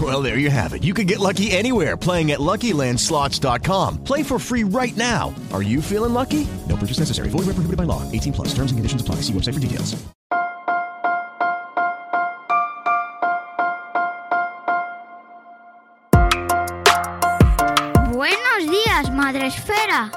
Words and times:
Well, 0.00 0.22
there 0.22 0.38
you 0.38 0.50
have 0.50 0.72
it. 0.72 0.84
You 0.84 0.94
can 0.94 1.06
get 1.06 1.18
lucky 1.18 1.50
anywhere 1.50 1.96
playing 1.96 2.30
at 2.30 2.38
LuckyLandSlots.com. 2.38 4.04
Play 4.04 4.22
for 4.22 4.38
free 4.38 4.62
right 4.62 4.96
now. 4.96 5.34
Are 5.52 5.62
you 5.62 5.82
feeling 5.82 6.14
lucky? 6.14 6.46
No 6.68 6.76
purchase 6.76 7.00
necessary. 7.00 7.28
Void 7.28 7.46
where 7.46 7.54
prohibited 7.58 7.76
by 7.76 7.84
law. 7.84 8.10
18 8.12 8.32
plus. 8.32 8.48
Terms 8.54 8.70
and 8.70 8.78
conditions 8.78 9.02
apply. 9.02 9.16
See 9.16 9.32
website 9.32 9.54
for 9.54 9.60
details. 9.60 10.00
Buenos 18.12 18.70
días, 18.70 19.10
Madre 19.12 19.46
Esfera. 19.46 20.10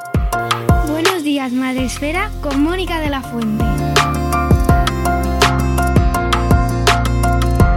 Buenos 0.88 1.24
días, 1.24 1.52
Madre 1.52 1.86
Esfera, 1.86 2.30
con 2.42 2.62
Mónica 2.62 3.00
de 3.00 3.10
la 3.10 3.22
Fuente. 3.22 3.64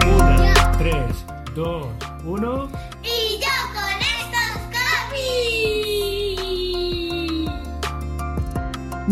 Una, 0.06 0.72
tres, 0.78 1.24
dos, 1.54 1.86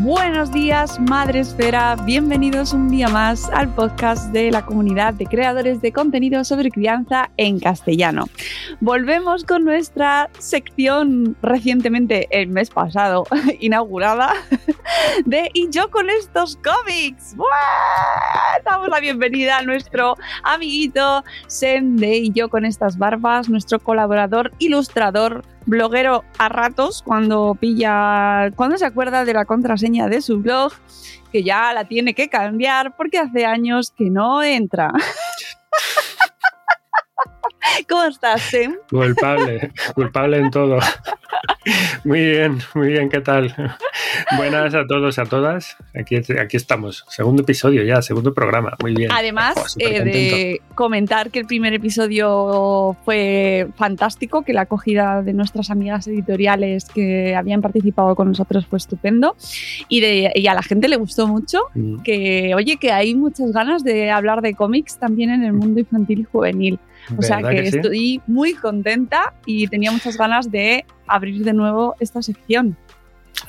Buenos 0.04 0.52
días, 0.52 1.00
Madre 1.00 1.40
Esfera. 1.40 1.96
Bienvenidos 2.04 2.74
un 2.74 2.90
día 2.90 3.08
más 3.08 3.48
al 3.48 3.74
podcast 3.74 4.30
de 4.32 4.50
la 4.50 4.66
comunidad 4.66 5.14
de 5.14 5.24
creadores 5.24 5.80
de 5.80 5.92
contenido 5.92 6.44
sobre 6.44 6.70
crianza 6.70 7.30
en 7.38 7.58
castellano. 7.58 8.26
Volvemos 8.80 9.44
con 9.44 9.64
nuestra 9.64 10.28
sección 10.38 11.34
recientemente, 11.40 12.28
el 12.30 12.48
mes 12.48 12.68
pasado, 12.68 13.24
inaugurada, 13.60 14.34
de 15.24 15.48
Y 15.54 15.70
yo 15.70 15.90
con 15.90 16.10
estos 16.10 16.58
cómics. 16.58 17.34
Damos 18.62 18.90
la 18.90 19.00
bienvenida 19.00 19.56
a 19.56 19.62
nuestro 19.62 20.16
amiguito 20.42 21.24
Sem 21.46 21.96
de 21.96 22.18
Y 22.18 22.30
yo 22.30 22.50
con 22.50 22.66
estas 22.66 22.98
barbas, 22.98 23.48
nuestro 23.48 23.78
colaborador, 23.78 24.52
ilustrador, 24.58 25.46
bloguero 25.66 26.24
a 26.38 26.48
ratos 26.48 27.02
cuando 27.02 27.56
pilla, 27.58 28.50
cuando 28.56 28.76
se 28.76 28.84
acuerda 28.84 29.24
de 29.24 29.34
la 29.34 29.44
contraseña 29.44 30.08
de 30.08 30.20
su 30.20 30.40
blog, 30.40 30.72
que 31.32 31.42
ya 31.42 31.72
la 31.72 31.86
tiene 31.86 32.14
que 32.14 32.28
cambiar 32.28 32.96
porque 32.96 33.18
hace 33.18 33.44
años 33.44 33.90
que 33.90 34.10
no 34.10 34.42
entra. 34.42 34.92
¿Cómo 37.88 38.04
estás, 38.04 38.42
Sem? 38.42 38.74
Culpable, 38.90 39.72
culpable 39.94 40.38
en 40.38 40.50
todo. 40.50 40.78
Muy 42.04 42.20
bien, 42.22 42.58
muy 42.74 42.88
bien, 42.88 43.08
¿qué 43.08 43.20
tal? 43.20 43.54
Buenas 44.36 44.74
a 44.74 44.86
todos, 44.86 45.18
a 45.18 45.24
todas. 45.24 45.76
Aquí, 45.98 46.16
aquí 46.16 46.56
estamos, 46.56 47.04
segundo 47.08 47.42
episodio 47.42 47.82
ya, 47.84 48.02
segundo 48.02 48.34
programa, 48.34 48.74
muy 48.82 48.94
bien. 48.94 49.10
Además 49.12 49.54
Oh, 49.56 49.64
eh, 49.78 50.04
de 50.04 50.60
comentar 50.74 51.30
que 51.30 51.38
el 51.40 51.46
primer 51.46 51.72
episodio 51.74 52.96
fue 53.04 53.68
fantástico, 53.76 54.42
que 54.42 54.52
la 54.52 54.62
acogida 54.62 55.22
de 55.22 55.32
nuestras 55.32 55.70
amigas 55.70 56.06
editoriales 56.06 56.84
que 56.86 57.34
habían 57.34 57.62
participado 57.62 58.14
con 58.14 58.28
nosotros 58.28 58.66
fue 58.66 58.76
estupendo 58.78 59.36
y, 59.88 60.00
de, 60.00 60.32
y 60.34 60.46
a 60.46 60.54
la 60.54 60.62
gente 60.62 60.88
le 60.88 60.96
gustó 60.96 61.26
mucho. 61.26 61.60
Mm, 61.74 62.02
Que 62.02 62.52
oye, 62.54 62.76
que 62.76 62.92
hay 62.92 63.14
muchas 63.14 63.52
ganas 63.52 63.82
de 63.84 64.10
hablar 64.10 64.42
de 64.42 64.54
cómics 64.54 64.98
también 64.98 65.30
en 65.30 65.44
el 65.44 65.52
mundo 65.52 65.80
infantil 65.80 66.20
y 66.20 66.24
juvenil. 66.24 66.78
O 67.16 67.22
sea 67.22 67.36
¿verdad 67.36 67.50
que, 67.50 67.70
sí? 67.70 67.76
estoy 67.76 68.22
muy 68.26 68.54
contenta 68.54 69.34
y 69.46 69.66
tenía 69.68 69.90
muchas 69.92 70.16
ganas 70.16 70.50
de 70.50 70.84
abrir 71.06 71.44
de 71.44 71.52
nuevo 71.52 71.96
esta 72.00 72.22
sección. 72.22 72.76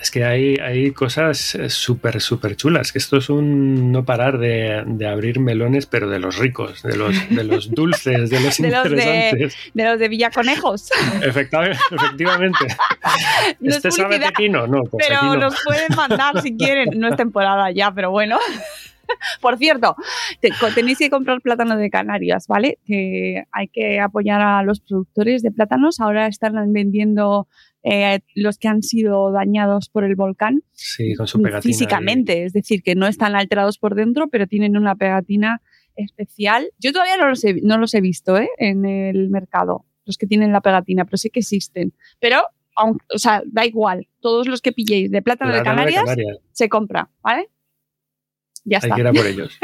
Es 0.02 0.12
que 0.12 0.26
hay, 0.26 0.56
hay 0.58 0.92
cosas 0.92 1.56
eh, 1.56 1.70
súper, 1.70 2.20
súper 2.20 2.56
chulas, 2.58 2.92
que 2.92 2.98
esto 2.98 3.18
es 3.18 3.30
un 3.30 3.92
no 3.94 4.04
parar 4.04 4.40
de, 4.40 4.84
de 4.86 5.08
abrir 5.08 5.40
melones, 5.40 5.86
pero 5.86 6.10
de 6.10 6.20
los 6.20 6.38
ricos, 6.38 6.82
de 6.84 6.98
los, 6.98 7.16
de 7.30 7.44
los 7.46 7.70
dulces, 7.74 8.30
de 8.30 8.40
los 8.42 8.58
De 8.58 8.70
los 8.72 8.84
de- 8.84 8.90
interesantes. 8.90 9.56
De 9.74 9.84
los 9.86 10.00
de 10.00 10.10
Villaconejos. 10.10 10.90
Efectiva- 11.22 11.70
efectivamente. 11.92 12.66
No 13.60 13.70
es 13.70 13.76
¿Este 13.78 13.92
sabe 13.92 14.16
publicidad, 14.16 14.30
tequino? 14.30 14.68
No, 14.68 14.84
pues 14.84 15.06
pero 15.08 15.18
aquí 15.20 15.26
no. 15.28 15.36
nos 15.38 15.56
pueden 15.64 15.96
mandar 15.96 16.42
si 16.42 16.58
quieren. 16.58 17.00
No 17.00 17.08
es 17.08 17.16
temporada 17.16 17.70
ya, 17.72 17.92
pero 17.92 18.10
bueno. 18.12 18.38
Por 19.42 19.58
cierto, 19.58 19.96
te- 20.40 20.52
tenéis 20.74 20.98
que 21.00 21.10
comprar 21.10 21.42
plátano 21.42 21.78
de 21.78 21.90
Canarias, 21.90 22.48
¿vale? 22.48 22.80
Que 22.86 23.44
hay 23.52 23.68
que 23.68 24.00
apoyar 24.00 24.42
a 24.42 24.64
los 24.64 24.80
productores 24.80 25.42
de 25.42 25.52
plátanos. 25.52 26.00
Ahora 26.00 26.28
están 26.28 26.56
vendiendo 26.74 27.48
eh, 27.84 28.20
los 28.36 28.58
que 28.58 28.68
han 28.68 28.82
sido 28.82 29.32
dañados 29.32 29.90
por 29.90 30.04
el 30.04 30.16
volcán 30.16 30.64
Sí, 30.72 31.14
con 31.16 31.28
su 31.28 31.42
pegatina. 31.42 31.62
físicamente, 31.62 32.44
es 32.46 32.54
decir, 32.54 32.82
que 32.82 32.96
no 32.96 33.06
están 33.08 33.36
alterados 33.36 33.78
por 33.78 33.94
dentro, 33.96 34.28
pero 34.28 34.48
tienen 34.48 34.76
una 34.78 34.96
pegatina 34.96 35.62
especial. 35.96 36.72
Yo 36.80 36.92
todavía 36.92 37.18
no 37.18 37.28
los 37.30 37.44
he, 37.44 37.56
no 37.62 37.78
los 37.78 37.94
he 37.94 38.02
visto 38.02 38.38
¿eh? 38.38 38.50
en 38.58 38.86
el 38.86 39.30
mercado, 39.30 39.86
los 40.06 40.18
que 40.18 40.28
tienen 40.28 40.52
la 40.52 40.62
pegatina, 40.62 41.06
pero 41.06 41.18
sé 41.18 41.30
que 41.30 41.40
existen. 41.40 41.94
Pero, 42.20 42.42
aun- 42.76 42.98
o 43.14 43.18
sea, 43.20 43.42
da 43.46 43.66
igual, 43.66 44.08
todos 44.20 44.48
los 44.48 44.62
que 44.62 44.72
pilléis 44.72 45.12
de 45.12 45.22
plátano 45.22 45.52
de 45.54 45.62
Plátano 45.62 45.82
de 45.86 45.94
Canarias 45.94 46.04
Canarias. 46.18 46.38
se 46.52 46.70
compra, 46.70 47.10
¿vale? 47.22 47.50
Ya 48.66 48.80
Hay 48.82 48.90
está. 48.90 48.96
que 48.96 49.02
ir 49.02 49.08
a 49.08 49.14
por 49.14 49.28
ellos. 49.28 49.58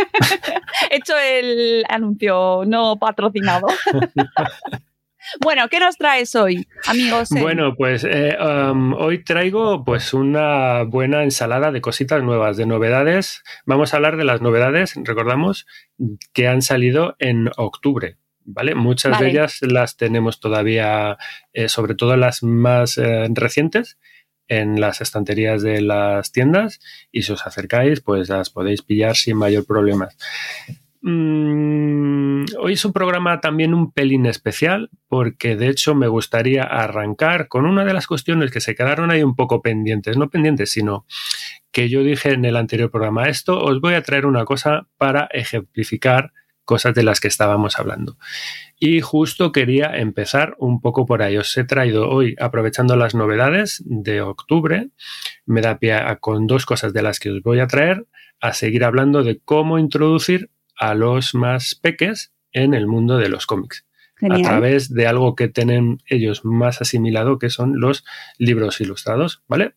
He 0.91 0.95
hecho 0.97 1.13
el 1.17 1.84
anuncio 1.89 2.63
no 2.66 2.97
patrocinado. 3.00 3.67
bueno, 5.41 5.67
¿qué 5.69 5.79
nos 5.79 5.97
traes 5.97 6.35
hoy, 6.35 6.67
amigos? 6.85 7.29
Bueno, 7.31 7.75
pues 7.75 8.03
eh, 8.03 8.38
um, 8.40 8.94
hoy 8.94 9.23
traigo 9.23 9.84
pues 9.84 10.13
una 10.13 10.84
buena 10.84 11.23
ensalada 11.23 11.72
de 11.72 11.81
cositas 11.81 12.22
nuevas, 12.23 12.57
de 12.57 12.67
novedades. 12.67 13.44
Vamos 13.66 13.94
a 13.94 13.97
hablar 13.97 14.17
de 14.17 14.23
las 14.23 14.41
novedades, 14.41 14.94
recordamos, 15.03 15.66
que 16.31 16.47
han 16.47 16.61
salido 16.61 17.16
en 17.17 17.50
octubre. 17.57 18.17
¿Vale? 18.44 18.73
Muchas 18.73 19.13
Vale. 19.13 19.25
de 19.25 19.31
ellas 19.31 19.59
las 19.61 19.97
tenemos 19.97 20.40
todavía, 20.40 21.17
eh, 21.53 21.69
sobre 21.69 21.94
todo 21.94 22.17
las 22.17 22.41
más 22.41 22.97
eh, 22.97 23.28
recientes, 23.29 24.00
en 24.47 24.79
las 24.79 25.02
estanterías 25.02 25.62
de 25.62 25.81
las 25.81 26.31
tiendas 26.31 26.79
y 27.12 27.24
si 27.24 27.31
os 27.31 27.46
acercáis, 27.46 28.02
pues 28.02 28.29
las 28.29 28.50
podéis 28.50 28.81
pillar 28.81 29.16
sin 29.16 29.38
mayor 29.38 29.66
problema. 29.66 30.09
Mm, 31.03 32.46
hoy 32.59 32.74
es 32.74 32.85
un 32.85 32.94
programa 32.94 33.41
también 33.41 33.74
un 33.74 33.91
pelín 33.91 34.28
especial 34.28 34.91
porque 35.07 35.56
de 35.56 35.68
hecho 35.68 35.96
me 35.96 36.07
gustaría 36.07 36.63
arrancar 36.63 37.47
con 37.47 37.66
una 37.66 37.85
de 37.85 37.94
las 37.94 38.06
cuestiones 38.06 38.52
que 38.52 38.62
se 38.62 38.75
quedaron 38.75 39.09
ahí 39.09 39.24
un 39.24 39.35
poco 39.35 39.63
pendientes, 39.63 40.18
no 40.18 40.29
pendientes, 40.29 40.72
sino 40.72 41.06
que 41.72 41.90
yo 41.90 42.03
dije 42.03 42.34
en 42.34 42.46
el 42.46 42.56
anterior 42.56 42.91
programa, 42.91 43.29
esto 43.29 43.59
os 43.59 43.81
voy 43.81 43.96
a 43.96 44.03
traer 44.03 44.28
una 44.28 44.46
cosa 44.46 44.88
para 44.97 45.28
ejemplificar 45.31 46.34
cosas 46.66 46.94
de 46.94 47.03
las 47.03 47.20
que 47.20 47.28
estábamos 47.29 47.79
hablando. 47.79 48.17
Y 48.83 48.99
justo 49.01 49.51
quería 49.51 49.95
empezar 49.95 50.55
un 50.57 50.81
poco 50.81 51.05
por 51.05 51.22
ahí. 51.22 51.37
Os 51.37 51.55
he 51.55 51.63
traído 51.66 52.09
hoy, 52.09 52.35
aprovechando 52.39 52.95
las 52.95 53.13
novedades 53.13 53.83
de 53.85 54.22
octubre, 54.22 54.89
me 55.45 55.61
da 55.61 55.78
pie 55.78 55.93
a- 55.93 56.16
con 56.16 56.47
dos 56.47 56.66
cosas 56.66 56.91
de 56.91 57.03
las 57.03 57.19
que 57.19 57.29
os 57.29 57.43
voy 57.43 57.59
a 57.59 57.67
traer, 57.67 58.07
a 58.39 58.53
seguir 58.53 58.83
hablando 58.83 59.22
de 59.23 59.39
cómo 59.39 59.78
introducir 59.78 60.49
a 60.75 60.95
los 60.95 61.35
más 61.35 61.75
peques 61.75 62.33
en 62.53 62.73
el 62.73 62.87
mundo 62.87 63.17
de 63.19 63.29
los 63.29 63.45
cómics. 63.45 63.85
Genial. 64.17 64.41
A 64.41 64.43
través 64.49 64.91
de 64.91 65.05
algo 65.05 65.35
que 65.35 65.47
tienen 65.47 65.99
ellos 66.07 66.43
más 66.43 66.81
asimilado, 66.81 67.37
que 67.37 67.51
son 67.51 67.79
los 67.79 68.03
libros 68.39 68.81
ilustrados, 68.81 69.43
¿vale? 69.47 69.75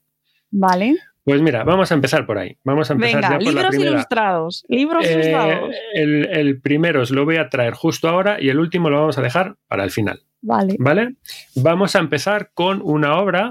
Vale. 0.51 0.97
Pues 1.25 1.41
mira, 1.41 1.65
vamos 1.65 1.91
a 1.91 1.95
empezar 1.95 2.27
por 2.27 2.37
ahí. 2.39 2.59
Vamos 2.65 2.91
a 2.91 2.95
empezar 2.95 3.23
Venga, 3.23 3.29
ya 3.31 3.35
por 3.39 3.45
la 3.47 3.51
libros 3.53 3.71
primera. 3.71 3.91
ilustrados. 3.93 4.65
Libros 4.69 5.07
Eh, 5.07 5.13
ilustrados. 5.15 5.75
el, 5.95 6.27
el 6.31 6.61
primero 6.61 7.01
os 7.03 7.11
lo 7.11 7.25
voy 7.25 7.37
a 7.37 7.49
traer 7.49 7.73
justo 7.75 8.09
ahora 8.09 8.41
y 8.41 8.51
el 8.51 8.59
último 8.59 8.91
lo 8.91 9.01
vamos 9.01 9.17
a 9.19 9.23
dejar 9.23 9.57
para 9.67 9.85
el 9.85 9.91
final. 9.91 10.23
Vale. 10.43 10.77
¿Vale? 10.79 11.15
Vamos 11.57 11.97
a 11.97 12.01
empezar 12.01 12.51
con 12.53 12.81
una 12.85 13.17
obra 13.19 13.51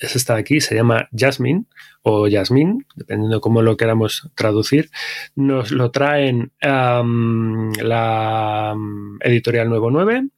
es 0.00 0.14
esta 0.14 0.34
de 0.34 0.40
aquí, 0.42 0.60
se 0.60 0.76
llama 0.76 1.08
Jasmine 1.12 1.64
o 2.02 2.28
Jasmine, 2.30 2.84
dependiendo 2.94 3.36
de 3.38 3.40
cómo 3.40 3.62
lo 3.62 3.76
queramos 3.76 4.30
traducir. 4.36 4.90
Nos 5.34 5.72
lo 5.72 5.90
traen 5.90 6.52
um, 6.62 7.72
la 7.82 8.76
editorial 9.22 9.68
Nuevo 9.68 9.90
9. 9.90 10.28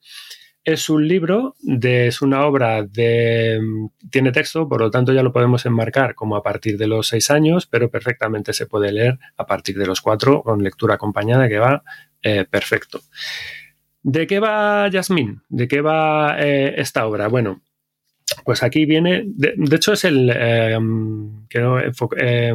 Es 0.71 0.89
un 0.89 1.09
libro, 1.09 1.57
es 1.83 2.23
una 2.23 2.47
obra 2.47 2.85
de. 2.85 3.61
tiene 4.09 4.31
texto, 4.31 4.69
por 4.69 4.81
lo 4.81 4.89
tanto 4.89 5.13
ya 5.13 5.25
lo 5.25 5.33
podemos 5.33 5.67
enmarcar 5.67 6.15
como 6.15 6.37
a 6.37 6.45
partir 6.45 6.79
de 6.79 6.87
los 6.87 7.09
seis 7.09 7.29
años, 7.33 7.67
pero 7.67 7.91
perfectamente 7.91 8.53
se 8.53 8.67
puede 8.67 8.93
leer 8.93 9.19
a 9.37 9.47
partir 9.47 9.77
de 9.77 9.87
los 9.87 10.01
cuatro 10.01 10.45
con 10.45 10.63
lectura 10.63 10.95
acompañada 10.95 11.49
que 11.49 11.59
va 11.59 11.83
eh, 12.23 12.45
perfecto. 12.49 13.01
¿De 14.05 14.29
qué 14.29 14.39
va 14.39 14.89
Jasmine? 14.93 15.41
¿De 15.49 15.67
qué 15.67 15.81
va 15.81 16.37
eh, 16.39 16.75
esta 16.77 17.05
obra? 17.05 17.27
Bueno, 17.27 17.63
pues 18.45 18.63
aquí 18.63 18.87
viene, 18.87 19.25
de, 19.27 19.55
hecho 19.75 19.93
es 19.93 20.05
el, 20.05 20.31
eh, 20.35 20.79
quiero 21.49 21.81
eh, 21.81 22.55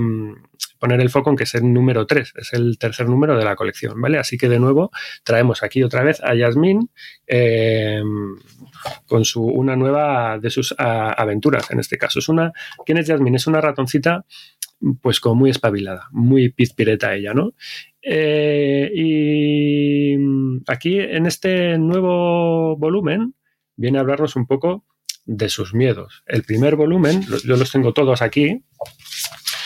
poner 0.80 1.02
el 1.02 1.10
foco 1.10 1.30
en 1.30 1.36
que 1.36 1.44
es 1.44 1.56
el 1.56 1.72
número 1.72 2.06
3, 2.06 2.34
es 2.38 2.54
el 2.54 2.78
tercer 2.78 3.10
número 3.10 3.38
de 3.38 3.44
la 3.44 3.56
colección, 3.56 4.00
¿vale? 4.00 4.18
Así 4.18 4.38
que 4.38 4.50
de 4.50 4.60
nuevo 4.60 4.92
traemos 5.24 5.64
aquí 5.64 5.84
otra 5.84 6.04
vez 6.04 6.22
a 6.24 6.34
Yasmin 6.34 6.90
eh, 7.28 8.02
con 9.06 9.26
su, 9.26 9.44
una 9.44 9.76
nueva 9.76 10.40
de 10.40 10.50
sus 10.50 10.74
aventuras, 10.78 11.70
en 11.72 11.80
este 11.80 11.98
caso. 11.98 12.20
Es 12.20 12.30
una, 12.30 12.52
¿Quién 12.86 12.98
es 12.98 13.08
Yasmin? 13.08 13.36
Es 13.36 13.48
una 13.48 13.62
ratoncita 13.62 14.26
pues 15.02 15.20
como 15.20 15.36
muy 15.36 15.50
espabilada, 15.50 16.08
muy 16.12 16.50
pizpireta 16.50 17.16
ella, 17.16 17.34
¿no? 17.34 17.54
y 18.08 20.16
aquí 20.68 21.00
en 21.00 21.26
este 21.26 21.80
nuevo 21.80 22.78
volumen 22.78 23.34
viene 23.76 23.98
a 23.98 24.02
hablarnos 24.02 24.36
un 24.36 24.46
poco 24.46 24.86
de 25.26 25.50
sus 25.50 25.74
miedos. 25.74 26.24
El 26.26 26.44
primer 26.44 26.76
volumen, 26.76 27.26
yo 27.44 27.58
los 27.58 27.72
tengo 27.72 27.94
todos 27.94 28.22
aquí, 28.22 28.64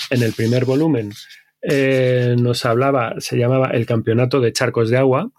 en 0.10 0.24
el 0.24 0.34
primer 0.34 0.66
volumen 0.66 1.12
eh, 1.62 2.36
nos 2.40 2.66
hablaba, 2.66 3.16
se 3.20 3.38
llamaba 3.38 3.72
El 3.72 3.86
Campeonato 3.86 4.40
de 4.40 4.54
Charcos 4.54 4.90
de 4.90 4.98
Agua 4.98 5.32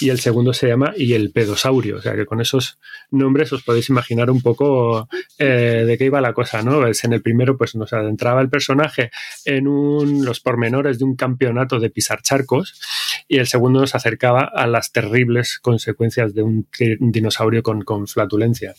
y 0.00 0.08
el 0.08 0.18
segundo 0.18 0.52
se 0.52 0.66
llama 0.66 0.92
Y 0.96 1.12
el 1.12 1.30
Pedosaurio. 1.30 1.98
O 1.98 2.02
sea 2.02 2.14
que 2.16 2.26
con 2.26 2.40
esos 2.40 2.78
nombres 3.10 3.52
os 3.52 3.62
podéis 3.62 3.88
imaginar 3.88 4.30
un 4.30 4.40
poco 4.40 5.08
eh, 5.38 5.84
de 5.86 5.98
qué 5.98 6.06
iba 6.06 6.20
la 6.20 6.32
cosa, 6.32 6.62
¿no? 6.62 6.86
en 6.86 7.12
el 7.12 7.22
primero 7.22 7.56
pues 7.56 7.74
nos 7.74 7.92
adentraba 7.92 8.40
el 8.40 8.48
personaje 8.48 9.10
en 9.44 9.68
un, 9.68 10.24
los 10.24 10.40
pormenores 10.40 10.98
de 10.98 11.04
un 11.04 11.16
campeonato 11.16 11.78
de 11.78 11.90
pisar 11.90 12.22
charcos 12.22 12.80
y 13.28 13.38
el 13.38 13.46
segundo 13.46 13.80
nos 13.80 13.94
acercaba 13.94 14.50
a 14.52 14.66
las 14.66 14.92
terribles 14.92 15.58
consecuencias 15.60 16.34
de 16.34 16.42
un, 16.42 16.66
dinosaurio 17.00 17.62
con, 17.62 17.82
con 17.82 18.06
flatulencia. 18.06 18.74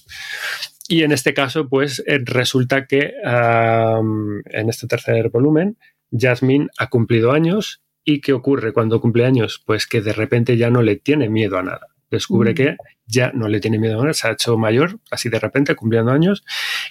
Y 0.91 1.03
en 1.03 1.13
este 1.13 1.33
caso, 1.33 1.69
pues 1.69 2.03
eh, 2.05 2.19
resulta 2.21 2.85
que 2.85 3.13
en 3.23 4.69
este 4.69 4.87
tercer 4.87 5.29
volumen, 5.29 5.77
Jasmine 6.11 6.67
ha 6.77 6.89
cumplido 6.89 7.31
años. 7.31 7.81
¿Y 8.03 8.19
qué 8.19 8.33
ocurre 8.33 8.73
cuando 8.73 8.99
cumple 8.99 9.23
años? 9.23 9.63
Pues 9.65 9.87
que 9.87 10.01
de 10.01 10.11
repente 10.11 10.57
ya 10.57 10.69
no 10.69 10.81
le 10.81 10.97
tiene 10.97 11.29
miedo 11.29 11.57
a 11.57 11.63
nada 11.63 11.90
descubre 12.11 12.53
que 12.53 12.75
ya 13.07 13.31
no 13.33 13.47
le 13.47 13.59
tiene 13.59 13.79
miedo 13.79 14.01
a 14.01 14.13
se 14.13 14.27
ha 14.27 14.31
hecho 14.31 14.57
mayor, 14.57 14.99
así 15.09 15.29
de 15.29 15.39
repente, 15.39 15.75
cumpliendo 15.75 16.11
años, 16.11 16.43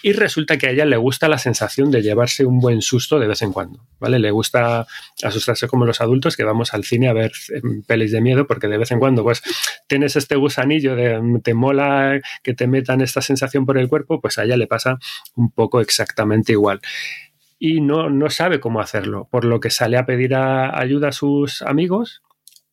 y 0.03 0.13
resulta 0.13 0.59
que 0.59 0.67
a 0.67 0.71
ella 0.71 0.85
le 0.85 0.97
gusta 0.97 1.29
la 1.29 1.39
sensación 1.39 1.91
de 1.91 2.03
llevarse 2.03 2.45
un 2.45 2.59
buen 2.59 2.83
susto 2.83 3.19
de 3.19 3.27
vez 3.27 3.43
en 3.43 3.53
cuando, 3.53 3.87
¿vale? 3.99 4.19
Le 4.19 4.31
gusta 4.31 4.87
asustarse 5.23 5.69
como 5.69 5.87
los 5.87 6.01
adultos 6.01 6.37
que 6.37 6.45
vamos 6.45 6.75
al 6.75 6.85
cine 6.85 7.09
a 7.09 7.13
ver 7.13 7.33
em, 7.51 7.83
pelis 7.83 8.13
de 8.13 8.21
miedo, 8.21 8.47
porque 8.47 8.69
de 8.69 8.79
vez 8.79 8.91
en 8.91 8.99
cuando, 8.99 9.23
pues, 9.23 9.43
tienes 9.87 10.17
este 10.17 10.37
gusanillo 10.37 10.97
de 10.97 11.21
mm, 11.21 11.41
te 11.43 11.55
mola 11.55 12.21
que 12.43 12.55
te 12.55 12.67
metan 12.67 13.01
esta 13.01 13.21
sensación 13.21 13.67
por 13.67 13.79
el 13.79 13.89
cuerpo, 13.89 14.21
pues 14.21 14.39
a 14.39 14.45
ella 14.45 14.57
le 14.57 14.67
pasa 14.67 14.99
un 15.37 15.51
poco 15.51 15.81
exactamente 15.81 16.53
igual 16.53 16.81
y 17.63 17.83
no, 17.83 18.09
no 18.09 18.31
sabe 18.31 18.59
cómo 18.59 18.81
hacerlo, 18.81 19.29
por 19.31 19.45
lo 19.45 19.61
que 19.61 19.69
sale 19.69 19.99
a 19.99 20.07
pedir 20.07 20.35
ayuda 20.35 21.09
a 21.09 21.13
sus 21.13 21.61
amigos 21.61 22.23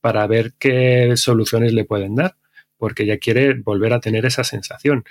para 0.02 0.26
ver 0.28 0.54
qué 0.60 1.14
soluciones 1.16 1.74
le 1.74 1.86
pueden 1.86 2.16
dar, 2.16 2.38
porque 2.78 3.04
ella 3.04 3.18
quiere 3.18 3.54
volver 3.56 3.94
a 3.94 4.00
tener 4.00 4.26
esa 4.26 4.44
sensación 4.44 5.04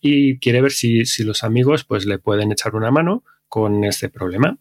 y 0.00 0.38
quiere 0.38 0.60
ver 0.60 0.72
si, 0.72 1.04
los 1.24 1.44
amigos 1.44 1.84
pues 1.84 2.04
le 2.04 2.18
pueden 2.18 2.52
echar 2.52 2.74
una 2.74 2.90
mano 2.90 3.24
con 3.48 3.84
este 3.84 4.08
problema. 4.08 4.58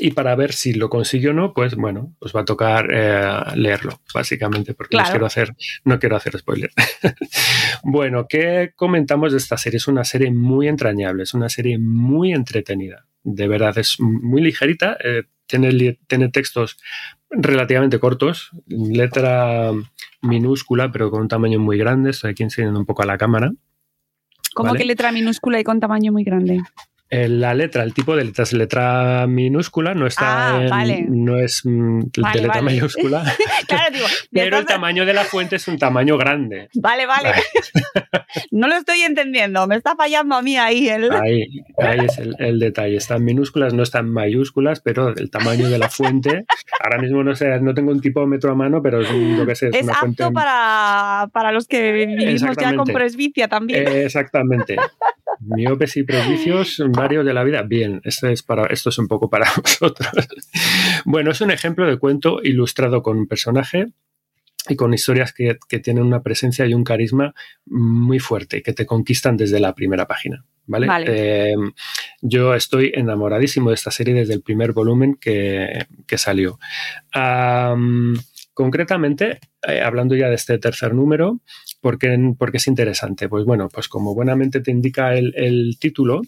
Y 0.00 0.10
para 0.10 0.34
ver 0.36 0.52
si 0.52 0.74
lo 0.74 0.90
consigue 0.90 1.30
o 1.30 1.32
no, 1.32 1.54
pues 1.54 1.74
bueno, 1.74 2.14
os 2.18 2.36
va 2.36 2.42
a 2.42 2.44
tocar 2.44 2.88
eh, 2.92 3.56
leerlo, 3.56 4.00
básicamente, 4.12 4.74
porque 4.74 4.96
no 4.96 5.04
quiero 5.04 5.24
hacer, 5.26 5.54
no 5.84 5.98
quiero 5.98 6.14
hacer 6.16 6.38
spoiler. 6.38 6.70
bueno, 7.82 8.26
¿qué 8.28 8.72
comentamos 8.76 9.32
de 9.32 9.38
esta 9.38 9.56
serie? 9.56 9.78
Es 9.78 9.88
una 9.88 10.04
serie 10.04 10.30
muy 10.30 10.68
entrañable, 10.68 11.22
es 11.22 11.32
una 11.32 11.48
serie 11.48 11.78
muy 11.78 12.32
entretenida. 12.32 13.06
De 13.22 13.48
verdad, 13.48 13.78
es 13.78 13.96
muy 13.98 14.42
ligerita. 14.42 14.98
Eh, 15.02 15.24
tiene, 15.46 15.98
tiene 16.06 16.28
textos 16.28 16.76
relativamente 17.30 17.98
cortos, 17.98 18.50
letra 18.66 19.72
minúscula, 20.22 20.90
pero 20.92 21.10
con 21.10 21.22
un 21.22 21.28
tamaño 21.28 21.58
muy 21.58 21.78
grande. 21.78 22.10
Estoy 22.10 22.30
aquí 22.32 22.42
enseñando 22.42 22.78
un 22.78 22.86
poco 22.86 23.02
a 23.02 23.06
la 23.06 23.18
cámara. 23.18 23.52
¿Cómo 24.54 24.74
que 24.74 24.84
letra 24.84 25.12
minúscula 25.12 25.60
y 25.60 25.64
con 25.64 25.80
tamaño 25.80 26.12
muy 26.12 26.24
grande? 26.24 26.60
La 27.10 27.54
letra, 27.54 27.84
el 27.84 27.94
tipo 27.94 28.14
de 28.16 28.24
letras, 28.24 28.52
letra 28.52 29.26
minúscula, 29.26 29.94
no 29.94 30.06
está 30.06 30.56
ah, 30.56 30.84
no 31.08 31.38
es 31.38 31.62
mm, 31.64 32.00
de 32.00 32.40
letra 32.40 32.62
mayúscula. 32.62 33.24
pero 34.32 34.58
el 34.58 34.66
tamaño 34.66 35.06
de 35.06 35.14
la 35.14 35.24
fuente 35.24 35.56
es 35.56 35.66
un 35.68 35.78
tamaño 35.78 36.18
grande. 36.18 36.68
Vale, 36.74 37.06
vale. 37.06 37.32
no 38.50 38.68
lo 38.68 38.76
estoy 38.76 39.00
entendiendo, 39.00 39.66
me 39.66 39.76
está 39.76 39.96
fallando 39.96 40.34
a 40.34 40.42
mí 40.42 40.56
ahí 40.56 40.88
el. 40.88 41.10
Ahí, 41.12 41.44
ahí 41.78 42.00
es 42.04 42.18
el, 42.18 42.58
detalle. 42.58 42.96
Están 42.96 43.24
minúsculas, 43.24 43.72
no 43.72 43.82
están 43.82 44.10
mayúsculas, 44.10 44.80
pero 44.80 45.08
el 45.16 45.30
tamaño 45.30 45.70
de 45.70 45.78
la 45.78 45.88
fuente. 45.88 46.44
Ahora 46.84 46.98
mismo 46.98 47.22
no 47.24 47.34
sé, 47.34 47.58
no 47.60 47.74
tengo 47.74 47.90
un 47.90 48.00
tipómetro 48.00 48.52
a 48.52 48.54
mano, 48.54 48.82
pero 48.82 49.00
es 49.00 49.10
lo 49.10 49.46
que 49.46 49.54
sé. 49.54 49.70
Es, 49.72 49.88
apto 49.88 50.32
para, 50.32 51.28
para, 51.32 51.52
los 51.52 51.66
que 51.66 51.92
vivimos 51.92 52.56
ya 52.56 52.74
con 52.74 52.86
presbicia 52.86 53.48
también. 53.48 53.86
exactamente. 53.88 54.76
Miopes 55.40 55.96
y 55.96 56.02
prejuicios 56.02 56.82
varios 56.98 57.24
de 57.24 57.34
la 57.34 57.44
vida. 57.44 57.62
Bien, 57.62 58.00
esto 58.04 58.28
es, 58.28 58.42
para, 58.42 58.66
esto 58.66 58.90
es 58.90 58.98
un 58.98 59.08
poco 59.08 59.30
para 59.30 59.50
vosotros. 59.62 60.10
bueno, 61.04 61.30
es 61.30 61.40
un 61.40 61.50
ejemplo 61.50 61.86
de 61.86 61.98
cuento 61.98 62.40
ilustrado 62.42 63.02
con 63.02 63.18
un 63.18 63.26
personaje 63.26 63.86
y 64.68 64.76
con 64.76 64.92
historias 64.92 65.32
que, 65.32 65.56
tienen 65.80 66.04
una 66.04 66.22
presencia 66.22 66.66
y 66.66 66.74
un 66.74 66.84
carisma 66.84 67.34
muy 67.66 68.18
fuerte, 68.18 68.62
que 68.62 68.72
te 68.72 68.86
conquistan 68.86 69.36
desde 69.36 69.60
la 69.60 69.74
primera 69.74 70.06
página. 70.06 70.44
¿Vale? 70.66 70.86
Eh, 71.06 71.54
yo 72.20 72.54
estoy 72.54 72.92
enamoradísimo 72.94 73.70
de 73.70 73.74
esta 73.74 73.90
serie 73.90 74.12
desde 74.12 74.34
el 74.34 74.42
primer 74.42 74.72
volumen 74.72 75.16
que, 75.18 75.86
salió. 76.16 76.58
concretamente, 78.52 79.38
eh, 79.66 79.80
hablando 79.80 80.14
ya 80.14 80.28
de 80.28 80.34
este 80.34 80.58
tercer 80.58 80.92
número, 80.92 81.40
¿por 81.80 81.98
qué, 81.98 82.18
es 82.52 82.66
interesante? 82.66 83.28
Pues 83.28 83.44
bueno, 83.44 83.68
pues 83.72 83.88
como 83.88 84.14
buenamente 84.14 84.60
te 84.60 84.70
indica 84.70 85.14
el, 85.14 85.76
título, 85.80 86.22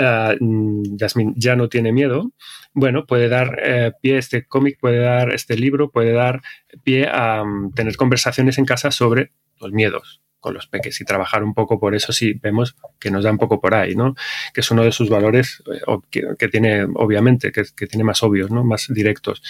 uh, 0.00 0.96
ya 1.36 1.56
no 1.56 1.68
tiene 1.68 1.92
miedo, 1.92 2.32
bueno, 2.72 3.06
puede 3.06 3.28
dar 3.28 3.58
eh, 3.62 3.92
pie, 4.00 4.18
este 4.18 4.46
cómic 4.46 4.78
puede 4.80 4.98
dar, 4.98 5.32
este 5.32 5.56
libro 5.56 5.90
puede 5.90 6.12
dar 6.12 6.40
pie 6.84 7.08
a 7.10 7.44
mm, 7.44 7.74
tener 7.74 7.96
conversaciones 7.96 8.58
en 8.58 8.64
casa 8.64 8.90
sobre 8.90 9.32
los 9.60 9.72
miedos 9.72 10.22
con 10.38 10.54
los 10.54 10.66
peques 10.66 11.00
y 11.00 11.04
trabajar 11.04 11.44
un 11.44 11.52
poco 11.52 11.78
por 11.78 11.94
eso 11.94 12.12
si 12.12 12.32
vemos 12.32 12.74
que 12.98 13.10
nos 13.10 13.24
da 13.24 13.30
un 13.30 13.38
poco 13.38 13.60
por 13.60 13.74
ahí, 13.74 13.94
¿no? 13.94 14.14
Que 14.54 14.62
es 14.62 14.70
uno 14.70 14.82
de 14.82 14.92
sus 14.92 15.10
valores 15.10 15.62
eh, 15.70 16.34
que, 16.38 16.48
tiene, 16.48 16.84
obviamente, 16.94 17.52
que, 17.52 17.86
tiene 17.86 18.04
más 18.04 18.22
obvios, 18.22 18.50
¿no? 18.50 18.64
Más 18.64 18.86
directos. 18.88 19.42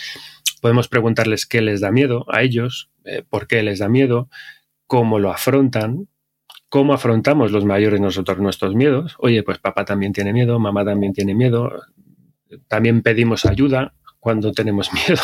Podemos 0.60 0.88
preguntarles 0.88 1.46
qué 1.46 1.60
les 1.60 1.80
da 1.80 1.92
miedo 1.92 2.26
a 2.28 2.42
ellos, 2.42 2.90
eh, 3.04 3.22
por 3.28 3.46
qué 3.46 3.62
les 3.62 3.78
da 3.78 3.88
miedo, 3.88 4.28
cómo 4.86 5.20
lo 5.20 5.30
afrontan, 5.30 6.08
cómo 6.70 6.94
afrontamos 6.94 7.52
los 7.52 7.66
mayores 7.66 8.00
nosotros 8.00 8.38
nuestros 8.38 8.74
miedos. 8.74 9.16
Oye, 9.18 9.42
pues 9.42 9.58
papá 9.58 9.84
también 9.84 10.14
tiene 10.14 10.32
miedo, 10.32 10.58
mamá 10.58 10.84
también 10.84 11.12
tiene 11.12 11.34
miedo, 11.34 11.82
también 12.68 13.02
pedimos 13.02 13.44
ayuda 13.44 13.92
cuando 14.18 14.52
tenemos 14.52 14.90
miedo, 14.94 15.20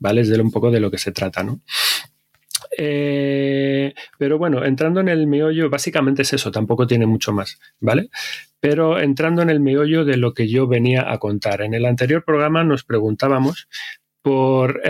¿vale? 0.00 0.22
Es 0.22 0.28
de 0.28 0.40
un 0.40 0.50
poco 0.50 0.72
de 0.72 0.80
lo 0.80 0.90
que 0.90 0.98
se 0.98 1.12
trata, 1.12 1.44
¿no? 1.44 1.60
Eh, 2.76 3.94
pero 4.18 4.38
bueno, 4.38 4.64
entrando 4.64 5.00
en 5.00 5.08
el 5.08 5.26
meollo, 5.26 5.70
básicamente 5.70 6.22
es 6.22 6.32
eso, 6.32 6.50
tampoco 6.50 6.86
tiene 6.86 7.06
mucho 7.06 7.32
más, 7.32 7.60
¿vale? 7.78 8.08
Pero 8.58 8.98
entrando 8.98 9.42
en 9.42 9.50
el 9.50 9.60
meollo 9.60 10.04
de 10.04 10.16
lo 10.16 10.32
que 10.32 10.48
yo 10.48 10.66
venía 10.66 11.12
a 11.12 11.18
contar. 11.18 11.60
En 11.60 11.74
el 11.74 11.84
anterior 11.84 12.24
programa 12.24 12.64
nos 12.64 12.84
preguntábamos 12.84 13.68
por 14.22 14.80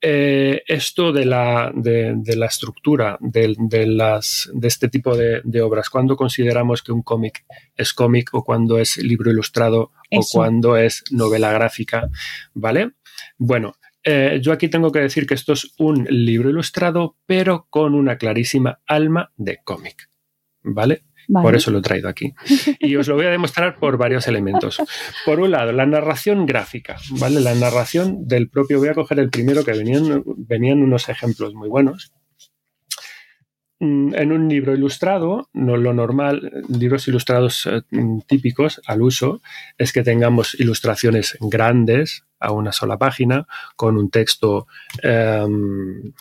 eh, 0.00 0.62
esto 0.66 1.12
de 1.12 1.24
la, 1.24 1.72
de, 1.74 2.36
la 2.36 2.46
estructura 2.46 3.16
de, 3.20 3.86
las, 3.86 4.50
de 4.52 4.68
este 4.68 4.88
tipo 4.88 5.16
de, 5.16 5.62
obras, 5.62 5.88
cuando 5.88 6.16
consideramos 6.16 6.82
que 6.82 6.92
un 6.92 7.02
cómic 7.02 7.44
es 7.76 7.94
cómic 7.94 8.30
o 8.34 8.44
cuando 8.44 8.78
es 8.78 8.98
libro 8.98 9.30
ilustrado 9.30 9.92
o 10.10 10.20
cuando 10.30 10.76
es 10.76 11.02
novela 11.10 11.50
gráfica, 11.52 12.10
¿vale? 12.52 12.92
Bueno, 13.38 13.76
eh, 14.04 14.38
yo 14.42 14.52
aquí 14.52 14.68
tengo 14.68 14.92
que 14.92 15.00
decir 15.00 15.26
que 15.26 15.34
esto 15.34 15.54
es 15.54 15.72
un 15.78 16.06
libro 16.10 16.50
ilustrado, 16.50 17.16
pero 17.26 17.66
con 17.70 17.94
una 17.94 18.18
clarísima 18.18 18.80
alma 18.86 19.32
de 19.36 19.60
cómic, 19.64 20.10
¿vale? 20.62 21.04
Vale. 21.28 21.44
Por 21.44 21.56
eso 21.56 21.70
lo 21.70 21.78
he 21.78 21.82
traído 21.82 22.08
aquí. 22.08 22.34
Y 22.78 22.96
os 22.96 23.08
lo 23.08 23.14
voy 23.16 23.26
a 23.26 23.30
demostrar 23.30 23.78
por 23.78 23.96
varios 23.98 24.28
elementos. 24.28 24.78
Por 25.24 25.40
un 25.40 25.50
lado, 25.50 25.72
la 25.72 25.86
narración 25.86 26.46
gráfica, 26.46 26.96
¿vale? 27.18 27.40
La 27.40 27.54
narración 27.54 28.26
del 28.26 28.48
propio, 28.48 28.78
voy 28.78 28.88
a 28.88 28.94
coger 28.94 29.18
el 29.18 29.30
primero 29.30 29.64
que 29.64 29.72
venían, 29.72 30.22
venían 30.36 30.82
unos 30.82 31.08
ejemplos 31.08 31.54
muy 31.54 31.68
buenos. 31.68 32.12
Mm, 33.78 34.14
En 34.14 34.32
un 34.32 34.48
libro 34.48 34.74
ilustrado, 34.74 35.50
no 35.52 35.76
lo 35.76 35.92
normal, 35.92 36.64
libros 36.68 37.08
ilustrados 37.08 37.66
eh, 37.66 37.82
típicos 38.26 38.80
al 38.86 39.02
uso, 39.02 39.42
es 39.76 39.92
que 39.92 40.02
tengamos 40.02 40.54
ilustraciones 40.58 41.36
grandes 41.40 42.24
a 42.38 42.52
una 42.52 42.72
sola 42.72 42.96
página, 42.98 43.46
con 43.76 43.96
un 43.98 44.10
texto 44.10 44.66
em, 45.02 46.12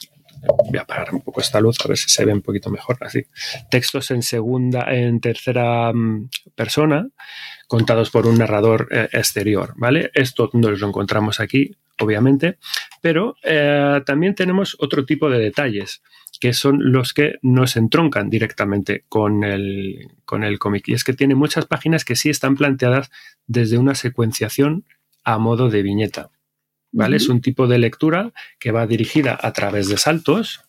voy 0.70 0.78
a 0.78 0.82
apagar 0.82 1.14
un 1.14 1.22
poco 1.22 1.42
esta 1.42 1.60
luz 1.60 1.78
a 1.84 1.88
ver 1.88 1.98
si 1.98 2.10
se 2.10 2.26
ve 2.26 2.34
un 2.34 2.42
poquito 2.42 2.70
mejor 2.70 2.98
así 3.02 3.26
textos 3.70 4.12
en 4.12 4.22
segunda 4.22 4.94
en 4.94 5.20
tercera 5.20 5.92
mm, 5.94 6.30
persona 6.56 7.08
contados 7.68 8.10
por 8.10 8.28
un 8.28 8.38
narrador 8.38 8.88
eh, 8.92 9.10
exterior 9.12 9.74
vale 9.78 10.12
esto 10.14 10.50
no 10.54 10.72
lo 10.72 10.88
encontramos 10.88 11.40
aquí 11.40 11.76
obviamente 12.00 12.58
pero 13.02 13.36
eh, 13.44 14.02
también 14.06 14.36
tenemos 14.36 14.76
otro 14.80 15.06
tipo 15.06 15.30
de 15.30 15.40
detalles 15.40 16.02
que 16.40 16.54
son 16.54 16.92
los 16.92 17.14
que 17.14 17.36
nos 17.42 17.76
entroncan 17.76 18.30
directamente 18.30 19.06
con 19.10 19.44
el, 19.44 20.12
con 20.26 20.44
el 20.44 20.60
cómic. 20.60 20.88
Y 20.88 20.94
es 20.94 21.04
que 21.04 21.14
tiene 21.14 21.36
muchas 21.36 21.66
páginas 21.66 22.06
que 22.06 22.16
sí 22.16 22.30
están 22.30 22.56
planteadas 22.56 23.12
desde 23.48 23.78
una 23.78 23.96
secuenciación 23.96 24.86
a 25.24 25.38
modo 25.38 25.70
de 25.70 25.82
viñeta. 25.82 26.30
¿Vale? 26.96 27.18
Es 27.18 27.28
un 27.28 27.42
tipo 27.42 27.68
de 27.68 27.78
lectura 27.78 28.32
que 28.58 28.72
va 28.72 28.88
dirigida 28.88 29.38
a 29.40 29.52
través 29.52 29.90
de 29.90 29.98
saltos. 29.98 30.62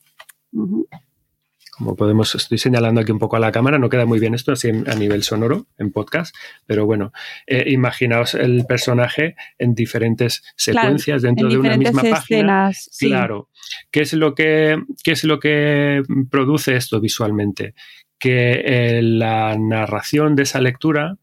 Como 1.71 1.95
podemos, 1.95 2.35
estoy 2.35 2.59
señalando 2.59 3.01
aquí 3.01 3.13
un 3.13 3.21
poco 3.21 3.37
a 3.37 3.39
la 3.39 3.53
cámara, 3.53 3.79
no 3.79 3.89
queda 3.89 4.07
muy 4.07 4.19
bien 4.19 4.35
esto 4.35 4.51
así 4.51 4.71
a 4.71 4.95
nivel 4.95 5.23
sonoro 5.23 5.67
en 5.79 5.93
podcast, 5.93 6.35
pero 6.67 6.85
bueno, 6.85 7.13
eh, 7.47 7.65
imaginaos 7.69 8.35
el 8.35 8.65
personaje 8.67 9.37
en 9.57 9.75
diferentes 9.75 10.43
secuencias 10.57 11.23
dentro 11.23 11.47
en 11.47 11.53
de 11.53 11.59
una 11.59 11.77
misma 11.77 12.03
página. 12.03 12.73
sí. 12.73 13.07
Claro. 13.07 13.51
¿Qué 13.93 14.01
es 14.01 14.13
lo 14.15 14.35
que, 14.35 14.83
qué 15.05 15.13
es 15.13 15.23
lo 15.23 15.39
que 15.39 16.03
produce 16.29 16.75
esto 16.75 17.01
visualmente? 17.01 17.75
Que 18.19 18.63
eh, 18.65 19.03
la 19.03 19.57
narración 19.57 20.35
de 20.35 20.43
esa 20.43 20.61
lectura 20.61 21.19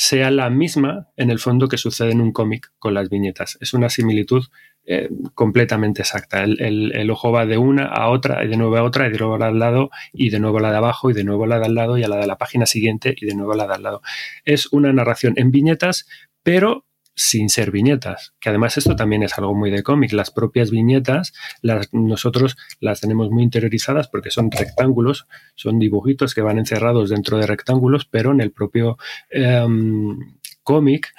sea 0.00 0.30
la 0.30 0.48
misma 0.48 1.08
en 1.16 1.28
el 1.30 1.40
fondo 1.40 1.66
que 1.66 1.76
sucede 1.76 2.12
en 2.12 2.20
un 2.20 2.30
cómic 2.30 2.70
con 2.78 2.94
las 2.94 3.10
viñetas. 3.10 3.58
Es 3.60 3.74
una 3.74 3.90
similitud 3.90 4.44
eh, 4.86 5.08
completamente 5.34 6.02
exacta. 6.02 6.44
El, 6.44 6.92
el- 6.94 7.10
ojo 7.10 7.32
va 7.32 7.46
de 7.46 7.58
una 7.58 7.86
a 7.86 8.08
otra 8.08 8.44
y 8.44 8.48
de 8.48 8.56
nuevo 8.56 8.76
a 8.76 8.84
otra 8.84 9.08
y 9.08 9.10
de 9.10 9.18
nuevo 9.18 9.34
a 9.34 9.38
la 9.40 9.46
de 9.46 9.50
al 9.50 9.58
lado 9.58 9.90
y 10.12 10.30
de 10.30 10.38
nuevo 10.38 10.58
a 10.58 10.60
la 10.62 10.70
de 10.70 10.76
abajo 10.76 11.10
y 11.10 11.14
de 11.14 11.24
nuevo 11.24 11.44
a 11.44 11.46
la 11.48 11.58
de 11.58 11.66
al 11.66 11.74
lado 11.74 11.98
y 11.98 12.04
a 12.04 12.08
la 12.08 12.16
de 12.16 12.28
la 12.28 12.38
página 12.38 12.64
siguiente 12.64 13.12
y 13.20 13.26
de 13.26 13.34
nuevo 13.34 13.54
a 13.54 13.56
la 13.56 13.66
de 13.66 13.74
al 13.74 13.82
lado. 13.82 14.02
Es 14.44 14.72
una 14.72 14.92
narración 14.92 15.34
en 15.36 15.50
viñetas, 15.50 16.06
pero 16.44 16.86
sin 17.18 17.48
ser 17.48 17.72
viñetas, 17.72 18.32
que 18.38 18.48
además 18.48 18.78
esto 18.78 18.94
también 18.94 19.24
es 19.24 19.36
algo 19.36 19.52
muy 19.52 19.72
de 19.72 19.82
cómic. 19.82 20.12
Las 20.12 20.30
propias 20.30 20.70
viñetas, 20.70 21.32
las, 21.62 21.92
nosotros 21.92 22.56
las 22.78 23.00
tenemos 23.00 23.28
muy 23.30 23.42
interiorizadas 23.42 24.06
porque 24.06 24.30
son 24.30 24.52
rectángulos, 24.52 25.26
son 25.56 25.80
dibujitos 25.80 26.32
que 26.32 26.42
van 26.42 26.58
encerrados 26.58 27.10
dentro 27.10 27.36
de 27.36 27.46
rectángulos, 27.46 28.04
pero 28.04 28.30
en 28.30 28.40
el 28.40 28.52
propio 28.52 28.98
em, 29.30 30.16
cómic 30.62 31.12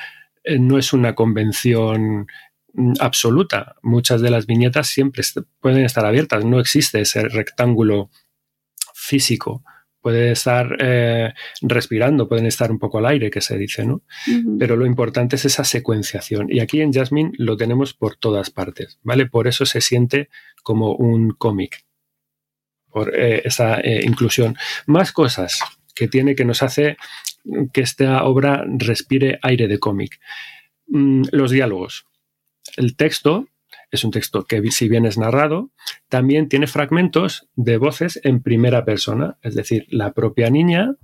eh, 0.46 0.58
no 0.58 0.78
es 0.78 0.94
una 0.94 1.16
convención 1.16 2.28
mm, 2.74 2.94
absoluta. 3.02 3.76
Muchas 3.82 4.22
de 4.22 4.30
las 4.30 4.46
viñetas 4.46 4.88
siempre 4.88 5.22
pueden 5.60 5.84
estar 5.84 6.06
abiertas, 6.06 6.46
no 6.46 6.62
existe 6.62 7.02
ese 7.02 7.24
rectángulo 7.28 8.10
físico. 8.94 9.66
Puede 10.02 10.32
estar 10.32 10.78
eh, 10.80 11.34
respirando, 11.62 12.30
pueden 12.30 12.46
estar 12.46 12.72
un 12.72 12.80
poco 12.80 13.00
al 13.00 13.06
aire, 13.06 13.30
que 13.30 13.42
se 13.42 13.58
dice, 13.58 13.86
¿no? 13.86 14.02
Pero 14.58 14.76
lo 14.78 14.86
importante 14.86 15.36
es 15.36 15.46
esa 15.46 15.64
secuenciación. 15.64 16.48
Y 16.50 16.62
aquí 16.62 16.82
en 16.82 16.94
Jasmine 16.94 17.32
lo 17.38 17.58
tenemos 17.58 17.94
por 17.94 18.16
todas 18.16 18.50
partes, 18.50 19.00
¿vale? 19.04 19.26
Por 19.26 19.48
eso 19.48 19.66
se 19.66 19.82
siente 19.82 20.30
como 20.64 20.96
un 20.96 21.32
cómic, 21.32 21.86
por 22.90 23.14
eh, 23.14 23.42
esa 23.44 23.80
eh, 23.82 24.02
inclusión. 24.04 24.56
Más 24.86 25.12
cosas 25.12 25.60
que 25.94 26.08
tiene 26.08 26.36
que 26.36 26.46
nos 26.46 26.64
hace 26.64 26.98
que 27.74 27.82
esta 27.82 28.24
obra 28.24 28.64
respire 28.68 29.40
aire 29.42 29.68
de 29.68 29.80
cómic. 29.80 30.20
Mm, 30.88 31.24
los 31.32 31.52
diálogos. 31.52 32.06
El 32.78 32.96
texto 32.96 33.48
es 33.92 34.04
un 34.04 34.12
texto 34.12 34.46
que 34.46 34.62
si 34.72 34.88
bien 34.88 35.06
es 35.06 35.18
narrado, 35.18 35.72
también 36.10 36.50
tiene 36.50 36.68
fragmentos 36.68 37.48
de 37.56 37.78
voces 37.78 38.20
en 38.24 38.42
primera 38.42 38.86
persona, 38.86 39.38
es 39.42 39.56
decir, 39.56 39.88
la 39.90 40.14
propia 40.14 40.50
niña 40.50 40.96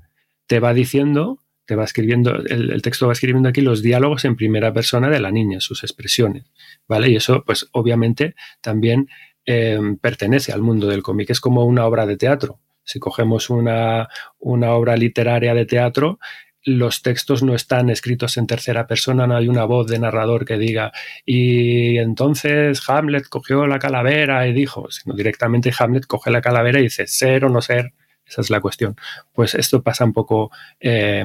te 0.47 0.59
va 0.59 0.73
diciendo 0.73 1.39
te 1.65 1.75
va 1.75 1.83
escribiendo, 1.83 2.35
el, 2.35 2.81
texto 2.81 3.07
va 3.07 3.13
escribiendo 3.13 3.49
aquí 3.49 3.61
los 3.61 3.81
diálogos 3.81 4.25
en 4.25 4.35
primera 4.35 4.71
persona 4.71 5.09
de 5.09 5.19
la 5.19 5.31
niña, 5.31 5.59
sus 5.59 5.83
expresiones, 5.83 6.45
¿vale? 6.87 7.09
Y 7.09 7.15
eso, 7.15 7.43
pues 7.45 7.67
obviamente 7.71 8.35
también 8.61 9.09
eh, 9.45 9.79
pertenece 9.99 10.51
al 10.51 10.61
mundo 10.61 10.87
del 10.87 11.01
cómic, 11.01 11.31
es 11.31 11.41
como 11.41 11.65
una 11.65 11.85
obra 11.85 12.05
de 12.05 12.17
teatro. 12.17 12.59
Si 12.83 12.99
cogemos 12.99 13.49
una, 13.49 14.09
una 14.37 14.73
obra 14.73 14.95
literaria 14.95 15.55
de 15.55 15.65
teatro, 15.65 16.19
los 16.65 17.03
textos 17.03 17.43
no 17.43 17.55
están 17.55 17.89
escritos 17.89 18.37
en 18.37 18.47
tercera 18.47 18.87
persona, 18.87 19.27
no 19.27 19.37
hay 19.37 19.47
una 19.47 19.65
voz 19.65 19.87
de 19.87 19.99
narrador 19.99 20.45
que 20.45 20.57
diga, 20.57 20.91
y 21.25 21.97
entonces 21.99 22.81
Hamlet 22.89 23.29
cogió 23.29 23.67
la 23.67 23.79
calavera 23.79 24.47
y 24.47 24.53
dijo, 24.53 24.89
sino 24.89 25.15
directamente 25.15 25.71
Hamlet 25.77 26.07
coge 26.07 26.31
la 26.31 26.41
calavera 26.41 26.79
y 26.79 26.83
dice, 26.83 27.05
ser 27.05 27.45
o 27.45 27.49
no 27.49 27.61
ser, 27.61 27.93
esa 28.25 28.41
es 28.41 28.49
la 28.49 28.59
cuestión. 28.59 28.95
Pues 29.31 29.53
esto 29.53 29.83
pasa 29.83 30.03
un 30.03 30.13
poco 30.13 30.51
eh, 30.79 31.23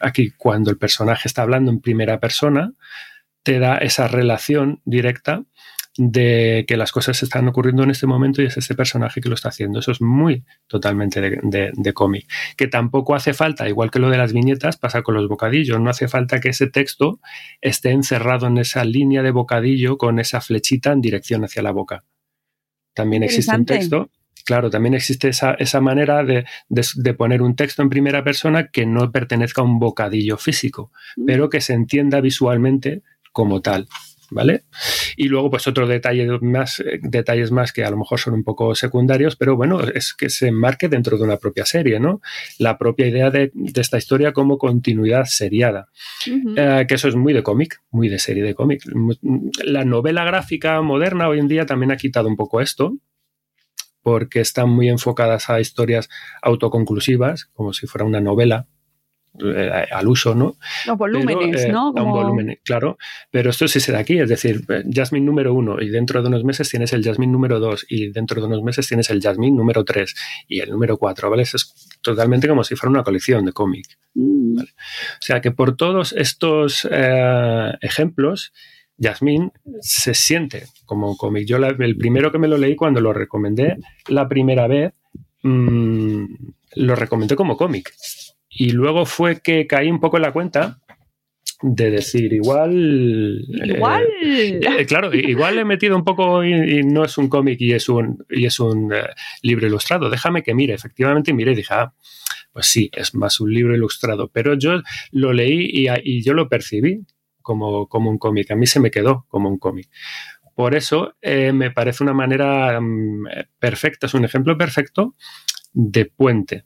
aquí. 0.00 0.30
Cuando 0.30 0.70
el 0.70 0.78
personaje 0.78 1.26
está 1.26 1.42
hablando 1.42 1.72
en 1.72 1.80
primera 1.80 2.20
persona, 2.20 2.72
te 3.42 3.58
da 3.58 3.78
esa 3.78 4.06
relación 4.06 4.80
directa 4.84 5.42
de 5.98 6.64
que 6.68 6.76
las 6.76 6.92
cosas 6.92 7.22
están 7.22 7.48
ocurriendo 7.48 7.82
en 7.82 7.90
este 7.90 8.06
momento 8.06 8.42
y 8.42 8.46
es 8.46 8.56
ese 8.56 8.74
personaje 8.74 9.20
que 9.20 9.28
lo 9.28 9.34
está 9.34 9.48
haciendo. 9.48 9.78
Eso 9.78 9.92
es 9.92 10.00
muy 10.00 10.44
totalmente 10.66 11.20
de, 11.20 11.38
de, 11.42 11.72
de 11.74 11.92
cómic. 11.92 12.30
Que 12.56 12.68
tampoco 12.68 13.14
hace 13.14 13.34
falta, 13.34 13.68
igual 13.68 13.90
que 13.90 13.98
lo 13.98 14.10
de 14.10 14.18
las 14.18 14.32
viñetas, 14.32 14.76
pasa 14.76 15.02
con 15.02 15.14
los 15.14 15.28
bocadillos. 15.28 15.80
No 15.80 15.90
hace 15.90 16.08
falta 16.08 16.40
que 16.40 16.50
ese 16.50 16.66
texto 16.66 17.20
esté 17.60 17.90
encerrado 17.90 18.46
en 18.46 18.58
esa 18.58 18.84
línea 18.84 19.22
de 19.22 19.30
bocadillo 19.30 19.96
con 19.98 20.18
esa 20.18 20.40
flechita 20.40 20.92
en 20.92 21.00
dirección 21.00 21.44
hacia 21.44 21.62
la 21.62 21.72
boca. 21.72 22.04
También 22.94 23.22
existe 23.22 23.54
un 23.54 23.66
texto 23.66 24.10
Claro, 24.46 24.70
también 24.70 24.94
existe 24.94 25.28
esa, 25.28 25.54
esa 25.54 25.80
manera 25.80 26.22
de, 26.22 26.44
de, 26.68 26.86
de, 26.94 27.14
poner 27.14 27.42
un 27.42 27.56
texto 27.56 27.82
en 27.82 27.88
primera 27.88 28.22
persona 28.22 28.68
que 28.68 28.86
no 28.86 29.10
pertenezca 29.10 29.60
a 29.60 29.64
un 29.64 29.80
bocadillo 29.80 30.36
físico, 30.38 30.92
mm. 31.16 31.24
pero 31.26 31.50
que 31.50 31.60
se 31.60 31.72
entienda 31.72 32.20
visualmente 32.20 33.02
como 33.32 33.60
tal. 33.60 33.88
¿Vale? 34.30 34.64
Y 35.16 35.28
luego, 35.28 35.50
pues 35.50 35.66
otro 35.66 35.86
detalle 35.86 36.26
más, 36.40 36.80
eh, 36.80 36.98
detalles 37.00 37.52
más 37.52 37.72
que 37.72 37.84
a 37.84 37.90
lo 37.90 37.96
mejor 37.96 38.18
son 38.18 38.34
un 38.34 38.42
poco 38.42 38.74
secundarios, 38.74 39.36
pero 39.36 39.56
bueno, 39.56 39.80
es 39.80 40.14
que 40.14 40.30
se 40.30 40.48
enmarque 40.48 40.88
dentro 40.88 41.16
de 41.16 41.24
una 41.24 41.36
propia 41.36 41.64
serie, 41.64 42.00
¿no? 42.00 42.20
La 42.58 42.76
propia 42.76 43.06
idea 43.06 43.30
de, 43.30 43.50
de 43.54 43.80
esta 43.80 43.98
historia 43.98 44.32
como 44.32 44.58
continuidad 44.58 45.24
seriada. 45.26 45.88
Uh 46.26 46.30
-huh. 46.30 46.82
eh, 46.82 46.86
que 46.86 46.94
eso 46.94 47.08
es 47.08 47.14
muy 47.14 47.32
de 47.32 47.42
cómic, 47.42 47.80
muy 47.90 48.08
de 48.08 48.18
serie 48.18 48.42
de 48.42 48.54
cómic. 48.54 48.82
La 49.64 49.84
novela 49.84 50.24
gráfica 50.24 50.80
moderna 50.82 51.28
hoy 51.28 51.38
en 51.38 51.48
día 51.48 51.66
también 51.66 51.92
ha 51.92 51.96
quitado 51.96 52.28
un 52.28 52.36
poco 52.36 52.60
esto, 52.60 52.96
porque 54.02 54.40
están 54.40 54.70
muy 54.70 54.88
enfocadas 54.88 55.50
a 55.50 55.60
historias 55.60 56.08
autoconclusivas, 56.42 57.46
como 57.46 57.72
si 57.72 57.86
fuera 57.86 58.04
una 58.04 58.20
novela, 58.20 58.68
al 59.92 60.08
uso, 60.08 60.34
¿no? 60.34 60.56
Los 60.86 60.98
volúmenes, 60.98 61.62
pero, 61.62 61.68
eh, 61.68 61.72
¿no? 61.72 61.92
Como... 61.92 62.06
Un 62.06 62.12
volumen, 62.12 62.58
claro. 62.64 62.98
Pero 63.30 63.50
esto 63.50 63.68
sí 63.68 63.80
se 63.80 63.92
da 63.92 63.98
aquí, 63.98 64.18
es 64.18 64.28
decir, 64.28 64.64
Jasmine 64.90 65.24
número 65.24 65.54
uno 65.54 65.80
y 65.80 65.88
dentro 65.88 66.22
de 66.22 66.28
unos 66.28 66.44
meses 66.44 66.68
tienes 66.68 66.92
el 66.92 67.02
Jasmine 67.02 67.32
número 67.32 67.58
dos 67.60 67.86
y 67.88 68.08
dentro 68.08 68.40
de 68.40 68.46
unos 68.46 68.62
meses 68.62 68.86
tienes 68.88 69.10
el 69.10 69.20
Jasmine 69.20 69.56
número 69.56 69.84
tres 69.84 70.14
y 70.48 70.60
el 70.60 70.70
número 70.70 70.96
cuatro, 70.96 71.30
¿vale? 71.30 71.42
Eso 71.42 71.56
es 71.56 71.74
totalmente 72.02 72.48
como 72.48 72.64
si 72.64 72.76
fuera 72.76 72.90
una 72.90 73.02
colección 73.02 73.44
de 73.44 73.52
cómic. 73.52 73.86
Mm. 74.14 74.56
¿vale? 74.56 74.70
O 74.70 75.22
sea 75.22 75.40
que 75.40 75.50
por 75.50 75.76
todos 75.76 76.12
estos 76.12 76.86
eh, 76.90 77.72
ejemplos, 77.80 78.52
Jasmine 78.98 79.50
se 79.80 80.14
siente 80.14 80.64
como 80.84 81.10
un 81.10 81.16
cómic. 81.16 81.46
Yo 81.46 81.58
la, 81.58 81.68
el 81.68 81.96
primero 81.96 82.32
que 82.32 82.38
me 82.38 82.48
lo 82.48 82.56
leí 82.56 82.76
cuando 82.76 83.00
lo 83.00 83.12
recomendé 83.12 83.76
la 84.08 84.28
primera 84.28 84.66
vez, 84.66 84.94
mmm, 85.42 86.24
lo 86.76 86.94
recomendé 86.94 87.36
como 87.36 87.56
cómic. 87.56 87.92
Y 88.58 88.70
luego 88.70 89.04
fue 89.06 89.40
que 89.40 89.66
caí 89.66 89.90
un 89.90 90.00
poco 90.00 90.16
en 90.16 90.22
la 90.22 90.32
cuenta 90.32 90.80
de 91.62 91.90
decir, 91.90 92.32
igual. 92.32 93.44
Igual. 93.64 94.04
Eh, 94.22 94.60
eh, 94.62 94.86
claro, 94.86 95.14
igual 95.14 95.58
he 95.58 95.64
metido 95.64 95.96
un 95.96 96.04
poco 96.04 96.44
y, 96.44 96.52
y 96.52 96.82
no 96.82 97.04
es 97.04 97.18
un 97.18 97.28
cómic 97.28 97.60
y 97.60 97.72
es 97.72 97.88
un, 97.88 98.24
y 98.30 98.46
es 98.46 98.60
un 98.60 98.92
eh, 98.92 99.08
libro 99.42 99.66
ilustrado. 99.66 100.10
Déjame 100.10 100.42
que 100.42 100.54
mire. 100.54 100.74
Efectivamente, 100.74 101.32
miré 101.32 101.52
y 101.52 101.56
dije, 101.56 101.74
ah, 101.74 101.94
pues 102.52 102.66
sí, 102.66 102.90
es 102.92 103.14
más 103.14 103.40
un 103.40 103.52
libro 103.52 103.74
ilustrado. 103.74 104.28
Pero 104.32 104.54
yo 104.54 104.80
lo 105.12 105.32
leí 105.32 105.68
y, 105.72 105.86
y 106.04 106.22
yo 106.22 106.34
lo 106.34 106.48
percibí 106.48 107.04
como, 107.42 107.88
como 107.88 108.10
un 108.10 108.18
cómic. 108.18 108.50
A 108.50 108.56
mí 108.56 108.66
se 108.66 108.80
me 108.80 108.90
quedó 108.90 109.26
como 109.28 109.48
un 109.48 109.58
cómic. 109.58 109.88
Por 110.54 110.74
eso 110.74 111.14
eh, 111.20 111.52
me 111.52 111.70
parece 111.70 112.02
una 112.02 112.14
manera 112.14 112.78
um, 112.78 113.24
perfecta, 113.58 114.06
es 114.06 114.14
un 114.14 114.24
ejemplo 114.24 114.56
perfecto 114.56 115.14
de 115.74 116.06
puente 116.06 116.64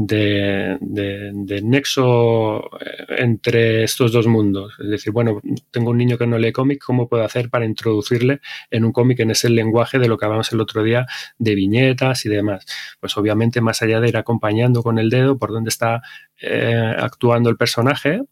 de, 0.00 1.60
nexo 1.64 2.70
eh, 2.78 3.04
entre 3.18 3.82
estos 3.82 4.12
dos 4.12 4.28
mundos. 4.28 4.74
Es 4.78 4.88
decir, 4.88 5.12
bueno, 5.12 5.40
tengo 5.72 5.90
un 5.90 5.98
niño 5.98 6.16
que 6.16 6.26
no 6.26 6.38
lee 6.38 6.52
cómic, 6.52 6.80
¿cómo 6.84 7.08
puedo 7.08 7.24
hacer 7.24 7.50
para 7.50 7.64
introducirle 7.64 8.40
en 8.70 8.84
un 8.84 8.92
cómic 8.92 9.18
en 9.20 9.32
ese 9.32 9.50
lenguaje 9.50 9.98
de 9.98 10.06
lo 10.06 10.16
que 10.16 10.24
hablamos 10.24 10.52
el 10.52 10.60
otro 10.60 10.84
día, 10.84 11.06
de 11.38 11.54
viñetas 11.56 12.24
y 12.26 12.28
demás? 12.28 12.64
Pues 13.00 13.16
obviamente, 13.16 13.60
más 13.60 13.82
allá 13.82 14.00
de 14.00 14.08
ir 14.08 14.16
acompañando 14.16 14.84
con 14.84 15.00
el 15.00 15.10
dedo 15.10 15.36
por 15.36 15.50
dónde 15.50 15.70
está 15.70 16.00
eh, 16.40 16.94
actuando 16.96 17.50
el 17.50 17.56
personaje, 17.56 18.22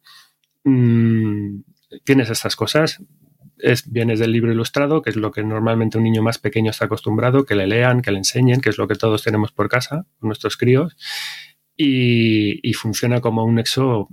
mmm, 0.63 1.63
tienes 2.05 2.31
estas 2.31 2.55
cosas, 2.55 3.03
es, 3.59 3.91
vienes 3.91 4.21
del 4.21 4.31
libro 4.31 4.53
ilustrado, 4.53 5.03
que 5.03 5.11
es 5.11 5.17
lo 5.17 5.33
que 5.33 5.43
normalmente 5.43 5.99
un 5.99 6.05
niño 6.05 6.23
más 6.23 6.39
pequeño 6.39 6.71
está 6.71 6.85
acostumbrado, 6.85 7.45
que 7.45 7.57
le 7.57 7.67
lean, 7.67 8.03
que 8.03 8.13
le 8.13 8.19
enseñen, 8.19 8.61
que 8.61 8.69
es 8.69 8.79
lo 8.79 8.87
que 8.87 8.95
todos 8.95 9.25
tenemos 9.25 9.51
por 9.51 9.69
casa, 9.69 10.07
nuestros 10.21 10.57
críos, 10.57 10.97
y, 11.77 12.69
y 12.69 12.73
funciona 12.73 13.21
como 13.21 13.45
un 13.45 13.57
nexo 13.57 14.09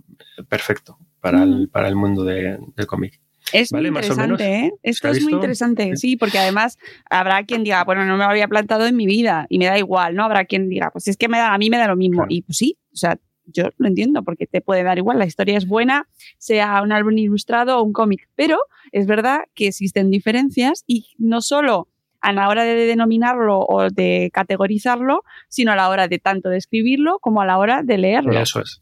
perfecto 0.50 0.98
para, 1.20 1.44
el, 1.44 1.70
para 1.70 1.88
el 1.88 1.96
mundo 1.96 2.24
de, 2.24 2.60
del 2.76 2.88
cómic. 2.88 3.20
Es 3.52 3.72
¿Vale? 3.72 3.92
muy 3.92 4.00
interesante, 4.00 4.60
¿eh? 4.60 4.72
Esto 4.84 5.10
es 5.10 5.22
muy 5.22 5.34
interesante, 5.34 5.96
sí, 5.98 6.16
porque 6.16 6.40
además 6.40 6.78
habrá 7.10 7.44
quien 7.44 7.64
diga, 7.64 7.84
bueno, 7.84 8.06
no 8.06 8.18
me 8.18 8.24
lo 8.24 8.30
había 8.30 8.48
plantado 8.48 8.88
en 8.88 8.96
mi 8.96 9.06
vida 9.06 9.46
y 9.50 9.60
me 9.60 9.66
da 9.66 9.78
igual, 9.78 10.16
¿no? 10.16 10.24
Habrá 10.24 10.46
quien 10.46 10.70
diga, 10.70 10.92
pues 10.92 11.08
es 11.08 11.18
que 11.18 11.28
me 11.28 11.38
da, 11.38 11.54
a 11.54 11.58
mí 11.58 11.70
me 11.70 11.78
da 11.78 11.88
lo 11.88 11.96
mismo. 11.96 12.22
Claro. 12.22 12.28
Y 12.30 12.42
pues 12.42 12.58
sí, 12.58 12.78
o 12.92 12.96
sea, 12.96 13.20
yo 13.46 13.70
lo 13.78 13.88
entiendo 13.88 14.24
porque 14.24 14.48
te 14.48 14.62
puede 14.62 14.84
dar 14.84 14.98
igual, 14.98 15.20
la 15.20 15.26
historia 15.26 15.58
es 15.58 15.68
buena, 15.68 16.08
sea 16.38 16.82
un 16.82 16.92
álbum 16.92 17.18
ilustrado 17.18 17.78
o 17.78 17.84
un 17.84 17.94
cómic, 17.94 18.30
pero 18.36 18.58
es 18.92 19.06
verdad 19.06 19.42
que 19.54 19.68
existen 19.68 20.10
diferencias 20.10 20.84
y 20.88 21.08
no 21.18 21.42
solo 21.42 21.90
a 22.24 22.32
la 22.32 22.48
hora 22.48 22.64
de 22.64 22.74
denominarlo 22.74 23.60
o 23.60 23.90
de 23.90 24.32
categorizarlo, 24.34 25.24
sino 25.50 25.74
a 25.74 25.76
la 25.76 25.90
hora 25.90 26.08
de 26.08 26.20
tanto 26.20 26.50
de 26.50 26.58
escribirlo 26.58 27.20
como 27.20 27.42
a 27.42 27.46
la 27.46 27.58
hora 27.58 27.84
de 27.84 27.98
leerlo. 27.98 28.32
Eso 28.40 28.62
es. 28.62 28.80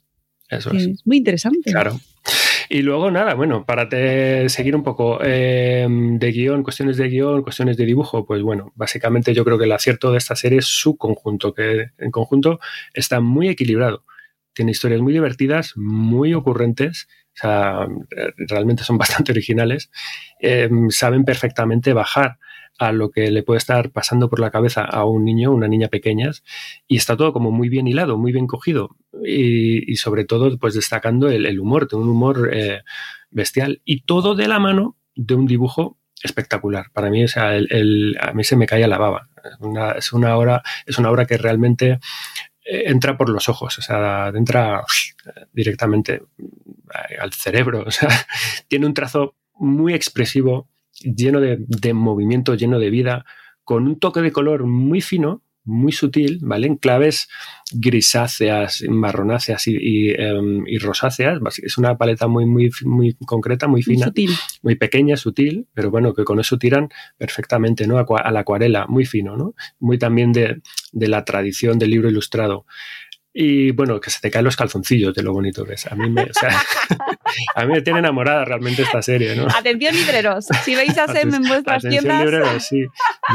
Eso 0.47 0.71
es. 0.71 0.85
es 0.85 1.07
muy 1.07 1.17
interesante. 1.17 1.71
Claro. 1.71 1.99
Y 2.69 2.83
luego, 2.83 3.09
nada, 3.09 3.33
bueno, 3.33 3.65
para 3.65 3.89
te 3.89 4.47
seguir 4.47 4.75
un 4.75 4.83
poco 4.83 5.19
eh, 5.23 5.87
de 5.89 6.31
guion, 6.31 6.61
cuestiones 6.61 6.97
de 6.97 7.09
guion, 7.09 7.41
cuestiones 7.41 7.77
de 7.77 7.85
dibujo, 7.85 8.25
pues 8.27 8.43
bueno, 8.43 8.71
básicamente 8.75 9.33
yo 9.33 9.43
creo 9.43 9.57
que 9.57 9.65
el 9.65 9.71
acierto 9.71 10.11
de 10.11 10.19
esta 10.19 10.35
serie 10.35 10.59
es 10.59 10.67
su 10.67 10.95
conjunto, 10.95 11.53
que 11.53 11.87
en 11.97 12.11
conjunto 12.11 12.59
está 12.93 13.21
muy 13.21 13.49
equilibrado. 13.49 14.05
Tiene 14.53 14.71
historias 14.71 15.01
muy 15.01 15.13
divertidas, 15.13 15.73
muy 15.75 16.35
ocurrentes, 16.35 17.07
o 17.33 17.37
sea, 17.41 17.87
realmente 18.37 18.83
son 18.83 18.97
bastante 18.99 19.31
originales. 19.31 19.89
Eh, 20.39 20.69
saben 20.89 21.25
perfectamente 21.25 21.91
bajar 21.93 22.37
a 22.77 22.91
lo 22.91 23.11
que 23.11 23.29
le 23.31 23.43
puede 23.43 23.59
estar 23.59 23.91
pasando 23.91 24.29
por 24.29 24.39
la 24.39 24.51
cabeza 24.51 24.83
a 24.83 25.05
un 25.05 25.23
niño, 25.23 25.51
una 25.51 25.67
niña 25.67 25.87
pequeña, 25.87 26.31
y 26.87 26.97
está 26.97 27.15
todo 27.15 27.33
como 27.33 27.51
muy 27.51 27.69
bien 27.69 27.87
hilado, 27.87 28.17
muy 28.17 28.31
bien 28.31 28.47
cogido, 28.47 28.97
y, 29.23 29.95
sobre 29.97 30.25
todo, 30.25 30.57
pues 30.57 30.73
destacando 30.73 31.29
el, 31.29 31.59
humor, 31.59 31.87
de 31.87 31.95
un 31.95 32.09
humor 32.09 32.49
eh, 32.53 32.81
bestial, 33.29 33.81
y 33.85 34.01
todo 34.01 34.35
de 34.35 34.47
la 34.47 34.59
mano 34.59 34.97
de 35.15 35.35
un 35.35 35.45
dibujo 35.45 35.97
espectacular. 36.23 36.87
Para 36.93 37.09
mí, 37.09 37.23
o 37.23 37.27
sea, 37.27 37.51
a 37.51 38.33
mí 38.33 38.43
se 38.43 38.55
me 38.55 38.65
cae 38.65 38.87
la 38.87 38.97
baba. 38.97 39.29
Es, 39.97 40.13
una 40.13 40.37
obra, 40.37 40.61
es 40.85 40.97
una 40.97 41.09
obra 41.09 41.25
que 41.25 41.37
realmente 41.37 41.99
eh, 42.63 42.83
entra 42.85 43.17
por 43.17 43.29
los 43.29 43.49
ojos, 43.49 43.77
o 43.79 43.81
sea, 43.81 44.31
entra 44.33 44.83
directamente 45.51 46.21
al 47.19 47.33
cerebro, 47.33 47.83
o 47.87 47.91
sea, 47.91 48.09
tiene 48.67 48.85
un 48.85 48.93
trazo 48.93 49.35
muy 49.55 49.93
expresivo, 49.93 50.69
lleno 51.03 51.39
de, 51.39 51.57
de, 51.59 51.93
movimiento, 51.93 52.55
lleno 52.55 52.79
de 52.79 52.89
vida, 52.89 53.25
con 53.63 53.87
un 53.87 53.99
toque 53.99 54.21
de 54.21 54.31
color 54.31 54.65
muy 54.65 55.01
fino, 55.01 55.43
muy 55.63 55.91
sutil, 55.91 56.39
¿vale? 56.41 56.67
En 56.67 56.75
claves 56.75 57.29
grisáceas, 57.71 58.83
marronáceas 58.89 59.67
y, 59.67 59.77
y, 59.79 60.21
um, 60.21 60.67
y, 60.67 60.77
rosáceas. 60.79 61.39
Es 61.61 61.77
una 61.77 61.97
paleta 61.97 62.27
muy, 62.27 62.45
muy, 62.45 62.71
muy 62.83 63.13
concreta, 63.25 63.67
muy 63.67 63.83
fina, 63.83 64.07
muy, 64.07 64.25
sutil. 64.25 64.31
muy 64.63 64.75
pequeña, 64.75 65.17
sutil, 65.17 65.67
pero 65.73 65.91
bueno, 65.91 66.13
que 66.13 66.23
con 66.23 66.39
eso 66.39 66.57
tiran 66.57 66.89
perfectamente, 67.17 67.87
¿no? 67.87 67.97
A 67.97 68.31
la 68.31 68.39
acuarela, 68.39 68.87
muy 68.87 69.05
fino, 69.05 69.37
¿no? 69.37 69.53
Muy 69.79 69.97
también 69.99 70.31
de, 70.33 70.61
de 70.91 71.07
la 71.07 71.23
tradición 71.25 71.77
del 71.77 71.91
libro 71.91 72.09
ilustrado. 72.09 72.65
Y 73.33 73.71
bueno, 73.71 73.99
que 74.01 74.09
se 74.09 74.19
te 74.19 74.29
caen 74.29 74.43
los 74.43 74.57
calzoncillos 74.57 75.13
de 75.13 75.23
lo 75.23 75.31
bonito 75.31 75.63
que 75.63 75.73
es. 75.73 75.87
A 75.87 75.95
mí 75.95 76.09
me, 76.09 76.23
o 76.23 76.33
sea, 76.33 76.49
a 77.55 77.65
mí 77.65 77.71
me 77.71 77.81
tiene 77.81 77.99
enamorada 77.99 78.43
realmente 78.43 78.81
esta 78.81 79.01
serie, 79.01 79.35
¿no? 79.35 79.47
Atención 79.47 79.95
libreros, 79.95 80.47
si 80.63 80.75
veis 80.75 80.97
a 80.97 81.07
Sem 81.07 81.33
en 81.33 81.43
vuestras 81.43 81.85
Atención 81.85 82.03
tiendas. 82.03 82.25
libreros, 82.25 82.63
sí. 82.67 82.85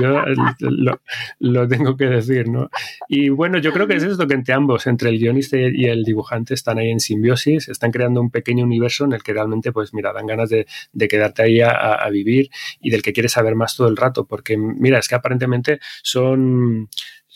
Yo 0.00 0.22
lo, 0.60 1.00
lo, 1.38 1.68
tengo 1.68 1.96
que 1.96 2.04
decir, 2.04 2.48
¿no? 2.48 2.68
Y 3.08 3.30
bueno, 3.30 3.56
yo 3.58 3.72
creo 3.72 3.86
que 3.86 3.96
es 3.96 4.02
esto 4.02 4.26
que 4.26 4.34
entre 4.34 4.52
ambos, 4.52 4.86
entre 4.86 5.08
el 5.08 5.18
guionista 5.18 5.56
y 5.56 5.86
el 5.86 6.04
dibujante, 6.04 6.52
están 6.52 6.78
ahí 6.78 6.90
en 6.90 7.00
simbiosis, 7.00 7.68
están 7.68 7.90
creando 7.90 8.20
un 8.20 8.30
pequeño 8.30 8.64
universo 8.64 9.06
en 9.06 9.14
el 9.14 9.22
que 9.22 9.32
realmente, 9.32 9.72
pues 9.72 9.94
mira, 9.94 10.12
dan 10.12 10.26
ganas 10.26 10.50
de, 10.50 10.66
de 10.92 11.08
quedarte 11.08 11.42
ahí 11.42 11.60
a, 11.60 11.70
a, 11.70 12.10
vivir 12.10 12.50
y 12.80 12.90
del 12.90 13.02
que 13.02 13.14
quieres 13.14 13.32
saber 13.32 13.54
más 13.54 13.76
todo 13.76 13.88
el 13.88 13.96
rato, 13.96 14.26
porque 14.26 14.58
mira, 14.58 14.98
es 14.98 15.08
que 15.08 15.14
aparentemente 15.14 15.80
son 16.02 16.88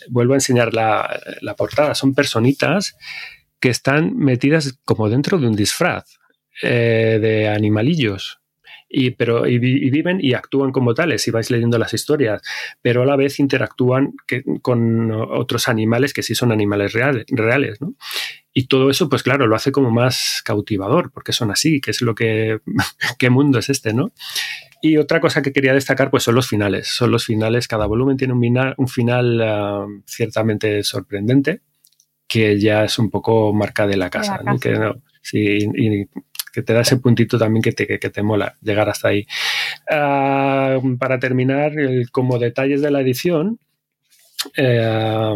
vuelvo 0.08 0.34
a 0.34 0.36
enseñar 0.36 0.74
la, 0.74 1.20
la, 1.40 1.54
portada, 1.54 1.94
son 1.94 2.14
personitas 2.14 2.96
que 3.60 3.68
están 3.68 4.16
metidas 4.16 4.78
como 4.84 5.08
dentro 5.08 5.38
de 5.38 5.46
un 5.46 5.56
disfraz 5.56 6.18
eh, 6.62 7.18
de 7.20 7.48
animalillos. 7.48 8.39
Y, 8.92 9.10
pero, 9.12 9.46
y, 9.46 9.54
y, 9.54 9.90
viven 9.90 10.18
y 10.20 10.34
actúan 10.34 10.72
como 10.72 10.94
tales 10.94 11.22
si 11.22 11.30
vais 11.30 11.48
leyendo 11.48 11.78
las 11.78 11.94
historias, 11.94 12.42
pero 12.82 13.02
a 13.02 13.06
la 13.06 13.14
vez 13.14 13.38
interactúan 13.38 14.14
que, 14.26 14.42
con 14.62 15.12
otros 15.12 15.68
animales 15.68 16.12
que 16.12 16.24
sí 16.24 16.34
son 16.34 16.50
animales 16.50 16.92
reales, 16.92 17.24
reales 17.28 17.80
¿no? 17.80 17.94
Y 18.52 18.66
todo 18.66 18.90
eso, 18.90 19.08
pues 19.08 19.22
claro, 19.22 19.46
lo 19.46 19.54
hace 19.54 19.70
como 19.70 19.90
más 19.90 20.42
cautivador, 20.44 21.12
porque 21.12 21.32
son 21.32 21.52
así, 21.52 21.80
que 21.80 21.92
es 21.92 22.02
lo 22.02 22.16
que, 22.16 22.58
qué 23.18 23.30
mundo 23.30 23.60
es 23.60 23.68
este, 23.68 23.94
¿no? 23.94 24.12
Y 24.82 24.96
otra 24.96 25.20
cosa 25.20 25.42
que 25.42 25.52
quería 25.52 25.74
destacar, 25.74 26.10
pues 26.10 26.24
son 26.24 26.34
los 26.34 26.48
finales. 26.48 26.88
Son 26.88 27.10
los 27.10 27.26
finales, 27.26 27.68
cada 27.68 27.86
volumen 27.86 28.16
tiene 28.16 28.32
un 28.32 28.40
final, 28.40 28.74
un 28.78 28.88
final 28.88 29.40
uh, 29.40 30.02
ciertamente 30.06 30.82
sorprendente, 30.82 31.60
que 32.26 32.58
ya 32.58 32.84
es 32.84 32.98
un 32.98 33.10
poco 33.10 33.52
marca 33.52 33.86
de 33.86 33.96
la 33.96 34.10
casa, 34.10 34.38
de 34.38 34.44
la 34.44 34.52
casa. 34.52 34.52
¿no? 34.52 34.58
Que, 34.58 34.78
no, 34.78 35.02
sí, 35.22 35.58
y, 35.74 36.08
que 36.52 36.62
te 36.62 36.72
da 36.72 36.80
ese 36.80 36.96
puntito 36.96 37.38
también 37.38 37.62
que 37.62 37.72
te, 37.72 37.86
que, 37.86 38.10
te 38.10 38.22
mola 38.22 38.56
llegar 38.62 38.88
hasta 38.88 39.08
ahí. 39.08 39.26
Uh, 39.90 40.96
para 40.98 41.18
terminar, 41.18 41.72
como 42.12 42.38
detalles 42.38 42.82
de 42.82 42.90
la 42.90 43.00
edición, 43.00 43.58
eh, 44.56 45.34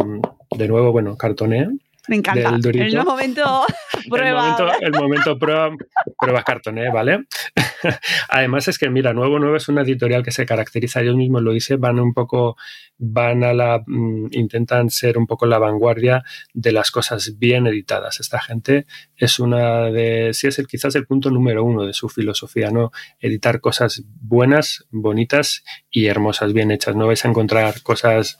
de 0.50 0.68
nuevo, 0.68 0.92
bueno, 0.92 1.16
cartonea. 1.16 1.68
Me 2.09 2.17
encanta. 2.17 2.59
El 2.73 3.05
momento 3.05 3.64
prueba. 4.09 4.29
El 4.29 4.35
momento, 4.35 4.73
el 4.81 4.93
momento 4.93 5.38
prueba, 5.38 5.71
prueba 6.19 6.43
cartoné, 6.43 6.90
¿vale? 6.90 7.25
Además 8.29 8.69
es 8.69 8.79
que, 8.79 8.90
mira, 8.90 9.12
Nuevo 9.12 9.38
Nuevo 9.38 9.57
es 9.57 9.69
una 9.69 9.83
editorial 9.83 10.23
que 10.23 10.31
se 10.31 10.47
caracteriza, 10.47 11.01
ellos 11.01 11.17
mismos 11.17 11.43
lo 11.43 11.53
dicen, 11.53 11.81
van 11.81 11.99
un 11.99 12.12
poco, 12.12 12.57
van 12.99 13.45
a 13.45 13.53
la, 13.53 13.83
mm, 13.87 14.29
intentan 14.33 14.90
ser 14.90 15.19
un 15.19 15.27
poco 15.27 15.47
la 15.47 15.59
vanguardia 15.59 16.23
de 16.53 16.73
las 16.73 16.90
cosas 16.90 17.38
bien 17.38 17.67
editadas. 17.67 18.21
Esta 18.21 18.40
gente 18.40 18.87
es 19.17 19.38
una 19.38 19.90
de, 19.90 20.31
sí 20.33 20.47
es 20.47 20.59
el, 20.59 20.67
quizás 20.67 20.95
el 20.97 21.07
punto 21.07 21.31
número 21.31 21.64
uno 21.64 21.85
de 21.85 21.93
su 21.93 22.09
filosofía, 22.09 22.71
¿no? 22.71 22.90
Editar 23.21 23.61
cosas 23.61 24.03
buenas, 24.21 24.87
bonitas 24.90 25.64
y 25.94 26.09
hermosas, 26.09 26.52
bien 26.52 26.72
hechas. 26.72 26.96
No 26.96 27.07
vais 27.07 27.24
a 27.24 27.28
encontrar 27.28 27.80
cosas 27.83 28.37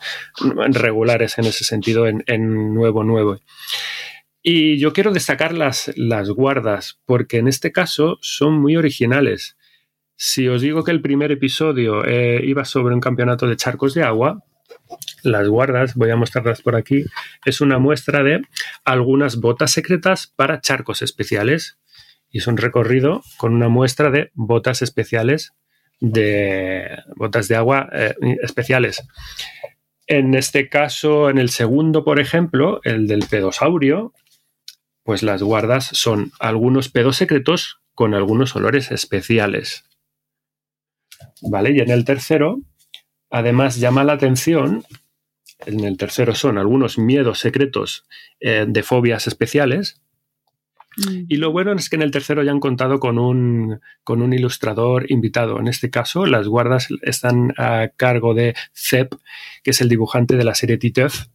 regulares 0.67 1.37
en 1.37 1.45
ese 1.45 1.63
sentido 1.63 2.05
en, 2.05 2.73
Nuevo 2.73 3.05
Nuevo. 3.05 3.39
Y 4.43 4.77
yo 4.77 4.91
quiero 4.91 5.13
destacar 5.13 5.53
las, 5.53 5.91
las 5.95 6.29
guardas, 6.29 6.99
porque 7.05 7.37
en 7.37 7.47
este 7.47 7.71
caso 7.71 8.17
son 8.21 8.59
muy 8.59 8.75
originales. 8.75 9.57
Si 10.17 10.49
os 10.49 10.61
digo 10.61 10.83
que 10.83 10.91
el 10.91 11.01
primer 11.01 11.31
episodio 11.31 12.05
eh, 12.05 12.41
iba 12.43 12.65
sobre 12.65 12.93
un 12.93 12.99
campeonato 12.99 13.47
de 13.47 13.55
charcos 13.55 13.93
de 13.93 14.03
agua, 14.03 14.43
las 15.23 15.47
guardas, 15.47 15.95
voy 15.95 16.09
a 16.09 16.17
mostrarlas 16.17 16.61
por 16.61 16.75
aquí, 16.75 17.05
es 17.45 17.61
una 17.61 17.79
muestra 17.79 18.21
de 18.21 18.41
algunas 18.83 19.37
botas 19.37 19.71
secretas 19.71 20.27
para 20.27 20.59
charcos 20.59 21.01
especiales. 21.01 21.79
Y 22.29 22.39
es 22.39 22.47
un 22.47 22.57
recorrido 22.57 23.23
con 23.37 23.53
una 23.53 23.69
muestra 23.69 24.11
de 24.11 24.29
botas 24.33 24.81
especiales, 24.81 25.53
de 25.99 26.97
botas 27.15 27.47
de 27.47 27.55
agua 27.55 27.89
eh, 27.91 28.15
especiales. 28.41 29.03
En 30.07 30.35
este 30.35 30.69
caso, 30.69 31.29
en 31.29 31.37
el 31.37 31.49
segundo, 31.49 32.03
por 32.03 32.19
ejemplo, 32.19 32.79
el 32.83 33.07
del 33.07 33.25
pedosaurio, 33.27 34.13
pues 35.03 35.23
las 35.23 35.41
guardas 35.41 35.85
son 35.85 36.31
algunos 36.39 36.89
pedos 36.89 37.17
secretos 37.17 37.79
con 37.93 38.13
algunos 38.13 38.55
olores 38.55 38.91
especiales. 38.91 39.85
¿Vale? 41.41 41.71
Y 41.71 41.79
en 41.79 41.89
el 41.89 42.05
tercero, 42.05 42.59
además 43.29 43.79
llama 43.79 44.03
la 44.03 44.13
atención, 44.13 44.83
en 45.65 45.83
el 45.83 45.97
tercero 45.97 46.35
son 46.35 46.57
algunos 46.57 46.97
miedos 46.97 47.39
secretos 47.39 48.05
eh, 48.39 48.65
de 48.67 48.83
fobias 48.83 49.27
especiales. 49.27 50.01
Mm. 50.97 51.25
Y 51.27 51.35
lo 51.37 51.51
bueno 51.51 51.73
es 51.73 51.89
que 51.89 51.95
en 51.97 52.01
el 52.01 52.11
tercero 52.11 52.43
ya 52.43 52.51
han 52.51 52.59
contado 52.59 52.99
con 52.99 53.17
un, 53.19 53.79
con 54.03 54.21
un 54.21 54.33
ilustrador 54.33 55.11
invitado. 55.11 55.59
En 55.59 55.67
este 55.67 55.89
caso, 55.89 56.25
las 56.25 56.47
guardas 56.47 56.87
están 57.01 57.53
a 57.57 57.89
cargo 57.95 58.33
de 58.33 58.55
Zep, 58.73 59.13
que 59.63 59.71
es 59.71 59.81
el 59.81 59.89
dibujante 59.89 60.35
de 60.37 60.43
la 60.43 60.55
serie 60.55 60.77
Titeuf, 60.77 61.25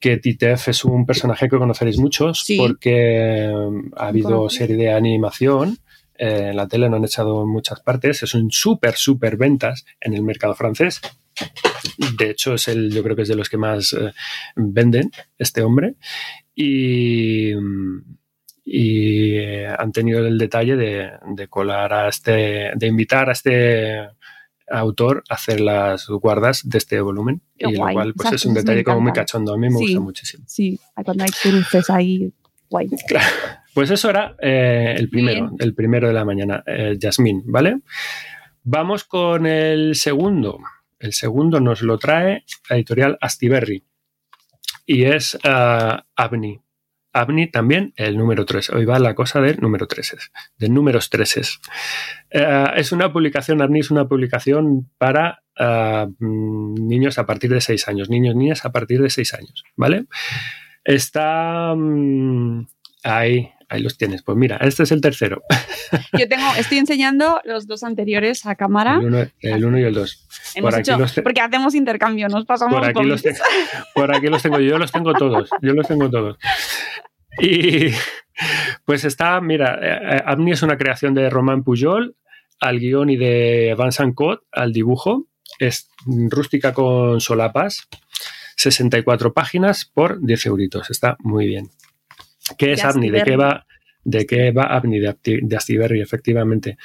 que 0.00 0.16
Titef 0.16 0.68
es 0.68 0.84
un 0.84 1.06
personaje 1.06 1.48
que 1.48 1.58
conoceréis 1.58 1.98
muchos 1.98 2.42
Sí. 2.44 2.56
porque 2.56 3.52
ha 3.96 4.06
habido 4.08 4.48
serie 4.48 4.76
de 4.76 4.90
animación. 4.92 5.78
eh, 6.18 6.48
en 6.50 6.56
la 6.56 6.68
tele 6.68 6.88
lo 6.88 6.96
han 6.96 7.04
echado 7.04 7.42
en 7.42 7.48
muchas 7.48 7.80
partes. 7.80 8.22
Es 8.22 8.34
un 8.34 8.50
súper, 8.50 8.94
súper 8.94 9.36
ventas 9.36 9.84
en 10.00 10.14
el 10.14 10.22
mercado 10.22 10.54
francés. 10.54 11.00
De 12.18 12.30
hecho, 12.30 12.54
es 12.54 12.68
el, 12.68 12.92
yo 12.92 13.02
creo 13.02 13.16
que 13.16 13.22
es 13.22 13.28
de 13.28 13.34
los 13.34 13.48
que 13.48 13.56
más 13.56 13.92
eh, 13.94 14.12
venden 14.54 15.10
este 15.38 15.62
hombre. 15.62 15.94
Y, 16.54 17.52
y 18.74 19.36
eh, 19.36 19.66
han 19.66 19.92
tenido 19.92 20.26
el 20.26 20.38
detalle 20.38 20.76
de, 20.76 21.10
de 21.26 21.48
colar 21.48 21.92
a 21.92 22.08
este, 22.08 22.70
de 22.74 22.86
invitar 22.86 23.28
a 23.28 23.32
este 23.32 23.98
autor 24.66 25.22
a 25.28 25.34
hacer 25.34 25.60
las 25.60 26.06
guardas 26.08 26.62
de 26.66 26.78
este 26.78 26.98
volumen. 27.02 27.42
Qué 27.58 27.66
y 27.68 27.76
guay. 27.76 27.92
lo 27.94 28.00
cual 28.00 28.14
pues 28.14 28.32
es 28.32 28.46
un 28.46 28.54
detalle 28.54 28.82
como 28.82 29.02
muy 29.02 29.12
cachondo. 29.12 29.52
A 29.52 29.58
mí 29.58 29.68
me 29.68 29.76
Sí. 29.76 29.84
gusta 29.84 30.00
muchísimo. 30.00 30.44
Sí, 30.48 30.80
cuando 31.04 31.22
hay 31.24 31.30
cruces 31.30 31.90
ahí, 31.90 32.32
guay. 32.70 32.88
Pues 33.74 33.90
eso 33.90 34.08
era 34.10 34.36
eh, 34.40 34.94
el 34.98 35.08
primero, 35.10 35.48
Bien. 35.48 35.56
el 35.60 35.74
primero 35.74 36.08
de 36.08 36.14
la 36.14 36.24
mañana, 36.26 36.62
eh, 36.66 36.94
Yasmín, 36.98 37.42
¿vale? 37.46 37.80
Vamos 38.64 39.04
con 39.04 39.44
el 39.46 39.94
segundo. 39.96 40.58
El 40.98 41.12
segundo 41.14 41.58
nos 41.60 41.82
lo 41.82 41.98
trae 41.98 42.44
la 42.70 42.76
editorial 42.76 43.18
Astiberri 43.20 43.84
y 44.86 45.04
es 45.04 45.38
ah, 45.44 46.04
Avni. 46.16 46.60
Avni 47.12 47.50
también 47.50 47.92
el 47.96 48.16
número 48.16 48.46
3. 48.46 48.70
Hoy 48.70 48.84
va 48.84 48.98
la 48.98 49.14
cosa 49.14 49.40
del 49.40 49.60
número 49.60 49.86
3, 49.86 50.16
de 50.58 50.68
números 50.68 51.10
3. 51.10 51.60
es 52.76 52.92
una 52.92 53.12
publicación, 53.12 53.60
Avni 53.60 53.80
es 53.80 53.90
una 53.90 54.08
publicación 54.08 54.90
para 54.98 55.42
ah, 55.58 56.06
mm, 56.18 56.86
niños 56.86 57.18
a 57.18 57.26
partir 57.26 57.50
de 57.50 57.60
6 57.60 57.88
años, 57.88 58.08
niños, 58.08 58.34
niñas 58.34 58.64
a 58.64 58.72
partir 58.72 59.02
de 59.02 59.10
6 59.10 59.34
años, 59.34 59.64
¿vale? 59.76 60.06
Está 60.84 61.74
mm, 61.76 62.66
ahí, 63.04 63.50
ahí 63.72 63.82
los 63.82 63.96
tienes. 63.96 64.22
Pues 64.22 64.36
mira, 64.36 64.58
este 64.60 64.82
es 64.82 64.92
el 64.92 65.00
tercero, 65.00 65.42
Yo 66.18 66.28
tengo, 66.28 66.46
estoy 66.58 66.78
enseñando 66.78 67.40
los 67.44 67.66
dos 67.66 67.82
anteriores 67.82 68.46
a 68.46 68.54
cámara. 68.54 68.98
el 69.00 69.06
1 69.06 69.26
el 69.40 69.64
uno 69.64 69.78
y 69.78 69.82
el 69.82 69.94
2. 69.94 70.28
Hemos 70.54 70.70
por 70.70 70.80
aquí 70.80 70.90
hecho, 70.90 70.98
los 70.98 71.12
porque 71.12 71.40
hacemos 71.40 71.74
intercambio, 71.74 72.28
nos 72.28 72.44
pasamos 72.44 72.74
Por 72.74 72.88
aquí, 72.88 73.02
los 73.04 73.22
tengo, 73.22 73.38
por 73.94 74.14
aquí 74.14 74.26
los 74.28 74.42
tengo 74.42 74.58
yo, 74.58 74.70
yo 74.70 74.78
los 74.78 74.92
tengo 74.92 75.12
todos, 75.14 75.50
yo 75.60 75.72
los 75.72 75.86
tengo 75.88 76.10
todos. 76.10 76.36
Y 77.40 77.88
pues 78.84 79.04
está, 79.04 79.40
mira, 79.40 79.78
eh, 79.82 80.16
eh, 80.16 80.22
Avni 80.24 80.52
es 80.52 80.62
una 80.62 80.76
creación 80.76 81.14
de 81.14 81.30
Román 81.30 81.64
Pujol 81.64 82.16
al 82.60 82.78
guion 82.78 83.10
y 83.10 83.16
de 83.16 83.74
Vincent 83.78 84.14
Cot 84.14 84.42
al 84.52 84.72
dibujo. 84.72 85.26
Es 85.58 85.90
rústica 86.06 86.72
con 86.72 87.20
solapas, 87.20 87.88
64 88.56 89.32
páginas 89.32 89.90
por 89.92 90.20
10 90.20 90.46
euritos. 90.46 90.90
Está 90.90 91.16
muy 91.20 91.46
bien. 91.46 91.70
¿Qué 92.58 92.72
es 92.72 92.82
De 92.82 92.88
Avni? 92.88 93.10
¿De 93.10 93.22
qué 93.22 93.36
va? 93.36 93.66
¿De 94.04 94.26
qué 94.26 94.50
va 94.50 94.64
Avni? 94.64 94.98
De, 94.98 95.14
de 95.42 95.56
Astiberri, 95.56 96.00
efectivamente. 96.00 96.76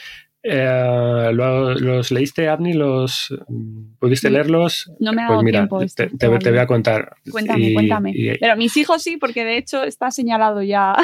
Eh, 0.44 1.30
¿lo- 1.34 1.74
¿Los 1.74 2.12
leíste, 2.12 2.48
Avni? 2.48 2.72
¿Los, 2.74 3.36
mm, 3.48 3.96
¿Pudiste 4.00 4.30
Mm, 4.30 4.34
leerlos? 4.34 4.92
No 5.00 5.12
me 5.12 5.24
ha 5.24 5.28
Pues 5.28 5.36
dado 5.36 5.44
mira, 5.44 5.60
tiempo 5.62 5.80
te, 5.80 5.86
esto 5.86 6.04
te- 6.18 6.18
te 6.40 6.50
voy 6.52 6.60
a 6.60 6.68
contar. 6.68 7.16
Cuéntame, 7.30 7.60
Y- 7.70 7.74
cuéntame. 7.74 8.12
y- 8.14 8.38
Pero 8.38 8.56
mis 8.56 8.78
hijos 8.78 9.02
sí, 9.02 9.18
porque 9.18 9.44
de 9.44 9.58
hecho 9.58 9.84
está 9.84 10.10
señalado 10.12 10.62
ya. 10.62 10.96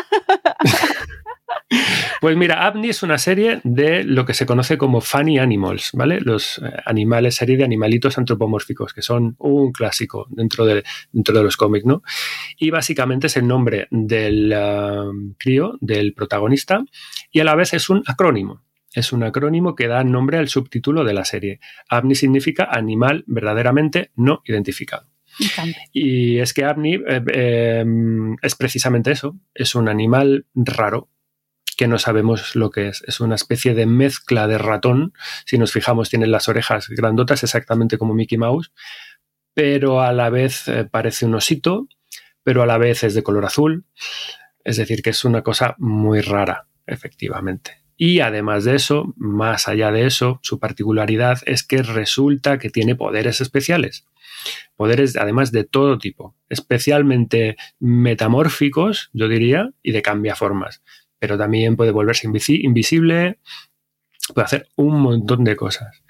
pues 2.21 2.37
mira, 2.37 2.65
Avni 2.65 2.89
es 2.89 3.03
una 3.03 3.17
serie 3.17 3.61
de 3.63 4.03
lo 4.03 4.25
que 4.25 4.33
se 4.33 4.45
conoce 4.45 4.77
como 4.77 5.01
funny 5.01 5.39
animals, 5.39 5.91
¿vale? 5.93 6.19
Los 6.21 6.59
eh, 6.59 6.71
animales, 6.85 7.35
serie 7.35 7.57
de 7.57 7.63
animalitos 7.63 8.17
antropomórficos, 8.17 8.93
que 8.93 9.01
son 9.01 9.35
un 9.39 9.71
clásico 9.71 10.27
dentro 10.29 10.65
de, 10.65 10.83
dentro 11.11 11.37
de 11.37 11.43
los 11.43 11.57
cómics, 11.57 11.85
¿no? 11.85 12.03
Y 12.57 12.69
básicamente 12.69 13.27
es 13.27 13.37
el 13.37 13.47
nombre 13.47 13.87
del 13.91 14.53
ah, 14.53 15.09
crío, 15.37 15.77
del 15.81 16.13
protagonista, 16.13 16.83
y 17.31 17.39
a 17.39 17.43
la 17.43 17.55
vez 17.55 17.73
es 17.73 17.89
un 17.89 18.03
acrónimo. 18.05 18.63
Es 18.93 19.11
un 19.11 19.23
acrónimo 19.23 19.75
que 19.75 19.87
da 19.87 20.03
nombre 20.03 20.37
al 20.37 20.49
subtítulo 20.49 21.03
de 21.03 21.13
la 21.13 21.25
serie. 21.25 21.59
Avni 21.89 22.13
significa 22.13 22.65
animal 22.65 23.23
verdaderamente 23.25 24.11
no 24.15 24.41
identificado. 24.45 25.07
Y 25.91 26.37
es 26.37 26.53
que 26.53 26.63
Avni 26.63 26.95
eh, 26.95 27.23
eh, 27.33 27.85
es 28.41 28.55
precisamente 28.55 29.11
eso, 29.11 29.35
es 29.53 29.73
un 29.75 29.89
animal 29.89 30.45
raro 30.53 31.09
que 31.75 31.87
no 31.87 31.97
sabemos 31.97 32.55
lo 32.55 32.69
que 32.69 32.87
es. 32.89 33.03
Es 33.07 33.19
una 33.19 33.35
especie 33.35 33.73
de 33.73 33.85
mezcla 33.85 34.47
de 34.47 34.57
ratón. 34.57 35.13
Si 35.45 35.57
nos 35.57 35.71
fijamos, 35.71 36.09
tiene 36.09 36.27
las 36.27 36.47
orejas 36.49 36.87
grandotas, 36.89 37.43
exactamente 37.43 37.97
como 37.97 38.13
Mickey 38.13 38.37
Mouse, 38.37 38.71
pero 39.53 40.01
a 40.01 40.11
la 40.13 40.29
vez 40.29 40.67
eh, 40.67 40.85
parece 40.89 41.25
un 41.25 41.35
osito, 41.35 41.87
pero 42.43 42.63
a 42.63 42.65
la 42.65 42.77
vez 42.77 43.03
es 43.03 43.13
de 43.13 43.23
color 43.23 43.45
azul. 43.45 43.85
Es 44.63 44.77
decir, 44.77 45.01
que 45.01 45.11
es 45.11 45.25
una 45.25 45.41
cosa 45.41 45.75
muy 45.77 46.21
rara, 46.21 46.67
efectivamente. 46.85 47.83
Y 47.95 48.21
además 48.21 48.63
de 48.63 48.75
eso, 48.75 49.13
más 49.17 49.67
allá 49.67 49.91
de 49.91 50.07
eso, 50.07 50.39
su 50.41 50.59
particularidad 50.59 51.39
es 51.45 51.63
que 51.63 51.83
resulta 51.83 52.57
que 52.57 52.69
tiene 52.69 52.95
poderes 52.95 53.39
especiales 53.41 54.05
poderes 54.75 55.15
además 55.15 55.51
de 55.51 55.63
todo 55.63 55.97
tipo, 55.97 56.35
especialmente 56.49 57.55
metamórficos, 57.79 59.09
yo 59.13 59.27
diría, 59.27 59.71
y 59.81 59.91
de 59.91 60.01
cambiaformas. 60.01 60.83
Pero 61.23 61.37
también 61.37 61.77
puede 61.77 61.91
volverse 61.91 62.27
invisi- 62.27 62.59
invisible, 62.65 63.39
puede 64.33 64.43
hacer 64.43 64.67
un 64.75 64.99
montón 64.99 65.45
de 65.45 65.55
cosas. 65.55 66.03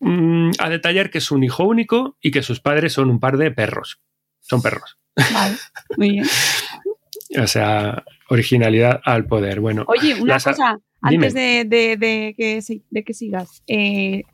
Mm, 0.00 0.50
a 0.58 0.68
detallar 0.68 1.08
que 1.08 1.16
es 1.16 1.30
un 1.30 1.42
hijo 1.42 1.64
único 1.64 2.18
y 2.20 2.30
que 2.30 2.42
sus 2.42 2.60
padres 2.60 2.92
son 2.92 3.08
un 3.08 3.18
par 3.20 3.38
de 3.38 3.50
perros. 3.52 4.02
Son 4.40 4.60
perros. 4.60 4.98
Vale, 5.16 5.56
muy 5.96 6.10
bien. 6.10 6.26
O 7.42 7.46
sea, 7.46 8.04
originalidad 8.28 9.00
al 9.04 9.24
poder. 9.24 9.60
Bueno, 9.60 9.84
Oye, 9.88 10.14
una 10.20 10.34
cosa, 10.38 10.78
antes 11.00 11.32
de, 11.34 11.64
de- 11.64 11.96
de 11.96 12.34
que, 12.36 12.60
si- 12.62 12.84
de 12.90 13.02
que 13.02 13.14
sigas. 13.14 13.62
Eh, 13.66 14.24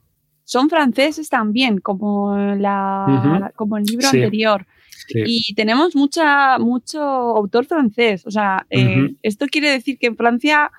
son 0.44 0.68
franceses 0.68 1.29
también, 1.29 1.79
como, 1.79 2.37
la, 2.37 3.53
como 3.55 3.77
el 3.79 3.85
libro 3.85 4.09
Sí. 4.09 4.16
anterior. 4.18 4.66
Sí. 5.12 5.22
Y 5.51 5.55
tenemos 5.55 5.94
mucha, 5.94 6.59
mucho 6.59 7.01
autor 7.01 7.66
francés. 7.66 8.27
O 8.27 8.31
sea, 8.31 8.66
eh, 8.70 9.14
esto 9.22 9.46
quiere 9.46 9.70
decir 9.70 9.98
que 9.98 10.07
en 10.09 10.16
Francia 10.16 10.70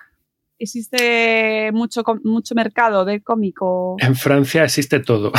existe 0.59 1.71
mucho, 1.73 2.03
mucho 2.23 2.55
mercado 2.55 3.05
de 3.05 3.21
cómico. 3.21 3.95
en 3.99 4.15
Francia 4.15 4.63
existe 4.63 4.99
todo. 4.99 5.31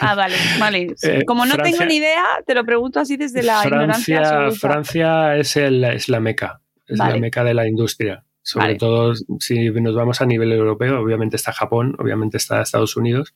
Ah, 0.00 0.14
vale, 0.14 0.34
vale. 0.58 0.94
Eh, 1.02 1.24
Como 1.26 1.44
no 1.44 1.52
Francia- 1.54 1.76
tengo 1.78 1.88
ni 1.88 1.96
idea, 1.96 2.24
te 2.46 2.54
lo 2.54 2.64
pregunto 2.64 3.00
así 3.00 3.16
desde 3.16 3.42
la 3.42 3.62
ignorancia 3.64 4.16
Francia, 4.16 4.36
absoluta. 4.46 4.58
Francia 4.68 5.36
es, 5.36 5.56
el, 5.56 5.84
es 5.84 6.08
la 6.08 6.20
meca, 6.20 6.60
es 6.86 6.98
Vale. 6.98 7.14
la 7.14 7.20
meca 7.20 7.44
de 7.44 7.54
la 7.54 7.68
industria. 7.68 8.24
Sobre 8.42 8.66
Vale. 8.68 8.78
todo 8.78 9.12
si 9.38 9.70
nos 9.70 9.94
vamos 9.94 10.20
a 10.22 10.26
nivel 10.26 10.50
europeo, 10.52 10.98
obviamente 11.00 11.36
está 11.36 11.52
Japón, 11.52 11.94
obviamente 11.98 12.38
está 12.38 12.62
Estados 12.62 12.96
Unidos, 12.96 13.34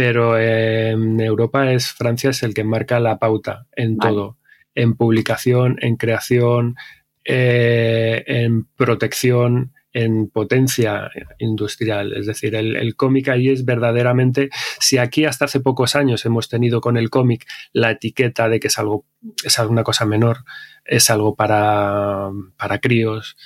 pero 0.00 0.38
en 0.38 1.20
Europa 1.20 1.70
es 1.72 1.92
Francia 1.92 2.30
es 2.30 2.42
el 2.42 2.54
que 2.54 2.64
marca 2.64 2.98
la 3.00 3.18
pauta 3.18 3.66
en 3.76 3.98
Vale. 3.98 4.10
todo, 4.10 4.38
en 4.74 4.96
publicación, 4.96 5.76
en 5.82 5.96
creación, 5.96 6.76
eh, 7.22 8.24
en 8.26 8.64
protección, 8.64 9.74
en 9.92 10.30
potencia 10.30 11.10
industrial. 11.38 12.14
Es 12.14 12.24
decir, 12.24 12.54
el, 12.54 12.76
el 12.76 12.96
cómic 12.96 13.28
ahí 13.28 13.50
es 13.50 13.66
verdaderamente, 13.66 14.48
si 14.78 14.96
aquí 14.96 15.26
hasta 15.26 15.44
hace 15.44 15.60
pocos 15.60 15.94
años 15.94 16.24
hemos 16.24 16.48
tenido 16.48 16.80
con 16.80 16.96
el 16.96 17.10
cómic 17.10 17.46
la 17.74 17.90
etiqueta 17.90 18.48
de 18.48 18.58
que 18.58 18.68
es 18.68 18.78
algo, 18.78 19.04
es 19.44 19.58
alguna 19.58 19.82
cosa 19.82 20.06
menor, 20.06 20.44
es 20.86 21.10
algo 21.10 21.36
para, 21.36 22.30
para 22.56 22.78
críos. 22.78 23.36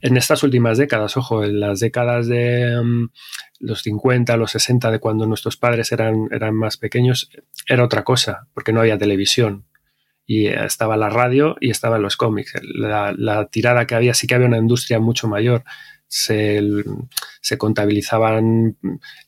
En 0.00 0.16
estas 0.16 0.42
últimas 0.42 0.78
décadas, 0.78 1.16
ojo, 1.16 1.44
en 1.44 1.60
las 1.60 1.80
décadas 1.80 2.26
de 2.26 2.80
mm, 2.82 3.10
los 3.60 3.82
50, 3.82 4.36
los 4.36 4.50
60, 4.52 4.90
de 4.90 4.98
cuando 4.98 5.26
nuestros 5.26 5.56
padres 5.56 5.92
eran, 5.92 6.28
eran 6.30 6.54
más 6.54 6.76
pequeños, 6.76 7.30
era 7.66 7.84
otra 7.84 8.02
cosa, 8.04 8.48
porque 8.54 8.72
no 8.72 8.80
había 8.80 8.98
televisión. 8.98 9.66
Y 10.26 10.46
estaba 10.46 10.96
la 10.96 11.10
radio 11.10 11.56
y 11.60 11.70
estaban 11.70 12.02
los 12.02 12.16
cómics. 12.16 12.54
La, 12.62 13.12
la 13.16 13.46
tirada 13.46 13.86
que 13.86 13.96
había, 13.96 14.14
sí 14.14 14.26
que 14.26 14.36
había 14.36 14.46
una 14.46 14.58
industria 14.58 15.00
mucho 15.00 15.26
mayor. 15.28 15.64
Se, 16.12 16.60
se 17.40 17.56
contabilizaban 17.56 18.76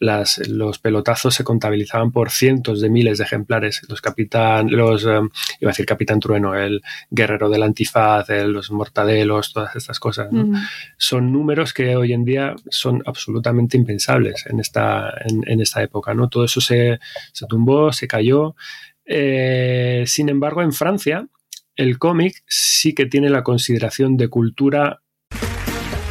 las, 0.01 0.39
los 0.49 0.81
pelotazos 0.81 1.33
se 1.33 1.45
contabilizaban 1.45 2.11
por 2.11 2.31
cientos 2.31 2.81
de 2.81 2.91
miles 2.91 3.19
de 3.19 3.25
ejemplares. 3.25 3.83
Los 3.89 4.01
capitán, 4.01 4.69
los 4.69 5.05
um, 5.05 5.31
iba 5.61 5.71
a 5.71 5.73
decir 5.73 5.87
Capitán 5.87 6.19
Trueno, 6.19 6.57
el 6.57 6.83
guerrero 7.09 7.49
del 7.49 7.63
antifaz, 7.63 8.29
el, 8.31 8.51
los 8.51 8.73
mortadelos, 8.73 9.53
todas 9.53 9.77
estas 9.77 10.01
cosas. 10.01 10.33
¿no? 10.33 10.61
Son 10.99 11.33
números 11.33 11.73
que 11.73 11.95
hoy 11.95 12.13
en 12.13 12.25
día 12.25 12.57
son 12.69 13.01
absolutamente 13.07 13.77
impensables 13.77 14.45
en 14.47 14.59
esta, 14.59 15.09
en, 15.25 15.43
en 15.47 15.61
esta 15.61 15.85
época. 15.85 16.15
¿no? 16.15 16.29
Todo 16.29 16.47
eso 16.47 16.61
se, 16.61 16.99
se 17.33 17.47
tumbó, 17.47 17.93
se 17.93 18.09
cayó. 18.09 18.57
Eh, 19.05 20.03
sin 20.07 20.29
embargo, 20.29 20.63
en 20.63 20.73
Francia, 20.73 21.29
el 21.77 21.99
cómic 21.99 22.43
sí 22.49 22.93
que 22.95 23.07
tiene 23.07 23.31
la 23.31 23.43
consideración 23.43 24.17
de 24.17 24.29
cultura 24.29 25.02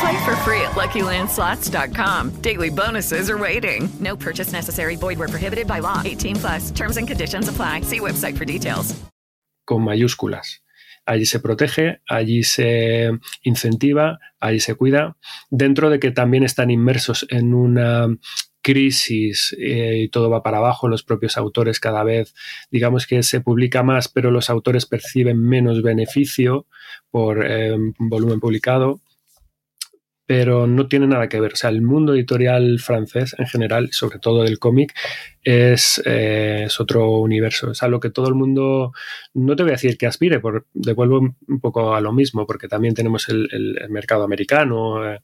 Play 0.00 0.24
for 0.24 0.36
free 0.44 0.60
at 0.60 0.76
LuckyLandSlots.com. 0.76 2.40
Daily 2.40 2.70
bonuses 2.70 3.30
are 3.30 3.38
waiting. 3.38 3.88
No 4.00 4.16
purchase 4.16 4.52
necessary. 4.52 4.96
Void 4.96 5.18
where 5.18 5.28
prohibited 5.28 5.66
by 5.66 5.80
law. 5.80 6.02
18 6.04 6.36
plus. 6.36 6.70
Terms 6.70 6.96
and 6.96 7.08
conditions 7.08 7.48
apply. 7.48 7.82
See 7.82 8.00
website 8.00 8.36
for 8.36 8.44
details. 8.44 8.94
Con 9.66 9.82
mayúsculas. 9.82 10.60
Allí 11.08 11.24
se 11.24 11.40
protege, 11.40 12.00
allí 12.06 12.42
se 12.42 13.10
incentiva, 13.42 14.18
allí 14.40 14.60
se 14.60 14.74
cuida, 14.74 15.16
dentro 15.48 15.88
de 15.88 15.98
que 15.98 16.10
también 16.10 16.44
están 16.44 16.70
inmersos 16.70 17.26
en 17.30 17.54
una 17.54 18.08
crisis 18.60 19.56
eh, 19.58 20.02
y 20.04 20.08
todo 20.10 20.28
va 20.28 20.42
para 20.42 20.58
abajo, 20.58 20.86
los 20.86 21.02
propios 21.02 21.38
autores 21.38 21.80
cada 21.80 22.04
vez, 22.04 22.34
digamos 22.70 23.06
que 23.06 23.22
se 23.22 23.40
publica 23.40 23.82
más, 23.82 24.08
pero 24.08 24.30
los 24.30 24.50
autores 24.50 24.84
perciben 24.84 25.42
menos 25.42 25.82
beneficio 25.82 26.66
por 27.10 27.42
eh, 27.42 27.74
volumen 27.98 28.38
publicado, 28.38 29.00
pero 30.28 30.66
no 30.66 30.88
tiene 30.88 31.06
nada 31.06 31.26
que 31.26 31.40
ver. 31.40 31.54
O 31.54 31.56
sea, 31.56 31.70
el 31.70 31.80
mundo 31.80 32.12
editorial 32.12 32.78
francés 32.80 33.34
en 33.38 33.46
general, 33.46 33.88
sobre 33.92 34.18
todo 34.18 34.42
del 34.42 34.58
cómic, 34.58 34.92
es, 35.42 36.02
eh, 36.04 36.64
es, 36.66 36.80
otro 36.80 37.12
universo. 37.20 37.70
Es 37.70 37.82
a 37.82 37.88
lo 37.88 37.98
que 37.98 38.10
todo 38.10 38.28
el 38.28 38.34
mundo, 38.34 38.92
no 39.32 39.56
te 39.56 39.62
voy 39.62 39.70
a 39.70 39.76
decir 39.80 39.96
que 39.96 40.06
aspire, 40.06 40.38
por, 40.38 40.66
devuelvo 40.74 41.20
un 41.20 41.60
poco 41.62 41.94
a 41.94 42.02
lo 42.02 42.12
mismo, 42.12 42.46
porque 42.46 42.68
también 42.68 42.92
tenemos 42.92 43.30
el, 43.30 43.48
el, 43.50 43.88
mercado 43.88 44.22
americano. 44.22 45.10
Eh, 45.10 45.20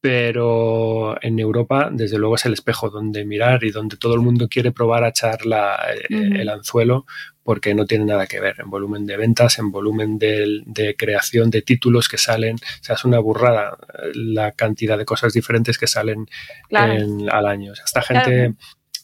pero 0.00 1.22
en 1.22 1.38
Europa, 1.38 1.90
desde 1.92 2.18
luego, 2.18 2.36
es 2.36 2.46
el 2.46 2.54
espejo 2.54 2.88
donde 2.88 3.24
mirar 3.24 3.64
y 3.64 3.70
donde 3.70 3.96
todo 3.96 4.14
el 4.14 4.20
mundo 4.20 4.48
quiere 4.48 4.72
probar 4.72 5.04
a 5.04 5.08
echar 5.08 5.44
la, 5.44 5.78
uh 6.08 6.12
-huh. 6.12 6.40
el 6.40 6.48
anzuelo 6.48 7.04
porque 7.42 7.74
no 7.74 7.84
tiene 7.84 8.04
nada 8.04 8.26
que 8.26 8.38
ver 8.38 8.56
en 8.58 8.70
volumen 8.70 9.06
de 9.06 9.16
ventas, 9.16 9.58
en 9.58 9.70
volumen 9.72 10.18
de, 10.18 10.62
de, 10.66 10.94
creación 10.94 11.50
de 11.50 11.62
títulos 11.62 12.08
que 12.08 12.18
salen. 12.18 12.56
O 12.56 12.84
sea, 12.84 12.94
es 12.94 13.04
una 13.04 13.18
burrada 13.18 13.76
la 14.14 14.52
cantidad 14.52 14.96
de 14.96 15.04
cosas 15.04 15.32
diferentes 15.32 15.76
que 15.76 15.86
salen 15.86 16.26
claro. 16.68 16.92
en, 16.92 17.28
al 17.30 17.46
año. 17.46 17.72
O 17.72 17.74
sea, 17.74 17.84
esta 17.84 18.02
gente... 18.02 18.30
Claro 18.30 18.54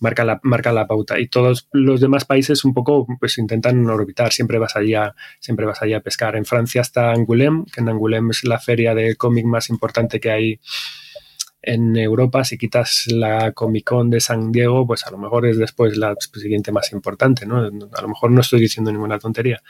marca 0.01 0.25
la, 0.25 0.41
marca 0.43 0.73
la 0.73 0.87
pauta. 0.87 1.19
Y 1.19 1.29
todos 1.29 1.69
los 1.73 2.01
demás 2.01 2.25
países 2.25 2.65
un 2.65 2.75
poco 2.75 3.07
pues 3.19 3.39
intentan 3.39 3.85
orbitar, 3.89 4.33
siempre 4.33 4.59
vas 4.59 4.77
allá, 4.77 5.15
siempre 5.41 5.67
vas 5.67 5.83
allá 5.83 5.99
a 5.99 6.01
pescar. 6.01 6.37
En 6.37 6.45
Francia 6.45 6.81
está 6.81 7.13
Angoulême, 7.13 7.65
que 7.73 7.81
en 7.81 7.89
Angoulême 7.89 8.31
es 8.31 8.45
la 8.45 8.59
feria 8.59 8.95
de 8.95 9.17
cómic 9.17 9.47
más 9.47 9.71
importante 9.71 10.21
que 10.21 10.31
hay 10.31 10.61
en 11.67 11.97
Europa. 11.97 12.45
Si 12.45 12.57
quitas 12.57 13.07
la 13.09 13.53
Comic 13.53 13.85
Con 13.85 14.09
de 14.09 14.21
San 14.21 14.53
Diego, 14.53 14.87
pues 14.87 15.07
a 15.07 15.11
lo 15.11 15.19
mejor 15.19 15.47
es 15.47 15.59
después 15.59 15.97
la 15.97 16.15
siguiente 16.21 16.73
más 16.73 16.93
importante, 16.93 17.45
¿no? 17.45 17.59
A 17.59 18.03
lo 18.03 18.09
mejor 18.09 18.31
no 18.31 18.41
estoy 18.41 18.61
diciendo 18.61 18.91
ninguna 18.93 19.19
tontería. 19.19 19.61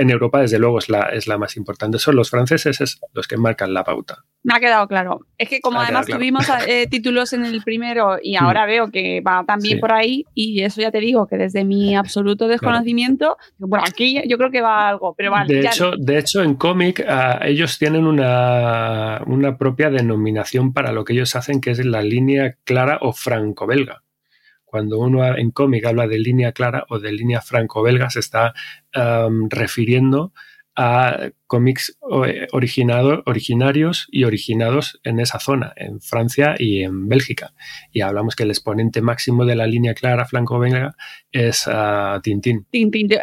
En 0.00 0.08
Europa, 0.08 0.40
desde 0.40 0.58
luego, 0.58 0.78
es 0.78 0.88
la, 0.88 1.10
es 1.12 1.26
la 1.26 1.36
más 1.36 1.58
importante. 1.58 1.98
Son 1.98 2.16
los 2.16 2.30
franceses 2.30 2.80
es 2.80 2.98
los 3.12 3.28
que 3.28 3.36
marcan 3.36 3.74
la 3.74 3.84
pauta. 3.84 4.24
Me 4.42 4.54
ha 4.54 4.58
quedado 4.58 4.88
claro. 4.88 5.20
Es 5.36 5.50
que 5.50 5.60
como 5.60 5.78
además 5.78 6.06
claro. 6.06 6.18
tuvimos 6.18 6.46
eh, 6.66 6.86
títulos 6.86 7.34
en 7.34 7.44
el 7.44 7.62
primero 7.62 8.16
y 8.22 8.36
ahora 8.36 8.64
mm. 8.64 8.68
veo 8.68 8.90
que 8.90 9.20
va 9.20 9.44
también 9.44 9.76
sí. 9.76 9.80
por 9.80 9.92
ahí 9.92 10.24
y 10.34 10.62
eso 10.62 10.80
ya 10.80 10.90
te 10.90 11.00
digo 11.00 11.26
que 11.26 11.36
desde 11.36 11.64
mi 11.64 11.94
absoluto 11.94 12.48
desconocimiento, 12.48 13.36
claro. 13.36 13.68
bueno, 13.68 13.84
aquí 13.86 14.22
yo 14.26 14.38
creo 14.38 14.50
que 14.50 14.62
va 14.62 14.88
algo, 14.88 15.14
pero 15.14 15.32
vale. 15.32 15.54
De, 15.54 15.62
ya... 15.62 15.70
hecho, 15.70 15.92
de 15.98 16.18
hecho, 16.18 16.42
en 16.42 16.54
cómic 16.54 17.04
uh, 17.06 17.44
ellos 17.44 17.78
tienen 17.78 18.06
una, 18.06 19.20
una 19.26 19.58
propia 19.58 19.90
denominación 19.90 20.72
para 20.72 20.92
lo 20.92 21.04
que 21.04 21.12
ellos 21.12 21.36
hacen 21.36 21.60
que 21.60 21.72
es 21.72 21.84
la 21.84 22.00
línea 22.00 22.56
clara 22.64 22.98
o 23.02 23.12
franco-belga 23.12 24.02
cuando 24.70 25.00
uno 25.00 25.24
en 25.36 25.50
cómic 25.50 25.84
habla 25.84 26.06
de 26.06 26.18
línea 26.18 26.52
clara 26.52 26.86
o 26.88 27.00
de 27.00 27.10
línea 27.10 27.40
franco-belga, 27.40 28.08
se 28.08 28.20
está 28.20 28.54
refiriendo 29.50 30.32
a 30.82 31.30
cómics 31.46 31.98
originado, 32.00 33.22
originarios 33.26 34.06
y 34.10 34.24
originados 34.24 34.98
en 35.04 35.20
esa 35.20 35.38
zona, 35.38 35.74
en 35.76 36.00
Francia 36.00 36.54
y 36.58 36.84
en 36.84 37.06
Bélgica. 37.06 37.52
Y 37.92 38.00
hablamos 38.00 38.34
que 38.34 38.44
el 38.44 38.50
exponente 38.50 39.02
máximo 39.02 39.44
de 39.44 39.56
la 39.56 39.66
línea 39.66 39.92
clara 39.92 40.24
franco-belga 40.24 40.94
es 41.32 41.66
uh, 41.66 42.18
Tintín. 42.22 42.66
Tintín, 42.70 43.08
digo, 43.08 43.20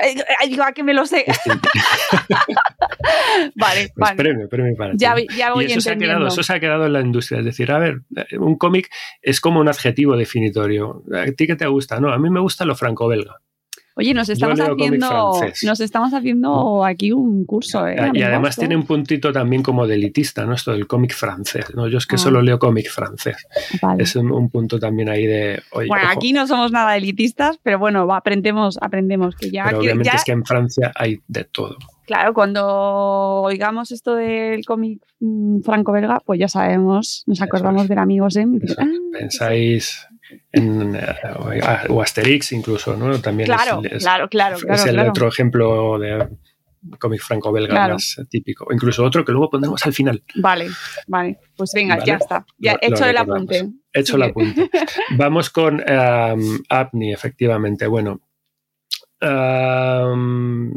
¿a 0.64 0.72
que 0.72 0.84
me 0.84 0.94
lo 0.94 1.08
sé? 1.08 1.26
vale, 3.56 3.92
pues 3.96 3.96
vale. 3.96 4.18
Premio, 4.18 4.48
premio 4.48 4.76
para 4.78 4.94
ya, 4.96 5.16
ya 5.36 5.52
voy 5.52 5.66
y 5.66 5.72
eso 5.72 5.80
entendiendo. 5.80 5.82
se, 5.82 5.90
ha 5.90 5.98
quedado, 5.98 6.28
eso 6.28 6.44
se 6.44 6.54
ha 6.54 6.60
quedado 6.60 6.86
en 6.86 6.94
la 6.94 7.02
industria. 7.02 7.40
Es 7.40 7.46
decir, 7.46 7.72
a 7.72 7.80
ver, 7.80 8.02
un 8.40 8.56
cómic 8.60 8.92
es 9.24 9.42
como 9.42 9.60
un 9.60 9.68
adjetivo 9.68 10.16
definitorio. 10.16 11.02
¿A 11.12 11.26
ti 11.32 11.48
qué 11.48 11.56
te 11.56 11.66
gusta? 11.66 12.00
No, 12.00 12.14
a 12.14 12.20
mí 12.20 12.30
me 12.30 12.40
gusta 12.40 12.66
lo 12.66 12.76
franco-belga. 12.76 13.42
Oye, 13.98 14.14
nos 14.14 14.30
estamos 14.30 14.60
haciendo, 14.60 15.42
nos 15.64 15.80
estamos 15.80 16.14
haciendo 16.14 16.86
aquí 16.86 17.12
un 17.12 17.46
curso. 17.46 17.88
¿eh, 17.88 17.96
y 18.14 18.22
además 18.22 18.56
tiene 18.56 18.76
un 18.76 18.86
puntito 18.86 19.34
también 19.34 19.64
como 19.64 19.88
de 19.88 19.96
elitista, 19.96 20.46
¿no? 20.46 20.54
Esto 20.54 20.72
del 20.72 20.86
cómic 20.86 21.16
francés. 21.16 21.66
¿no? 21.74 21.88
Yo 21.88 21.98
es 21.98 22.06
que 22.06 22.16
ah. 22.16 22.20
solo 22.20 22.44
leo 22.44 22.60
cómic 22.60 22.92
francés. 22.92 23.38
Vale. 23.82 24.04
Es 24.04 24.16
un, 24.16 24.32
un, 24.32 24.52
punto 24.52 24.80
también 24.80 25.10
ahí 25.10 25.26
de. 25.26 25.64
Oye, 25.72 25.88
bueno, 25.88 26.04
ojo. 26.04 26.14
aquí 26.16 26.32
no 26.32 26.46
somos 26.46 26.72
nada 26.72 26.96
elitistas, 26.96 27.58
pero 27.64 27.80
bueno, 27.80 28.14
aprendemos, 28.14 28.78
aprendemos 28.82 29.36
que 29.36 29.50
ya. 29.50 29.66
Pero 29.66 29.80
que, 29.80 29.86
obviamente 29.86 30.12
ya, 30.12 30.18
es 30.18 30.24
que 30.24 30.32
en 30.32 30.46
Francia 30.46 30.92
hay 30.94 31.20
de 31.28 31.46
todo. 31.46 31.78
Claro, 32.06 32.36
cuando 32.36 32.66
oigamos 33.42 33.92
esto 33.92 34.14
del 34.14 34.64
cómic 34.64 35.02
mm, 35.20 35.62
franco-belga, 35.62 36.22
pues 36.24 36.40
ya 36.40 36.48
sabemos, 36.48 37.24
nos 37.26 37.42
acordamos 37.42 37.84
es. 37.84 37.90
del 37.90 37.98
amigo 37.98 38.30
Sem. 38.30 38.60
Ah. 38.78 38.86
Pensáis 39.12 40.08
en, 40.52 40.96
uh, 40.96 41.94
o 41.94 42.02
Asterix 42.02 42.52
incluso, 42.52 42.96
¿no? 42.98 43.20
También 43.20 43.48
claro, 43.48 43.82
es, 43.84 43.92
es, 43.94 44.04
claro, 44.04 44.28
claro, 44.30 44.56
es 44.58 44.64
claro, 44.64 44.84
el 44.86 44.94
claro. 44.96 45.10
otro 45.10 45.28
ejemplo 45.28 46.00
de 46.00 46.28
cómic 47.00 47.22
franco-belga 47.22 47.70
Claro. 47.74 47.94
más 47.96 48.22
típico. 48.30 48.66
O 48.70 48.74
incluso 48.74 49.04
otro 49.04 49.26
que 49.26 49.32
luego 49.32 49.50
pondremos 49.50 49.86
al 49.86 49.94
final. 49.94 50.24
Vale, 50.36 50.68
vale. 51.08 51.40
Pues 51.56 51.72
venga, 51.74 51.96
¿Vale? 51.96 52.06
ya 52.08 52.16
está. 52.16 52.46
Ya 52.58 52.74
Lo- 52.74 52.80
hecho 52.82 53.04
lo 53.04 53.10
el 53.10 53.18
apunte. 53.18 53.70
Hecho 53.92 54.16
el 54.16 54.24
apunte. 54.30 54.70
Vamos 55.18 55.50
con 55.50 55.76
um, 55.82 56.60
Apni, 56.70 57.12
efectivamente. 57.14 57.88
Bueno, 57.88 58.22
um, 59.22 60.72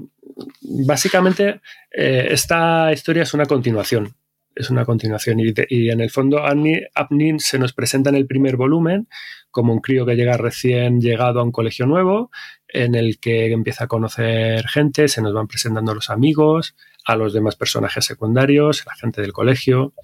básicamente 0.87 1.61
eh, 1.93 2.29
esta 2.31 2.93
historia 2.93 3.23
es 3.23 3.35
una 3.35 3.47
continuación. 3.47 4.15
Es 4.55 4.69
una 4.69 4.85
continuación 4.85 5.39
y, 5.41 5.91
en 5.91 6.01
el 6.01 6.11
fondo 6.11 6.45
Apni, 6.45 6.81
Apni 6.95 7.39
se 7.39 7.59
nos 7.59 7.73
presenta 7.73 8.11
en 8.11 8.17
el 8.17 8.27
primer 8.27 8.57
volumen 8.57 9.09
como 9.51 9.73
un 9.73 9.81
crío 9.81 10.05
que 10.05 10.17
llega 10.17 10.37
recién 10.37 11.01
llegado 11.01 11.41
a 11.41 11.43
un 11.43 11.53
colegio 11.53 11.87
nuevo 11.87 12.31
en 12.69 12.95
el 12.95 13.19
que 13.19 13.51
empieza 13.53 13.85
a 13.85 13.89
conocer 13.89 14.67
gente, 14.69 15.09
se 15.09 15.23
nos 15.23 15.33
van 15.33 15.49
presentando 15.49 15.95
los 15.95 16.11
amigos, 16.11 16.75
a 17.05 17.17
los 17.17 17.33
demás 17.33 17.57
personajes 17.57 18.05
secundarios, 18.05 18.85
la 18.87 18.95
gente 18.95 19.21
del 19.21 19.33
colegio 19.33 19.95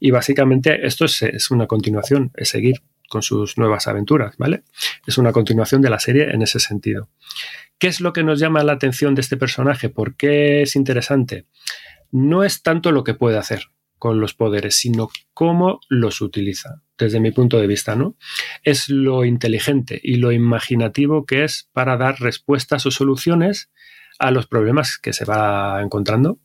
y 0.00 0.10
básicamente 0.10 0.86
esto 0.86 1.04
es, 1.04 1.22
es 1.22 1.50
una 1.50 1.66
continuación, 1.66 2.32
es 2.36 2.48
seguir 2.48 2.82
con 3.08 3.22
sus 3.22 3.58
nuevas 3.58 3.86
aventuras, 3.88 4.36
¿vale? 4.38 4.62
Es 5.06 5.18
una 5.18 5.32
continuación 5.32 5.82
de 5.82 5.90
la 5.90 5.98
serie 5.98 6.30
en 6.30 6.42
ese 6.42 6.60
sentido. 6.60 7.08
¿Qué 7.78 7.88
es 7.88 8.00
lo 8.00 8.12
que 8.12 8.22
nos 8.22 8.38
llama 8.38 8.62
la 8.62 8.72
atención 8.72 9.14
de 9.14 9.22
este 9.22 9.36
personaje? 9.36 9.88
¿Por 9.88 10.16
qué 10.16 10.62
es 10.62 10.76
interesante? 10.76 11.46
No 12.12 12.44
es 12.44 12.62
tanto 12.62 12.92
lo 12.92 13.04
que 13.04 13.14
puede 13.14 13.38
hacer 13.38 13.70
con 14.00 14.18
los 14.18 14.34
poderes, 14.34 14.74
sino 14.74 15.10
cómo 15.32 15.78
los 15.88 16.20
utiliza, 16.22 16.82
desde 16.98 17.20
mi 17.20 17.30
punto 17.30 17.60
de 17.60 17.68
vista, 17.68 17.94
¿no? 17.94 18.16
Es 18.64 18.88
lo 18.88 19.24
inteligente 19.24 20.00
y 20.02 20.16
lo 20.16 20.32
imaginativo 20.32 21.24
que 21.26 21.44
es 21.44 21.68
para 21.72 21.96
dar 21.96 22.18
respuestas 22.18 22.86
o 22.86 22.90
soluciones 22.90 23.70
a 24.18 24.32
los 24.32 24.48
problemas 24.48 24.98
que 24.98 25.12
se 25.12 25.24
va 25.24 25.80
encontrando. 25.82 26.40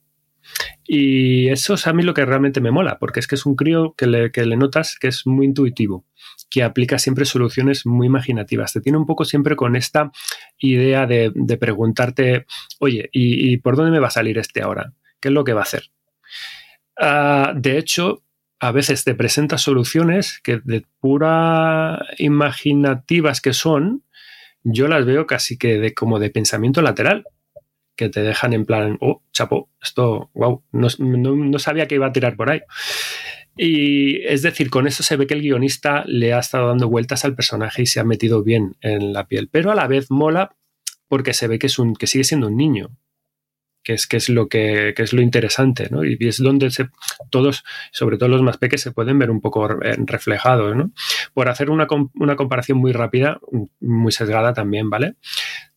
Y 0.84 1.50
eso 1.50 1.74
es 1.74 1.88
a 1.88 1.94
mí 1.94 2.04
lo 2.04 2.14
que 2.14 2.26
realmente 2.26 2.62
me 2.62 2.70
mola, 2.70 3.00
porque 3.00 3.20
es 3.20 3.26
que 3.26 3.36
es 3.36 3.46
un 3.48 3.56
crío 3.56 3.96
que 3.98 4.06
le, 4.06 4.58
notas 4.58 4.98
que 5.00 5.08
es 5.08 5.26
muy 5.26 5.48
intuitivo, 5.48 6.06
que 6.52 6.62
aplica 6.62 7.00
siempre 7.00 7.26
soluciones 7.26 7.86
muy 7.86 8.06
imaginativas. 8.06 8.74
Te 8.74 8.82
tiene 8.82 8.98
un 8.98 9.06
poco 9.06 9.26
siempre 9.26 9.56
con 9.56 9.76
esta 9.76 10.12
idea 10.60 11.08
de, 11.08 11.32
de 11.34 11.58
preguntarte, 11.58 12.46
oye, 12.80 13.10
¿y, 13.12 13.54
¿y 13.54 13.58
por 13.58 13.78
dónde 13.78 13.92
me 13.92 14.00
va 14.00 14.08
a 14.08 14.12
salir 14.12 14.38
este 14.38 14.62
ahora? 14.62 14.94
¿Qué 15.20 15.30
es 15.30 15.34
lo 15.34 15.46
que 15.46 15.54
va 15.54 15.62
a 15.62 15.64
hacer? 15.64 15.95
Uh, 17.00 17.60
de 17.60 17.78
hecho, 17.78 18.24
a 18.60 18.72
veces 18.72 19.04
te 19.04 19.16
presenta 19.16 19.58
soluciones 19.58 20.40
que 20.44 20.60
de 20.64 20.86
pura 21.00 22.06
imaginativas 22.18 23.42
que 23.42 23.54
son, 23.54 24.04
yo 24.64 24.88
las 24.88 25.06
veo 25.06 25.28
casi 25.28 25.58
que 25.58 25.80
de, 25.80 25.94
como 25.94 26.20
de 26.20 26.30
pensamiento 26.30 26.82
lateral, 26.82 27.26
que 27.96 28.10
te 28.10 28.22
dejan 28.22 28.54
en 28.54 28.66
plan, 28.66 28.98
oh, 29.02 29.22
chapo, 29.32 29.70
esto, 29.82 30.30
wow, 30.34 30.64
no, 30.72 30.88
no 31.00 31.60
sabía 31.60 31.88
que 31.88 31.96
iba 31.96 32.08
a 32.08 32.14
tirar 32.14 32.36
por 32.36 32.50
ahí. 32.50 32.62
Y 33.58 34.26
es 34.26 34.42
decir, 34.42 34.70
con 34.70 34.86
eso 34.86 35.02
se 35.02 35.16
ve 35.16 35.28
que 35.28 35.34
el 35.34 35.42
guionista 35.42 36.04
le 36.06 36.34
ha 36.34 36.40
estado 36.40 36.68
dando 36.68 36.90
vueltas 36.90 37.24
al 37.24 37.36
personaje 37.36 37.84
y 37.84 37.86
se 37.86 38.00
ha 38.00 38.04
metido 38.04 38.44
bien 38.44 38.76
en 38.82 39.14
la 39.14 39.28
piel, 39.28 39.48
pero 39.50 39.72
a 39.72 39.76
la 39.76 39.88
vez 39.88 40.12
mola 40.12 40.56
porque 41.08 41.34
se 41.34 41.48
ve 41.48 41.58
que, 41.60 41.68
es 41.68 41.80
un, 41.80 41.96
que 41.96 42.08
sigue 42.08 42.26
siendo 42.26 42.48
un 42.48 42.58
niño, 42.58 42.90
que 43.86 43.94
es, 43.94 44.08
que 44.08 44.18
es, 44.18 44.30
lo, 44.30 44.50
que, 44.50 44.96
es 44.98 45.14
lo 45.14 45.22
interesante, 45.22 45.88
¿no? 45.92 46.04
Y 46.04 46.18
es 46.20 46.40
donde 46.40 46.70
todos, 47.30 47.64
sobre 47.92 48.18
todo 48.18 48.30
los 48.30 48.42
más 48.42 48.58
pequeños, 48.58 48.82
se 48.82 48.92
pueden 48.92 49.20
ver 49.20 49.30
un 49.30 49.42
poco 49.42 49.68
reflejados, 49.68 50.76
¿no? 50.76 50.92
Por 51.36 51.50
hacer 51.50 51.70
una, 51.70 51.88
una, 52.16 52.36
comparación 52.36 52.80
muy 52.80 52.94
rápida, 52.94 53.40
muy 53.80 54.12
sesgada 54.12 54.54
también, 54.54 54.90
¿vale? 54.90 55.14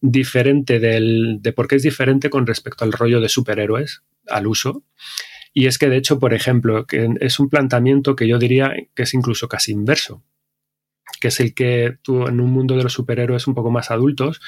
Diferente 0.01 0.81
del, 0.81 1.37
de 1.41 1.53
por 1.53 1.69
qué 1.69 1.77
es 1.77 1.83
diferente 1.83 2.31
con 2.31 2.47
respecto 2.47 2.85
al 2.85 2.93
rollo 2.93 3.21
de 3.21 3.29
superhéroes, 3.29 4.03
al 4.27 4.47
uso. 4.47 4.85
Y 5.53 5.67
es 5.67 5.77
que, 5.77 5.91
de 5.91 5.99
hecho, 5.99 6.19
por 6.19 6.33
ejemplo, 6.33 6.87
que 6.87 7.11
es 7.21 7.39
un 7.39 7.51
planteamiento 7.51 8.17
que 8.17 8.27
yo 8.27 8.39
diría 8.39 8.73
que 8.95 9.03
es 9.03 9.13
incluso 9.13 9.49
casi 9.49 9.73
inverso, 9.73 10.25
que 11.21 11.29
es 11.29 11.41
el 11.41 11.55
que 11.55 11.99
tú 12.01 12.27
en 12.27 12.41
un 12.41 12.51
mundo 12.53 12.75
de 12.75 12.85
los 12.85 12.95
superhéroes 12.95 13.47
un 13.47 13.55
poco 13.55 13.71
más 13.71 13.91
adultos, 13.91 14.41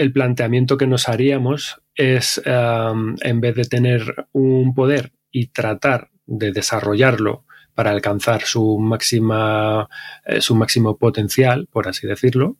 el 0.00 0.12
planteamiento 0.12 0.78
que 0.78 0.86
nos 0.86 1.10
haríamos 1.10 1.82
es, 1.94 2.40
um, 2.46 3.16
en 3.20 3.40
vez 3.42 3.54
de 3.54 3.64
tener 3.64 4.28
un 4.32 4.74
poder 4.74 5.12
y 5.30 5.48
tratar 5.48 6.08
de 6.24 6.52
desarrollarlo 6.52 7.44
para 7.74 7.90
alcanzar 7.90 8.42
su 8.42 8.78
máxima 8.78 9.88
eh, 10.24 10.40
su 10.40 10.54
máximo 10.54 10.96
potencial, 10.96 11.68
por 11.70 11.86
así 11.86 12.06
decirlo, 12.06 12.56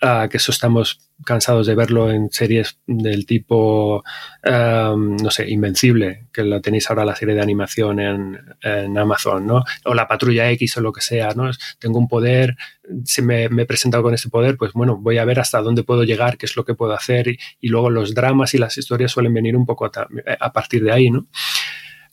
que 0.00 0.36
eso 0.36 0.52
estamos 0.52 1.00
cansados 1.24 1.66
de 1.66 1.74
verlo 1.74 2.10
en 2.10 2.30
series 2.30 2.78
del 2.86 3.24
tipo, 3.24 4.02
um, 4.44 5.16
no 5.16 5.30
sé, 5.30 5.48
Invencible, 5.48 6.26
que 6.32 6.42
lo 6.42 6.60
tenéis 6.60 6.90
ahora 6.90 7.04
la 7.04 7.14
serie 7.14 7.34
de 7.34 7.40
animación 7.40 8.00
en, 8.00 8.98
Amazon, 8.98 9.46
¿no? 9.46 9.64
O 9.84 9.94
la 9.94 10.06
Patrulla 10.06 10.50
X 10.50 10.76
o 10.76 10.80
lo 10.80 10.92
que 10.92 11.00
sea, 11.00 11.30
¿no? 11.34 11.50
Tengo 11.78 11.98
un 11.98 12.08
poder, 12.08 12.56
si 13.04 13.22
me, 13.22 13.44
he 13.44 13.66
presentado 13.66 14.02
con 14.02 14.14
ese 14.14 14.28
poder, 14.28 14.56
pues 14.56 14.72
bueno, 14.72 14.98
voy 14.98 15.18
a 15.18 15.24
ver 15.24 15.40
hasta 15.40 15.62
dónde 15.62 15.84
puedo 15.84 16.04
llegar, 16.04 16.36
qué 16.36 16.46
es 16.46 16.56
lo 16.56 16.64
que 16.64 16.74
puedo 16.74 16.92
hacer, 16.92 17.28
y, 17.28 17.38
luego 17.68 17.90
los 17.90 18.14
dramas 18.14 18.54
y 18.54 18.58
las 18.58 18.76
historias 18.76 19.12
suelen 19.12 19.32
venir 19.32 19.56
un 19.56 19.66
poco 19.66 19.86
a, 19.86 20.52
partir 20.52 20.84
de 20.84 20.92
ahí, 20.92 21.10
¿no? 21.10 21.26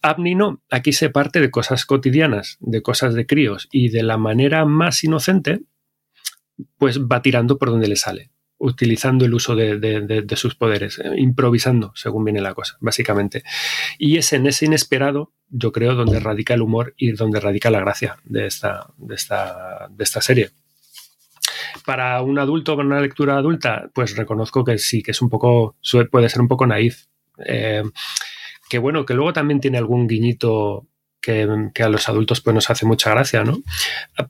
Abni 0.01 0.33
no, 0.33 0.61
aquí 0.71 0.93
se 0.93 1.09
parte 1.09 1.39
de 1.41 1.51
cosas 1.51 1.85
cotidianas, 1.85 2.57
de 2.59 2.81
cosas 2.81 3.13
de 3.13 3.25
críos, 3.25 3.67
y 3.71 3.89
de 3.89 4.03
la 4.03 4.17
manera 4.17 4.65
más 4.65 5.03
inocente, 5.03 5.61
pues 6.77 6.99
va 7.01 7.21
tirando 7.21 7.57
por 7.57 7.69
donde 7.69 7.87
le 7.87 7.95
sale, 7.95 8.31
utilizando 8.57 9.25
el 9.25 9.33
uso 9.33 9.55
de, 9.55 10.33
sus 10.35 10.55
poderes, 10.55 10.99
eh, 10.99 11.11
improvisando 11.17 11.91
según 11.95 12.23
viene 12.23 12.41
la 12.41 12.53
cosa, 12.53 12.77
básicamente. 12.79 13.43
Y 13.97 14.17
es 14.17 14.33
en 14.33 14.47
ese 14.47 14.65
inesperado, 14.65 15.33
yo 15.49 15.71
creo, 15.71 15.95
donde 15.95 16.19
radica 16.19 16.53
el 16.53 16.61
humor 16.61 16.93
y 16.97 17.11
donde 17.11 17.39
radica 17.39 17.71
la 17.71 17.79
gracia 17.79 18.17
de 18.23 18.47
esta, 18.47 18.87
de 18.97 19.15
esta, 19.15 19.87
de 19.89 20.03
esta 20.03 20.21
serie. 20.21 20.51
Para 21.85 22.21
un 22.21 22.37
adulto 22.37 22.75
con 22.75 22.87
una 22.87 23.01
lectura 23.01 23.37
adulta, 23.37 23.89
pues 23.93 24.15
reconozco 24.15 24.63
que 24.63 24.77
sí, 24.77 25.01
que 25.01 25.11
es 25.11 25.21
un 25.21 25.29
poco, 25.29 25.77
puede 26.11 26.29
ser 26.29 26.41
un 26.41 26.47
poco 26.47 26.67
naif. 26.67 27.05
Eh, 27.45 27.83
que 28.69 28.77
bueno, 28.77 29.05
que 29.05 29.13
luego 29.13 29.33
también 29.33 29.59
tiene 29.59 29.77
algún 29.77 30.07
guiñito 30.07 30.87
que, 31.21 31.43
a 31.81 31.89
los 31.89 32.10
adultos 32.10 32.41
pues 32.41 32.53
nos 32.53 32.69
hace 32.69 32.86
mucha 32.86 33.12
gracia, 33.12 33.43
¿no? 33.43 33.62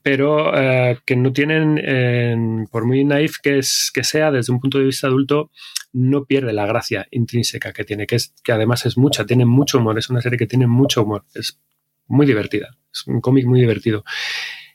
Pero 0.02 0.56
eh, 0.56 0.98
que 1.04 1.16
no 1.16 1.32
tienen, 1.32 2.66
por 2.70 2.86
muy 2.86 3.04
naif 3.04 3.38
que, 3.42 3.58
es, 3.58 3.90
que 3.92 4.04
sea, 4.04 4.30
desde 4.30 4.52
un 4.52 4.60
punto 4.60 4.78
de 4.78 4.84
vista 4.84 5.06
adulto, 5.06 5.50
no 5.92 6.24
pierde 6.24 6.52
la 6.52 6.66
gracia 6.66 7.06
intrínseca 7.10 7.72
que 7.72 7.84
tiene, 7.84 8.06
que, 8.06 8.16
es, 8.16 8.34
que 8.44 8.52
además 8.52 8.86
es 8.86 8.96
mucha, 8.96 9.26
tiene 9.26 9.46
mucho 9.46 9.78
humor, 9.78 9.98
es 9.98 10.10
una 10.10 10.20
serie 10.20 10.38
que 10.38 10.46
tiene 10.46 10.66
mucho 10.66 11.02
humor, 11.02 11.24
es 11.34 11.58
muy 12.06 12.26
divertida, 12.26 12.76
es 12.92 13.06
un 13.06 13.20
cómic 13.20 13.46
muy 13.46 13.60
divertido. 13.60 14.04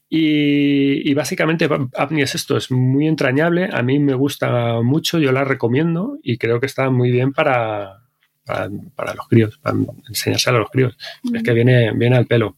Y, 0.09 1.09
y, 1.09 1.13
básicamente 1.13 1.67
Apni 1.95 2.21
es 2.21 2.33
esto, 2.33 2.55
es 2.55 2.71
muy 2.71 3.07
entrañable, 3.07 3.69
a 3.71 3.83
mí 3.83 3.99
me 3.99 4.13
gusta 4.13 4.81
mucho, 4.81 5.19
yo 5.19 5.33
la 5.33 5.43
recomiendo 5.43 6.17
y 6.23 6.37
creo 6.37 6.61
que 6.61 6.65
está 6.65 6.89
muy 6.89 7.11
bien 7.11 7.33
para, 7.33 8.06
para, 8.47 9.13
los 9.13 9.27
críos, 9.27 9.59
para 9.59 9.77
enseñárselo 10.07 10.57
a 10.57 10.59
los 10.61 10.69
críos. 10.71 10.97
Es 11.33 11.43
que 11.43 11.53
viene, 11.53 11.91
viene 11.93 12.17
al 12.17 12.25
pelo. 12.25 12.57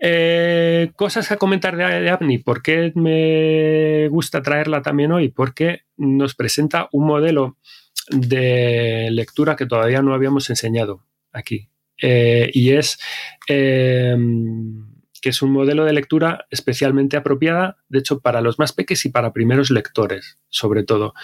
Eh, 0.00 0.92
cosas 0.96 1.30
a 1.32 1.36
comentar 1.36 1.76
de, 1.76 2.00
de 2.00 2.10
Apni. 2.10 2.38
¿Por 2.38 2.62
qué 2.62 2.92
me 2.94 4.08
gusta 4.08 4.40
traerla 4.40 4.80
también 4.80 5.12
hoy? 5.12 5.28
Porque 5.28 5.82
nos 5.96 6.34
presenta 6.34 6.88
un 6.92 7.06
modelo 7.06 7.58
de 8.10 9.08
lectura 9.10 9.56
que 9.56 9.66
todavía 9.66 10.02
no 10.02 10.14
habíamos 10.14 10.48
enseñado 10.50 11.04
aquí. 11.32 11.68
Eh, 12.00 12.50
y 12.52 12.72
es 12.72 12.98
em, 13.48 14.86
que 15.20 15.30
es 15.30 15.42
un 15.42 15.50
modelo 15.50 15.84
de 15.84 15.92
lectura 15.92 16.46
especialmente 16.50 17.16
apropiada, 17.16 17.78
de 17.88 17.98
hecho, 17.98 18.20
para 18.20 18.40
los 18.40 18.58
más 18.58 18.72
pequeños 18.72 19.04
y 19.04 19.10
para 19.10 19.32
primeros 19.32 19.70
lectores, 19.70 20.38
sobre 20.48 20.84
todo, 20.84 21.14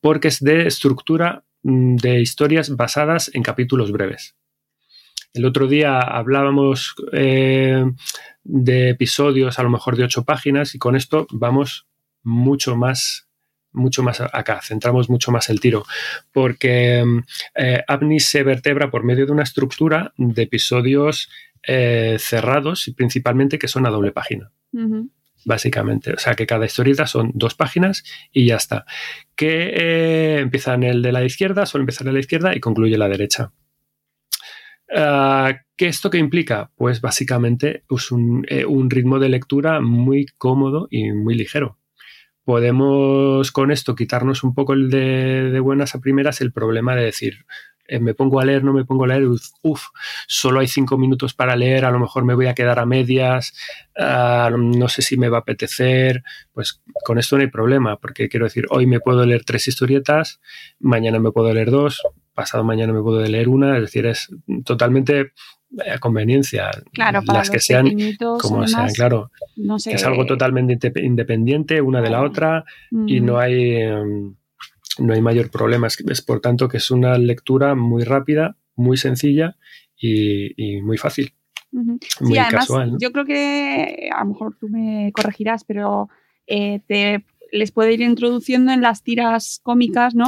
porque 0.00 0.28
es 0.28 0.40
de 0.40 0.66
estructura 0.66 1.44
de 1.62 2.20
historias 2.20 2.76
basadas 2.76 3.30
en 3.34 3.42
capítulos 3.42 3.92
breves. 3.92 4.36
El 5.34 5.46
otro 5.46 5.66
día 5.66 5.98
hablábamos 5.98 6.94
eh, 7.12 7.84
de 8.44 8.90
episodios 8.90 9.58
a 9.58 9.62
lo 9.62 9.70
mejor 9.70 9.96
de 9.96 10.04
ocho 10.04 10.24
páginas 10.24 10.74
y 10.74 10.78
con 10.78 10.96
esto 10.96 11.26
vamos 11.30 11.86
mucho 12.22 12.76
más 12.76 13.28
mucho 13.74 14.02
más 14.02 14.20
acá, 14.20 14.60
centramos 14.62 15.08
mucho 15.08 15.32
más 15.32 15.48
el 15.48 15.58
tiro, 15.58 15.86
porque 16.30 17.02
eh, 17.54 17.82
se 18.18 18.42
vertebra 18.42 18.90
por 18.90 19.02
medio 19.02 19.24
de 19.24 19.32
una 19.32 19.44
estructura 19.44 20.12
de 20.18 20.42
episodios 20.42 21.30
eh, 21.66 22.16
cerrados 22.18 22.86
y 22.88 22.92
principalmente 22.92 23.58
que 23.58 23.68
son 23.68 23.86
a 23.86 23.90
doble 23.90 24.12
página 24.12 24.52
básicamente. 25.44 26.12
O 26.12 26.18
sea, 26.18 26.34
que 26.34 26.46
cada 26.46 26.66
historieta 26.66 27.06
son 27.06 27.32
dos 27.34 27.54
páginas 27.54 28.04
y 28.32 28.46
ya 28.46 28.56
está. 28.56 28.84
Que 29.36 29.72
eh, 29.74 30.38
empieza 30.40 30.74
en 30.74 30.82
el 30.84 31.02
de 31.02 31.12
la 31.12 31.24
izquierda, 31.24 31.66
suele 31.66 31.82
empezar 31.82 32.06
en 32.06 32.14
la 32.14 32.20
izquierda 32.20 32.54
y 32.54 32.60
concluye 32.60 32.96
la 32.98 33.08
derecha. 33.08 33.52
Ah, 34.94 35.54
¿Qué 35.76 35.88
esto 35.88 36.10
que 36.10 36.18
implica? 36.18 36.70
Pues 36.76 37.00
básicamente 37.00 37.84
es 37.88 38.10
eh, 38.48 38.64
un, 38.66 38.90
ritmo 38.90 39.18
de 39.18 39.28
lectura 39.28 39.80
muy 39.80 40.26
cómodo 40.38 40.86
y 40.90 41.12
muy 41.12 41.34
ligero. 41.34 41.78
Podemos 42.44 43.52
con 43.52 43.70
esto 43.70 43.94
quitarnos 43.94 44.42
un 44.42 44.54
poco 44.54 44.72
el 44.72 44.90
de, 44.90 45.50
de 45.50 45.60
buenas 45.60 45.94
a 45.94 46.00
primeras 46.00 46.40
el 46.40 46.52
problema 46.52 46.94
de 46.96 47.04
decir, 47.04 47.46
me 48.00 48.14
pongo 48.14 48.40
a 48.40 48.44
leer, 48.44 48.64
no 48.64 48.72
me 48.72 48.84
pongo 48.84 49.04
a 49.04 49.08
leer, 49.08 49.24
uff, 49.62 49.82
solo 50.26 50.60
hay 50.60 50.68
cinco 50.68 50.96
minutos 50.96 51.34
para 51.34 51.56
leer, 51.56 51.84
a 51.84 51.90
lo 51.90 51.98
mejor 51.98 52.24
me 52.24 52.34
voy 52.34 52.46
a 52.46 52.54
quedar 52.54 52.78
a 52.78 52.86
medias, 52.86 53.54
ah, 53.98 54.50
no 54.56 54.88
sé 54.88 55.02
si 55.02 55.16
me 55.16 55.28
va 55.28 55.38
a 55.38 55.40
apetecer, 55.40 56.22
pues 56.52 56.82
con 57.04 57.18
esto 57.18 57.36
no 57.36 57.42
hay 57.42 57.50
problema, 57.50 57.98
porque 57.98 58.28
quiero 58.28 58.46
decir, 58.46 58.66
hoy 58.70 58.86
me 58.86 59.00
puedo 59.00 59.26
leer 59.26 59.44
tres 59.44 59.68
historietas, 59.68 60.40
mañana 60.78 61.18
me 61.18 61.32
puedo 61.32 61.52
leer 61.52 61.70
dos, 61.70 62.02
pasado 62.34 62.64
mañana 62.64 62.92
me 62.92 63.02
puedo 63.02 63.20
leer 63.20 63.48
una, 63.48 63.76
es 63.76 63.82
decir, 63.82 64.06
es 64.06 64.28
totalmente 64.64 65.32
a 65.90 65.98
conveniencia. 65.98 66.70
Claro, 66.92 67.22
para 67.24 67.40
las 67.40 67.50
que 67.50 67.58
sean 67.58 67.90
como 68.40 68.66
sean, 68.66 68.92
claro. 68.92 69.30
es 69.86 70.04
algo 70.04 70.26
totalmente 70.26 70.92
independiente 71.02 71.80
una 71.80 72.00
de 72.00 72.10
la 72.10 72.22
otra 72.22 72.64
y 73.06 73.20
no 73.20 73.38
hay... 73.38 73.76
Em, 73.76 74.34
no 74.98 75.14
hay 75.14 75.20
mayor 75.20 75.50
problema. 75.50 75.86
Es, 75.86 76.22
por 76.22 76.40
tanto 76.40 76.68
que 76.68 76.78
es 76.78 76.90
una 76.90 77.18
lectura 77.18 77.74
muy 77.74 78.04
rápida, 78.04 78.56
muy 78.76 78.96
sencilla 78.96 79.56
y, 79.96 80.80
muy 80.82 80.98
fácil. 80.98 81.34
Muy 81.70 82.38
casual. 82.50 82.96
Yo 83.00 83.12
creo 83.12 83.24
que 83.24 84.10
a 84.14 84.24
lo 84.24 84.30
mejor 84.30 84.56
tú 84.58 84.68
me 84.68 85.10
corregirás, 85.14 85.64
pero 85.64 86.08
eh, 86.46 86.80
te 86.86 87.24
les 87.50 87.70
puede 87.70 87.92
ir 87.92 88.00
introduciendo 88.00 88.72
en 88.72 88.80
las 88.80 89.02
tiras 89.02 89.60
cómicas, 89.62 90.14
¿no? 90.14 90.24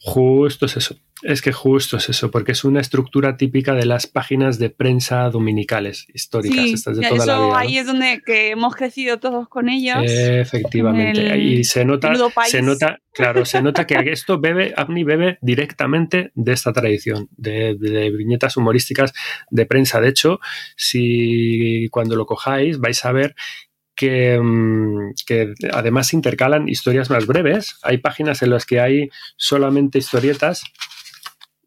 Justo 0.00 0.66
es 0.66 0.76
eso. 0.76 0.96
Es 1.22 1.40
que 1.40 1.50
justo 1.50 1.96
es 1.96 2.10
eso, 2.10 2.30
porque 2.30 2.52
es 2.52 2.62
una 2.62 2.80
estructura 2.80 3.38
típica 3.38 3.72
de 3.72 3.86
las 3.86 4.06
páginas 4.06 4.58
de 4.58 4.68
prensa 4.68 5.30
dominicales 5.30 6.06
históricas, 6.12 6.66
estas 6.66 6.98
de 6.98 7.08
toda 7.08 7.24
la 7.24 7.38
vida. 7.38 7.58
Ahí 7.58 7.78
es 7.78 7.86
donde 7.86 8.20
que 8.24 8.50
hemos 8.50 8.76
crecido 8.76 9.18
todos 9.18 9.48
con 9.48 9.70
ellos. 9.70 10.04
Efectivamente. 10.04 11.38
Y 11.38 11.64
se 11.64 11.86
nota, 11.86 12.12
se 12.44 12.60
nota, 12.60 13.00
claro, 13.14 13.46
se 13.46 13.62
nota 13.62 13.86
que 13.86 13.94
esto 14.12 14.38
bebe, 14.38 14.74
Abni 14.76 15.04
bebe 15.04 15.38
directamente 15.40 16.32
de 16.34 16.52
esta 16.52 16.74
tradición, 16.74 17.28
de, 17.36 17.76
de, 17.80 18.10
viñetas 18.10 18.58
humorísticas 18.58 19.14
de 19.50 19.64
prensa. 19.64 20.02
De 20.02 20.10
hecho, 20.10 20.38
si 20.76 21.88
cuando 21.90 22.14
lo 22.14 22.26
cojáis 22.26 22.78
vais 22.78 23.02
a 23.06 23.12
ver 23.12 23.34
que, 23.94 24.38
mm, 24.38 25.14
que, 25.26 25.54
además 25.72 26.12
intercalan 26.12 26.68
historias 26.68 27.08
más 27.08 27.26
breves. 27.26 27.78
Hay 27.82 27.96
páginas 27.98 28.42
en 28.42 28.50
las 28.50 28.66
que 28.66 28.80
hay 28.80 29.08
solamente 29.38 29.98
historietas 29.98 30.62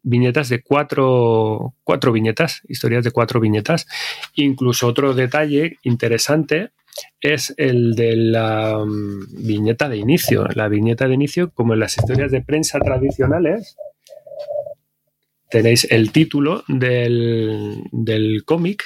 viñetas 0.02 0.48
de 0.48 0.62
cuatro, 0.62 1.74
cuatro 1.84 2.12
viñetas, 2.12 2.62
historias 2.68 3.04
de 3.04 3.10
cuatro 3.10 3.40
viñetas. 3.40 3.86
Incluso 4.34 4.86
otro 4.86 5.14
detalle 5.14 5.78
interesante 5.82 6.70
es 7.20 7.54
el 7.56 7.94
de 7.94 8.16
la 8.16 8.78
um, 8.78 9.26
viñeta 9.30 9.88
de 9.88 9.98
inicio. 9.98 10.46
La 10.54 10.68
viñeta 10.68 11.06
de 11.08 11.14
inicio, 11.14 11.50
como 11.50 11.74
en 11.74 11.80
las 11.80 11.96
historias 11.96 12.30
de 12.30 12.42
prensa 12.42 12.78
tradicionales, 12.78 13.76
tenéis 15.50 15.86
el 15.90 16.12
título 16.12 16.64
del, 16.68 17.82
del 17.92 18.44
cómic 18.44 18.84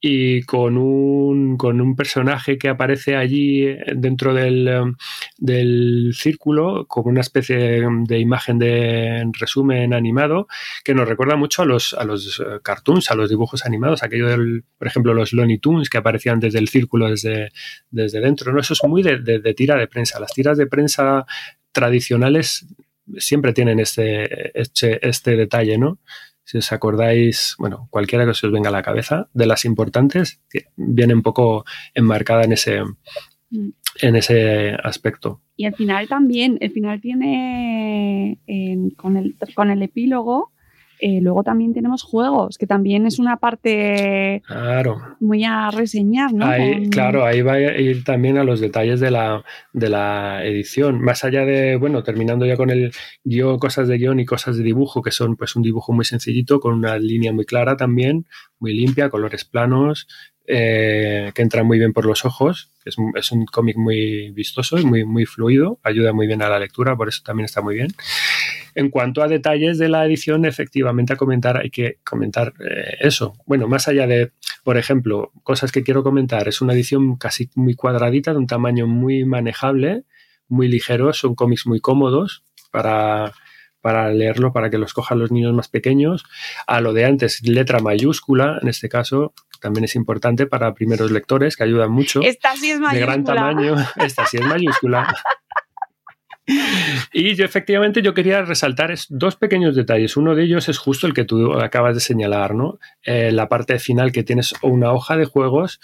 y 0.00 0.42
con 0.42 0.78
un, 0.78 1.58
con 1.58 1.80
un 1.80 1.94
personaje 1.94 2.56
que 2.56 2.68
aparece 2.70 3.16
allí 3.16 3.66
dentro 3.94 4.32
del, 4.32 4.96
del, 5.36 6.12
círculo, 6.14 6.86
como 6.86 7.10
una 7.10 7.20
especie 7.20 7.86
de 8.06 8.18
imagen 8.18 8.58
de 8.58 9.30
resumen 9.38 9.92
animado, 9.92 10.48
que 10.84 10.94
nos 10.94 11.06
recuerda 11.06 11.36
mucho 11.36 11.62
a 11.62 11.66
los, 11.66 11.92
a 11.92 12.04
los 12.04 12.40
eh, 12.40 12.60
cartoons, 12.62 13.10
a 13.10 13.14
los 13.14 13.28
dibujos 13.28 13.66
animados, 13.66 14.02
aquello 14.02 14.28
del, 14.28 14.64
por 14.78 14.88
ejemplo, 14.88 15.12
los 15.12 15.34
Looney 15.34 15.58
Tunes 15.58 15.90
que 15.90 15.98
aparecían 15.98 16.40
desde 16.40 16.60
el 16.60 16.68
círculo, 16.68 17.10
desde, 17.10 17.50
desde 17.90 18.20
dentro. 18.20 18.52
¿no? 18.52 18.60
Eso 18.60 18.72
es 18.72 18.80
muy 18.84 19.02
de, 19.02 19.18
de 19.18 19.54
tira 19.54 19.76
de 19.76 19.86
prensa. 19.86 20.18
Las 20.18 20.32
tiras 20.32 20.56
de 20.56 20.66
prensa 20.66 21.26
tradicionales 21.72 22.66
siempre 23.18 23.52
tienen 23.52 23.80
este, 23.80 24.58
este, 24.58 25.06
este 25.06 25.36
detalle, 25.36 25.78
¿no? 25.78 25.98
Si 26.50 26.58
os 26.58 26.72
acordáis, 26.72 27.54
bueno, 27.60 27.86
cualquiera 27.90 28.24
que 28.24 28.30
os 28.30 28.42
venga 28.50 28.70
a 28.70 28.72
la 28.72 28.82
cabeza, 28.82 29.28
de 29.32 29.46
las 29.46 29.64
importantes, 29.64 30.40
viene 30.74 31.14
un 31.14 31.22
poco 31.22 31.64
enmarcada 31.94 32.42
en 32.42 32.52
ese, 32.52 32.82
mm. 33.50 33.68
en 34.02 34.16
ese 34.16 34.70
aspecto. 34.82 35.42
Y 35.54 35.66
al 35.66 35.76
final 35.76 36.08
también, 36.08 36.58
el 36.60 36.72
final 36.72 37.00
tiene, 37.00 38.40
con, 38.96 39.16
el, 39.16 39.36
con 39.54 39.70
el 39.70 39.80
epílogo, 39.80 40.50
eh, 41.00 41.20
luego 41.20 41.42
también 41.42 41.72
tenemos 41.72 42.02
juegos, 42.02 42.58
que 42.58 42.66
también 42.66 43.06
es 43.06 43.18
una 43.18 43.38
parte 43.38 44.42
muy 45.20 45.44
a 45.44 45.70
reseñar, 45.70 46.32
¿no? 46.32 46.46
Claro, 46.90 47.24
ahí 47.24 47.42
va 47.42 47.54
a 47.54 47.78
ir 47.78 48.04
también 48.04 48.38
a 48.38 48.44
los 48.44 48.60
detalles 48.60 49.00
de 49.00 49.10
la, 49.10 49.44
de 49.72 49.88
la 49.88 50.44
edición. 50.44 51.00
Más 51.00 51.24
allá 51.24 51.44
de, 51.44 51.76
bueno, 51.76 52.02
terminando 52.02 52.44
ya 52.46 52.56
con 52.56 52.70
el 52.70 52.92
guion, 53.24 53.58
cosas 53.58 53.88
de 53.88 53.98
guion 53.98 54.20
y 54.20 54.26
cosas 54.26 54.56
de 54.56 54.62
dibujo, 54.62 55.02
que 55.02 55.10
son 55.10 55.36
pues 55.36 55.56
un 55.56 55.62
dibujo 55.62 55.92
muy 55.92 56.04
sencillito, 56.04 56.60
con 56.60 56.74
una 56.74 56.98
línea 56.98 57.32
muy 57.32 57.44
clara 57.44 57.76
también, 57.76 58.26
muy 58.58 58.74
limpia, 58.74 59.08
colores 59.08 59.44
planos, 59.44 60.06
eh, 60.46 61.30
que 61.34 61.42
entra 61.42 61.62
muy 61.62 61.78
bien 61.78 61.92
por 61.92 62.06
los 62.06 62.24
ojos. 62.24 62.72
Es 62.84 62.98
un, 62.98 63.12
es 63.16 63.30
un 63.30 63.46
cómic 63.46 63.76
muy 63.76 64.30
vistoso 64.32 64.78
y 64.78 64.84
muy, 64.84 65.04
muy 65.04 65.26
fluido, 65.26 65.78
ayuda 65.82 66.12
muy 66.12 66.26
bien 66.26 66.42
a 66.42 66.48
la 66.48 66.58
lectura, 66.58 66.96
por 66.96 67.08
eso 67.08 67.22
también 67.24 67.44
está 67.44 67.60
muy 67.60 67.76
bien. 67.76 67.88
En 68.74 68.90
cuanto 68.90 69.22
a 69.22 69.28
detalles 69.28 69.78
de 69.78 69.88
la 69.88 70.04
edición, 70.04 70.44
efectivamente 70.44 71.12
a 71.12 71.16
comentar 71.16 71.58
hay 71.58 71.70
que 71.70 71.98
comentar 72.04 72.54
eh, 72.60 72.96
eso. 73.00 73.34
Bueno, 73.46 73.68
más 73.68 73.88
allá 73.88 74.06
de, 74.06 74.32
por 74.64 74.76
ejemplo, 74.76 75.32
cosas 75.42 75.72
que 75.72 75.82
quiero 75.82 76.02
comentar, 76.02 76.48
es 76.48 76.60
una 76.60 76.72
edición 76.72 77.16
casi 77.16 77.50
muy 77.54 77.74
cuadradita, 77.74 78.32
de 78.32 78.38
un 78.38 78.46
tamaño 78.46 78.86
muy 78.86 79.24
manejable, 79.24 80.04
muy 80.48 80.68
ligero, 80.68 81.12
son 81.12 81.34
cómics 81.34 81.66
muy 81.66 81.80
cómodos 81.80 82.42
para, 82.70 83.32
para 83.80 84.10
leerlo, 84.10 84.52
para 84.52 84.70
que 84.70 84.78
los 84.78 84.92
cojan 84.94 85.18
los 85.18 85.30
niños 85.30 85.54
más 85.54 85.68
pequeños. 85.68 86.24
A 86.66 86.80
lo 86.80 86.92
de 86.92 87.04
antes, 87.04 87.42
letra 87.46 87.80
mayúscula, 87.80 88.58
en 88.60 88.68
este 88.68 88.88
caso, 88.88 89.34
también 89.60 89.84
es 89.84 89.94
importante 89.94 90.46
para 90.46 90.74
primeros 90.74 91.10
lectores, 91.10 91.56
que 91.56 91.64
ayudan 91.64 91.90
mucho. 91.90 92.20
Esta 92.22 92.56
sí 92.56 92.70
es 92.70 92.80
mayúscula. 92.80 92.92
De 92.92 93.00
gran 93.00 93.24
tamaño. 93.24 93.76
Esta 93.96 94.26
sí 94.26 94.38
es 94.38 94.44
mayúscula. 94.44 95.14
Y 97.12 97.34
yo 97.34 97.44
efectivamente 97.44 98.02
yo 98.02 98.14
quería 98.14 98.42
resaltar 98.42 98.94
dos 99.08 99.36
pequeños 99.36 99.74
detalles. 99.76 100.16
Uno 100.16 100.34
de 100.34 100.44
ellos 100.44 100.68
es 100.68 100.78
justo 100.78 101.06
el 101.06 101.14
que 101.14 101.24
tú 101.24 101.54
acabas 101.54 101.94
de 101.94 102.00
señalar, 102.00 102.54
¿no? 102.54 102.78
Eh, 103.02 103.32
la 103.32 103.48
parte 103.48 103.78
final 103.78 104.12
que 104.12 104.22
tienes 104.22 104.54
una 104.62 104.92
hoja 104.92 105.16
de 105.16 105.24
juegos 105.24 105.80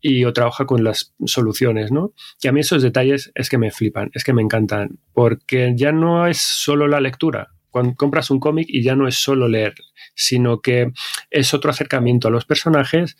y 0.00 0.24
otra 0.24 0.46
hoja 0.46 0.66
con 0.66 0.82
las 0.84 1.14
soluciones, 1.24 1.92
¿no? 1.92 2.12
Y 2.42 2.48
a 2.48 2.52
mí 2.52 2.60
esos 2.60 2.82
detalles 2.82 3.30
es 3.34 3.48
que 3.48 3.58
me 3.58 3.70
flipan, 3.70 4.10
es 4.14 4.24
que 4.24 4.32
me 4.32 4.42
encantan, 4.42 4.98
porque 5.12 5.72
ya 5.76 5.92
no 5.92 6.26
es 6.26 6.38
solo 6.38 6.88
la 6.88 7.00
lectura, 7.00 7.52
cuando 7.70 7.94
compras 7.94 8.30
un 8.30 8.40
cómic 8.40 8.66
y 8.68 8.82
ya 8.82 8.96
no 8.96 9.08
es 9.08 9.16
solo 9.16 9.48
leer, 9.48 9.74
sino 10.14 10.60
que 10.60 10.92
es 11.30 11.54
otro 11.54 11.70
acercamiento 11.70 12.28
a 12.28 12.30
los 12.30 12.44
personajes, 12.44 13.16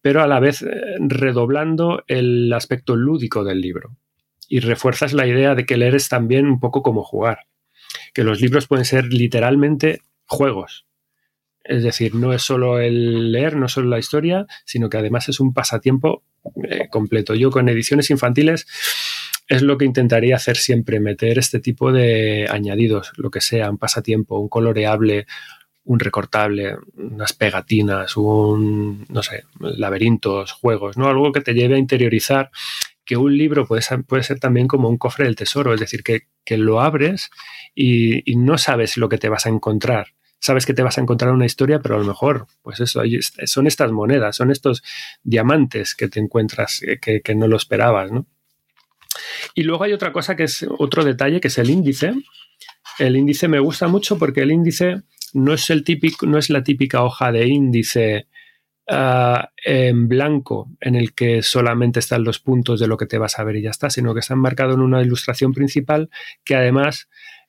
pero 0.00 0.22
a 0.22 0.26
la 0.26 0.38
vez 0.38 0.62
eh, 0.62 0.68
redoblando 1.00 2.04
el 2.06 2.52
aspecto 2.52 2.94
lúdico 2.94 3.42
del 3.42 3.60
libro. 3.60 3.96
Y 4.48 4.60
refuerzas 4.60 5.12
la 5.12 5.26
idea 5.26 5.54
de 5.54 5.66
que 5.66 5.76
leer 5.76 5.94
es 5.94 6.08
también 6.08 6.46
un 6.46 6.58
poco 6.58 6.82
como 6.82 7.04
jugar, 7.04 7.46
que 8.14 8.24
los 8.24 8.40
libros 8.40 8.66
pueden 8.66 8.84
ser 8.84 9.12
literalmente 9.12 10.00
juegos. 10.26 10.86
Es 11.62 11.82
decir, 11.82 12.14
no 12.14 12.32
es 12.32 12.42
solo 12.42 12.80
el 12.80 13.30
leer, 13.30 13.56
no 13.56 13.68
solo 13.68 13.88
la 13.88 13.98
historia, 13.98 14.46
sino 14.64 14.88
que 14.88 14.96
además 14.96 15.28
es 15.28 15.38
un 15.38 15.52
pasatiempo 15.52 16.22
eh, 16.64 16.88
completo. 16.90 17.34
Yo 17.34 17.50
con 17.50 17.68
ediciones 17.68 18.10
infantiles 18.10 18.66
es 19.48 19.62
lo 19.62 19.76
que 19.76 19.84
intentaría 19.84 20.36
hacer 20.36 20.56
siempre, 20.56 21.00
meter 21.00 21.38
este 21.38 21.60
tipo 21.60 21.92
de 21.92 22.46
añadidos, 22.50 23.12
lo 23.16 23.30
que 23.30 23.40
sea, 23.40 23.70
un 23.70 23.78
pasatiempo, 23.78 24.38
un 24.38 24.48
coloreable, 24.48 25.26
un 25.84 25.98
recortable, 25.98 26.76
unas 26.96 27.32
pegatinas, 27.32 28.16
un, 28.18 29.06
no 29.08 29.22
sé, 29.22 29.44
laberintos, 29.58 30.52
juegos, 30.52 30.98
¿no? 30.98 31.08
Algo 31.08 31.32
que 31.32 31.40
te 31.40 31.54
lleve 31.54 31.76
a 31.76 31.78
interiorizar 31.78 32.50
que 33.08 33.16
un 33.16 33.38
libro 33.38 33.66
puede 33.66 33.80
ser, 33.80 34.04
puede 34.04 34.22
ser 34.22 34.38
también 34.38 34.68
como 34.68 34.90
un 34.90 34.98
cofre 34.98 35.24
del 35.24 35.34
tesoro, 35.34 35.72
es 35.72 35.80
decir, 35.80 36.02
que, 36.02 36.26
lo 36.58 36.82
abres 36.82 37.30
y, 37.74 38.22
no 38.36 38.58
sabes 38.58 38.98
lo 38.98 39.08
que 39.08 39.16
te 39.16 39.30
vas 39.30 39.46
a 39.46 39.48
encontrar. 39.48 40.08
Sabes 40.40 40.66
que 40.66 40.74
te 40.74 40.82
vas 40.82 40.98
a 40.98 41.00
encontrar 41.00 41.32
una 41.32 41.46
historia, 41.46 41.80
pero 41.80 41.94
a 41.94 41.98
lo 41.98 42.04
mejor, 42.04 42.46
pues 42.60 42.80
eso, 42.80 43.02
son 43.46 43.66
estas 43.66 43.92
monedas, 43.92 44.36
son 44.36 44.50
estos 44.50 44.82
diamantes 45.22 45.94
que 45.94 46.08
te 46.08 46.20
encuentras 46.20 46.82
eh, 46.82 46.98
que, 47.00 47.22
que 47.22 47.34
no 47.34 47.48
lo 47.48 47.56
esperabas, 47.56 48.12
¿no? 48.12 48.26
Y 49.54 49.62
luego 49.62 49.84
hay 49.84 49.94
otra 49.94 50.12
cosa 50.12 50.36
que 50.36 50.44
es 50.44 50.66
otro 50.78 51.02
detalle, 51.02 51.40
que 51.40 51.48
es 51.48 51.56
el 51.56 51.70
índice. 51.70 52.12
El 52.98 53.16
índice 53.16 53.48
me 53.48 53.58
gusta 53.58 53.88
mucho 53.88 54.18
porque 54.18 54.42
el 54.42 54.52
índice 54.52 55.02
no 55.32 55.54
es, 55.54 55.70
el 55.70 55.82
típico, 55.82 56.26
no 56.26 56.36
es 56.36 56.50
la 56.50 56.62
típica 56.62 57.02
hoja 57.02 57.32
de 57.32 57.46
índice 57.48 58.26
ah, 58.88 59.50
en 59.64 60.08
blanco 60.08 60.70
en 60.80 60.96
el 60.96 61.14
que 61.14 61.42
solamente 61.42 62.00
están 62.00 62.24
los 62.24 62.38
puntos 62.38 62.80
de 62.80 62.86
lo 62.86 62.96
que 62.96 63.06
te 63.06 63.18
vas 63.18 63.38
a 63.38 63.44
ver 63.44 63.56
y 63.56 63.62
ya 63.62 63.70
está, 63.70 63.90
sino 63.90 64.14
que 64.14 64.20
está 64.20 64.34
enmarcado 64.34 64.74
en 64.74 64.80
una 64.80 65.02
ilustración 65.02 65.52
principal 65.52 66.10
que 66.44 66.56
además 66.56 67.08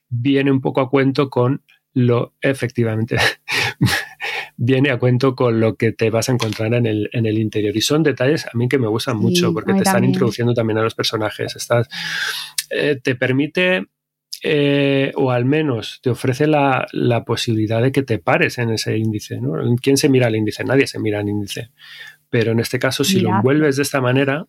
viene 0.09 0.51
un 0.51 0.61
poco 0.61 0.81
a 0.81 0.89
cuento 0.89 1.29
con 1.29 1.63
lo 1.93 2.35
efectivamente 2.41 3.17
viene 4.61 4.91
a 4.91 4.99
cuento 4.99 5.35
con 5.35 5.59
lo 5.59 5.75
que 5.75 5.93
te 5.93 6.09
vas 6.09 6.27
a 6.29 6.33
encontrar 6.33 6.73
en 6.73 6.85
el, 6.85 7.09
en 7.13 7.25
el 7.25 7.37
interior. 7.37 7.75
Y 7.75 7.81
son 7.81 8.03
detalles 8.03 8.45
a 8.45 8.51
mí 8.55 8.67
que 8.67 8.77
me 8.77 8.87
gustan 8.87 9.17
mucho 9.17 9.53
porque 9.53 9.73
te 9.73 9.79
están 9.79 10.03
introduciendo 10.03 10.53
también 10.53 10.79
a 10.79 10.83
los 10.83 10.95
personajes. 10.95 11.55
Estás, 11.55 11.87
eh, 12.69 12.99
te 13.01 13.15
permite 13.15 13.87
eh, 14.41 15.11
o 15.15 15.32
al 15.32 15.45
menos 15.45 15.99
te 16.01 16.09
ofrece 16.09 16.47
la, 16.47 16.88
posibilidad 17.25 17.82
de 17.82 17.91
que 17.91 18.03
te 18.03 18.19
pares 18.19 18.57
en 18.57 18.71
ese 18.71 18.97
índice. 18.97 19.39
¿no? 19.41 19.53
¿Quién 19.82 19.97
se 19.97 20.09
mira 20.09 20.27
al 20.27 20.36
índice? 20.36 20.63
Nadie 20.63 20.88
se 20.88 20.99
mira 20.99 21.19
al 21.19 21.27
índice. 21.27 21.71
Pero 22.30 22.51
en 22.51 22.59
este 22.59 22.80
caso, 22.80 23.03
si 23.03 23.19
lo 23.19 23.30
envuelves 23.30 23.75
de 23.75 23.84
esta 23.84 24.01
manera, 24.01 24.45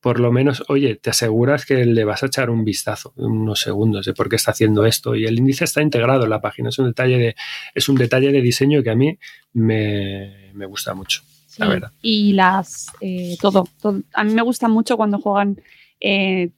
por 0.00 0.20
lo 0.20 0.30
menos, 0.30 0.62
oye, 0.68 0.96
te 0.96 1.08
aseguras 1.08 1.64
que 1.64 1.86
le 1.86 2.04
vas 2.04 2.22
a 2.22 2.26
echar 2.26 2.50
un 2.50 2.62
vistazo, 2.62 3.14
unos 3.16 3.60
segundos 3.60 4.04
de 4.04 4.12
por 4.12 4.28
qué 4.28 4.36
está 4.36 4.50
haciendo 4.50 4.84
esto. 4.84 5.14
Y 5.14 5.24
el 5.24 5.38
índice 5.38 5.64
está 5.64 5.80
integrado 5.80 6.24
en 6.24 6.30
la 6.30 6.42
página. 6.42 6.68
Es 6.68 6.78
un 6.78 6.88
detalle 6.88 7.16
de, 7.16 7.36
es 7.74 7.88
un 7.88 7.96
detalle 7.96 8.30
de 8.30 8.42
diseño 8.42 8.82
que 8.82 8.90
a 8.90 8.94
mí 8.94 9.18
me, 9.54 10.52
gusta 10.68 10.92
mucho. 10.92 11.22
la 11.56 11.68
verdad. 11.68 11.92
Y 12.02 12.34
las 12.34 12.88
eh, 13.00 13.38
todo, 13.40 13.66
A 14.12 14.24
mí 14.24 14.34
me 14.34 14.42
gusta 14.42 14.68
mucho 14.68 14.98
cuando 14.98 15.18
juegan 15.18 15.58
eh, 16.00 16.50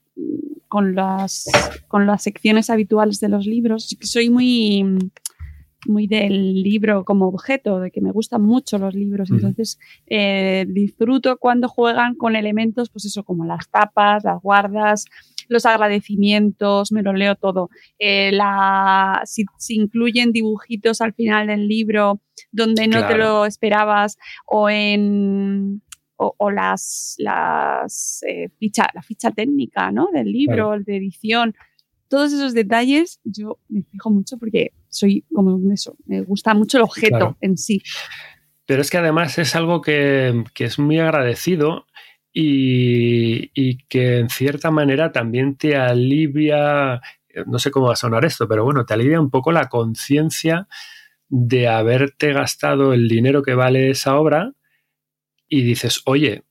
con 0.68 0.94
las 0.94 1.48
con 1.88 2.06
las 2.06 2.22
secciones 2.22 2.70
habituales 2.70 3.20
de 3.20 3.28
los 3.28 3.46
libros. 3.46 3.96
Soy 4.00 4.30
muy 4.30 4.84
muy 5.88 6.06
del 6.06 6.62
libro 6.62 7.04
como 7.04 7.28
objeto, 7.28 7.80
de 7.80 7.90
que 7.90 8.00
me 8.00 8.10
gustan 8.10 8.42
mucho 8.42 8.78
los 8.78 8.94
libros, 8.94 9.30
entonces 9.30 9.78
eh, 10.06 10.66
disfruto 10.68 11.36
cuando 11.38 11.68
juegan 11.68 12.14
con 12.14 12.36
elementos, 12.36 12.90
pues 12.90 13.04
eso, 13.04 13.24
como 13.24 13.44
las 13.44 13.68
tapas, 13.70 14.24
las 14.24 14.40
guardas, 14.42 15.04
los 15.48 15.64
agradecimientos, 15.64 16.92
me 16.92 17.02
lo 17.02 17.12
leo 17.12 17.36
todo. 17.36 17.70
Eh, 17.98 18.32
la, 18.32 19.22
si, 19.24 19.44
incluyen 19.68 20.32
dibujitos 20.32 21.00
al 21.00 21.14
final 21.14 21.46
del 21.46 21.68
libro 21.68 22.20
donde 22.52 22.88
no 22.88 23.06
te 23.06 23.16
lo 23.16 23.46
esperabas 23.46 24.18
o 24.46 24.68
en 24.68 25.82
o, 26.16 26.50
las, 26.50 27.14
las 27.18 28.22
eh, 28.26 28.48
ficha, 28.58 28.88
la 28.94 29.02
ficha 29.02 29.30
técnica 29.30 29.90
¿no? 29.90 30.08
del 30.12 30.32
libro, 30.32 30.74
el 30.74 30.84
de 30.84 30.96
edición, 30.96 31.54
todos 32.08 32.32
esos 32.32 32.54
detalles 32.54 33.20
yo 33.24 33.58
me 33.68 33.82
fijo 33.82 34.10
mucho 34.10 34.38
porque 34.38 34.72
soy 34.88 35.24
como 35.32 35.60
eso, 35.72 35.96
me 36.06 36.22
gusta 36.22 36.54
mucho 36.54 36.78
el 36.78 36.84
objeto 36.84 37.36
en 37.40 37.56
sí. 37.58 37.82
Pero 38.64 38.82
es 38.82 38.90
que 38.90 38.98
además 38.98 39.38
es 39.38 39.54
algo 39.54 39.80
que, 39.80 40.44
es 40.58 40.78
muy 40.78 40.98
agradecido 40.98 41.86
y, 42.32 43.78
que 43.88 44.18
en 44.18 44.28
cierta 44.28 44.70
manera 44.70 45.12
también 45.12 45.56
te 45.56 45.76
alivia 45.76 47.00
no 47.46 47.58
sé 47.58 47.70
cómo 47.70 47.88
va 47.88 47.92
a 47.92 47.96
sonar 47.96 48.24
esto, 48.24 48.48
pero 48.48 48.64
bueno, 48.64 48.86
te 48.86 48.94
alivia 48.94 49.20
un 49.20 49.30
poco 49.30 49.52
la 49.52 49.68
conciencia 49.68 50.68
de 51.28 51.68
haberte 51.68 52.32
gastado 52.32 52.94
el 52.94 53.08
dinero 53.08 53.42
que 53.42 53.54
vale 53.54 53.90
esa 53.90 54.18
obra 54.18 54.55
y 55.48 55.62
dices, 55.62 56.02
oye, 56.04 56.44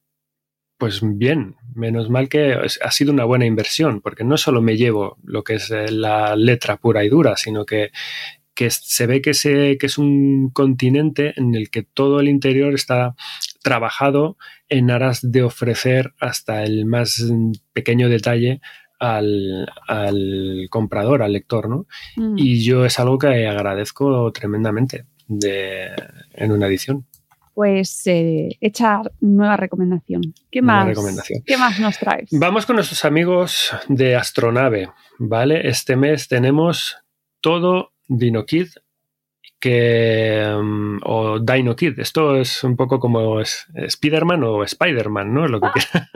pues 0.78 1.02
bien, 1.04 1.56
menos 1.74 2.10
mal 2.10 2.28
que 2.28 2.54
ha 2.82 2.92
sido 2.92 3.14
una 3.14 3.24
buena 3.26 3.46
inversión, 3.46 4.02
porque 4.02 4.24
no 4.24 4.38
solo 4.38 4.62
me 4.62 4.78
llevo 4.78 5.18
lo 5.24 5.44
que 5.44 5.56
es 5.56 5.72
eh, 5.72 5.92
la 5.92 6.36
letra 6.36 6.78
pura 6.78 7.04
y 7.04 7.10
dura, 7.10 7.38
sino 7.38 7.66
que, 7.66 7.92
que 8.54 8.70
se 8.70 9.08
ve 9.08 9.22
que, 9.22 9.34
se, 9.34 9.78
que 9.78 9.86
es 9.86 9.98
un 9.98 10.50
continente 10.50 11.34
en 11.38 11.56
el 11.56 11.70
que 11.70 11.84
todo 11.84 12.20
el 12.20 12.28
interior 12.28 12.74
está 12.74 13.16
trabajado 13.64 14.38
en 14.70 14.92
aras 14.92 15.32
de 15.32 15.44
ofrecer 15.44 16.14
hasta 16.20 16.64
el 16.64 16.86
más 16.86 17.24
pequeño 17.74 18.10
detalle 18.10 18.62
al, 19.00 19.68
al 19.88 20.68
comprador, 20.70 21.22
al 21.22 21.34
lector, 21.34 21.70
¿no? 21.70 21.86
Mm. 22.16 22.36
Y 22.38 22.64
yo 22.64 22.86
es 22.86 23.00
algo 23.00 23.18
que 23.18 23.48
agradezco 23.48 24.32
tremendamente 24.32 25.06
de, 25.28 25.90
en 26.34 26.52
una 26.52 26.68
edición. 26.68 27.06
Pues 27.56 28.06
eh, 28.06 28.50
echar 28.62 29.12
nueva 29.22 29.58
recomendación. 29.58 30.22
¿Qué 30.52 30.62
Nueva 30.62 30.80
más? 30.80 30.88
recomendación. 30.90 31.42
¿Qué 31.44 31.58
más 31.58 31.80
nos 31.80 31.98
traes? 31.98 32.30
Vamos 32.32 32.68
con 32.68 32.76
nuestros 32.76 33.04
amigos 33.06 33.72
de 33.88 34.16
Astronave, 34.16 34.90
¿vale? 35.18 35.68
Este 35.68 35.96
mes 35.96 36.28
tenemos 36.28 36.98
todo 37.42 37.94
DinoKid 38.08 38.68
que 39.66 40.46
mm, 40.62 41.00
o 41.06 41.40
Dino 41.40 41.76
Kid. 41.76 42.00
Esto 42.00 42.36
es 42.36 42.64
un 42.64 42.76
poco 42.76 43.00
como 43.00 43.42
es, 43.42 43.66
Spider-Man 43.74 44.44
o 44.44 44.64
Spider-Man, 44.64 45.34
¿no? 45.34 45.48
Lo 45.48 45.60
que 45.60 45.70
quiera. 45.74 46.10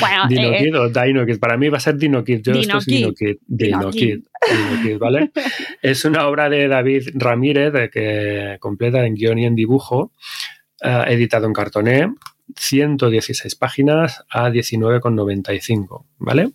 Bueno, 0.00 0.28
Dino 0.28 0.52
eh, 0.52 0.58
Kid 0.58 0.76
o 0.76 0.88
Dino 0.88 1.26
Kid. 1.26 1.38
Para 1.38 1.56
mí 1.56 1.68
va 1.68 1.78
a 1.78 1.80
ser 1.80 1.96
Dino 1.96 2.22
Kid. 2.24 2.40
Yo 2.42 2.52
esto 2.52 2.78
es 2.78 2.86
Dino 2.86 3.12
Kid. 3.12 3.36
Dino 3.46 3.78
Dino 3.78 3.90
Kid. 3.90 4.20
Dino 4.50 4.82
Kid, 4.82 4.98
¿vale? 4.98 5.30
es 5.82 6.04
una 6.04 6.26
obra 6.26 6.48
de 6.48 6.68
David 6.68 7.08
Ramírez 7.14 7.72
de 7.72 7.90
que 7.90 8.56
completa 8.60 9.04
en 9.04 9.14
guion 9.14 9.38
y 9.38 9.46
en 9.46 9.54
dibujo, 9.54 10.12
eh, 10.82 11.04
editado 11.08 11.46
en 11.46 11.52
cartoné, 11.52 12.08
116 12.56 13.54
páginas 13.56 14.24
a 14.30 14.50
19,95, 14.50 16.04
¿vale? 16.18 16.50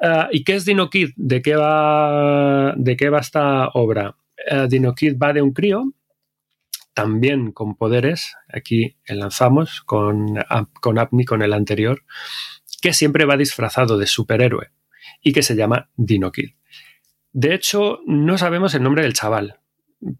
Eh, 0.00 0.26
¿Y 0.32 0.44
qué 0.44 0.56
es 0.56 0.64
Dino 0.64 0.90
Kid? 0.90 1.10
¿De 1.16 1.42
qué 1.42 1.56
va, 1.56 2.74
de 2.76 2.96
qué 2.96 3.10
va 3.10 3.20
esta 3.20 3.68
obra? 3.68 4.16
Eh, 4.50 4.66
Dino 4.68 4.94
Kid 4.94 5.16
va 5.18 5.32
de 5.32 5.42
un 5.42 5.52
crío 5.52 5.92
también 6.98 7.52
con 7.52 7.76
poderes, 7.76 8.34
aquí 8.52 8.96
enlazamos 9.04 9.82
con, 9.82 10.34
con 10.80 10.98
Apni, 10.98 11.24
con 11.24 11.42
el 11.42 11.52
anterior, 11.52 12.02
que 12.82 12.92
siempre 12.92 13.24
va 13.24 13.36
disfrazado 13.36 13.98
de 13.98 14.08
superhéroe 14.08 14.72
y 15.22 15.32
que 15.32 15.44
se 15.44 15.54
llama 15.54 15.90
Dino 15.94 16.32
Kid. 16.32 16.54
De 17.30 17.54
hecho, 17.54 18.00
no 18.04 18.36
sabemos 18.36 18.74
el 18.74 18.82
nombre 18.82 19.04
del 19.04 19.12
chaval, 19.12 19.60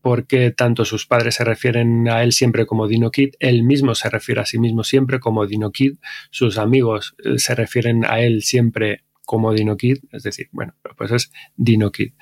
porque 0.03 0.53
tanto 0.53 0.85
sus 0.85 1.05
padres 1.05 1.35
se 1.35 1.45
refieren 1.45 2.09
a 2.09 2.22
él 2.22 2.31
siempre 2.31 2.64
como 2.64 2.87
Dino 2.87 3.11
Kid, 3.11 3.31
él 3.41 3.64
mismo 3.64 3.97
se 3.97 4.09
refiere 4.09 4.43
a 4.43 4.47
sí 4.47 4.61
mismo 4.61 4.85
siempre 4.85 5.18
como 5.18 5.49
Dino 5.49 5.72
Kid, 5.72 5.97
sus 6.31 6.59
amigos 6.59 7.16
eh, 7.24 7.41
se 7.41 7.57
refieren 7.57 8.05
a 8.05 8.20
él 8.20 8.43
siempre 8.43 9.03
como 9.26 9.53
Dino 9.53 9.76
Kid, 9.76 9.99
es 10.12 10.22
decir, 10.22 10.49
bueno, 10.53 10.76
pues 10.97 11.11
es 11.11 11.33
Dino 11.57 11.91
Kid. 11.91 12.12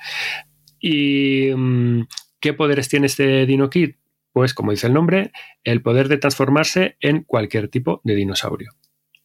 ¿Y 0.79 1.51
mm, 1.55 2.07
qué 2.39 2.53
poderes 2.53 2.89
tiene 2.89 3.05
este 3.05 3.45
Dino 3.45 3.69
Kid? 3.69 3.91
Pues, 4.37 4.53
como 4.53 4.69
dice 4.69 4.85
el 4.85 4.93
nombre, 4.93 5.31
el 5.63 5.81
poder 5.81 6.09
de 6.09 6.19
transformarse 6.19 6.95
en 6.99 7.23
cualquier 7.23 7.69
tipo 7.69 8.01
de 8.03 8.13
dinosaurio. 8.13 8.69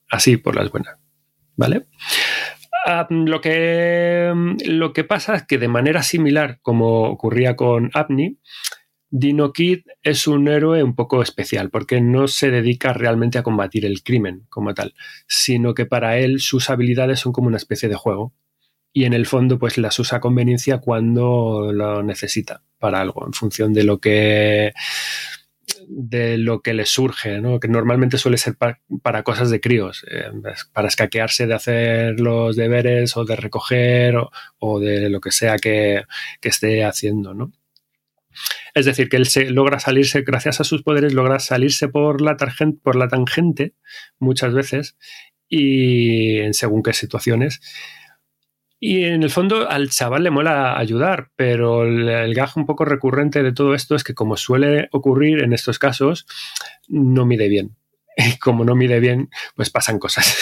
Así 0.09 0.39
por 0.39 0.57
las 0.57 0.71
buenas. 0.71 0.97
¿Vale? 1.55 1.85
Lo, 3.11 3.43
que, 3.43 4.33
lo 4.65 4.95
que 4.95 5.05
pasa 5.05 5.35
es 5.35 5.43
que 5.43 5.59
de 5.59 5.69
manera 5.69 6.03
similar 6.03 6.61
como 6.63 7.03
ocurría 7.11 7.57
con 7.57 7.91
Apni, 7.93 8.39
Dino 9.11 9.53
Kid 9.53 9.81
es 10.03 10.27
un 10.27 10.49
héroe 10.49 10.83
un 10.83 10.95
poco 10.95 11.21
especial 11.21 11.69
porque 11.69 12.01
no 12.01 12.27
se 12.27 12.51
dedica 12.51 12.95
realmente 12.95 13.37
a 13.37 13.43
combatir 13.43 13.85
el 13.85 14.03
crimen 14.03 14.47
como 14.49 14.73
tal, 14.73 14.95
sino 15.29 15.75
que 15.75 15.85
para 15.85 16.17
él 16.17 16.41
sus 16.41 16.71
habilidades 16.71 17.21
son 17.21 17.35
como 17.35 17.49
una 17.49 17.59
especie 17.59 17.91
de 17.91 17.97
juego 17.97 18.33
y 18.93 19.05
en 19.05 19.13
el 19.15 19.27
fondo 19.27 19.59
pues 19.59 19.79
las 19.79 19.99
usa 19.99 20.19
a 20.19 20.21
conveniencia 20.21 20.79
cuando 20.79 21.71
lo 21.73 22.03
necesita 22.03 22.63
para 22.79 23.01
algo, 23.01 23.27
en 23.27 23.33
función 23.33 23.73
de 23.73 23.85
lo 23.85 23.99
que 23.99 24.73
de 25.89 26.39
lo 26.39 26.61
que 26.61 26.75
le 26.75 26.87
surge, 26.87 27.41
¿no? 27.41 27.61
que 27.61 27.69
normalmente 27.69 28.19
suele 28.19 28.39
ser 28.39 28.57
pa- 28.57 28.81
para 29.03 29.23
cosas 29.23 29.51
de 29.51 29.61
críos, 29.61 30.05
eh, 30.11 30.25
para 30.73 30.89
escaquearse 30.89 31.47
de 31.47 31.55
hacer 31.55 32.21
los 32.21 32.57
deberes 32.57 33.17
o 33.17 33.25
de 33.25 33.37
recoger 33.37 34.15
o, 34.59 34.81
de 34.81 35.09
lo 35.11 35.21
que 35.21 35.31
sea 35.33 35.57
que, 35.59 36.03
que 36.41 36.49
esté 36.49 36.85
haciendo. 36.85 37.35
¿no? 37.35 37.53
Es 38.75 38.87
decir, 38.87 39.09
que 39.09 39.17
él 39.17 39.27
se 39.27 39.51
logra 39.51 39.79
salirse, 39.81 40.23
gracias 40.23 40.61
a 40.61 40.65
sus 40.65 40.83
poderes, 40.83 41.13
logra 41.15 41.39
salirse 41.39 41.89
por 41.89 42.21
la, 42.21 42.37
por 42.83 42.97
la 42.97 43.09
tangente 43.09 43.75
muchas 44.19 44.55
veces 44.55 44.97
y 45.49 46.39
en 46.39 46.55
según 46.55 46.83
qué 46.83 46.93
situaciones. 46.93 47.61
Y 48.85 49.05
en 49.05 49.23
el 49.23 49.31
fondo 49.31 49.71
al 49.71 49.91
chaval 49.91 50.25
le 50.25 50.33
mola 50.33 50.77
ayudar, 50.77 51.29
pero 51.37 51.85
el, 51.85 52.35
gag 52.35 52.51
un 52.57 52.67
poco 52.67 52.85
recurrente 52.85 53.45
de 53.45 53.53
todo 53.53 53.75
esto 53.75 53.95
es 53.95 54.03
que 54.03 54.13
como 54.13 54.37
suele 54.37 54.89
ocurrir 54.91 55.45
en 55.45 55.53
estos 55.53 55.79
casos, 55.79 56.27
no 56.89 57.25
mide 57.25 57.49
bien. 57.49 57.77
Y 58.17 58.39
como 58.41 58.65
no 58.65 58.75
mide 58.75 58.99
bien, 58.99 59.31
pues 59.55 59.71
pasan 59.71 60.01
cosas. 60.01 60.37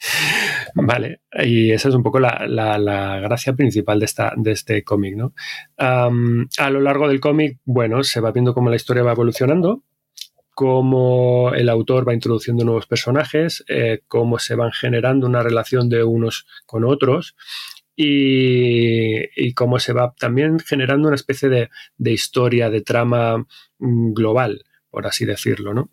Vale, 0.74 1.20
y 1.44 1.70
esa 1.70 1.88
es 1.88 1.94
un 1.94 2.02
poco 2.02 2.18
la, 2.18 2.46
la- 2.48 3.20
gracia 3.20 3.52
principal 3.52 4.00
de, 4.00 4.06
esta, 4.06 4.32
de 4.36 4.50
este 4.50 4.82
cómic, 4.82 5.14
¿no? 5.14 5.32
A 5.76 6.70
lo 6.70 6.80
largo 6.80 7.06
del 7.06 7.20
cómic, 7.20 7.60
bueno, 7.64 8.02
se 8.02 8.20
va 8.20 8.32
viendo 8.32 8.54
cómo 8.54 8.70
la 8.70 8.76
historia 8.76 9.04
va 9.04 9.12
evolucionando, 9.12 9.84
cómo 10.58 11.52
el 11.54 11.68
autor 11.68 12.08
va 12.08 12.14
introduciendo 12.14 12.64
nuevos 12.64 12.88
personajes, 12.88 13.64
eh, 13.68 14.00
cómo 14.08 14.40
se 14.40 14.56
van 14.56 14.72
generando 14.72 15.24
una 15.28 15.40
relación 15.40 15.88
de 15.88 16.02
unos 16.02 16.48
con 16.66 16.84
otros 16.84 17.36
y, 17.94 19.54
cómo 19.54 19.78
se 19.78 19.92
va 19.92 20.12
también 20.18 20.58
generando 20.58 21.06
una 21.06 21.14
especie 21.14 21.48
de, 21.48 21.70
de 21.96 22.10
historia, 22.10 22.70
de 22.70 22.80
trama 22.80 23.46
mm, 23.78 24.12
global, 24.14 24.64
por 24.90 25.06
así 25.06 25.24
decirlo, 25.24 25.74
¿no? 25.74 25.92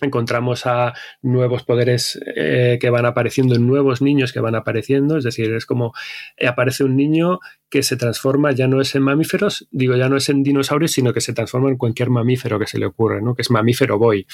Encontramos 0.00 0.66
a 0.66 0.94
nuevos 1.22 1.62
poderes 1.62 2.20
eh, 2.36 2.78
que 2.80 2.90
van 2.90 3.06
apareciendo, 3.06 3.58
nuevos 3.58 4.02
niños 4.02 4.32
que 4.32 4.40
van 4.40 4.54
apareciendo, 4.54 5.16
es 5.16 5.24
decir, 5.24 5.52
es 5.54 5.66
como 5.66 5.92
eh, 6.36 6.46
aparece 6.46 6.84
un 6.84 6.96
niño 6.96 7.40
que 7.74 7.82
se 7.82 7.96
transforma, 7.96 8.52
ya 8.52 8.68
no 8.68 8.80
es 8.80 8.94
en 8.94 9.02
mamíferos, 9.02 9.66
digo, 9.72 9.96
ya 9.96 10.08
no 10.08 10.16
es 10.16 10.28
en 10.28 10.44
dinosaurios, 10.44 10.92
sino 10.92 11.12
que 11.12 11.20
se 11.20 11.32
transforma 11.32 11.70
en 11.70 11.76
cualquier 11.76 12.08
mamífero 12.08 12.56
que 12.60 12.68
se 12.68 12.78
le 12.78 12.86
ocurre, 12.86 13.20
¿no? 13.20 13.34
que 13.34 13.42
es 13.42 13.50
mamífero 13.50 13.98
boy. 13.98 14.28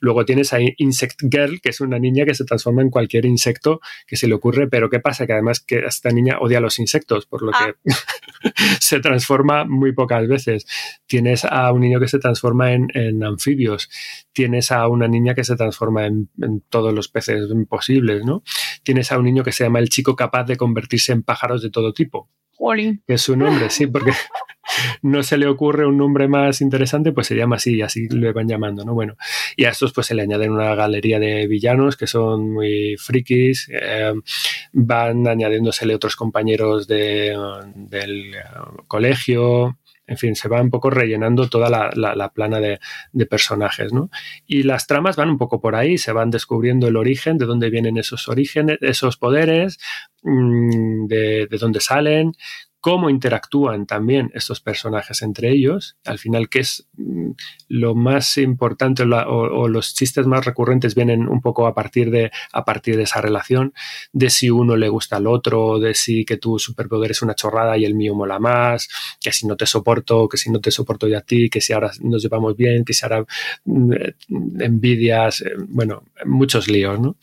Luego 0.00 0.24
tienes 0.24 0.52
a 0.52 0.58
Insect 0.60 1.20
Girl, 1.28 1.60
que 1.60 1.70
es 1.70 1.80
una 1.80 1.98
niña 1.98 2.24
que 2.24 2.34
se 2.34 2.44
transforma 2.44 2.82
en 2.82 2.90
cualquier 2.90 3.24
insecto 3.24 3.80
que 4.06 4.16
se 4.16 4.28
le 4.28 4.34
ocurre, 4.34 4.68
pero 4.68 4.88
¿qué 4.88 5.00
pasa? 5.00 5.26
Que 5.26 5.32
además 5.32 5.58
que 5.58 5.80
esta 5.80 6.10
niña 6.10 6.38
odia 6.40 6.60
los 6.60 6.78
insectos, 6.78 7.26
por 7.26 7.42
lo 7.42 7.50
que 7.50 7.74
se 8.80 9.00
transforma 9.00 9.64
muy 9.64 9.92
pocas 9.92 10.28
veces. 10.28 10.64
Tienes 11.06 11.44
a 11.44 11.72
un 11.72 11.80
niño 11.80 11.98
que 11.98 12.06
se 12.06 12.20
transforma 12.20 12.72
en, 12.72 12.86
en 12.94 13.24
anfibios, 13.24 13.90
tienes 14.32 14.70
a 14.70 14.86
una 14.96 15.08
niña 15.08 15.34
que 15.34 15.44
se 15.44 15.56
transforma 15.56 16.06
en, 16.06 16.28
en 16.40 16.60
todos 16.68 16.92
los 16.92 17.08
peces 17.08 17.48
posibles, 17.68 18.24
¿no? 18.24 18.42
Tienes 18.82 19.12
a 19.12 19.18
un 19.18 19.24
niño 19.24 19.44
que 19.44 19.52
se 19.52 19.64
llama 19.64 19.78
el 19.78 19.88
chico 19.88 20.16
capaz 20.16 20.44
de 20.44 20.56
convertirse 20.56 21.12
en 21.12 21.22
pájaros 21.22 21.62
de 21.62 21.70
todo 21.70 21.92
tipo, 21.92 22.28
Jolín. 22.56 23.02
que 23.06 23.14
es 23.14 23.22
su 23.22 23.36
nombre, 23.36 23.70
sí, 23.70 23.86
porque 23.86 24.12
no 25.02 25.22
se 25.22 25.36
le 25.36 25.46
ocurre 25.46 25.86
un 25.86 25.98
nombre 25.98 26.28
más 26.28 26.60
interesante, 26.60 27.12
pues 27.12 27.26
se 27.26 27.36
llama 27.36 27.56
así, 27.56 27.76
y 27.76 27.82
así 27.82 28.08
le 28.08 28.32
van 28.32 28.48
llamando, 28.48 28.84
¿no? 28.84 28.94
Bueno, 28.94 29.16
y 29.56 29.64
a 29.64 29.70
estos 29.70 29.92
pues 29.92 30.06
se 30.06 30.14
le 30.14 30.22
añaden 30.22 30.52
una 30.52 30.74
galería 30.74 31.18
de 31.18 31.46
villanos 31.46 31.96
que 31.96 32.06
son 32.06 32.52
muy 32.52 32.96
frikis, 32.98 33.68
eh, 33.70 34.12
van 34.72 35.28
añadiéndosele 35.28 35.94
otros 35.94 36.16
compañeros 36.16 36.86
de, 36.86 37.36
del 37.74 38.34
eh, 38.34 38.40
colegio, 38.88 39.78
en 40.06 40.16
fin, 40.18 40.36
se 40.36 40.48
va 40.48 40.60
un 40.60 40.70
poco 40.70 40.90
rellenando 40.90 41.48
toda 41.48 41.68
la, 41.70 41.90
la- 41.94 42.14
la 42.14 42.32
plana 42.32 42.60
de, 42.60 42.78
personajes, 43.26 43.92
¿no? 43.92 44.10
Y 44.46 44.62
las 44.62 44.86
tramas 44.86 45.16
van 45.16 45.30
un 45.30 45.38
poco 45.38 45.60
por 45.60 45.74
ahí, 45.74 45.98
se 45.98 46.12
van 46.12 46.30
descubriendo 46.30 46.86
el 46.88 46.96
origen, 46.96 47.38
de 47.38 47.46
dónde 47.46 47.70
vienen 47.70 47.96
esos 47.98 48.28
orígenes, 48.28 48.78
esos 48.82 49.16
poderes, 49.16 49.78
mm, 50.22 51.06
de 51.06 51.48
dónde 51.58 51.80
salen, 51.80 52.32
cómo 52.80 53.10
interactúan 53.10 53.86
también 53.86 54.30
estos 54.34 54.60
personajes 54.60 55.22
entre 55.22 55.50
ellos. 55.50 55.96
Al 56.04 56.18
final, 56.18 56.48
qué 56.48 56.60
es 56.60 56.88
mm, 56.96 57.30
lo 57.68 57.94
más 57.94 58.36
importante 58.38 59.02
o, 59.02 59.68
los 59.68 59.94
chistes 59.94 60.26
más 60.26 60.44
recurrentes 60.44 60.94
vienen 60.94 61.28
un 61.28 61.40
poco 61.40 61.66
a 61.66 61.74
partir, 61.74 62.10
de, 62.10 62.30
a 62.52 62.64
partir 62.64 62.96
de 62.96 63.02
esa 63.02 63.20
relación, 63.20 63.72
de 64.12 64.30
si 64.30 64.50
uno 64.50 64.76
le 64.76 64.88
gusta 64.88 65.16
al 65.16 65.26
otro, 65.26 65.78
de 65.78 65.94
si 65.94 66.24
que 66.24 66.36
tu 66.36 66.58
superpoder 66.58 67.10
es 67.10 67.22
una 67.22 67.34
chorrada 67.34 67.76
y 67.76 67.84
el 67.84 67.94
mío 67.94 68.14
mola 68.14 68.38
más, 68.38 68.88
que 69.20 69.32
si 69.32 69.46
no 69.46 69.56
te 69.56 69.66
soporto, 69.66 70.28
que 70.28 70.36
si 70.36 70.50
no 70.50 70.60
te 70.60 70.70
soporto 70.70 71.08
yo 71.08 71.18
a 71.18 71.22
ti, 71.22 71.50
que 71.50 71.60
si 71.60 71.72
ahora 71.72 71.90
nos 72.00 72.22
llevamos 72.22 72.56
bien, 72.56 72.84
que 72.84 72.92
si 72.92 73.04
ahora 73.04 73.24
mm, 73.64 73.92
eh, 73.92 74.14
envidias, 74.60 75.40
eh, 75.42 75.54
bueno, 75.68 76.04
muchos 76.24 76.68
líos, 76.68 77.00
¿no? 77.00 77.16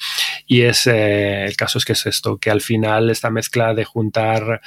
Y 0.46 0.62
es 0.62 0.88
eh, 0.88 1.46
el 1.46 1.56
caso 1.56 1.78
es 1.78 1.86
que 1.86 1.94
es 1.94 2.06
esto, 2.06 2.38
que 2.38 2.52
al 2.52 2.62
final 2.62 3.10
esta 3.10 3.30
mezcla 3.30 3.74
de 3.74 3.86
juntar 3.86 4.62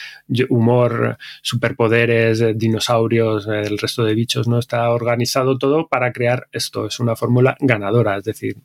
humor, 0.49 1.19
superpoderes, 1.43 2.41
eh, 2.41 2.55
dinosaurios, 2.55 3.47
eh, 3.47 3.63
el 3.63 3.79
resto 3.79 4.05
de 4.05 4.15
bichos, 4.15 4.49
¿no? 4.49 4.59
Está 4.59 4.91
organizado 4.91 5.59
todo 5.59 5.89
para 5.89 6.13
crear 6.13 6.49
esto. 6.53 6.87
Es 6.87 6.99
una 7.01 7.17
fórmula 7.17 7.57
ganadora, 7.61 8.17
es 8.17 8.25
decir, 8.25 8.57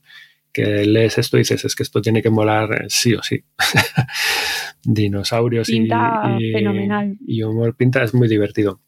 que 0.53 0.85
lees 0.85 1.17
esto 1.17 1.37
y 1.37 1.41
dices, 1.41 1.65
es 1.65 1.75
que 1.75 1.83
esto 1.83 2.01
tiene 2.01 2.21
que 2.21 2.29
molar 2.29 2.85
sí 2.89 3.13
o 3.13 3.21
sí. 3.21 3.43
Dinosaurios 4.83 5.67
pinta 5.67 6.35
y, 6.39 6.51
fenomenal. 6.51 7.17
y 7.25 7.43
humor 7.43 7.75
pinta 7.75 8.03
es 8.03 8.13
muy 8.13 8.27
divertido. 8.27 8.81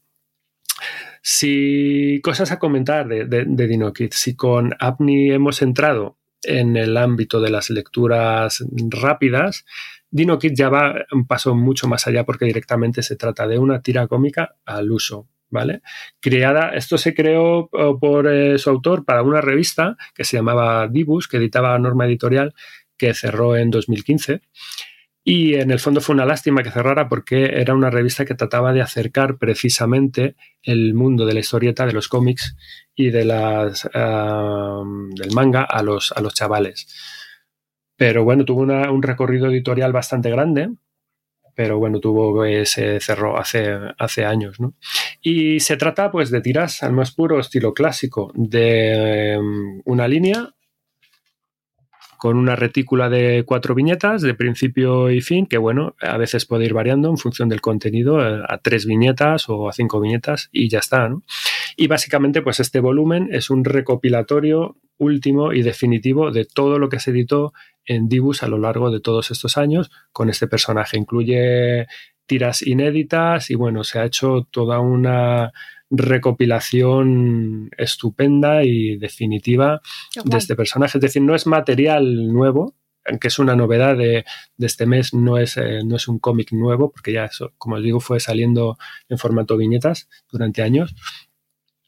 Si 1.21 2.19
cosas 2.21 2.51
a 2.51 2.59
comentar 2.59 3.07
de, 3.07 3.25
de, 3.25 3.45
de 3.47 3.67
DinoKit, 3.67 4.11
si 4.11 4.35
con 4.35 4.75
Apni 4.79 5.31
hemos 5.31 5.61
entrado 5.61 6.17
en 6.43 6.77
el 6.77 6.97
ámbito 6.97 7.41
de 7.41 7.49
las 7.49 7.69
lecturas 7.69 8.63
rápidas, 8.89 9.65
DinoKit 10.11 10.55
ya 10.55 10.69
va 10.69 10.93
un 11.11 11.25
paso 11.25 11.55
mucho 11.55 11.87
más 11.87 12.07
allá 12.07 12.23
porque 12.23 12.45
directamente 12.45 13.01
se 13.01 13.15
trata 13.15 13.47
de 13.47 13.57
una 13.57 13.81
tira 13.81 14.07
cómica 14.07 14.55
al 14.65 14.91
uso. 14.91 15.27
¿Vale? 15.49 15.83
Creada, 16.19 16.69
esto 16.69 16.97
se 16.97 17.13
creó 17.13 17.69
por 18.01 18.27
eh, 18.27 18.57
su 18.57 18.71
autor 18.71 19.05
para 19.05 19.21
una 19.21 19.39
revista 19.39 19.97
que 20.15 20.23
se 20.23 20.35
llamaba 20.35 20.87
Dibus, 20.87 21.27
que 21.27 21.37
editaba 21.37 21.77
Norma 21.77 22.07
Editorial, 22.07 22.55
que 22.97 23.13
cerró 23.13 23.55
en 23.55 23.69
2015. 23.69 24.41
Y 25.25 25.55
en 25.55 25.71
el 25.71 25.79
fondo 25.79 26.01
fue 26.01 26.15
una 26.15 26.25
lástima 26.25 26.63
que 26.63 26.71
cerrara 26.71 27.07
porque 27.07 27.45
era 27.45 27.73
una 27.73 27.89
revista 27.89 28.25
que 28.25 28.35
trataba 28.35 28.73
de 28.73 28.81
acercar 28.81 29.37
precisamente 29.37 30.35
el 30.61 30.93
mundo 30.93 31.25
de 31.25 31.33
la 31.33 31.39
historieta, 31.39 31.85
de 31.85 31.93
los 31.93 32.09
cómics 32.09 32.57
y 32.93 33.09
de 33.09 33.23
las, 33.23 33.83
del 33.93 35.31
manga 35.33 35.63
a 35.63 35.81
los, 35.81 36.11
a 36.11 36.21
los 36.21 36.33
chavales. 36.33 36.87
Pero 37.95 38.25
bueno, 38.25 38.43
tuvo 38.43 38.61
una, 38.61 38.91
un 38.91 39.01
recorrido 39.01 39.47
editorial 39.47 39.93
bastante 39.93 40.29
grande, 40.29 40.69
pero 41.55 41.77
bueno, 41.77 41.99
tuvo, 41.99 42.43
eh, 42.43 42.65
se 42.65 42.99
cerró 42.99 43.37
hace, 43.37 43.77
hace 43.97 44.25
años, 44.25 44.59
¿no? 44.59 44.73
Y 45.21 45.59
se 45.59 45.77
trata 45.77 46.11
pues 46.11 46.31
de 46.31 46.41
tiras 46.41 46.83
al 46.83 46.93
más 46.93 47.11
puro 47.11 47.39
estilo 47.39 47.73
clásico 47.73 48.31
de 48.35 49.37
um, 49.39 49.81
una 49.85 50.07
línea 50.07 50.53
con 52.23 52.37
una 52.37 52.55
retícula 52.55 53.09
de 53.09 53.43
cuatro 53.45 53.75
viñetas 53.75 54.21
de 54.21 54.33
principio 54.33 55.11
y 55.11 55.19
fin, 55.19 55.45
que 55.45 55.57
bueno, 55.57 55.93
a 55.99 56.15
veces 56.15 56.45
puede 56.45 56.63
ir 56.63 56.73
variando 56.73 57.09
en 57.09 57.17
función 57.17 57.49
del 57.49 57.59
contenido, 57.59 58.21
a 58.21 58.57
tres 58.59 58.85
viñetas 58.85 59.49
o 59.49 59.67
a 59.67 59.73
cinco 59.73 59.99
viñetas 59.99 60.47
y 60.53 60.69
ya 60.69 60.79
está, 60.79 61.09
¿no? 61.09 61.23
Y 61.75 61.87
básicamente, 61.87 62.41
pues 62.41 62.61
este 62.61 62.79
volumen 62.79 63.27
es 63.33 63.49
un 63.49 63.65
recopilatorio 63.65 64.77
último 64.99 65.51
y 65.51 65.63
definitivo 65.63 66.31
de 66.31 66.45
todo 66.45 66.79
lo 66.79 66.87
que 66.87 67.01
se 67.01 67.11
editó 67.11 67.51
en 67.83 68.07
Dibus 68.07 68.41
a 68.41 68.47
lo 68.47 68.57
largo 68.57 68.89
de 68.89 69.01
todos 69.01 69.29
estos 69.29 69.57
años 69.57 69.91
con 70.13 70.29
este 70.29 70.47
personaje. 70.47 70.97
Incluye 70.97 71.87
tiras 72.25 72.61
inéditas 72.61 73.49
y 73.49 73.55
bueno, 73.55 73.83
se 73.83 73.99
ha 73.99 74.05
hecho 74.05 74.47
toda 74.49 74.79
una 74.79 75.51
recopilación 75.97 77.69
estupenda 77.77 78.63
y 78.63 78.97
definitiva 78.97 79.81
de 80.25 80.37
este 80.37 80.55
personaje. 80.55 80.97
Es 80.97 81.01
decir, 81.01 81.21
no 81.21 81.35
es 81.35 81.45
material 81.45 82.33
nuevo, 82.33 82.75
aunque 83.05 83.27
es 83.27 83.39
una 83.39 83.55
novedad 83.55 83.95
de, 83.97 84.25
de 84.57 84.65
este 84.65 84.85
mes, 84.85 85.13
no 85.13 85.37
es, 85.37 85.57
eh, 85.57 85.81
no 85.85 85.95
es 85.95 86.07
un 86.07 86.19
cómic 86.19 86.51
nuevo, 86.51 86.91
porque 86.91 87.13
ya 87.13 87.25
eso, 87.25 87.53
como 87.57 87.75
os 87.75 87.83
digo, 87.83 87.99
fue 87.99 88.19
saliendo 88.19 88.77
en 89.09 89.17
formato 89.17 89.57
viñetas 89.57 90.09
durante 90.31 90.61
años. 90.61 90.95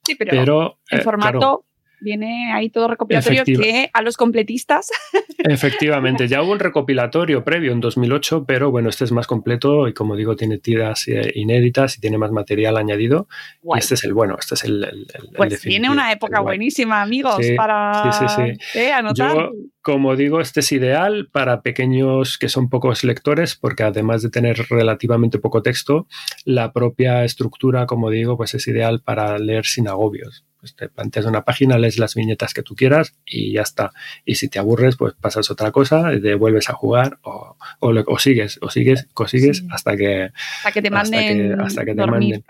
Sí, 0.03 0.15
pero, 0.15 0.31
pero 0.31 0.79
en 0.89 0.99
eh, 0.99 1.01
formato 1.01 1.39
claro, 1.39 1.65
viene 2.05 2.53
ahí 2.53 2.69
todo 2.69 2.87
recopilatorio 2.87 3.43
que 3.43 3.89
a 3.91 4.01
los 4.01 4.15
completistas. 4.15 4.91
Efectivamente, 5.39 6.27
ya 6.27 6.41
hubo 6.41 6.53
un 6.53 6.59
recopilatorio 6.59 7.43
previo 7.43 7.73
en 7.73 7.81
2008, 7.81 8.45
pero 8.47 8.71
bueno, 8.71 8.89
este 8.89 9.03
es 9.03 9.11
más 9.11 9.27
completo 9.27 9.87
y 9.87 9.93
como 9.93 10.15
digo, 10.15 10.35
tiene 10.35 10.59
tiras 10.59 11.07
eh, 11.07 11.31
inéditas 11.35 11.97
y 11.97 12.01
tiene 12.01 12.17
más 12.17 12.31
material 12.31 12.77
añadido. 12.77 13.27
Guay. 13.61 13.79
Y 13.79 13.81
este 13.81 13.95
es 13.95 14.03
el 14.05 14.13
bueno, 14.13 14.37
este 14.39 14.53
es 14.53 14.63
el. 14.63 14.83
el, 14.83 15.07
el 15.13 15.29
pues 15.35 15.63
viene 15.63 15.89
una 15.89 16.11
época 16.11 16.39
buenísima, 16.39 17.01
amigos, 17.01 17.37
sí, 17.41 17.55
para 17.55 18.11
sí, 18.11 18.25
sí, 18.27 18.57
sí. 18.71 18.79
Eh, 18.79 18.93
anotar. 18.93 19.35
Yo, 19.35 19.51
como 19.81 20.15
digo, 20.15 20.41
este 20.41 20.61
es 20.61 20.71
ideal 20.71 21.29
para 21.31 21.61
pequeños 21.61 22.37
que 22.37 22.49
son 22.49 22.69
pocos 22.69 23.03
lectores, 23.03 23.55
porque 23.55 23.83
además 23.83 24.21
de 24.21 24.29
tener 24.29 24.57
relativamente 24.69 25.39
poco 25.39 25.61
texto, 25.61 26.07
la 26.43 26.71
propia 26.71 27.23
estructura, 27.23 27.85
como 27.85 28.09
digo, 28.09 28.37
pues 28.37 28.53
es 28.53 28.67
ideal 28.67 29.01
para 29.01 29.37
leer 29.37 29.65
sin 29.65 29.87
agobios. 29.87 30.45
Pues 30.65 30.75
te 30.75 30.89
planteas 30.89 31.27
una 31.27 31.43
página, 31.43 31.77
lees 31.77 31.99
las 31.99 32.15
viñetas 32.15 32.55
que 32.55 32.63
tú 32.63 32.73
quieras 32.73 33.13
y 33.23 33.53
ya 33.53 33.61
está. 33.61 33.91
Y 34.25 34.33
si 34.33 34.47
te 34.47 34.57
aburres, 34.57 34.95
pues 34.95 35.13
pasas 35.13 35.51
otra 35.51 35.71
cosa, 35.71 36.09
te 36.19 36.33
vuelves 36.33 36.71
a 36.71 36.73
jugar 36.73 37.19
o, 37.21 37.55
o, 37.81 37.93
o 38.07 38.17
sigues, 38.17 38.57
o 38.63 38.71
sigues, 38.71 39.07
o 39.13 39.27
sigues 39.27 39.59
sí. 39.59 39.67
hasta 39.69 39.95
que, 39.95 40.31
hasta 40.57 40.71
que 40.71 40.81
te 40.81 40.89
manden. 40.89 41.51
Hasta 41.51 41.55
que, 41.55 41.63
hasta 41.67 41.85
que 41.85 41.93
te 41.93 42.07
manden. 42.07 42.45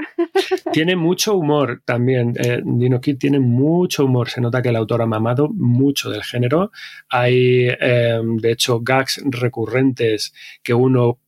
tiene 0.72 0.96
mucho 0.96 1.36
humor 1.36 1.82
también. 1.84 2.36
Eh, 2.38 2.62
Dino 2.64 3.02
Kid 3.02 3.18
tiene 3.18 3.42
mucho 3.42 4.06
humor. 4.06 4.30
Se 4.30 4.40
nota 4.40 4.62
que 4.62 4.70
el 4.70 4.78
autor 4.78 5.02
ha 5.02 5.06
mamado 5.06 5.50
mucho 5.50 6.10
del 6.10 6.24
género. 6.24 6.72
Hay, 7.10 7.68
eh, 7.68 8.22
de 8.24 8.52
hecho, 8.52 8.80
gags 8.80 9.22
recurrentes 9.26 10.34
que 10.64 10.74
uno 10.74 11.20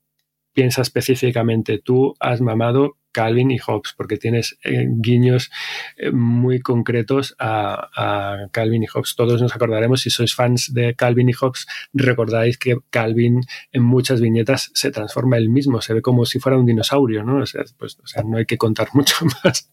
piensa 0.54 0.84
específicamente. 0.84 1.80
Tú 1.80 2.16
has 2.22 2.40
mamado 2.40 2.96
Calvin 3.18 3.50
y 3.50 3.58
Hobbes, 3.58 3.96
porque 3.98 4.18
tienes 4.18 4.60
eh, 4.64 4.86
guiños 4.88 5.50
eh, 5.98 6.12
muy 6.12 6.60
concretos 6.60 7.36
a, 7.40 8.48
Calvin 8.52 8.84
y 8.84 8.86
Hobbes. 8.86 9.16
Todos 9.16 9.42
nos 9.42 9.56
acordaremos, 9.56 10.02
si 10.02 10.12
sois 10.12 10.36
fans 10.36 10.72
de 10.72 10.94
Calvin 10.94 11.28
y 11.28 11.34
Hobbes, 11.34 11.66
recordáis 11.94 12.60
que 12.60 12.78
Calvin 12.92 13.42
en 13.72 13.82
muchas 13.82 14.22
viñetas 14.22 14.70
se 14.76 14.92
transforma 14.92 15.38
él 15.38 15.50
mismo, 15.50 15.82
se 15.82 15.96
ve 15.96 16.04
como 16.04 16.26
si 16.26 16.38
fuera 16.40 16.60
un 16.60 16.68
dinosaurio, 16.68 17.24
¿no? 17.24 17.38
O 17.42 17.46
sea, 17.48 17.64
pues, 17.80 17.98
o 18.04 18.06
sea 18.06 18.22
no 18.22 18.38
hay 18.38 18.46
que 18.46 18.60
contar 18.60 18.90
mucho 18.94 19.16
más. 19.44 19.72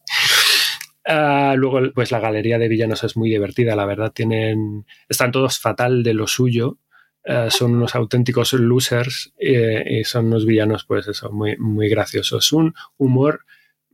Uh, 1.07 1.55
luego, 1.55 1.81
pues 1.93 2.11
la 2.11 2.19
galería 2.19 2.57
de 2.57 2.67
villanos 2.67 3.03
es 3.03 3.15
muy 3.15 3.29
divertida, 3.29 3.75
la 3.75 3.85
verdad. 3.85 4.11
Tienen, 4.11 4.87
están 5.07 5.31
todos 5.31 5.59
fatal 5.59 6.01
de 6.01 6.15
lo 6.15 6.25
suyo. 6.25 6.79
Uh, 7.27 7.49
son 7.49 7.75
unos 7.75 7.95
auténticos 7.95 8.53
losers 8.53 9.33
eh, 9.39 9.83
y 9.99 10.03
son 10.03 10.27
unos 10.27 10.45
villanos, 10.45 10.85
pues 10.85 11.07
eso, 11.07 11.31
muy, 11.31 11.57
muy 11.57 11.89
graciosos. 11.89 12.51
Un 12.53 12.75
humor 12.97 13.45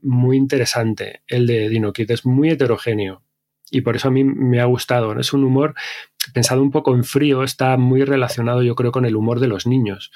muy 0.02 0.36
interesante, 0.36 1.22
el 1.26 1.46
de 1.46 1.68
Dino 1.68 1.92
Kid, 1.92 2.10
es 2.10 2.26
muy 2.26 2.50
heterogéneo 2.50 3.22
y 3.72 3.80
por 3.80 3.96
eso 3.96 4.08
a 4.08 4.10
mí 4.10 4.22
me 4.22 4.60
ha 4.60 4.66
gustado. 4.66 5.18
Es 5.18 5.32
un 5.32 5.44
humor 5.44 5.74
pensado 6.34 6.62
un 6.62 6.70
poco 6.70 6.94
en 6.94 7.04
frío, 7.04 7.42
está 7.42 7.76
muy 7.78 8.04
relacionado, 8.04 8.62
yo 8.62 8.74
creo, 8.74 8.92
con 8.92 9.06
el 9.06 9.16
humor 9.16 9.40
de 9.40 9.48
los 9.48 9.66
niños. 9.66 10.12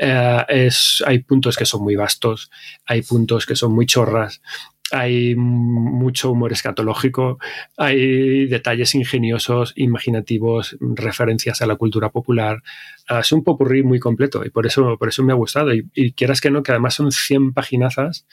Uh, 0.00 0.42
es, 0.48 1.02
hay 1.06 1.20
puntos 1.20 1.56
que 1.56 1.64
son 1.64 1.82
muy 1.82 1.94
vastos, 1.94 2.50
hay 2.84 3.02
puntos 3.02 3.46
que 3.46 3.54
son 3.54 3.72
muy 3.72 3.86
chorras, 3.86 4.42
hay 4.90 5.34
mucho 5.36 6.30
humor 6.30 6.52
escatológico, 6.52 7.38
hay 7.76 8.46
detalles 8.46 8.94
ingeniosos, 8.94 9.72
imaginativos, 9.76 10.76
referencias 10.80 11.62
a 11.62 11.66
la 11.66 11.76
cultura 11.76 12.10
popular. 12.10 12.62
Uh, 13.10 13.18
es 13.18 13.32
un 13.32 13.44
popurrí 13.44 13.82
muy 13.82 13.98
completo 13.98 14.44
y 14.44 14.50
por 14.50 14.66
eso, 14.66 14.96
por 14.98 15.08
eso 15.08 15.22
me 15.22 15.32
ha 15.32 15.36
gustado. 15.36 15.74
Y, 15.74 15.88
y, 15.94 16.12
quieras 16.12 16.40
que 16.40 16.50
no, 16.50 16.62
que 16.62 16.72
además 16.72 16.94
son 16.94 17.12
100 17.12 17.52
paginazas 17.52 18.26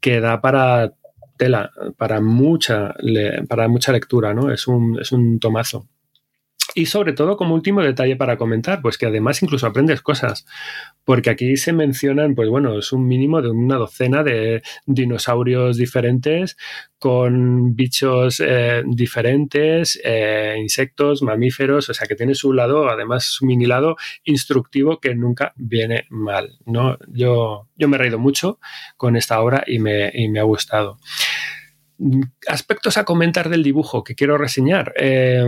que 0.00 0.20
da 0.20 0.40
para 0.40 0.94
tela, 1.40 1.70
para 1.96 2.20
mucha, 2.20 2.94
para 3.48 3.66
mucha 3.66 3.92
lectura, 3.92 4.34
¿no? 4.34 4.52
Es 4.52 4.66
un, 4.66 4.98
es 5.00 5.10
un 5.10 5.40
tomazo. 5.40 5.88
Y 6.74 6.86
sobre 6.86 7.12
todo, 7.12 7.36
como 7.36 7.54
último 7.54 7.82
detalle 7.82 8.16
para 8.16 8.36
comentar, 8.36 8.80
pues 8.80 8.96
que 8.96 9.06
además 9.06 9.42
incluso 9.42 9.66
aprendes 9.66 10.02
cosas, 10.02 10.46
porque 11.04 11.30
aquí 11.30 11.56
se 11.56 11.72
mencionan, 11.72 12.34
pues 12.34 12.48
bueno, 12.48 12.78
es 12.78 12.92
un 12.92 13.06
mínimo 13.06 13.42
de 13.42 13.50
una 13.50 13.76
docena 13.76 14.22
de 14.22 14.62
dinosaurios 14.86 15.76
diferentes, 15.76 16.56
con 17.00 17.74
bichos 17.74 18.40
eh, 18.46 18.82
diferentes, 18.86 19.98
eh, 20.04 20.56
insectos, 20.60 21.22
mamíferos, 21.22 21.88
o 21.88 21.94
sea 21.94 22.06
que 22.06 22.14
tiene 22.14 22.34
su 22.34 22.52
lado, 22.52 22.90
además 22.90 23.24
su 23.24 23.46
mini 23.46 23.64
lado 23.66 23.96
instructivo 24.24 25.00
que 25.00 25.14
nunca 25.14 25.54
viene 25.56 26.04
mal, 26.10 26.58
¿no? 26.66 26.98
Yo, 27.08 27.68
yo 27.76 27.88
me 27.88 27.96
he 27.96 28.00
reído 28.00 28.18
mucho 28.18 28.60
con 28.98 29.16
esta 29.16 29.40
obra 29.40 29.64
y 29.66 29.78
me, 29.78 30.10
y 30.12 30.28
me 30.28 30.40
ha 30.40 30.44
gustado 30.44 30.98
aspectos 32.46 32.96
a 32.96 33.04
comentar 33.04 33.48
del 33.48 33.62
dibujo 33.62 34.04
que 34.04 34.14
quiero 34.14 34.38
reseñar 34.38 34.92
eh, 34.96 35.44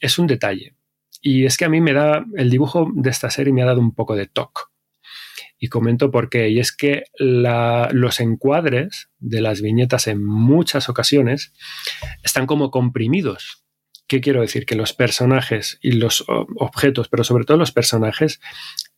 es 0.00 0.18
un 0.18 0.26
detalle. 0.26 0.74
Y 1.20 1.44
es 1.44 1.56
que 1.56 1.64
a 1.64 1.68
mí 1.68 1.80
me 1.80 1.92
da, 1.92 2.24
el 2.36 2.50
dibujo 2.50 2.88
de 2.94 3.10
esta 3.10 3.30
serie 3.30 3.52
me 3.52 3.62
ha 3.62 3.66
dado 3.66 3.80
un 3.80 3.94
poco 3.94 4.14
de 4.14 4.26
toque. 4.26 4.62
Y 5.58 5.68
comento 5.68 6.10
por 6.10 6.28
qué. 6.28 6.50
Y 6.50 6.60
es 6.60 6.70
que 6.70 7.04
los 7.18 8.20
encuadres 8.20 9.08
de 9.18 9.40
las 9.40 9.62
viñetas 9.62 10.06
en 10.06 10.24
muchas 10.24 10.88
ocasiones 10.88 11.52
están 12.22 12.46
como 12.46 12.70
comprimidos. 12.70 13.64
¿Qué 14.06 14.20
quiero 14.20 14.42
decir? 14.42 14.66
Que 14.66 14.76
los 14.76 14.92
personajes 14.92 15.78
y 15.82 15.92
los 15.92 16.24
objetos, 16.28 17.08
pero 17.08 17.24
sobre 17.24 17.44
todo 17.44 17.56
los 17.56 17.72
personajes, 17.72 18.40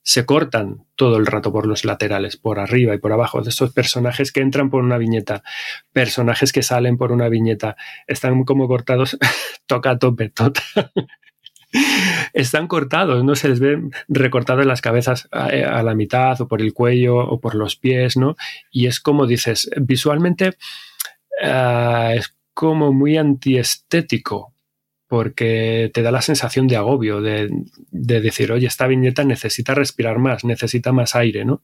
se 0.09 0.24
cortan 0.24 0.86
todo 0.96 1.18
el 1.18 1.26
rato 1.26 1.52
por 1.52 1.66
los 1.66 1.84
laterales, 1.84 2.38
por 2.38 2.61
arriba 2.61 2.94
y 2.94 2.98
por 2.98 3.12
abajo, 3.12 3.42
de 3.42 3.50
estos 3.50 3.74
personajes 3.74 4.32
que 4.32 4.40
entran 4.40 4.70
por 4.70 4.82
una 4.82 4.96
viñeta, 4.96 5.42
personajes 5.92 6.50
que 6.50 6.62
salen 6.62 6.96
por 6.96 7.12
una 7.12 7.28
viñeta, 7.28 7.76
están 8.06 8.42
como 8.44 8.68
cortados, 8.68 9.18
toca 9.66 9.90
a 9.90 9.98
tope, 9.98 10.30
total. 10.30 10.64
están 12.32 12.68
cortados, 12.68 13.22
no 13.22 13.34
se 13.34 13.50
les 13.50 13.61
ve 13.61 13.82
recortados 14.09 14.64
las 14.64 14.80
cabezas 14.80 15.28
a, 15.30 15.48
a, 15.48 15.82
la 15.82 15.94
mitad 15.94 16.40
o 16.40 16.48
por 16.48 16.62
el 16.62 16.72
cuello 16.72 17.18
o 17.18 17.38
por 17.38 17.54
los 17.54 17.76
pies, 17.76 18.16
¿no? 18.16 18.34
Y 18.70 18.86
es 18.86 19.00
como 19.00 19.26
dices, 19.26 19.68
visualmente 19.76 20.56
uh, 21.44 22.12
es 22.14 22.34
como 22.54 22.94
muy 22.94 23.18
antiestético 23.18 24.54
porque 25.09 25.90
te 25.92 26.02
da 26.02 26.12
la 26.12 26.22
sensación 26.22 26.68
de 26.68 26.76
agobio, 26.76 27.20
de, 27.20 27.48
de, 27.90 28.20
decir, 28.20 28.52
oye, 28.52 28.66
esta 28.66 28.86
viñeta 28.86 29.24
necesita 29.24 29.74
respirar 29.74 30.18
más, 30.18 30.44
necesita 30.44 30.92
más 30.92 31.16
aire, 31.16 31.46
¿no? 31.46 31.62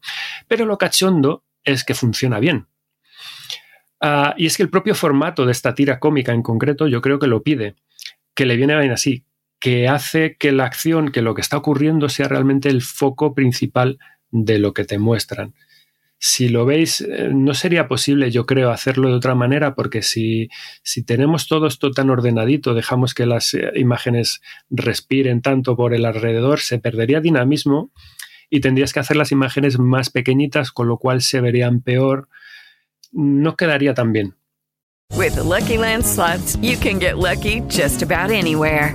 Pero 0.48 0.64
lo 0.64 0.78
cachondo 0.78 1.44
es 1.62 1.84
que 1.84 1.94
funciona 1.94 2.40
bien. 2.40 2.66
Uh, 4.00 4.32
y 4.36 4.46
es 4.46 4.56
que 4.56 4.62
el 4.62 4.70
propio 4.70 4.94
formato 4.94 5.46
de 5.46 5.52
esta 5.52 5.74
tira 5.74 5.98
cómica 6.00 6.32
en 6.32 6.42
concreto 6.42 6.88
yo 6.88 7.00
creo 7.00 7.18
que 7.18 7.26
lo 7.26 7.42
pide, 7.42 7.76
que 8.34 8.46
le 8.46 8.56
viene 8.56 8.78
bien 8.78 8.92
así, 8.92 9.24
que 9.60 9.88
hace 9.88 10.36
que 10.36 10.50
la 10.50 10.64
acción, 10.64 11.12
que 11.12 11.22
lo 11.22 11.34
que 11.34 11.40
está 11.42 11.56
ocurriendo 11.56 12.08
sea 12.08 12.28
realmente 12.28 12.70
el 12.70 12.82
foco 12.82 13.34
principal 13.34 13.98
de 14.30 14.58
lo 14.58 14.72
que 14.72 14.84
te 14.84 14.98
muestran. 14.98 15.54
Si 16.18 16.48
lo 16.48 16.64
veis, 16.64 17.00
eh, 17.02 17.30
no 17.32 17.54
sería 17.54 17.86
posible, 17.86 18.30
yo 18.30 18.46
creo, 18.46 18.70
hacerlo 18.70 19.08
de 19.08 19.14
otra 19.14 19.34
manera, 19.34 19.74
porque 19.74 20.02
si, 20.02 20.48
si 20.82 21.04
tenemos 21.04 21.48
todo 21.48 21.66
esto 21.66 21.90
tan 21.90 22.08
ordenadito, 22.10 22.72
dejamos 22.74 23.14
que 23.14 23.26
las 23.26 23.52
eh, 23.54 23.70
imágenes 23.76 24.40
respiren 24.70 25.42
tanto 25.42 25.76
por 25.76 25.92
el 25.94 26.04
alrededor, 26.04 26.60
se 26.60 26.78
perdería 26.78 27.20
dinamismo 27.20 27.90
y 28.48 28.60
tendrías 28.60 28.92
que 28.92 29.00
hacer 29.00 29.16
las 29.16 29.32
imágenes 29.32 29.78
más 29.78 30.10
pequeñitas, 30.10 30.70
con 30.70 30.88
lo 30.88 30.98
cual 30.98 31.22
se 31.22 31.40
verían 31.40 31.80
peor. 31.80 32.28
No 33.12 33.56
quedaría 33.56 33.94
tan 33.94 34.12
bien. 34.12 34.34
With 35.16 35.34
the 35.34 35.44
Lucky 35.44 35.76
Land 35.76 36.04
you 36.62 36.76
can 36.76 36.98
get 36.98 37.18
lucky 37.18 37.60
just 37.68 38.02
about 38.02 38.30
anywhere. 38.30 38.94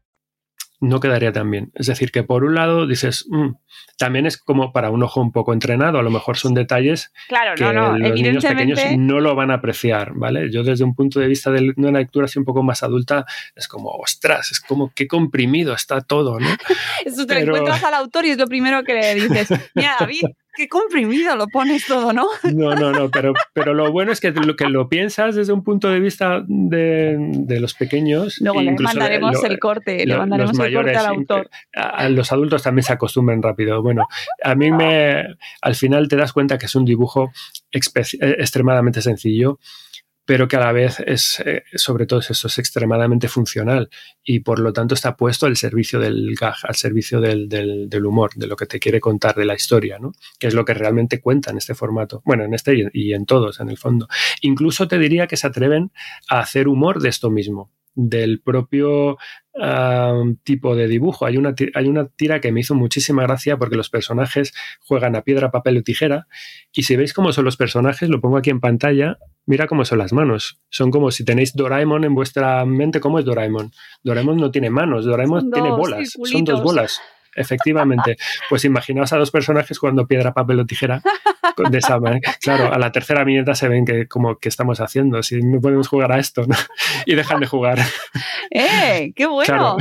no 0.81 0.99
quedaría 0.99 1.31
tan 1.31 1.49
bien. 1.49 1.71
Es 1.75 1.85
decir, 1.85 2.11
que 2.11 2.23
por 2.23 2.43
un 2.43 2.55
lado 2.55 2.87
dices, 2.87 3.27
mmm, 3.29 3.51
también 3.97 4.25
es 4.25 4.37
como 4.37 4.73
para 4.73 4.89
un 4.89 5.03
ojo 5.03 5.21
un 5.21 5.31
poco 5.31 5.53
entrenado, 5.53 5.99
a 5.99 6.01
lo 6.01 6.09
mejor 6.09 6.37
son 6.37 6.55
detalles 6.55 7.13
claro, 7.27 7.53
que 7.55 7.63
no, 7.63 7.71
no, 7.71 7.97
los 7.97 8.11
niños 8.13 8.43
pequeños 8.43 8.79
no 8.97 9.19
lo 9.19 9.35
van 9.35 9.51
a 9.51 9.55
apreciar, 9.55 10.13
¿vale? 10.15 10.51
Yo 10.51 10.63
desde 10.63 10.83
un 10.83 10.95
punto 10.95 11.19
de 11.19 11.27
vista 11.27 11.51
de 11.51 11.71
una 11.77 11.99
lectura 11.99 12.25
así 12.25 12.39
un 12.39 12.45
poco 12.45 12.63
más 12.63 12.81
adulta, 12.81 13.25
es 13.55 13.67
como, 13.67 13.89
ostras, 13.89 14.51
es 14.51 14.59
como 14.59 14.91
qué 14.95 15.07
comprimido 15.07 15.75
está 15.75 16.01
todo, 16.01 16.39
¿no? 16.39 16.49
Eso 17.05 17.27
te 17.27 17.35
Pero... 17.35 17.55
encuentras 17.55 17.83
al 17.83 17.93
autor 17.93 18.25
y 18.25 18.31
es 18.31 18.37
lo 18.37 18.47
primero 18.47 18.83
que 18.83 18.93
le 18.95 19.15
dices, 19.15 19.49
mira, 19.75 19.97
David, 19.99 20.23
qué 20.55 20.67
comprimido 20.67 21.35
lo 21.35 21.47
pones 21.47 21.85
todo, 21.85 22.13
¿no? 22.13 22.27
No, 22.43 22.75
no, 22.75 22.91
no, 22.91 23.09
pero, 23.09 23.33
pero 23.53 23.73
lo 23.73 23.91
bueno 23.91 24.11
es 24.11 24.19
que 24.19 24.31
lo, 24.31 24.55
que 24.55 24.65
lo 24.65 24.89
piensas 24.89 25.35
desde 25.35 25.53
un 25.53 25.63
punto 25.63 25.89
de 25.89 25.99
vista 25.99 26.43
de, 26.47 27.15
de 27.17 27.59
los 27.59 27.73
pequeños. 27.73 28.37
Luego 28.39 28.61
le 28.61 28.71
mandaremos 28.71 29.33
lo, 29.41 29.47
el 29.47 29.59
corte, 29.59 30.05
lo, 30.05 30.13
le 30.13 30.19
mandaremos 30.19 30.59
el 30.59 30.73
corte 30.73 30.95
al 30.95 31.05
autor. 31.05 31.49
A, 31.75 31.89
a, 31.89 32.09
los 32.09 32.31
adultos 32.31 32.63
también 32.63 32.83
se 32.83 32.93
acostumbran 32.93 33.41
rápido. 33.41 33.81
Bueno, 33.81 34.07
a 34.43 34.55
mí 34.55 34.71
me, 34.71 35.25
al 35.61 35.75
final 35.75 36.07
te 36.07 36.15
das 36.15 36.33
cuenta 36.33 36.57
que 36.57 36.65
es 36.65 36.75
un 36.75 36.85
dibujo 36.85 37.31
extremadamente 37.71 39.01
sencillo 39.01 39.59
pero 40.31 40.47
que 40.47 40.55
a 40.55 40.61
la 40.61 40.71
vez 40.71 41.01
es, 41.05 41.43
eh, 41.45 41.63
sobre 41.75 42.05
todo 42.05 42.21
eso, 42.21 42.47
es 42.47 42.57
extremadamente 42.57 43.27
funcional 43.27 43.89
y 44.23 44.39
por 44.39 44.59
lo 44.59 44.71
tanto 44.71 44.95
está 44.95 45.17
puesto 45.17 45.45
al 45.45 45.57
servicio 45.57 45.99
del 45.99 46.33
gag, 46.39 46.55
al 46.63 46.75
servicio 46.75 47.19
del, 47.19 47.49
del, 47.49 48.05
humor, 48.05 48.31
de 48.37 48.47
lo 48.47 48.55
que 48.55 48.65
te 48.65 48.79
quiere 48.79 49.01
contar 49.01 49.35
de 49.35 49.43
la 49.43 49.55
historia, 49.55 49.99
¿no? 49.99 50.13
Que 50.39 50.47
es 50.47 50.53
lo 50.53 50.63
que 50.63 50.73
realmente 50.73 51.19
cuenta 51.19 51.51
en 51.51 51.57
este 51.57 51.75
formato. 51.75 52.21
Bueno, 52.23 52.45
en 52.45 52.53
este 52.53 52.91
y 52.93 53.11
en 53.11 53.25
todos, 53.25 53.59
en 53.59 53.67
el 53.67 53.77
fondo. 53.77 54.07
Incluso 54.39 54.87
te 54.87 54.97
diría 54.99 55.27
que 55.27 55.35
se 55.35 55.47
atreven 55.47 55.91
a 56.29 56.39
hacer 56.39 56.69
humor 56.69 57.01
de 57.01 57.09
esto 57.09 57.29
mismo 57.29 57.69
del 57.93 58.41
propio 58.41 59.17
uh, 59.53 60.35
tipo 60.43 60.75
de 60.75 60.87
dibujo. 60.87 61.25
Hay 61.25 61.37
una, 61.37 61.53
hay 61.73 61.87
una 61.87 62.07
tira 62.07 62.39
que 62.39 62.51
me 62.51 62.61
hizo 62.61 62.75
muchísima 62.75 63.23
gracia 63.23 63.57
porque 63.57 63.75
los 63.75 63.89
personajes 63.89 64.53
juegan 64.79 65.15
a 65.15 65.23
piedra, 65.23 65.51
papel 65.51 65.77
o 65.77 65.83
tijera 65.83 66.27
y 66.71 66.83
si 66.83 66.95
veis 66.95 67.13
cómo 67.13 67.31
son 67.33 67.45
los 67.45 67.57
personajes, 67.57 68.09
lo 68.09 68.21
pongo 68.21 68.37
aquí 68.37 68.49
en 68.49 68.59
pantalla, 68.59 69.17
mira 69.45 69.67
cómo 69.67 69.85
son 69.85 69.97
las 69.97 70.13
manos. 70.13 70.59
Son 70.69 70.91
como 70.91 71.11
si 71.11 71.25
tenéis 71.25 71.53
Doraemon 71.53 72.03
en 72.03 72.15
vuestra 72.15 72.65
mente, 72.65 72.99
¿cómo 72.99 73.19
es 73.19 73.25
Doraemon? 73.25 73.71
Doraemon 74.03 74.37
no 74.37 74.51
tiene 74.51 74.69
manos, 74.69 75.05
Doraemon 75.05 75.51
tiene 75.51 75.69
bolas, 75.69 76.11
circulitos. 76.11 76.31
son 76.31 76.45
dos 76.45 76.63
bolas. 76.63 77.01
Efectivamente, 77.35 78.17
pues 78.49 78.65
imaginaos 78.65 79.13
a 79.13 79.17
dos 79.17 79.31
personajes 79.31 79.77
jugando 79.77 80.07
piedra, 80.07 80.33
papel 80.33 80.59
o 80.59 80.65
tijera 80.65 81.01
de 81.69 81.77
esa 81.77 81.99
manera. 81.99 82.35
Claro, 82.41 82.73
a 82.73 82.77
la 82.77 82.91
tercera 82.91 83.23
viñeta 83.23 83.55
se 83.55 83.67
ven 83.67 83.85
que 83.85 84.07
como 84.07 84.37
que 84.37 84.49
estamos 84.49 84.79
haciendo, 84.79 85.21
si 85.23 85.41
no 85.41 85.61
podemos 85.61 85.87
jugar 85.87 86.11
a 86.11 86.19
esto, 86.19 86.45
¿no? 86.47 86.55
y 87.05 87.15
dejan 87.15 87.39
de 87.39 87.47
jugar. 87.47 87.79
¡Eh! 88.49 89.13
¡Qué 89.15 89.25
bueno! 89.25 89.45
Claro. 89.45 89.77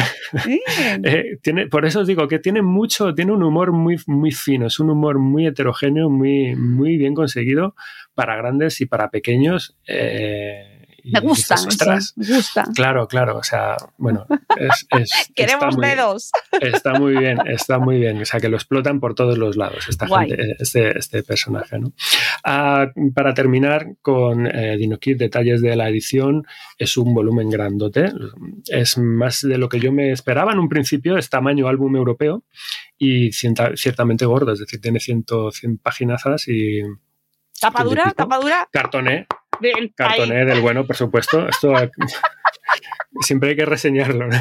Eh, 1.03 1.38
tiene, 1.42 1.66
por 1.66 1.84
eso 1.84 2.01
os 2.01 2.07
digo 2.07 2.28
que 2.28 2.38
tiene 2.38 2.62
mucho, 2.62 3.14
tiene 3.14 3.32
un 3.32 3.42
humor 3.42 3.72
muy, 3.72 3.98
muy 4.07 4.32
fino, 4.32 4.66
es 4.66 4.78
un 4.78 4.90
humor 4.90 5.18
muy 5.18 5.46
heterogéneo, 5.46 6.09
muy, 6.09 6.55
muy 6.57 6.96
bien 6.96 7.14
conseguido 7.14 7.74
para 8.14 8.36
grandes 8.36 8.80
y 8.80 8.86
para 8.86 9.11
pequeños. 9.11 9.76
Eh, 9.86 10.69
Me 11.05 11.20
gusta, 11.20 11.55
dices, 11.57 12.12
me 12.16 12.26
gusta. 12.36 12.64
Claro, 12.74 13.07
claro, 13.09 13.36
o 13.38 13.42
sea, 13.42 13.76
bueno, 13.98 14.26
es, 14.57 14.86
es- 14.98 15.30
Queremos 15.34 15.64
está 15.68 15.76
muy- 15.76 15.86
dedos. 15.88 16.30
Está 16.61 16.94
muy 16.94 17.16
bien, 17.16 17.38
está 17.46 17.78
muy 17.78 17.98
bien. 17.98 18.20
O 18.20 18.24
sea, 18.24 18.38
que 18.40 18.48
lo 18.48 18.57
explotan 18.57 19.01
por 19.01 19.14
todos 19.14 19.38
los 19.38 19.57
lados, 19.57 19.88
esta 19.88 20.07
gente, 20.07 20.57
este, 20.59 20.98
este 20.98 21.22
personaje. 21.22 21.78
¿no? 21.78 21.92
Ah, 22.44 22.86
para 23.14 23.32
terminar 23.34 23.86
con 24.03 24.46
eh, 24.46 24.76
Dinokid, 24.76 25.16
detalles 25.18 25.62
de 25.62 25.74
la 25.76 25.88
edición, 25.88 26.44
es 26.78 26.96
un 26.96 27.14
volumen 27.14 27.48
grandote. 27.51 28.12
Es 28.66 28.98
más 28.98 29.40
de 29.40 29.57
lo 29.59 29.68
que 29.68 29.80
yo 29.80 29.90
me 29.92 30.12
esperaba 30.12 30.53
en 30.53 30.59
un 30.59 30.68
principio, 30.68 31.16
es 31.16 31.30
tamaño 31.30 31.68
álbum 31.68 31.96
europeo 31.96 32.44
y 32.98 33.32
cienta- 33.32 33.76
ciertamente 33.76 34.26
gordo, 34.26 34.53
es 34.53 34.59
decir, 34.59 34.80
tiene 34.80 35.01
100, 35.01 35.24
100 35.53 35.78
páginas 35.78 36.22
y 36.46 36.80
¿Tapa 37.61 37.84
dura? 37.84 38.12
¿Tapa 38.16 38.38
dura? 38.38 38.68
cartoné, 38.72 39.26
Del 39.61 39.92
cartoné 39.94 40.44
del 40.44 40.61
bueno, 40.61 40.86
por 40.86 40.96
supuesto. 40.96 41.48
Esto 41.48 41.72
siempre 43.20 43.50
hay 43.50 43.56
que 43.56 43.64
reseñarlo. 43.64 44.26
¿no? 44.28 44.36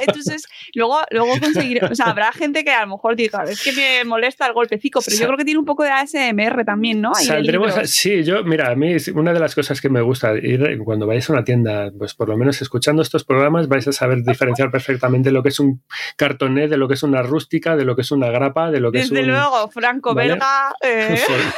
Entonces, 0.00 0.46
luego, 0.74 1.00
luego 1.10 1.38
conseguir. 1.40 1.84
O 1.84 1.94
sea, 1.94 2.06
habrá 2.06 2.32
gente 2.32 2.64
que 2.64 2.70
a 2.70 2.82
lo 2.82 2.92
mejor 2.96 3.16
diga, 3.16 3.42
es 3.44 3.62
que 3.62 3.72
me 3.72 4.04
molesta 4.04 4.46
el 4.46 4.52
golpecico, 4.52 5.00
pero 5.04 5.16
yo 5.16 5.26
creo 5.26 5.36
que 5.38 5.44
tiene 5.44 5.58
un 5.58 5.64
poco 5.66 5.82
de 5.82 5.90
ASMR 5.90 6.64
también, 6.64 7.00
¿no? 7.00 7.14
Saldremos 7.14 7.76
a- 7.76 7.86
sí, 7.86 8.22
yo, 8.22 8.44
mira, 8.44 8.70
a 8.70 8.74
mí 8.76 8.92
es 8.94 9.08
una 9.08 9.32
de 9.32 9.40
las 9.40 9.54
cosas 9.54 9.80
que 9.80 9.88
me 9.88 10.00
gusta 10.00 10.34
ir 10.36 10.78
cuando 10.84 11.06
vais 11.06 11.28
a 11.28 11.32
una 11.32 11.44
tienda, 11.44 11.90
pues 11.98 12.14
por 12.14 12.28
lo 12.28 12.36
menos 12.36 12.60
escuchando 12.62 13.02
estos 13.02 13.24
programas 13.24 13.68
vais 13.68 13.86
a 13.88 13.92
saber 13.92 14.22
diferenciar 14.22 14.70
perfectamente 14.70 15.30
lo 15.30 15.42
que 15.42 15.48
es 15.48 15.58
un 15.60 15.82
cartoné, 16.16 16.68
de 16.68 16.76
lo 16.76 16.86
que 16.88 16.94
es 16.94 17.02
una 17.02 17.22
rústica, 17.22 17.74
de 17.76 17.84
lo 17.84 17.96
que 17.96 18.02
es 18.02 18.10
una 18.12 18.28
grapa, 18.30 18.70
de 18.70 18.80
lo 18.80 18.92
que 18.92 18.98
Desde 18.98 19.20
es 19.20 19.26
un 19.26 19.30
luego, 19.32 19.68
franco-belga. 19.70 20.74
eh. 20.82 21.16
for- 21.26 21.36
formato. 21.36 21.56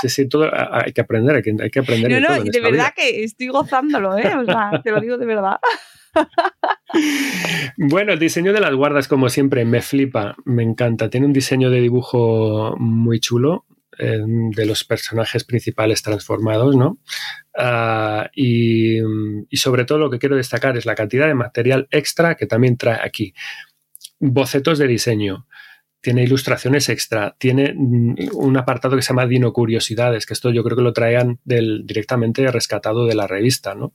Sí, 0.00 0.08
sí, 0.08 0.28
todo 0.28 0.50
hay 0.52 0.92
que 0.92 1.00
aprender, 1.00 1.36
hay 1.36 1.42
que, 1.42 1.54
hay 1.60 1.70
que 1.70 1.80
aprender. 1.80 2.10
No, 2.10 2.16
de 2.16 2.20
no, 2.20 2.28
todo 2.28 2.44
de 2.44 2.60
verdad 2.60 2.72
vida. 2.72 2.94
que 2.96 3.24
estoy 3.24 3.48
gozándolo, 3.48 4.16
¿eh? 4.18 4.34
O 4.36 4.44
sea, 4.44 4.80
te 4.82 4.90
lo 4.90 5.00
digo 5.00 5.18
de 5.18 5.26
verdad. 5.26 5.56
Bueno, 7.78 8.12
el 8.12 8.18
diseño 8.18 8.52
de 8.52 8.60
las 8.60 8.74
guardas, 8.74 9.08
como 9.08 9.30
siempre, 9.30 9.64
me 9.64 9.80
flipa, 9.80 10.36
me 10.44 10.62
encanta. 10.62 11.08
Tiene 11.08 11.26
un 11.26 11.32
diseño 11.32 11.70
de 11.70 11.80
dibujo 11.80 12.76
muy 12.78 13.18
chulo 13.18 13.64
eh, 13.98 14.20
de 14.26 14.66
los 14.66 14.84
personajes 14.84 15.44
principales 15.44 16.02
transformados, 16.02 16.76
¿no? 16.76 16.98
Ah, 17.56 18.30
y, 18.34 18.98
y 18.98 19.56
sobre 19.56 19.86
todo 19.86 19.98
lo 19.98 20.10
que 20.10 20.18
quiero 20.18 20.36
destacar 20.36 20.76
es 20.76 20.84
la 20.84 20.94
cantidad 20.94 21.26
de 21.26 21.34
material 21.34 21.88
extra 21.90 22.34
que 22.34 22.46
también 22.46 22.76
trae 22.76 23.00
aquí. 23.02 23.32
Bocetos 24.18 24.78
de 24.78 24.86
diseño, 24.86 25.46
tiene 26.02 26.24
ilustraciones 26.24 26.88
extra, 26.88 27.36
tiene 27.38 27.72
mm, 27.74 28.34
un 28.34 28.56
apartado 28.56 28.96
que 28.96 29.02
se 29.02 29.10
llama 29.10 29.26
Dino 29.26 29.52
Curiosidades, 29.52 30.26
que 30.26 30.34
esto 30.34 30.50
yo 30.50 30.64
creo 30.64 30.76
que 30.76 30.82
lo 30.82 30.92
traían 30.92 31.38
del, 31.44 31.86
directamente 31.86 32.50
rescatado 32.50 33.06
de 33.06 33.14
la 33.14 33.28
revista, 33.28 33.74
¿no? 33.74 33.92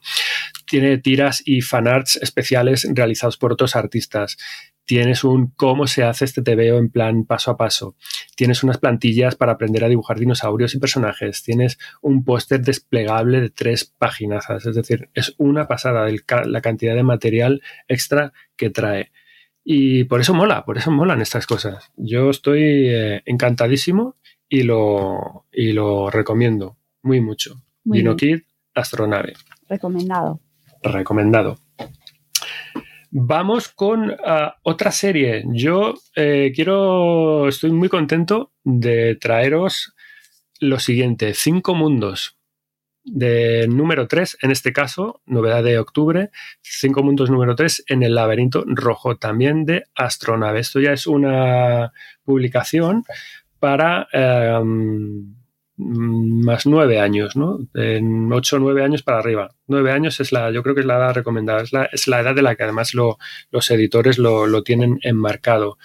Tiene 0.66 0.98
tiras 0.98 1.44
y 1.46 1.62
fanarts 1.62 2.16
especiales 2.16 2.88
realizados 2.92 3.38
por 3.38 3.52
otros 3.52 3.76
artistas. 3.76 4.38
Tienes 4.86 5.26
un 5.26 5.48
cómo 5.48 5.86
se 5.86 6.04
hace 6.04 6.24
este 6.24 6.42
TVO 6.42 6.78
en 6.78 6.90
plan 6.90 7.26
paso 7.26 7.52
a 7.52 7.58
paso. 7.58 7.98
Tienes 8.38 8.64
unas 8.64 8.78
plantillas 8.78 9.36
para 9.36 9.52
aprender 9.52 9.84
a 9.84 9.90
dibujar 9.90 10.18
dinosaurios 10.18 10.76
y 10.76 10.80
personajes. 10.80 11.44
Tienes 11.44 11.78
un 12.02 12.24
póster 12.24 12.62
desplegable 12.62 13.42
de 13.42 13.50
tres 13.50 13.84
páginas. 13.84 14.50
Es 14.50 14.76
decir, 14.76 15.10
es 15.14 15.36
una 15.38 15.68
pasada 15.68 16.08
la 16.46 16.62
cantidad 16.62 16.96
de 16.96 17.04
material 17.04 17.62
extra 17.90 18.32
que 18.56 18.70
trae. 18.70 19.12
Y 19.70 20.06
por 20.06 20.22
eso 20.22 20.34
mola, 20.34 20.64
por 20.64 20.78
eso 20.78 20.92
molan 20.92 21.20
estas 21.20 21.46
cosas. 21.46 21.92
Yo 21.98 22.30
estoy 22.30 22.88
eh, 22.88 23.22
encantadísimo 23.26 24.16
y 24.48 24.64
lo, 24.64 25.46
y 25.52 25.74
lo 25.74 26.10
recomiendo 26.10 26.78
muy 27.04 27.20
mucho. 27.20 27.62
Muy 27.84 27.98
Dino. 27.98 28.16
Kid, 28.16 28.44
Astronave. 28.74 29.34
Recomendado. 29.68 30.40
Recomendado. 30.82 31.58
Vamos 33.12 33.68
con 33.68 34.16
ah, 34.26 34.56
otra 34.64 34.94
serie. 34.94 35.44
Yo 35.52 35.96
eh, 36.16 36.54
quiero, 36.56 37.50
estoy 37.50 37.74
muy 37.74 37.90
contento 37.90 38.54
de 38.64 39.16
traeros 39.16 39.94
lo 40.62 40.80
siguiente, 40.80 41.34
Cinco 41.34 41.76
Mundos. 41.76 42.37
De 43.10 43.68
número 43.70 44.08
3, 44.08 44.40
en 44.42 44.52
este 44.52 44.74
caso, 44.74 45.22
novedad 45.26 45.64
de 45.64 45.80
octubre, 45.80 46.30
Cinco 46.62 47.04
Mundos 47.04 47.30
número 47.30 47.56
3 47.56 47.86
en 47.88 48.04
el 48.04 48.16
laberinto 48.16 48.66
rojo, 48.68 49.16
también 49.16 49.66
de 49.66 49.86
Astronave. 49.96 50.60
Esto 50.60 50.82
ya 50.82 50.92
es 50.92 51.08
una 51.08 51.94
publicación 52.26 53.06
para 53.60 54.10
eh, 54.12 54.60
más 55.78 56.66
nueve 56.66 57.00
años, 57.00 57.36
¿no? 57.36 57.60
En 57.76 58.32
ocho 58.34 58.56
o 58.56 58.60
nueve 58.60 58.84
años 58.84 59.04
para 59.04 59.20
arriba. 59.20 59.52
Nueve 59.68 59.92
años 59.92 60.20
es 60.20 60.32
la, 60.32 60.52
yo 60.52 60.64
creo 60.64 60.74
que 60.74 60.82
es 60.82 60.88
la 60.88 60.98
edad 60.98 61.14
recomendada, 61.14 61.62
es 61.62 61.72
la, 61.72 61.86
es 61.86 62.08
la 62.08 62.20
edad 62.20 62.36
de 62.36 62.42
la 62.42 62.56
que 62.56 62.64
además 62.64 62.94
lo, 62.94 63.18
los 63.52 63.70
editores 63.70 64.18
lo, 64.18 64.48
lo, 64.48 64.64
tienen 64.64 65.00
enmarcado. 65.04 65.78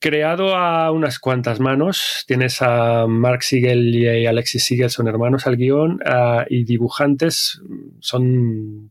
Creado 0.00 0.56
a 0.56 0.90
unas 0.92 1.18
cuantas 1.18 1.60
manos, 1.60 2.24
tienes 2.26 2.62
a 2.62 3.06
Mark 3.06 3.42
Siegel 3.42 3.94
y 3.94 4.26
Alexis 4.26 4.64
Siegel, 4.64 4.88
son 4.88 5.08
hermanos 5.08 5.46
al 5.46 5.56
guion, 5.56 6.00
uh, 6.06 6.42
y 6.48 6.64
dibujantes 6.64 7.60
son 8.00 8.90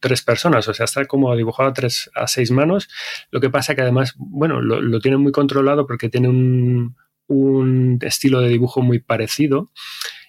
tres 0.00 0.22
personas, 0.22 0.66
o 0.66 0.74
sea, 0.74 0.84
está 0.84 1.04
como 1.04 1.36
dibujado 1.36 1.68
a 1.68 1.72
tres 1.72 2.10
a 2.14 2.26
seis 2.26 2.50
manos. 2.50 2.88
Lo 3.30 3.40
que 3.40 3.50
pasa 3.50 3.76
que 3.76 3.82
además, 3.82 4.14
bueno, 4.16 4.60
lo, 4.60 4.80
lo 4.80 4.98
tienen 4.98 5.20
muy 5.20 5.30
controlado 5.30 5.86
porque 5.86 6.08
tiene 6.08 6.28
un, 6.28 6.96
un 7.28 7.98
estilo 8.02 8.40
de 8.40 8.48
dibujo 8.48 8.82
muy 8.82 8.98
parecido 8.98 9.70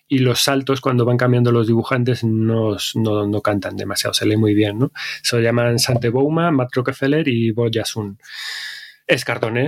y 0.08 0.20
los 0.20 0.42
saltos 0.42 0.82
cuando 0.82 1.06
van 1.06 1.18
cambiando 1.18 1.52
los 1.52 1.68
dibujantes 1.68 2.24
no, 2.24 2.78
no, 2.96 3.28
no 3.28 3.42
cantan 3.42 3.78
demasiado, 3.78 4.14
se 4.14 4.26
lee 4.26 4.38
muy 4.38 4.54
bien, 4.54 4.78
¿no? 4.78 4.92
Se 5.24 5.42
llaman 5.42 5.80
Sante 5.80 6.10
Bouma, 6.10 6.52
Matt 6.52 6.76
Rockefeller 6.76 7.28
y 7.28 7.52
Bo 7.52 7.70
Yasun. 7.70 8.20
Es 9.08 9.26
cartoné, 9.26 9.68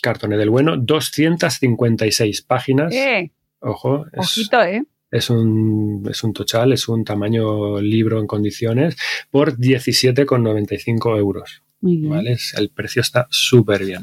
cartoné 0.00 0.36
del 0.36 0.50
bueno, 0.50 0.76
256 0.76 2.42
páginas. 2.42 2.94
Eh, 2.94 3.32
Ojo, 3.60 4.06
es, 4.12 4.18
ojito, 4.18 4.62
¿eh? 4.62 4.84
Es 5.10 5.30
un, 5.30 6.06
es 6.10 6.22
un 6.22 6.32
tochal, 6.32 6.72
es 6.72 6.88
un 6.88 7.04
tamaño 7.04 7.80
libro 7.80 8.20
en 8.20 8.26
condiciones 8.26 8.96
por 9.30 9.56
17,95 9.56 11.18
euros. 11.18 11.62
Muy 11.80 11.96
bien. 11.96 12.10
¿vale? 12.10 12.36
El 12.56 12.70
precio 12.70 13.00
está 13.00 13.26
súper 13.30 13.84
bien. 13.84 14.02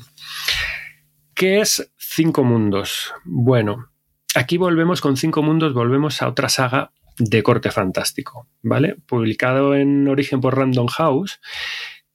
¿Qué 1.34 1.60
es 1.60 1.92
Cinco 1.98 2.44
Mundos? 2.44 3.14
Bueno, 3.24 3.90
aquí 4.36 4.58
volvemos 4.58 5.02
con 5.02 5.18
Cinco 5.18 5.44
Mundos, 5.44 5.74
volvemos 5.74 6.22
a 6.22 6.28
otra 6.28 6.50
saga 6.50 6.92
de 7.18 7.44
corte 7.44 7.72
fantástico, 7.72 8.48
¿vale? 8.62 8.96
Publicado 9.06 9.76
en 9.76 10.08
origen 10.08 10.42
por 10.42 10.58
Random 10.58 10.88
House, 10.88 11.40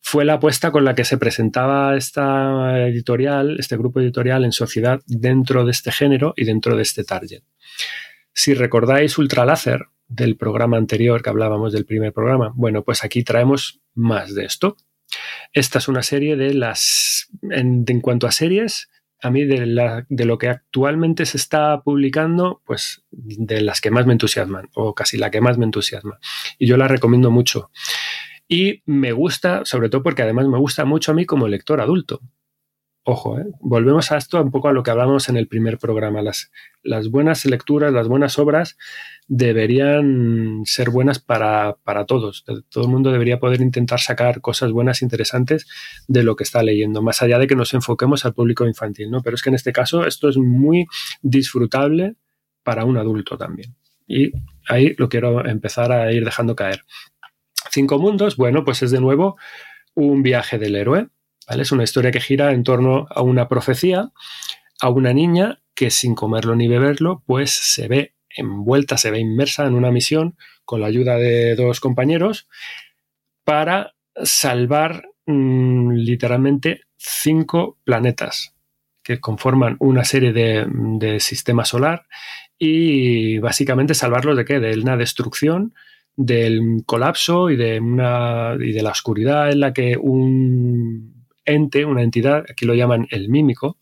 fue 0.01 0.24
la 0.24 0.34
apuesta 0.34 0.70
con 0.70 0.84
la 0.84 0.94
que 0.94 1.05
se 1.05 1.18
presentaba 1.18 1.96
esta 1.96 2.86
editorial, 2.88 3.57
este 3.59 3.76
grupo 3.76 4.01
editorial 4.01 4.44
en 4.44 4.53
sociedad 4.53 5.01
dentro 5.07 5.64
de 5.64 5.70
este 5.70 5.92
género 5.92 6.34
y 6.36 6.44
dentro 6.44 6.76
de 6.76 6.82
este 6.82 7.05
target. 7.05 7.42
Si 8.32 8.55
recordáis 8.55 9.18
Ultraláser 9.18 9.86
del 10.09 10.36
programa 10.36 10.76
anterior 10.76 11.22
que 11.22 11.30
hablábamos 11.30 11.72
del 11.72 11.84
primer 11.84 12.12
programa, 12.12 12.53
bueno, 12.55 12.82
pues 12.82 13.05
aquí 13.05 13.22
traemos 13.22 13.80
más 13.94 14.34
de 14.34 14.44
esto. 14.44 14.76
Esta 15.53 15.78
es 15.78 15.88
una 15.88 16.03
serie 16.03 16.36
de 16.36 16.55
las, 16.55 17.28
en, 17.51 17.84
cuanto 18.01 18.26
a 18.26 18.32
series, 18.32 18.88
a 19.22 19.30
mí 19.30 19.44
de, 19.44 20.05
de, 20.09 20.24
lo 20.24 20.38
que 20.38 20.48
actualmente 20.48 21.26
se 21.26 21.36
está 21.36 21.82
publicando, 21.82 22.62
pues 22.64 23.03
de 23.11 23.61
las 23.61 23.80
que 23.80 23.90
más 23.90 24.07
me 24.07 24.12
entusiasman, 24.12 24.70
o 24.74 24.94
casi 24.94 25.18
la 25.18 25.30
que 25.30 25.40
más 25.40 25.59
me 25.59 25.66
entusiasma. 25.66 26.18
Y 26.59 26.66
yo 26.66 26.76
la 26.76 26.88
recomiendo 26.88 27.30
mucho. 27.30 27.70
Y 28.53 28.82
me 28.84 29.12
gusta, 29.12 29.64
sobre 29.64 29.88
todo 29.90 30.03
porque 30.03 30.22
además 30.22 30.48
me 30.48 30.59
gusta 30.59 30.84
mucho 30.84 31.12
a 31.12 31.14
mí 31.14 31.24
como 31.24 31.46
lector 31.46 31.80
adulto. 31.80 32.20
Ojo, 33.05 33.38
¿eh? 33.38 33.46
volvemos 33.61 34.11
a 34.11 34.16
esto 34.16 34.42
un 34.42 34.51
poco 34.51 34.68
a 34.68 34.72
lo 34.72 34.82
que 34.82 34.90
hablamos 34.90 35.28
en 35.28 35.36
el 35.36 35.46
primer 35.46 35.78
programa. 35.78 36.20
Las, 36.20 36.51
las 36.82 37.11
buenas 37.11 37.44
lecturas, 37.44 37.92
las 37.92 38.09
buenas 38.09 38.40
obras 38.40 38.76
deberían 39.28 40.62
ser 40.64 40.90
buenas 40.90 41.20
para, 41.20 41.76
para, 41.84 42.07
todos. 42.07 42.44
Todo 42.70 42.84
el 42.84 42.90
mundo 42.90 43.12
debería 43.12 43.38
poder 43.38 43.61
intentar 43.61 44.01
sacar 44.01 44.40
cosas 44.40 44.72
buenas, 44.72 45.01
interesantes 45.01 45.68
de 46.09 46.24
lo 46.24 46.34
que 46.34 46.42
está 46.42 46.64
leyendo, 46.64 47.03
más 47.03 47.22
allá 47.22 47.38
de 47.38 47.46
que 47.46 47.55
nos 47.55 47.72
enfoquemos 47.72 48.24
al 48.24 48.34
público 48.34 48.66
infantil. 48.66 49.12
¿no? 49.12 49.22
Pero 49.22 49.36
es 49.36 49.42
que 49.42 49.51
en 49.51 49.55
este 49.55 49.72
caso 49.72 50.05
esto 50.05 50.28
es 50.28 50.38
muy 50.38 50.86
disfrutable 51.22 52.16
para 52.64 52.84
un 52.84 52.98
adulto 52.98 53.38
también. 53.38 53.76
Y 54.09 54.32
ahí 54.68 54.96
lo 54.98 55.09
quiero 55.09 55.46
empezar 55.46 55.92
a 55.92 56.12
ir 56.12 56.24
dejando 56.24 56.57
caer. 56.57 56.84
Cinco 57.70 57.98
mundos, 57.98 58.36
bueno, 58.36 58.64
pues 58.64 58.82
es 58.82 58.90
de 58.90 59.00
nuevo 59.00 59.36
un 59.94 60.22
viaje 60.22 60.58
del 60.58 60.76
héroe. 60.76 61.08
¿vale? 61.48 61.62
Es 61.62 61.72
una 61.72 61.84
historia 61.84 62.11
que 62.11 62.20
gira 62.20 62.52
en 62.52 62.64
torno 62.64 63.06
a 63.11 63.22
una 63.22 63.48
profecía, 63.48 64.11
a 64.80 64.88
una 64.88 65.12
niña 65.12 65.61
que 65.74 65.90
sin 65.90 66.14
comerlo 66.14 66.56
ni 66.56 66.68
beberlo, 66.68 67.22
pues 67.26 67.50
se 67.50 67.88
ve 67.88 68.14
envuelta, 68.36 68.96
se 68.96 69.11
ve 69.11 69.18
inmersa 69.18 69.66
en 69.66 69.74
una 69.74 69.90
misión 69.90 70.36
con 70.64 70.80
la 70.80 70.86
ayuda 70.86 71.16
de 71.16 71.54
dos 71.56 71.80
compañeros 71.80 72.48
para 73.44 73.94
salvar 74.22 75.08
mmm, 75.26 75.92
literalmente 75.92 76.82
cinco 76.96 77.78
planetas 77.84 78.54
que 79.02 79.20
conforman 79.20 79.76
una 79.80 80.04
serie 80.04 80.32
de, 80.32 80.66
de, 80.68 81.18
sistema 81.20 81.64
solar 81.64 82.06
y 82.58 83.38
básicamente 83.38 83.94
salvarlos 83.94 84.36
de 84.36 84.44
qué? 84.44 84.61
De 84.61 84.78
una 84.78 84.96
destrucción, 84.96 85.74
del 86.16 86.82
colapso 86.86 87.50
y 87.50 87.56
de, 87.56 87.80
una, 87.80 88.56
y 88.61 88.72
de 88.72 88.82
la 88.82 88.90
oscuridad 88.90 89.50
en 89.50 89.61
la 89.61 89.72
que 89.72 89.96
un 89.96 91.26
ente, 91.44 91.84
una 91.84 92.02
entidad, 92.02 92.44
aquí 92.50 92.64
lo 92.66 92.74
llaman 92.74 93.06
el 93.11 93.28
mímico, 93.28 93.78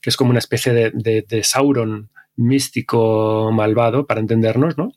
que 0.00 0.10
es 0.10 0.16
como 0.16 0.30
una 0.30 0.38
especie 0.38 0.72
de, 0.72 1.24
de, 1.26 1.42
Sauron 1.44 2.10
místico 2.36 3.50
malvado, 3.52 4.06
para 4.06 4.20
entendernos, 4.20 4.78
¿no? 4.78 4.92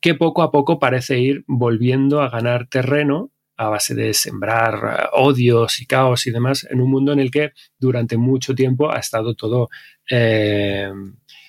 Que 0.00 0.14
poco 0.14 0.42
a 0.42 0.52
poco 0.52 0.78
parece 0.78 1.18
ir 1.18 1.44
volviendo 1.48 2.20
a 2.20 2.28
ganar 2.28 2.68
terreno 2.68 3.32
a 3.56 3.70
base 3.70 3.94
de 3.94 4.12
sembrar 4.12 5.10
odios 5.14 5.80
y 5.80 5.86
caos 5.86 6.26
y 6.26 6.30
demás 6.30 6.66
en 6.70 6.80
un 6.80 6.90
mundo 6.90 7.12
en 7.12 7.20
el 7.20 7.30
que 7.30 7.52
durante 7.78 8.18
mucho 8.18 8.54
tiempo 8.54 8.92
ha 8.92 8.98
estado 8.98 9.34
todo 9.34 9.70
eh, 10.10 10.92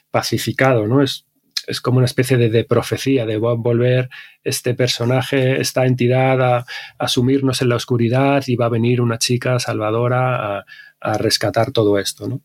pacificado, 0.09 0.87
¿no? 0.87 1.03
Es, 1.03 1.26
es, 1.65 1.81
como 1.81 1.97
una 1.97 2.05
especie 2.05 2.37
de, 2.37 2.49
de, 2.49 2.63
profecía 2.63 3.25
de 3.25 3.37
volver 3.37 4.09
este 4.43 4.73
personaje, 4.73 5.59
esta 5.59 5.85
entidad 5.85 6.41
a, 6.41 6.65
asumirnos 6.97 7.61
en 7.61 7.69
la 7.69 7.75
oscuridad 7.75 8.43
y 8.47 8.55
va 8.55 8.67
a 8.67 8.69
venir 8.69 9.01
una 9.01 9.17
chica 9.17 9.59
salvadora 9.59 10.57
a, 10.57 10.65
a 10.99 11.17
rescatar 11.17 11.71
todo 11.71 11.97
esto, 11.97 12.27
¿no? 12.27 12.41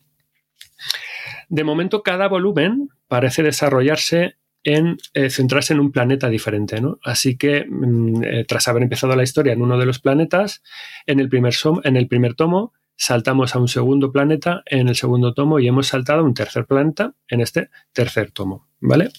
De 1.49 1.63
momento, 1.63 2.03
cada 2.03 2.27
volumen 2.27 2.89
parece 3.07 3.43
desarrollarse 3.43 4.37
en 4.63 4.97
eh, 5.13 5.29
centrarse 5.29 5.73
en 5.73 5.79
un 5.79 5.91
planeta 5.91 6.29
diferente, 6.29 6.79
¿no? 6.81 6.99
Así 7.03 7.37
que 7.37 7.65
mm, 7.69 8.23
eh, 8.23 8.45
tras 8.47 8.67
haber 8.67 8.83
empezado 8.83 9.15
la 9.15 9.23
historia 9.23 9.53
en 9.53 9.61
uno 9.61 9.77
de 9.77 9.85
los 9.85 9.99
planetas, 9.99 10.63
en 11.05 11.19
el, 11.19 11.29
primer 11.29 11.53
som 11.53 11.81
en 11.83 11.97
el 11.97 12.07
primer 12.07 12.33
tomo 12.33 12.73
saltamos 12.95 13.55
a 13.55 13.59
un 13.59 13.67
segundo 13.67 14.11
planeta 14.11 14.63
en 14.65 14.87
el 14.87 14.95
segundo 14.95 15.33
tomo 15.33 15.59
y 15.59 15.67
hemos 15.67 15.87
saltado 15.87 16.21
a 16.21 16.23
un 16.23 16.33
tercer 16.33 16.65
planeta 16.65 17.13
en 17.27 17.41
este 17.41 17.69
tercer 17.91 18.31
tomo, 18.31 18.67
¿vale? 18.79 19.09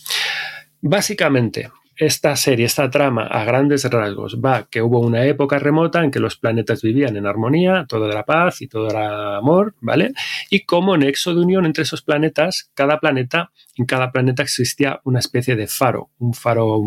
Básicamente, 0.81 1.71
esta 1.97 2.35
serie, 2.35 2.67
esta 2.67 2.91
trama 2.91 3.27
a 3.27 3.45
grandes 3.45 3.85
rasgos 3.85 4.41
va 4.45 4.69
que 4.69 4.83
hubo 4.83 5.01
una 5.01 5.25
época 5.27 5.59
remota 5.59 6.03
en 6.03 6.11
que 6.11 6.19
los 6.19 6.37
planetas 6.37 6.83
vivían 6.83 7.17
en 7.17 7.27
armonía, 7.27 7.87
todo 7.89 8.11
era 8.11 8.25
paz 8.25 8.63
y 8.63 8.69
todo 8.69 8.91
era 8.91 9.37
amor, 9.37 9.75
¿vale? 9.81 10.13
Y 10.51 10.65
como 10.65 10.97
nexo 10.97 11.35
de 11.35 11.41
unión 11.41 11.67
entre 11.67 11.85
esos 11.85 12.03
planetas, 12.03 12.71
cada 12.75 12.99
planeta, 12.99 13.53
en 13.77 13.87
cada 13.87 14.11
planeta 14.11 14.43
existía 14.43 15.01
una 15.05 15.21
especie 15.21 15.57
de 15.57 15.69
faro, 15.69 16.11
un 16.19 16.35
faro 16.35 16.83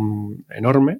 enorme, 0.50 1.00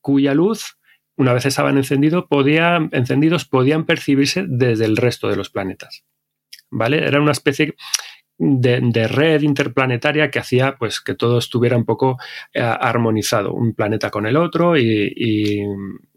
cuya 0.00 0.34
luz, 0.34 0.76
una 1.16 1.32
vez 1.32 1.46
estaban 1.46 1.76
encendido, 1.76 2.26
podía, 2.26 2.88
encendidos, 2.92 3.44
podían 3.44 3.84
percibirse 3.84 4.44
desde 4.46 4.84
el 4.84 4.96
resto 4.96 5.28
de 5.28 5.36
los 5.36 5.50
planetas. 5.50 6.04
¿vale? 6.70 7.06
Era 7.06 7.20
una 7.20 7.32
especie 7.32 7.74
de, 8.36 9.08
red 9.08 9.42
interplanetaria 9.42 10.30
que 10.30 10.40
hacía 10.40 10.76
pues 10.76 11.00
que 11.00 11.14
todo 11.14 11.38
estuviera 11.38 11.76
un 11.76 11.84
poco 11.84 12.18
eh, 12.52 12.60
armonizado, 12.60 13.52
un 13.52 13.74
planeta 13.74 14.10
con 14.10 14.26
el 14.26 14.36
otro 14.36 14.76
y, 14.76 15.12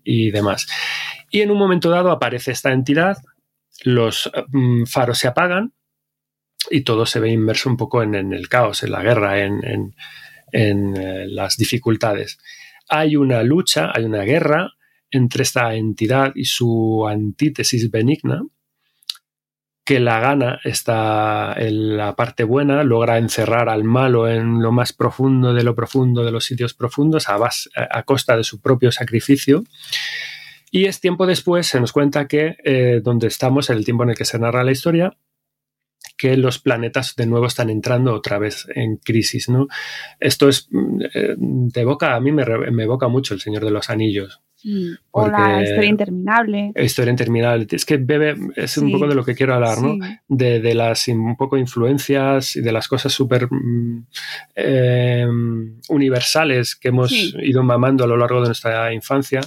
y, 0.04 0.32
demás. 0.32 0.68
Y 1.30 1.42
en 1.42 1.52
un 1.52 1.58
momento 1.58 1.90
dado 1.90 2.12
aparece 2.12 2.52
esta 2.52 2.72
entidad, 2.72 3.18
los 3.84 4.32
mm, 4.48 4.86
faros 4.86 5.20
se 5.20 5.28
apagan 5.28 5.74
y 6.72 6.82
todo 6.82 7.06
se 7.06 7.20
ve 7.20 7.30
inmerso 7.30 7.70
un 7.70 7.78
poco 7.78 8.02
en, 8.02 8.16
en 8.16 8.34
el 8.34 8.50
caos, 8.50 8.84
en 8.84 8.92
la 8.92 9.04
guerra, 9.04 9.44
en, 9.44 9.64
en, 9.64 9.96
en 10.52 10.98
eh, 10.98 11.28
las 11.28 11.58
dificultades. 11.58 12.40
Hay 12.90 13.16
una 13.16 13.44
lucha, 13.44 13.92
hay 13.94 14.06
una 14.06 14.24
guerra 14.24 14.77
entre 15.12 15.44
esta 15.44 15.74
entidad 15.76 16.32
y 16.36 16.46
su 16.46 17.08
antítesis 17.08 17.90
benigna, 17.92 18.44
que 19.88 20.02
la 20.02 20.20
gana 20.20 20.60
está 20.66 21.54
en 21.58 21.96
la 21.96 22.14
parte 22.18 22.44
buena, 22.44 22.84
logra 22.84 23.18
encerrar 23.18 23.70
al 23.70 23.86
malo 23.86 24.28
en 24.28 24.62
lo 24.62 24.74
más 24.74 24.92
profundo 24.92 25.54
de 25.54 25.64
lo 25.64 25.76
profundo 25.76 26.26
de 26.26 26.32
los 26.34 26.44
sitios 26.44 26.74
profundos 26.74 27.30
a, 27.30 27.38
a 27.90 28.04
costa 28.04 28.36
de 28.36 28.44
su 28.44 28.60
propio 28.60 28.92
sacrificio. 28.92 29.64
Y 30.72 30.88
es 30.88 31.00
tiempo 31.00 31.26
después, 31.26 31.68
se 31.68 31.80
nos 31.80 31.94
cuenta 31.94 32.28
que 32.28 32.58
eh, 32.66 33.00
donde 33.02 33.28
estamos, 33.28 33.70
en 33.70 33.78
el 33.78 33.86
tiempo 33.86 34.04
en 34.04 34.10
el 34.10 34.18
que 34.18 34.26
se 34.26 34.38
narra 34.38 34.66
la 34.66 34.74
historia, 34.74 35.16
que 36.18 36.36
los 36.36 36.60
planetas 36.60 37.16
de 37.16 37.26
nuevo 37.26 37.46
están 37.46 37.70
entrando 37.70 38.14
otra 38.14 38.40
vez 38.40 38.68
en 38.76 38.98
crisis, 38.98 39.48
¿no? 39.48 39.68
Esto 40.20 40.50
es 40.50 40.68
eh, 41.14 41.36
de 41.38 41.86
boca, 41.86 42.14
a 42.14 42.20
mí 42.20 42.34
me 42.34 42.84
evoca 42.84 43.08
mucho 43.08 43.34
el 43.34 43.40
Señor 43.40 43.64
de 43.64 43.72
los 43.72 43.90
Anillos. 43.90 44.42
Mm. 44.68 44.96
O 45.12 45.28
la 45.30 45.64
historia 45.64 45.90
interminable. 45.90 46.74
Historia 46.76 47.12
interminable. 47.12 47.68
Es 47.72 47.86
que 47.86 47.96
bebe, 47.96 48.36
es 48.58 48.72
sí. 48.72 48.82
un 48.82 48.92
poco 48.92 49.08
de 49.08 49.16
lo 49.16 49.24
que 49.24 49.34
quiero 49.34 49.54
hablar, 49.54 49.82
¿no? 49.82 49.98
De, 50.28 50.60
de, 50.60 50.76
las 50.76 51.08
un 51.08 51.38
poco 51.38 51.56
influencias 51.56 52.58
y 52.58 52.62
de 52.62 52.74
las 52.74 52.90
cosas 52.90 53.14
súper 53.14 53.48
eh, 54.56 55.26
universales 55.88 56.76
que 56.76 56.90
hemos 56.90 57.12
sí. 57.12 57.34
ido 57.44 57.64
mamando 57.64 58.04
a 58.04 58.08
lo 58.08 58.18
largo 58.18 58.42
de 58.42 58.48
nuestra 58.48 58.94
infancia 58.94 59.40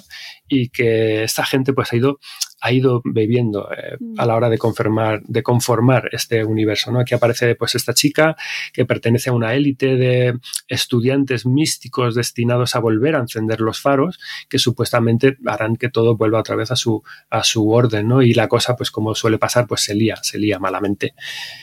y 0.49 0.71
que 0.71 1.25
esta 1.25 1.45
gente 1.45 1.75
pues 1.75 1.93
ha 1.93 1.97
ido 1.97 2.19
ha 2.61 2.73
ido 2.73 3.01
bebiendo 3.05 3.71
eh, 3.73 3.97
a 4.19 4.27
la 4.27 4.37
hora 4.37 4.51
de 4.51 4.59
conformar, 4.59 5.23
de 5.23 5.43
conformar 5.43 6.09
este 6.13 6.45
universo. 6.45 6.93
¿no? 6.93 7.01
Aquí 7.01 7.15
aparece 7.15 7.55
pues 7.55 7.75
esta 7.75 7.95
chica 7.95 8.37
que 8.73 8.85
pertenece 8.85 9.31
a 9.31 9.33
una 9.33 9.55
élite 9.55 9.97
de 9.97 10.39
estudiantes 10.69 11.47
místicos 11.47 12.15
destinados 12.15 12.75
a 12.75 12.81
volver 12.81 13.17
a 13.17 13.21
encender 13.21 13.61
los 13.61 13.81
faros, 13.81 14.19
que 14.49 14.59
supuestamente 14.59 15.39
harán 15.47 15.77
que 15.77 15.89
todo 15.89 16.17
vuelva 16.17 16.41
otra 16.41 16.57
vez 16.57 16.71
a 16.71 16.77
su, 16.77 17.03
a 17.31 17.43
su 17.43 17.71
orden, 17.71 18.09
¿no? 18.09 18.23
Y 18.23 18.35
la 18.35 18.49
cosa, 18.49 18.77
pues 18.77 18.91
como 18.91 19.15
suele 19.15 19.39
pasar, 19.39 19.67
pues 19.67 19.83
se 19.83 19.95
lía, 19.95 20.17
se 20.17 20.39
lía 20.39 20.59
malamente. 20.59 21.15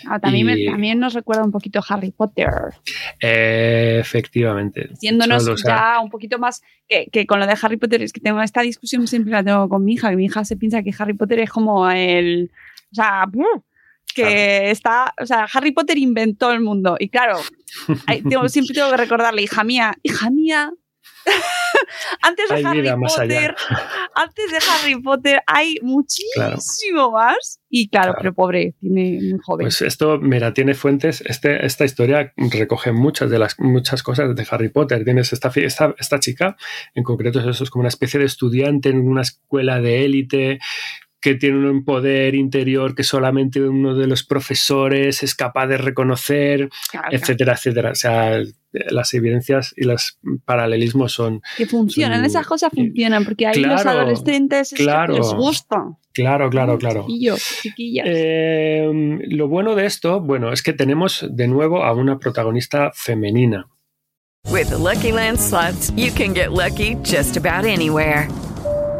Ah, 0.07 0.19
también, 0.19 0.49
y, 0.49 0.65
me, 0.65 0.71
también 0.71 0.99
nos 0.99 1.13
recuerda 1.13 1.43
un 1.43 1.51
poquito 1.51 1.79
a 1.79 1.85
Harry 1.87 2.11
Potter. 2.11 2.49
Eh, 3.19 3.97
efectivamente. 3.99 4.89
Siéndonos 4.95 5.43
Solo, 5.43 5.55
o 5.55 5.57
sea, 5.57 5.75
ya 5.75 5.99
un 6.01 6.09
poquito 6.09 6.39
más 6.39 6.63
que, 6.87 7.07
que, 7.11 7.27
con 7.27 7.39
lo 7.39 7.45
de 7.45 7.55
Harry 7.61 7.77
Potter, 7.77 8.01
es 8.01 8.13
que 8.13 8.21
tengo 8.21 8.41
esta 8.41 8.61
discusión 8.61 9.07
siempre 9.07 9.31
la 9.31 9.43
tengo 9.43 9.69
con 9.69 9.83
mi 9.83 9.93
hija, 9.93 10.09
que 10.09 10.15
mi 10.15 10.25
hija 10.25 10.43
se 10.45 10.55
piensa 10.55 10.81
que 10.83 10.86
Harry 10.97 11.13
Potter 11.13 11.39
es 11.39 11.49
como 11.49 11.89
el. 11.89 12.51
O 12.91 12.95
sea, 12.95 13.25
que 14.13 14.21
claro. 14.21 14.35
está. 14.71 15.13
O 15.21 15.25
sea, 15.25 15.47
Harry 15.51 15.71
Potter 15.71 15.97
inventó 15.97 16.51
el 16.51 16.61
mundo. 16.61 16.97
Y 16.99 17.09
claro, 17.09 17.39
hay, 18.07 18.21
tengo, 18.21 18.47
siempre 18.49 18.73
tengo 18.73 18.89
que 18.91 18.97
recordarle, 18.97 19.41
hija 19.41 19.63
mía, 19.63 19.95
hija 20.03 20.29
mía. 20.29 20.71
Antes 22.21 22.49
de 22.49 22.55
hay 22.55 22.63
Harry 22.63 22.89
Potter, 22.89 23.55
antes 24.15 24.51
de 24.51 24.57
Harry 24.57 25.01
Potter 25.01 25.41
hay 25.45 25.77
muchísimo 25.81 27.11
claro. 27.11 27.11
más. 27.11 27.59
Y 27.69 27.89
claro, 27.89 28.13
claro, 28.13 28.19
pero 28.21 28.33
pobre, 28.33 28.75
tiene 28.79 29.19
muy 29.21 29.39
joven. 29.43 29.65
Pues 29.65 29.81
esto, 29.81 30.17
mira, 30.19 30.53
tiene 30.53 30.73
fuentes. 30.73 31.21
Este, 31.21 31.65
esta 31.65 31.83
historia 31.83 32.33
recoge 32.37 32.93
muchas 32.93 33.29
de 33.29 33.39
las 33.39 33.59
muchas 33.59 34.03
cosas 34.03 34.35
de 34.35 34.47
Harry 34.49 34.69
Potter. 34.69 35.03
Tienes 35.03 35.33
esta, 35.33 35.51
esta, 35.55 35.93
esta 35.99 36.19
chica, 36.19 36.55
en 36.95 37.03
concreto, 37.03 37.39
eso 37.39 37.63
es 37.63 37.69
como 37.69 37.81
una 37.81 37.89
especie 37.89 38.19
de 38.19 38.25
estudiante 38.25 38.89
en 38.89 39.07
una 39.07 39.21
escuela 39.21 39.81
de 39.81 40.05
élite 40.05 40.59
que 41.27 41.35
tiene 41.35 41.69
un 41.69 41.83
poder 41.83 42.35
interior 42.35 42.95
que 42.95 43.03
solamente 43.03 43.61
uno 43.61 43.95
de 43.95 44.07
los 44.07 44.23
profesores 44.23 45.23
es 45.23 45.35
capaz 45.35 45.67
de 45.67 45.77
reconocer, 45.77 46.69
claro, 46.89 47.09
etcétera, 47.11 47.51
etcétera. 47.51 47.91
O 47.91 47.95
sea, 47.95 48.41
las 48.71 49.13
evidencias 49.13 49.73
y 49.75 49.83
los 49.83 50.19
paralelismos 50.45 51.11
son... 51.11 51.41
Que 51.57 51.65
funcionan, 51.65 52.19
son, 52.19 52.25
esas 52.27 52.47
cosas 52.47 52.71
funcionan, 52.73 53.25
porque 53.25 53.45
ahí 53.45 53.55
claro, 53.55 53.73
los 53.73 53.85
adolescentes 53.85 54.73
claro, 54.73 55.17
les 55.17 55.33
gusta. 55.33 55.97
Claro, 56.13 56.49
claro, 56.49 56.77
claro. 56.77 57.01
Chiquillos, 57.01 57.59
chiquillas. 57.61 58.05
Eh, 58.07 58.89
lo 59.27 59.49
bueno 59.49 59.75
de 59.75 59.85
esto, 59.85 60.21
bueno, 60.21 60.53
es 60.53 60.63
que 60.63 60.71
tenemos 60.71 61.25
de 61.29 61.49
nuevo 61.49 61.83
a 61.83 61.93
una 61.93 62.19
protagonista 62.19 62.91
femenina. 62.93 63.67
With 64.49 64.69
the 64.69 64.77
Lucky 64.77 65.11
Land 65.11 65.41
slots, 65.41 65.91
you 65.91 66.09
can 66.11 66.33
get 66.33 66.53
lucky 66.53 66.95
just 67.03 67.35
about 67.35 67.65
anywhere. 67.65 68.29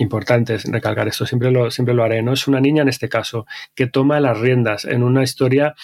Importante 0.00 0.56
recalcar 0.64 1.08
esto, 1.08 1.26
siempre 1.26 1.50
lo, 1.50 1.70
siempre 1.70 1.94
lo 1.94 2.02
haré, 2.02 2.22
¿no? 2.22 2.32
Es 2.32 2.48
una 2.48 2.60
niña 2.60 2.82
en 2.82 2.88
este 2.88 3.08
caso 3.08 3.46
que 3.74 3.86
toma 3.86 4.18
las 4.18 4.38
riendas 4.38 4.86
en 4.86 5.02
una 5.02 5.22
historia 5.22 5.74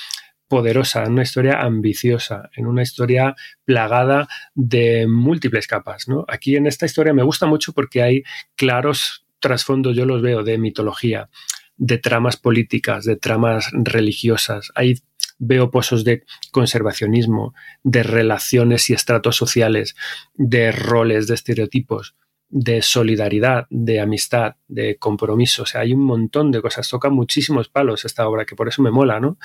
poderosa, 0.48 1.04
en 1.04 1.12
una 1.12 1.22
historia 1.22 1.60
ambiciosa, 1.60 2.48
en 2.54 2.66
una 2.66 2.82
historia 2.82 3.34
plagada 3.64 4.26
de 4.54 5.06
múltiples 5.06 5.66
capas, 5.66 6.08
¿no? 6.08 6.24
Aquí 6.28 6.56
en 6.56 6.66
esta 6.66 6.86
historia 6.86 7.12
me 7.12 7.24
gusta 7.24 7.46
mucho 7.46 7.72
porque 7.74 8.02
hay 8.02 8.22
claros 8.54 9.26
trasfondos, 9.38 9.94
yo 9.94 10.06
los 10.06 10.22
veo, 10.22 10.42
de 10.44 10.56
mitología, 10.56 11.28
de 11.76 11.98
tramas 11.98 12.38
políticas, 12.38 13.04
de 13.04 13.16
tramas 13.16 13.68
religiosas, 13.72 14.72
hay 14.74 14.94
veo 15.38 15.70
pozos 15.70 16.04
de 16.04 16.24
conservacionismo, 16.50 17.54
de 17.82 18.02
relaciones 18.02 18.88
y 18.88 18.94
estratos 18.94 19.36
sociales, 19.36 19.94
de 20.32 20.72
roles, 20.72 21.26
de 21.26 21.34
estereotipos 21.34 22.16
de 22.58 22.80
solidaridad, 22.80 23.66
de 23.68 24.00
amistad, 24.00 24.54
de 24.66 24.96
compromiso. 24.96 25.64
O 25.64 25.66
sea, 25.66 25.82
hay 25.82 25.92
un 25.92 26.00
montón 26.00 26.50
de 26.50 26.62
cosas. 26.62 26.88
Toca 26.88 27.10
muchísimos 27.10 27.68
palos 27.68 28.06
esta 28.06 28.26
obra, 28.26 28.46
que 28.46 28.56
por 28.56 28.66
eso 28.66 28.80
me 28.80 28.90
mola, 28.90 29.20
¿no? 29.20 29.36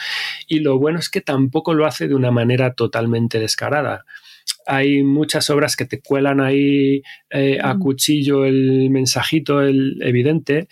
Y 0.48 0.60
lo 0.60 0.80
bueno 0.80 0.98
es 0.98 1.10
que 1.10 1.20
tampoco 1.20 1.74
lo 1.74 1.86
hace 1.86 2.08
de 2.08 2.16
una 2.16 2.32
manera 2.32 2.74
totalmente 2.74 3.38
descarada. 3.38 4.06
Hay 4.66 5.04
muchas 5.04 5.50
obras 5.50 5.76
que 5.76 5.84
te 5.84 6.00
cuelan 6.00 6.40
ahí 6.40 7.02
eh, 7.30 7.60
a 7.62 7.78
cuchillo 7.78 8.46
el 8.46 8.90
mensajito, 8.90 9.62
el 9.62 9.98
evidente. 10.02 10.70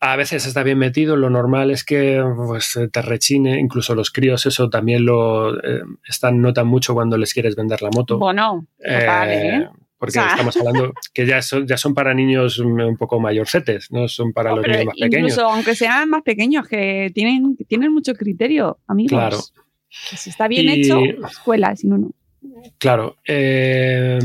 A 0.00 0.16
veces 0.16 0.46
está 0.46 0.64
bien 0.64 0.78
metido, 0.78 1.14
lo 1.14 1.30
normal 1.30 1.70
es 1.70 1.84
que 1.84 2.20
pues, 2.48 2.76
te 2.90 3.02
rechine, 3.02 3.60
incluso 3.60 3.94
los 3.94 4.10
críos 4.10 4.44
eso 4.46 4.68
también 4.70 5.04
lo 5.04 5.56
eh, 5.56 5.82
están, 6.08 6.40
notan 6.40 6.66
mucho 6.66 6.94
cuando 6.94 7.16
les 7.16 7.32
quieres 7.32 7.54
vender 7.54 7.80
la 7.80 7.90
moto. 7.94 8.18
Bueno, 8.18 8.66
eh, 8.78 9.06
¿eh? 9.06 9.68
Porque 10.00 10.18
o 10.18 10.22
sea. 10.22 10.30
estamos 10.30 10.56
hablando 10.56 10.94
que 11.12 11.26
ya 11.26 11.42
son, 11.42 11.66
ya 11.66 11.76
son 11.76 11.92
para 11.92 12.14
niños 12.14 12.58
un 12.58 12.96
poco 12.96 13.20
mayorcetes, 13.20 13.92
no 13.92 14.08
son 14.08 14.32
para 14.32 14.50
no, 14.50 14.56
los 14.56 14.66
niños 14.66 14.86
más 14.86 14.94
pequeños. 14.94 15.32
Incluso 15.32 15.46
aunque 15.46 15.74
sean 15.74 16.08
más 16.08 16.22
pequeños, 16.22 16.66
que 16.66 17.12
tienen, 17.14 17.56
tienen 17.68 17.92
mucho 17.92 18.14
criterio, 18.14 18.78
amigos. 18.88 19.10
Claro. 19.10 19.38
Que 20.08 20.16
si 20.16 20.30
está 20.30 20.48
bien 20.48 20.66
y... 20.68 20.80
hecho, 20.80 21.00
escuela, 21.28 21.76
si 21.76 21.86
no, 21.86 21.98
no. 21.98 22.12
Claro. 22.78 23.16
Eh, 23.26 24.18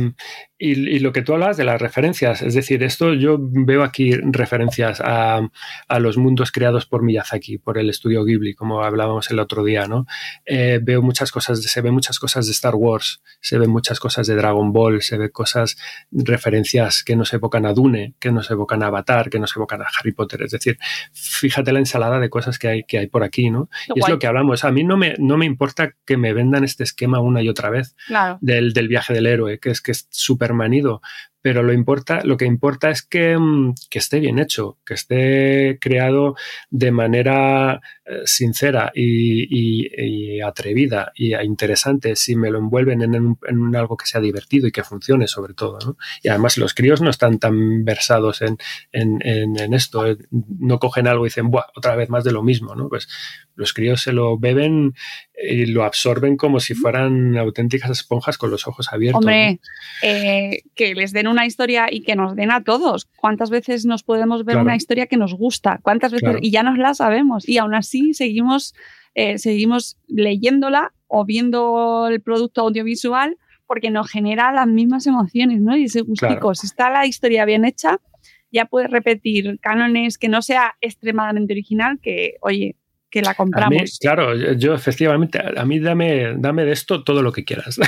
y, 0.58 0.72
y, 0.90 1.00
lo 1.00 1.12
que 1.12 1.22
tú 1.22 1.34
hablas 1.34 1.58
de 1.58 1.66
las 1.66 1.82
referencias, 1.82 2.42
es 2.42 2.54
decir, 2.54 2.82
esto 2.84 3.14
yo 3.14 3.38
veo 3.40 3.84
aquí 3.84 4.14
referencias 4.14 5.02
a, 5.02 5.42
a, 5.88 6.00
los 6.00 6.18
mundos 6.18 6.52
creados 6.52 6.86
por 6.86 7.04
Miyazaki, 7.04 7.58
por 7.58 7.78
el 7.78 7.90
estudio 7.90 8.24
Ghibli, 8.24 8.54
como 8.54 8.82
hablábamos 8.82 9.30
el 9.32 9.40
otro 9.40 9.66
día, 9.66 9.88
¿no? 9.88 10.06
Eh, 10.46 10.80
veo 10.82 11.02
muchas 11.02 11.34
cosas, 11.34 11.62
se 11.62 11.82
ven 11.82 11.94
muchas 11.94 12.20
cosas 12.20 12.46
de 12.46 12.54
Star 12.54 12.76
Wars, 12.76 13.22
se 13.42 13.58
ven 13.58 13.70
muchas 13.70 14.00
cosas 14.00 14.28
de 14.28 14.36
Dragon 14.36 14.72
Ball, 14.72 15.02
se 15.02 15.18
ven 15.18 15.30
cosas, 15.30 15.78
referencias 16.12 17.04
que 17.04 17.18
nos 17.18 17.34
evocan 17.34 17.66
a 17.66 17.74
Dune, 17.74 18.14
que 18.20 18.32
nos 18.32 18.50
evocan 18.50 18.82
a 18.82 18.88
Avatar, 18.88 19.30
que 19.30 19.40
nos 19.40 19.56
evocan 19.58 19.82
a 19.82 19.88
Harry 20.00 20.14
Potter. 20.14 20.44
Es 20.44 20.52
decir, 20.52 20.78
fíjate 21.12 21.74
la 21.74 21.80
ensalada 21.80 22.20
de 22.20 22.30
cosas 22.30 22.60
que 22.60 22.68
hay, 22.70 22.84
que 22.84 22.98
hay 22.98 23.08
por 23.08 23.24
aquí, 23.24 23.50
¿no? 23.50 23.70
Qué 23.88 23.94
y 23.96 24.00
guay. 24.00 24.10
es 24.10 24.14
lo 24.14 24.20
que 24.20 24.28
hablamos. 24.28 24.64
A 24.64 24.72
mí 24.72 24.86
no 24.86 24.96
me, 24.96 25.16
no 25.18 25.38
me 25.38 25.46
importa 25.46 25.96
que 26.06 26.16
me 26.16 26.32
vendan 26.32 26.64
este 26.64 26.84
esquema 26.86 27.20
una 27.20 27.42
y 27.42 27.50
otra 27.50 27.70
vez 27.70 27.96
claro. 28.08 28.38
del, 28.40 28.72
del 28.72 28.88
viaje 28.88 29.14
del 29.14 29.28
héroe, 29.28 29.60
que 29.60 29.72
es 29.72 29.82
que 29.82 29.92
es 29.92 30.08
súper 30.12 30.46
manido, 30.56 31.02
pero 31.46 31.62
lo, 31.62 31.74
importa, 31.74 32.22
lo 32.24 32.38
que 32.38 32.46
importa 32.46 32.90
es 32.90 33.04
que, 33.04 33.38
mm, 33.38 33.76
que 33.92 34.00
esté 34.00 34.20
bien 34.20 34.40
hecho, 34.40 34.80
que 34.84 34.96
esté 34.96 35.78
creado 35.80 36.34
de 36.72 36.90
manera 36.90 37.82
eh, 38.04 38.22
sincera 38.26 38.92
y, 38.96 39.46
y, 40.38 40.42
atrevida 40.42 41.12
y 41.14 41.36
interesante 41.36 42.16
si 42.16 42.36
me 42.36 42.50
lo 42.50 42.58
envuelven 42.58 43.04
en, 43.04 43.38
en, 43.48 43.76
algo 43.76 43.96
que 43.96 44.08
sea 44.08 44.22
divertido 44.22 44.68
y 44.68 44.72
que 44.72 44.84
funcione 44.84 45.28
sobre 45.28 45.54
todo. 45.54 45.78
¿no? 45.86 45.98
Y 46.24 46.30
además 46.30 46.58
los 46.58 46.74
críos 46.74 47.00
no 47.02 47.12
están 47.12 47.38
tan 47.38 47.86
versados 47.86 48.42
en, 48.42 48.58
en 48.92 49.74
esto, 49.76 50.08
eh, 50.08 50.18
no 50.32 50.80
cogen 50.80 51.08
algo 51.08 51.28
y 51.28 51.30
dicen, 51.30 51.52
Buah, 51.52 51.68
otra 51.76 51.96
vez 51.96 52.10
más 52.10 52.24
de 52.24 52.32
lo 52.32 52.42
mismo. 52.42 52.74
¿no? 52.74 52.90
Pues 52.90 53.08
los 53.56 53.74
críos 53.74 54.02
se 54.02 54.14
lo 54.14 54.38
beben 54.38 54.94
y 55.42 55.66
lo 55.66 55.84
absorben 55.84 56.38
como 56.38 56.60
si 56.60 56.74
fueran 56.74 57.38
auténticas 57.38 57.90
esponjas 57.92 58.38
con 58.38 58.52
los 58.52 58.68
ojos 58.68 58.92
abiertos. 58.92 59.20
Hombre, 59.20 59.60
eh, 60.02 60.64
que 60.76 60.96
les 60.96 61.12
den 61.12 61.28
una 61.36 61.46
historia 61.46 61.88
y 61.92 62.02
que 62.02 62.16
nos 62.16 62.36
den 62.36 62.52
a 62.52 62.64
todos. 62.64 63.06
¿Cuántas 63.18 63.50
veces 63.50 63.86
nos 63.86 64.04
podemos 64.04 64.46
ver 64.46 64.58
una 64.58 64.76
historia 64.76 65.08
que 65.08 65.18
nos 65.18 65.34
gusta? 65.34 65.80
¿Cuántas 65.82 66.12
veces? 66.12 66.38
Y 66.42 66.52
ya 66.52 66.64
nos 66.64 66.78
la 66.78 66.94
sabemos. 66.94 67.48
Y 67.48 67.58
aún 67.58 67.76
así 67.76 68.14
seguimos, 68.14 68.74
eh, 69.14 69.38
seguimos 69.38 69.98
leyéndola 70.08 70.94
o 71.08 71.26
viendo 71.26 72.08
el 72.10 72.22
producto 72.22 72.62
audiovisual 72.62 73.38
porque 73.68 73.90
nos 73.92 74.10
genera 74.10 74.52
las 74.52 74.68
mismas 74.68 75.08
emociones, 75.08 75.60
¿no? 75.60 75.76
Y 75.76 75.86
ese 75.86 76.02
gustico. 76.02 76.56
Si 76.56 76.68
está 76.68 76.90
la 76.90 77.06
historia 77.06 77.46
bien 77.46 77.66
hecha, 77.66 78.00
ya 78.52 78.66
puedes 78.66 78.90
repetir 78.90 79.60
cánones 79.60 80.18
que 80.18 80.30
no 80.30 80.42
sea 80.42 80.76
extremadamente 80.82 81.54
original, 81.54 82.00
que, 82.02 82.36
oye, 82.42 82.76
que 83.10 83.22
la 83.22 83.34
compramos. 83.34 83.98
claro, 84.00 84.36
yo 84.54 84.74
efectivamente, 84.74 85.40
a 85.40 85.66
mí 85.66 85.80
dame, 85.80 86.36
dame 86.38 86.66
de 86.66 86.74
esto 86.74 87.04
todo 87.04 87.22
lo 87.22 87.32
que 87.32 87.46
quieras. 87.46 87.80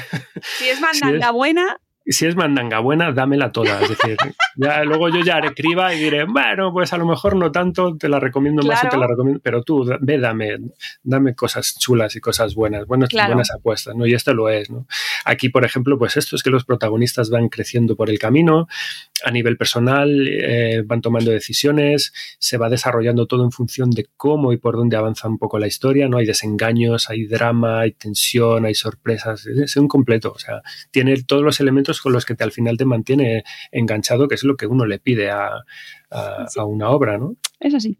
Si 0.42 0.70
es 0.70 0.80
mandanga 0.80 1.32
buena, 1.32 1.80
si 2.14 2.26
es 2.26 2.36
mandanga 2.36 2.80
buena, 2.80 3.12
dámela 3.12 3.52
toda. 3.52 3.82
Es 3.82 3.90
decir, 3.90 4.18
ya, 4.56 4.84
luego 4.84 5.10
yo 5.10 5.24
ya 5.24 5.36
haré 5.36 5.54
criba 5.54 5.94
y 5.94 6.00
diré, 6.00 6.26
bueno, 6.26 6.72
pues 6.72 6.94
a 6.94 6.98
lo 6.98 7.06
mejor 7.06 7.36
no 7.36 7.52
tanto, 7.52 7.98
te 7.98 8.10
la 8.10 8.20
recomiendo 8.20 8.64
más 8.64 8.84
o 8.84 8.90
te 8.90 8.98
la 8.98 9.08
recomiendo, 9.08 9.42
pero 9.44 9.64
tú 9.64 9.86
ve, 10.00 10.18
dame, 10.18 10.58
dame 11.04 11.36
cosas 11.36 11.78
chulas 11.78 12.16
y 12.16 12.20
cosas 12.20 12.56
buenas, 12.56 12.86
buenas, 12.86 13.10
buenas 13.12 13.52
apuestas, 13.52 13.96
¿no? 13.96 14.06
Y 14.06 14.14
esto 14.14 14.34
lo 14.34 14.50
es, 14.50 14.70
¿no? 14.70 14.88
Aquí, 15.26 15.50
por 15.50 15.66
ejemplo, 15.66 15.98
pues 15.98 16.18
esto 16.18 16.36
es 16.36 16.44
que 16.44 16.50
los 16.50 16.66
protagonistas 16.66 17.30
van 17.30 17.50
creciendo 17.50 17.96
por 17.96 18.10
el 18.10 18.20
camino, 18.20 18.68
a 19.24 19.32
nivel 19.32 19.58
personal, 19.58 20.28
eh, 20.28 20.84
van 20.86 21.02
tomando 21.02 21.32
decisiones, 21.32 22.14
se 22.40 22.58
va 22.58 22.70
desarrollando 22.70 23.26
todo 23.26 23.44
en 23.44 23.52
función 23.52 23.90
de 23.92 24.08
cómo 24.16 24.54
y 24.54 24.58
por 24.58 24.76
dónde 24.76 24.96
avanza 24.96 25.28
un 25.28 25.38
poco 25.38 25.60
la 25.60 25.68
historia, 25.68 26.08
¿no? 26.08 26.18
Hay 26.18 26.26
desengaños, 26.26 27.10
hay 27.10 27.26
drama, 27.26 27.82
hay 27.82 27.92
tensión, 27.92 28.66
hay 28.66 28.76
sorpresas, 28.76 29.46
es 29.46 29.76
un 29.76 29.88
completo, 29.88 30.32
o 30.32 30.40
sea, 30.40 30.62
tiene 30.92 31.22
todos 31.24 31.44
los 31.44 31.60
elementos 31.60 31.97
con 32.02 32.14
los 32.14 32.26
que 32.26 32.36
te, 32.36 32.44
al 32.44 32.52
final 32.52 32.78
te 32.78 32.86
mantiene 32.86 33.44
enganchado, 33.72 34.28
que 34.28 34.36
es 34.36 34.44
lo 34.44 34.56
que 34.56 34.68
uno 34.68 34.86
le 34.86 35.00
pide 35.00 35.30
a, 35.30 35.64
una 36.66 36.90
obra, 36.90 37.18
¿no? 37.18 37.36
Es 37.60 37.74
así. 37.74 37.98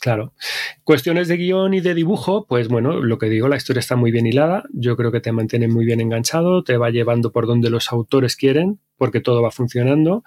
Claro. 0.00 0.34
Cuestiones 0.84 1.26
de 1.26 1.38
guion 1.38 1.72
y 1.72 1.80
de 1.80 1.94
dibujo, 1.94 2.46
pues 2.46 2.68
bueno, 2.68 3.00
lo 3.00 3.18
que 3.18 3.30
digo, 3.30 3.48
la 3.48 3.56
historia 3.56 3.80
está 3.80 3.96
muy 3.96 4.10
bien 4.10 4.26
hilada, 4.26 4.64
yo 4.72 4.96
creo 4.96 5.10
que 5.10 5.20
te 5.20 5.32
mantiene 5.32 5.68
muy 5.68 5.86
bien 5.86 6.00
enganchado, 6.00 6.62
te 6.62 6.76
va 6.76 6.90
llevando 6.90 7.32
por 7.32 7.46
donde 7.46 7.70
los 7.70 7.90
autores 7.92 8.36
quieren, 8.36 8.78
porque 8.98 9.20
todo 9.20 9.42
va 9.42 9.50
funcionando. 9.50 10.22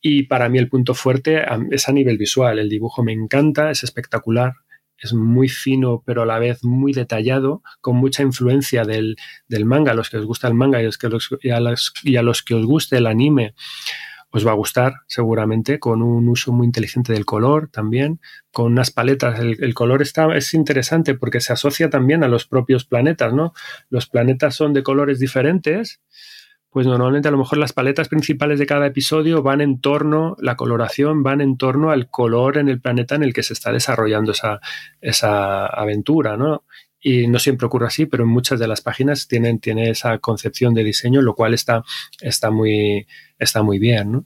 Y 0.00 0.24
para 0.24 0.48
mí 0.48 0.58
el 0.58 0.68
punto 0.68 0.94
fuerte 0.94 1.44
es 1.70 1.88
a 1.88 1.92
nivel 1.92 2.18
visual, 2.18 2.58
el 2.58 2.68
dibujo 2.68 3.04
me 3.04 3.12
encanta, 3.12 3.70
es 3.70 3.84
espectacular 3.84 4.54
es 5.02 5.12
muy 5.12 5.48
fino, 5.48 6.02
pero 6.06 6.22
a 6.22 6.26
la 6.26 6.38
vez 6.38 6.62
muy 6.62 6.92
detallado, 6.92 7.62
con 7.80 7.96
mucha 7.96 8.22
influencia 8.22 8.84
del, 8.84 9.16
manga. 9.64 9.92
A 9.92 9.94
los 9.94 10.10
que 10.10 10.18
os 10.18 10.24
gusta 10.24 10.48
el 10.48 10.54
manga 10.54 10.80
y, 10.80 10.88
que 10.98 11.06
a 11.06 11.10
los, 12.22 12.42
que 12.42 12.54
os 12.54 12.66
guste 12.66 12.98
el 12.98 13.06
anime, 13.06 13.54
os 14.30 14.46
va 14.46 14.52
a 14.52 14.54
gustar 14.54 14.94
seguramente, 15.08 15.78
con 15.78 16.02
un 16.02 16.28
uso 16.28 16.52
muy 16.52 16.66
inteligente 16.66 17.12
del 17.12 17.26
color 17.26 17.68
también, 17.68 18.20
con 18.52 18.72
unas 18.72 18.90
paletas. 18.90 19.40
El, 19.40 19.74
color 19.74 20.02
está, 20.02 20.34
es 20.36 20.54
interesante 20.54 21.14
porque 21.14 21.40
se 21.40 21.52
asocia 21.52 21.90
también 21.90 22.22
a 22.22 22.28
los 22.28 22.46
propios 22.46 22.84
planetas, 22.84 23.34
¿no? 23.34 23.52
Los 23.90 24.06
planetas 24.06 24.54
son 24.54 24.72
de 24.72 24.82
colores 24.82 25.18
diferentes 25.18 26.00
pues 26.72 26.86
normalmente 26.86 27.28
a 27.28 27.30
lo 27.30 27.36
mejor 27.36 27.58
las 27.58 27.74
paletas 27.74 28.08
principales 28.08 28.58
de 28.58 28.64
cada 28.64 28.86
episodio 28.86 29.42
van 29.42 29.60
en 29.60 29.78
torno, 29.78 30.36
la 30.40 30.56
coloración 30.56 31.22
van 31.22 31.42
en 31.42 31.58
torno 31.58 31.90
al 31.90 32.08
color 32.08 32.56
en 32.56 32.70
el 32.70 32.80
planeta 32.80 33.14
en 33.14 33.22
el 33.22 33.34
que 33.34 33.42
se 33.42 33.52
está 33.52 33.70
desarrollando 33.70 34.32
esa, 34.32 34.58
esa 35.02 35.66
aventura, 35.66 36.38
¿no? 36.38 36.64
Y 36.98 37.26
no 37.26 37.38
siempre 37.38 37.66
ocurre 37.66 37.88
así, 37.88 38.06
pero 38.06 38.24
en 38.24 38.30
muchas 38.30 38.58
de 38.58 38.68
las 38.68 38.80
páginas 38.80 39.28
tienen, 39.28 39.58
tiene 39.58 39.90
esa 39.90 40.18
concepción 40.18 40.72
de 40.72 40.82
diseño, 40.82 41.20
lo 41.20 41.34
cual 41.34 41.52
está, 41.52 41.82
está, 42.22 42.50
muy, 42.50 43.06
está 43.38 43.62
muy 43.62 43.78
bien, 43.78 44.12
¿no? 44.12 44.24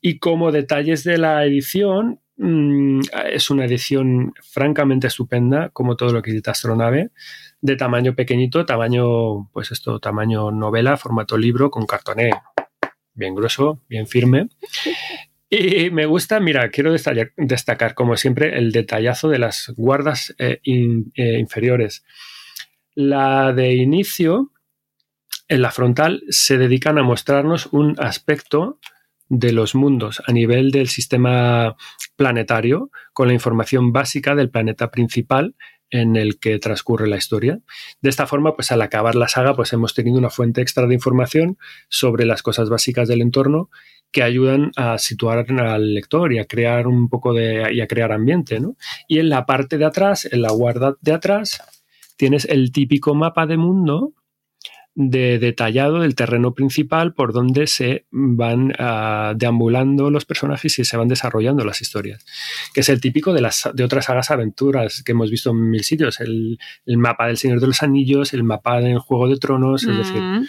Y 0.00 0.18
como 0.18 0.50
detalles 0.50 1.04
de 1.04 1.18
la 1.18 1.44
edición, 1.44 2.18
mm, 2.38 3.02
es 3.30 3.50
una 3.50 3.66
edición 3.66 4.32
francamente 4.42 5.06
estupenda, 5.06 5.68
como 5.68 5.94
todo 5.94 6.12
lo 6.12 6.22
que 6.22 6.32
edita 6.32 6.50
Astronave 6.50 7.10
de 7.60 7.76
tamaño 7.76 8.14
pequeñito, 8.14 8.64
tamaño, 8.66 9.50
pues 9.52 9.72
esto, 9.72 9.98
tamaño 9.98 10.50
novela, 10.50 10.96
formato 10.96 11.36
libro, 11.36 11.70
con 11.70 11.86
cartoné 11.86 12.30
bien 13.14 13.34
grueso, 13.34 13.82
bien 13.88 14.06
firme. 14.06 14.48
Y 15.50 15.90
me 15.90 16.06
gusta, 16.06 16.40
mira, 16.40 16.70
quiero 16.70 16.94
destacar, 17.36 17.94
como 17.94 18.16
siempre, 18.16 18.58
el 18.58 18.70
detallazo 18.70 19.28
de 19.28 19.38
las 19.38 19.72
guardas 19.76 20.34
eh, 20.38 20.60
eh, 20.64 21.38
inferiores. 21.38 22.04
La 22.94 23.52
de 23.52 23.74
inicio, 23.74 24.52
en 25.48 25.62
la 25.62 25.70
frontal, 25.70 26.22
se 26.28 26.58
dedican 26.58 26.98
a 26.98 27.02
mostrarnos 27.02 27.66
un 27.72 27.96
aspecto 27.98 28.78
de 29.30 29.52
los 29.52 29.74
mundos 29.74 30.22
a 30.26 30.32
nivel 30.32 30.70
del 30.70 30.88
sistema 30.88 31.76
planetario, 32.16 32.90
con 33.12 33.28
la 33.28 33.34
información 33.34 33.92
básica 33.92 34.34
del 34.34 34.50
planeta 34.50 34.90
principal 34.90 35.54
en 35.90 36.16
el 36.16 36.38
que 36.38 36.58
transcurre 36.58 37.08
la 37.08 37.16
historia. 37.16 37.60
De 38.00 38.10
esta 38.10 38.26
forma, 38.26 38.54
pues 38.54 38.72
al 38.72 38.82
acabar 38.82 39.14
la 39.14 39.28
saga, 39.28 39.54
pues 39.54 39.72
hemos 39.72 39.94
tenido 39.94 40.18
una 40.18 40.30
fuente 40.30 40.60
extra 40.60 40.86
de 40.86 40.94
información 40.94 41.58
sobre 41.88 42.24
las 42.24 42.42
cosas 42.42 42.68
básicas 42.68 43.08
del 43.08 43.22
entorno 43.22 43.70
que 44.10 44.22
ayudan 44.22 44.72
a 44.76 44.98
situar 44.98 45.50
al 45.50 45.94
lector 45.94 46.32
y 46.32 46.38
a 46.38 46.46
crear 46.46 46.86
un 46.86 47.08
poco 47.08 47.34
de 47.34 47.72
y 47.72 47.80
a 47.80 47.86
crear 47.86 48.12
ambiente, 48.12 48.58
Y 49.06 49.18
en 49.18 49.28
la 49.28 49.44
parte 49.44 49.76
de 49.78 49.84
atrás, 49.84 50.26
en 50.30 50.42
la 50.42 50.50
guarda 50.50 50.96
de 51.00 51.12
atrás, 51.12 51.62
tienes 52.16 52.46
el 52.46 52.72
típico 52.72 53.14
mapa 53.14 53.46
de 53.46 53.56
mundo 53.56 54.14
de 55.00 55.38
detallado 55.38 56.00
del 56.00 56.16
terreno 56.16 56.54
principal 56.54 57.14
por 57.14 57.32
donde 57.32 57.68
se 57.68 58.06
van 58.10 58.74
ah, 58.80 59.32
deambulando 59.36 60.10
los 60.10 60.24
personajes 60.24 60.76
y 60.80 60.84
se 60.84 60.96
van 60.96 61.06
desarrollando 61.06 61.64
las 61.64 61.80
historias, 61.80 62.26
que 62.74 62.80
es 62.80 62.88
el 62.88 63.00
típico 63.00 63.32
de, 63.32 63.40
las, 63.40 63.70
de 63.72 63.84
otras 63.84 64.06
sagas 64.06 64.32
aventuras 64.32 65.04
que 65.04 65.12
hemos 65.12 65.30
visto 65.30 65.50
en 65.50 65.70
mil 65.70 65.84
sitios, 65.84 66.18
el, 66.18 66.58
mapa 66.96 67.28
del 67.28 67.36
Señor 67.36 67.60
de 67.60 67.68
los 67.68 67.84
Anillos, 67.84 68.34
el 68.34 68.42
mapa 68.42 68.80
del 68.80 68.98
Juego 68.98 69.28
de 69.28 69.36
Tronos, 69.36 69.84
es 69.84 69.96
decir, 69.96 70.20
mm. 70.20 70.46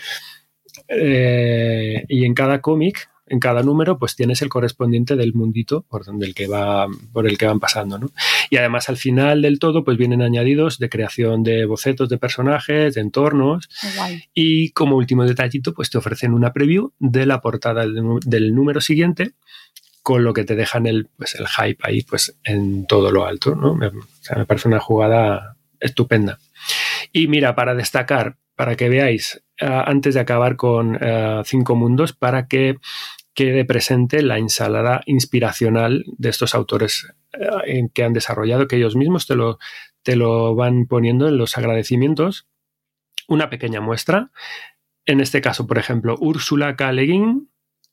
eh, 0.87 2.05
y 2.07 2.25
en 2.25 2.33
cada 2.33 2.59
cómic 2.59 3.09
en 3.30 3.39
cada 3.39 3.63
número 3.63 3.97
pues 3.97 4.15
tienes 4.15 4.41
el 4.41 4.49
correspondiente 4.49 5.15
del 5.15 5.34
mundito 5.34 5.84
por, 5.84 6.05
donde 6.05 6.25
el 6.25 6.34
que 6.34 6.47
va, 6.47 6.88
por 7.13 7.27
el 7.27 7.38
que 7.38 7.45
van 7.45 7.59
pasando. 7.59 7.97
¿no? 7.97 8.11
Y 8.49 8.57
además 8.57 8.89
al 8.89 8.97
final 8.97 9.41
del 9.41 9.59
todo 9.59 9.84
pues 9.84 9.97
vienen 9.97 10.21
añadidos 10.21 10.80
de 10.80 10.89
creación 10.89 11.43
de 11.43 11.65
bocetos 11.65 12.09
de 12.09 12.17
personajes, 12.17 12.95
de 12.95 13.01
entornos 13.01 13.69
y 14.34 14.71
como 14.71 14.97
último 14.97 15.25
detallito 15.25 15.73
pues 15.73 15.89
te 15.89 15.97
ofrecen 15.97 16.34
una 16.34 16.53
preview 16.53 16.91
de 16.99 17.25
la 17.25 17.41
portada 17.41 17.86
del, 17.86 18.53
número 18.53 18.81
siguiente 18.81 19.34
con 20.01 20.23
lo 20.23 20.34
que 20.34 20.43
te 20.43 20.56
dejan 20.56 20.88
el, 20.88 21.07
pues, 21.18 21.35
el 21.35 21.47
hype 21.47 21.77
ahí 21.84 22.01
pues 22.01 22.35
en 22.43 22.88
todo 22.88 23.11
lo 23.11 23.26
alto. 23.26 23.56
¿no? 23.56 23.76
Me, 23.76 23.91
me 23.91 24.45
parece 24.45 24.68
una 24.68 24.80
jugada 24.80 25.56
estupenda. 25.80 26.39
Y 27.11 27.27
mira, 27.27 27.56
para 27.56 27.76
destacar, 27.76 28.38
para 28.56 28.76
que 28.76 28.89
veáis, 28.89 29.41
eh, 29.60 29.65
antes 29.85 30.14
de 30.14 30.19
acabar 30.19 30.56
con 30.56 30.97
eh, 30.99 31.41
Cinco 31.45 31.76
Mundos, 31.76 32.14
para 32.14 32.47
que 32.47 32.77
quede 33.40 33.64
presente 33.64 34.22
la 34.22 34.38
ensalada 34.38 34.99
inspiracional 35.06 36.03
de 36.18 36.28
estos 36.28 36.53
autores 36.53 37.07
eh, 37.32 37.88
que 37.94 38.03
han 38.03 38.11
desarrollado, 38.11 38.68
que 38.68 38.76
ellos 38.76 38.98
mismos 38.98 39.28
te 39.28 39.38
lo, 39.38 39.60
te 40.03 40.18
lo 40.18 40.56
van 40.56 40.88
poniendo 40.88 41.30
en 41.30 41.38
los 41.38 41.57
agradecimientos. 41.57 42.49
Una 43.30 43.49
pequeña 43.49 43.80
muestra. 43.80 44.32
En 45.06 45.22
este 45.22 45.40
caso, 45.40 45.68
por 45.68 45.78
ejemplo, 45.78 46.18
Úrsula 46.20 46.76
K. 46.76 46.91
Le 46.91 47.07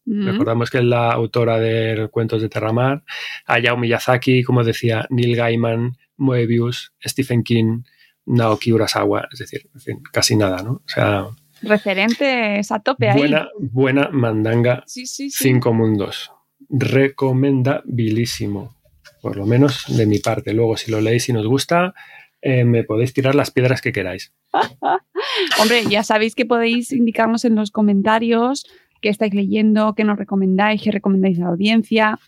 Recordamos 0.04 0.68
que 0.68 0.78
es 0.78 0.84
la 0.84 1.12
autora 1.12 1.60
de 1.60 2.08
Cuentos 2.10 2.42
de 2.42 2.48
Terramar. 2.48 3.04
Hayao 3.44 3.76
Miyazaki, 3.76 4.42
como 4.42 4.64
decía, 4.64 5.06
Neil 5.10 5.36
Gaiman, 5.36 5.96
Moebius, 6.16 6.92
Stephen 7.04 7.44
King, 7.44 7.82
Naoki 8.24 8.72
Urasawa. 8.72 9.28
Es 9.32 9.38
decir, 9.38 9.70
en 9.72 9.80
fin, 9.80 10.02
casi 10.12 10.34
nada, 10.34 10.64
¿no? 10.64 10.72
O 10.72 10.88
sea, 10.88 11.26
referentes 11.62 12.72
a 12.72 12.80
tope 12.80 13.08
ahí. 13.08 13.18
Buena, 13.18 13.48
buena 13.58 14.08
mandanga. 14.10 14.84
Cinco 14.86 15.72
mundos. 15.72 16.32
Recomendabilísimo. 16.68 18.74
Por 19.22 19.36
lo 19.36 19.46
menos 19.46 19.84
de 19.88 20.06
mi 20.06 20.18
parte. 20.18 20.52
Luego, 20.52 20.76
si 20.76 20.90
lo 20.90 21.00
leéis 21.00 21.28
y 21.28 21.32
nos 21.32 21.46
gusta, 21.46 21.94
eh, 22.42 22.64
me 22.64 22.84
podéis 22.84 23.12
tirar 23.12 23.34
las 23.34 23.50
piedras 23.50 23.80
que 23.80 23.92
queráis. 23.92 24.32
Hombre, 25.60 25.84
ya 25.88 26.02
sabéis 26.02 26.34
que 26.34 26.46
podéis 26.46 26.92
indicarnos 26.92 27.44
en 27.44 27.54
los 27.54 27.70
comentarios 27.70 28.66
qué 29.00 29.08
estáis 29.08 29.34
leyendo, 29.34 29.94
qué 29.94 30.04
nos 30.04 30.18
recomendáis, 30.18 30.82
qué 30.82 30.90
recomendáis 30.90 31.38
a 31.38 31.42
la 31.42 31.48
audiencia. 31.48 32.18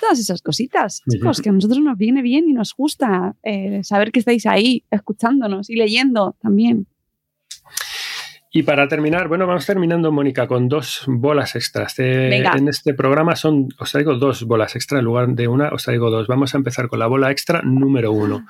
Todas 0.00 0.18
esas 0.18 0.42
cositas, 0.42 1.02
chicos, 1.10 1.40
que 1.40 1.48
a 1.48 1.52
nosotros 1.52 1.80
nos 1.80 1.96
viene 1.96 2.20
bien 2.20 2.48
y 2.48 2.52
nos 2.52 2.74
gusta 2.74 3.34
eh, 3.42 3.82
saber 3.82 4.12
que 4.12 4.18
estáis 4.18 4.44
ahí 4.46 4.84
escuchándonos 4.90 5.70
y 5.70 5.76
leyendo 5.76 6.36
también. 6.40 6.86
Y 8.56 8.62
para 8.62 8.88
terminar, 8.88 9.28
bueno, 9.28 9.46
vamos 9.46 9.66
terminando, 9.66 10.10
Mónica, 10.10 10.46
con 10.46 10.66
dos 10.66 11.02
bolas 11.06 11.54
extras. 11.56 11.94
en 11.98 12.68
este 12.68 12.94
programa 12.94 13.36
son, 13.36 13.68
os 13.78 13.92
traigo 13.92 14.14
dos 14.14 14.44
bolas 14.44 14.74
extra 14.76 14.98
en 14.98 15.04
lugar 15.04 15.28
de 15.28 15.46
una, 15.46 15.68
os 15.68 15.82
traigo 15.84 16.08
dos. 16.08 16.26
Vamos 16.26 16.54
a 16.54 16.56
empezar 16.56 16.88
con 16.88 16.98
la 16.98 17.06
bola 17.06 17.30
extra 17.30 17.60
número 17.60 18.12
uno. 18.12 18.46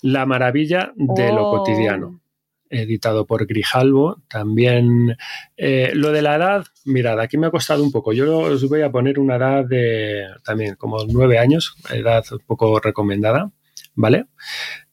La 0.00 0.24
maravilla 0.24 0.92
de 0.94 1.34
lo 1.34 1.50
Oh. 1.50 1.58
cotidiano. 1.58 2.22
Editado 2.70 3.26
por 3.26 3.46
Grijalvo. 3.46 4.22
También 4.26 5.18
eh, 5.58 5.90
lo 5.92 6.12
de 6.12 6.22
la 6.22 6.36
edad, 6.36 6.64
mirad, 6.86 7.20
aquí 7.20 7.36
me 7.36 7.48
ha 7.48 7.50
costado 7.50 7.82
un 7.84 7.92
poco. 7.92 8.14
Yo 8.14 8.38
os 8.38 8.66
voy 8.66 8.80
a 8.80 8.90
poner 8.90 9.18
una 9.18 9.36
edad 9.36 9.66
de 9.66 10.24
también 10.46 10.76
como 10.76 11.04
nueve 11.12 11.38
años, 11.38 11.76
edad 11.92 12.24
un 12.32 12.38
poco 12.46 12.80
recomendada, 12.80 13.50
¿vale? 13.96 14.28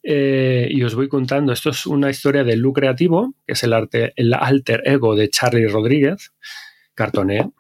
Eh, 0.04 0.68
y 0.70 0.84
os 0.84 0.96
voy 0.96 1.08
contando, 1.08 1.54
esto 1.54 1.70
es 1.70 1.86
una 1.86 2.10
historia 2.10 2.44
de 2.44 2.58
Lu 2.58 2.74
Creativo, 2.74 3.36
que 3.48 3.54
es 3.54 3.64
el, 3.64 3.72
arte, 3.72 4.12
el 4.18 4.34
alter 4.34 4.84
ego 4.86 5.16
de 5.16 5.30
Charlie 5.30 5.68
Rodríguez, 5.68 6.34
cartoné, 6.94 7.52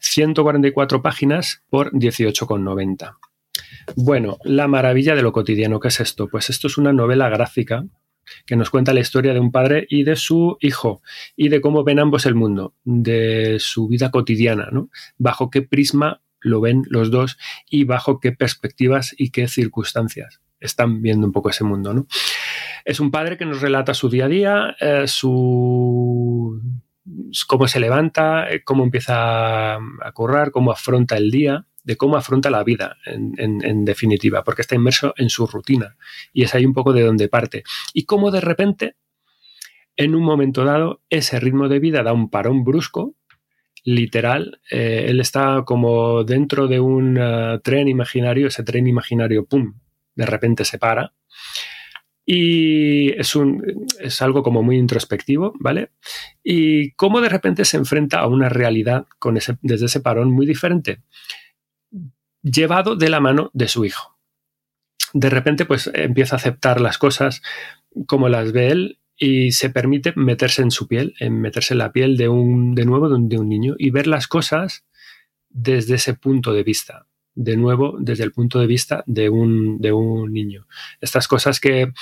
144 0.00 1.00
páginas 1.00 1.62
por 1.70 1.92
18,90. 1.92 3.16
Bueno, 3.96 4.38
la 4.42 4.66
maravilla 4.66 5.14
de 5.14 5.22
lo 5.22 5.32
cotidiano, 5.32 5.78
¿qué 5.78 5.88
es 5.88 6.00
esto? 6.00 6.28
Pues 6.28 6.50
esto 6.50 6.66
es 6.66 6.76
una 6.76 6.92
novela 6.92 7.28
gráfica 7.28 7.84
que 8.46 8.56
nos 8.56 8.70
cuenta 8.70 8.94
la 8.94 9.00
historia 9.00 9.34
de 9.34 9.40
un 9.40 9.52
padre 9.52 9.86
y 9.88 10.02
de 10.02 10.16
su 10.16 10.56
hijo 10.60 11.02
y 11.36 11.50
de 11.50 11.60
cómo 11.60 11.84
ven 11.84 12.00
ambos 12.00 12.26
el 12.26 12.34
mundo, 12.34 12.74
de 12.84 13.58
su 13.60 13.86
vida 13.86 14.10
cotidiana, 14.10 14.70
¿no? 14.72 14.88
Bajo 15.18 15.50
qué 15.50 15.62
prisma 15.62 16.22
lo 16.40 16.60
ven 16.60 16.82
los 16.88 17.10
dos 17.10 17.38
y 17.70 17.84
bajo 17.84 18.20
qué 18.20 18.32
perspectivas 18.32 19.14
y 19.16 19.30
qué 19.30 19.46
circunstancias 19.46 20.40
están 20.66 21.02
viendo 21.02 21.26
un 21.26 21.32
poco 21.32 21.50
ese 21.50 21.64
mundo, 21.64 21.94
¿no? 21.94 22.06
Es 22.84 23.00
un 23.00 23.10
padre 23.10 23.36
que 23.36 23.46
nos 23.46 23.60
relata 23.60 23.94
su 23.94 24.08
día 24.08 24.26
a 24.26 24.28
día, 24.28 24.76
eh, 24.80 25.04
su 25.06 26.60
cómo 27.46 27.68
se 27.68 27.80
levanta, 27.80 28.50
eh, 28.50 28.62
cómo 28.64 28.84
empieza 28.84 29.74
a 29.74 30.12
currar, 30.12 30.50
cómo 30.50 30.72
afronta 30.72 31.16
el 31.16 31.30
día, 31.30 31.66
de 31.82 31.96
cómo 31.96 32.16
afronta 32.16 32.50
la 32.50 32.64
vida, 32.64 32.96
en, 33.04 33.84
definitiva, 33.84 34.42
porque 34.42 34.62
está 34.62 34.74
inmerso 34.74 35.12
en 35.18 35.28
su 35.28 35.46
rutina. 35.46 35.96
Y 36.32 36.42
es 36.42 36.54
ahí 36.54 36.64
un 36.64 36.72
poco 36.72 36.94
de 36.94 37.02
donde 37.02 37.28
parte. 37.28 37.62
Y 37.92 38.04
cómo 38.06 38.30
de 38.30 38.40
repente, 38.40 38.96
en 39.96 40.14
un 40.14 40.22
momento 40.22 40.64
dado, 40.64 41.02
ese 41.10 41.38
ritmo 41.40 41.68
de 41.68 41.80
vida 41.80 42.02
da 42.02 42.14
un 42.14 42.30
parón 42.30 42.64
brusco, 42.64 43.14
literal. 43.84 44.60
Eh, 44.70 45.06
él 45.08 45.20
está 45.20 45.62
como 45.66 46.24
dentro 46.24 46.68
de 46.68 46.80
un 46.80 47.18
uh, 47.18 47.60
tren 47.60 47.86
imaginario, 47.86 48.46
ese 48.48 48.64
tren 48.64 48.86
imaginario, 48.86 49.44
¡pum!, 49.44 49.74
de 50.14 50.26
repente 50.26 50.64
se 50.64 50.78
para. 50.78 51.14
Y 52.26 53.12
es, 53.20 53.36
un, 53.36 53.86
es 54.00 54.22
algo 54.22 54.42
como 54.42 54.62
muy 54.62 54.78
introspectivo, 54.78 55.52
¿vale? 55.60 55.90
Y 56.42 56.92
cómo 56.92 57.20
de 57.20 57.28
repente 57.28 57.66
se 57.66 57.76
enfrenta 57.76 58.20
a 58.20 58.26
una 58.26 58.48
realidad 58.48 59.06
con 59.18 59.36
ese, 59.36 59.58
desde 59.60 59.86
ese 59.86 60.00
parón 60.00 60.30
muy 60.32 60.46
diferente 60.46 61.02
llevado 62.44 62.94
de 62.94 63.08
la 63.08 63.20
mano 63.20 63.50
de 63.54 63.68
su 63.68 63.84
hijo. 63.84 64.18
De 65.12 65.30
repente, 65.30 65.64
pues 65.64 65.90
empieza 65.94 66.36
a 66.36 66.38
aceptar 66.38 66.80
las 66.80 66.98
cosas 66.98 67.42
como 68.06 68.28
las 68.28 68.52
ve 68.52 68.68
él 68.68 68.98
y 69.16 69.52
se 69.52 69.70
permite 69.70 70.12
meterse 70.16 70.62
en 70.62 70.70
su 70.70 70.86
piel, 70.86 71.14
en 71.20 71.40
meterse 71.40 71.74
en 71.74 71.78
la 71.78 71.92
piel 71.92 72.16
de 72.16 72.28
un, 72.28 72.74
de 72.74 72.84
nuevo 72.84 73.08
de 73.08 73.14
un, 73.14 73.28
de 73.28 73.38
un 73.38 73.48
niño 73.48 73.74
y 73.78 73.90
ver 73.90 74.06
las 74.06 74.26
cosas 74.28 74.84
desde 75.48 75.94
ese 75.94 76.14
punto 76.14 76.52
de 76.52 76.64
vista. 76.64 77.06
De 77.34 77.56
nuevo, 77.56 77.96
desde 77.98 78.24
el 78.24 78.32
punto 78.32 78.60
de 78.60 78.66
vista 78.66 79.02
de 79.06 79.28
un, 79.28 79.78
de 79.80 79.92
un 79.92 80.32
niño. 80.32 80.66
Estas 81.00 81.26
cosas 81.26 81.58
que, 81.58 81.92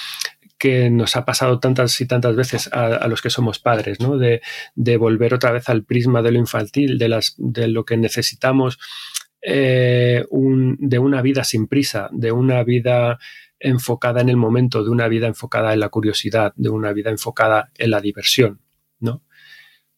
que 0.59 0.91
nos 0.91 1.17
ha 1.17 1.25
pasado 1.25 1.59
tantas 1.59 2.01
y 2.01 2.07
tantas 2.07 2.37
veces 2.37 2.69
a, 2.73 3.09
los 3.09 3.21
que 3.21 3.31
somos 3.31 3.59
padres, 3.59 3.99
¿no? 4.01 4.17
De, 4.17 4.43
de, 4.75 4.97
volver 4.97 5.35
otra 5.35 5.51
vez 5.51 5.69
al 5.69 5.83
prisma 5.83 6.23
de 6.23 6.31
lo 6.31 6.39
infantil, 6.39 6.99
de, 6.99 7.09
las, 7.09 7.35
de 7.37 7.67
lo 7.67 7.85
que 7.85 7.97
necesitamos 7.97 8.79
eh, 9.43 10.25
un, 10.31 10.77
de 10.79 11.01
una 11.01 11.21
vida 11.21 11.43
sin 11.43 11.67
prisa, 11.67 12.09
de 12.13 12.31
una 12.31 12.63
vida 12.63 13.19
enfocada 13.59 14.21
en 14.21 14.29
el 14.29 14.37
momento, 14.37 14.85
de 14.85 14.91
una 14.91 15.09
vida 15.09 15.27
enfocada 15.27 15.73
en 15.73 15.81
la 15.81 15.89
curiosidad, 15.89 16.53
de 16.55 16.69
una 16.69 16.93
vida 16.93 17.11
enfocada 17.11 17.73
en 17.77 17.91
la 17.91 18.01
diversión, 18.01 18.61
¿no? 19.01 19.25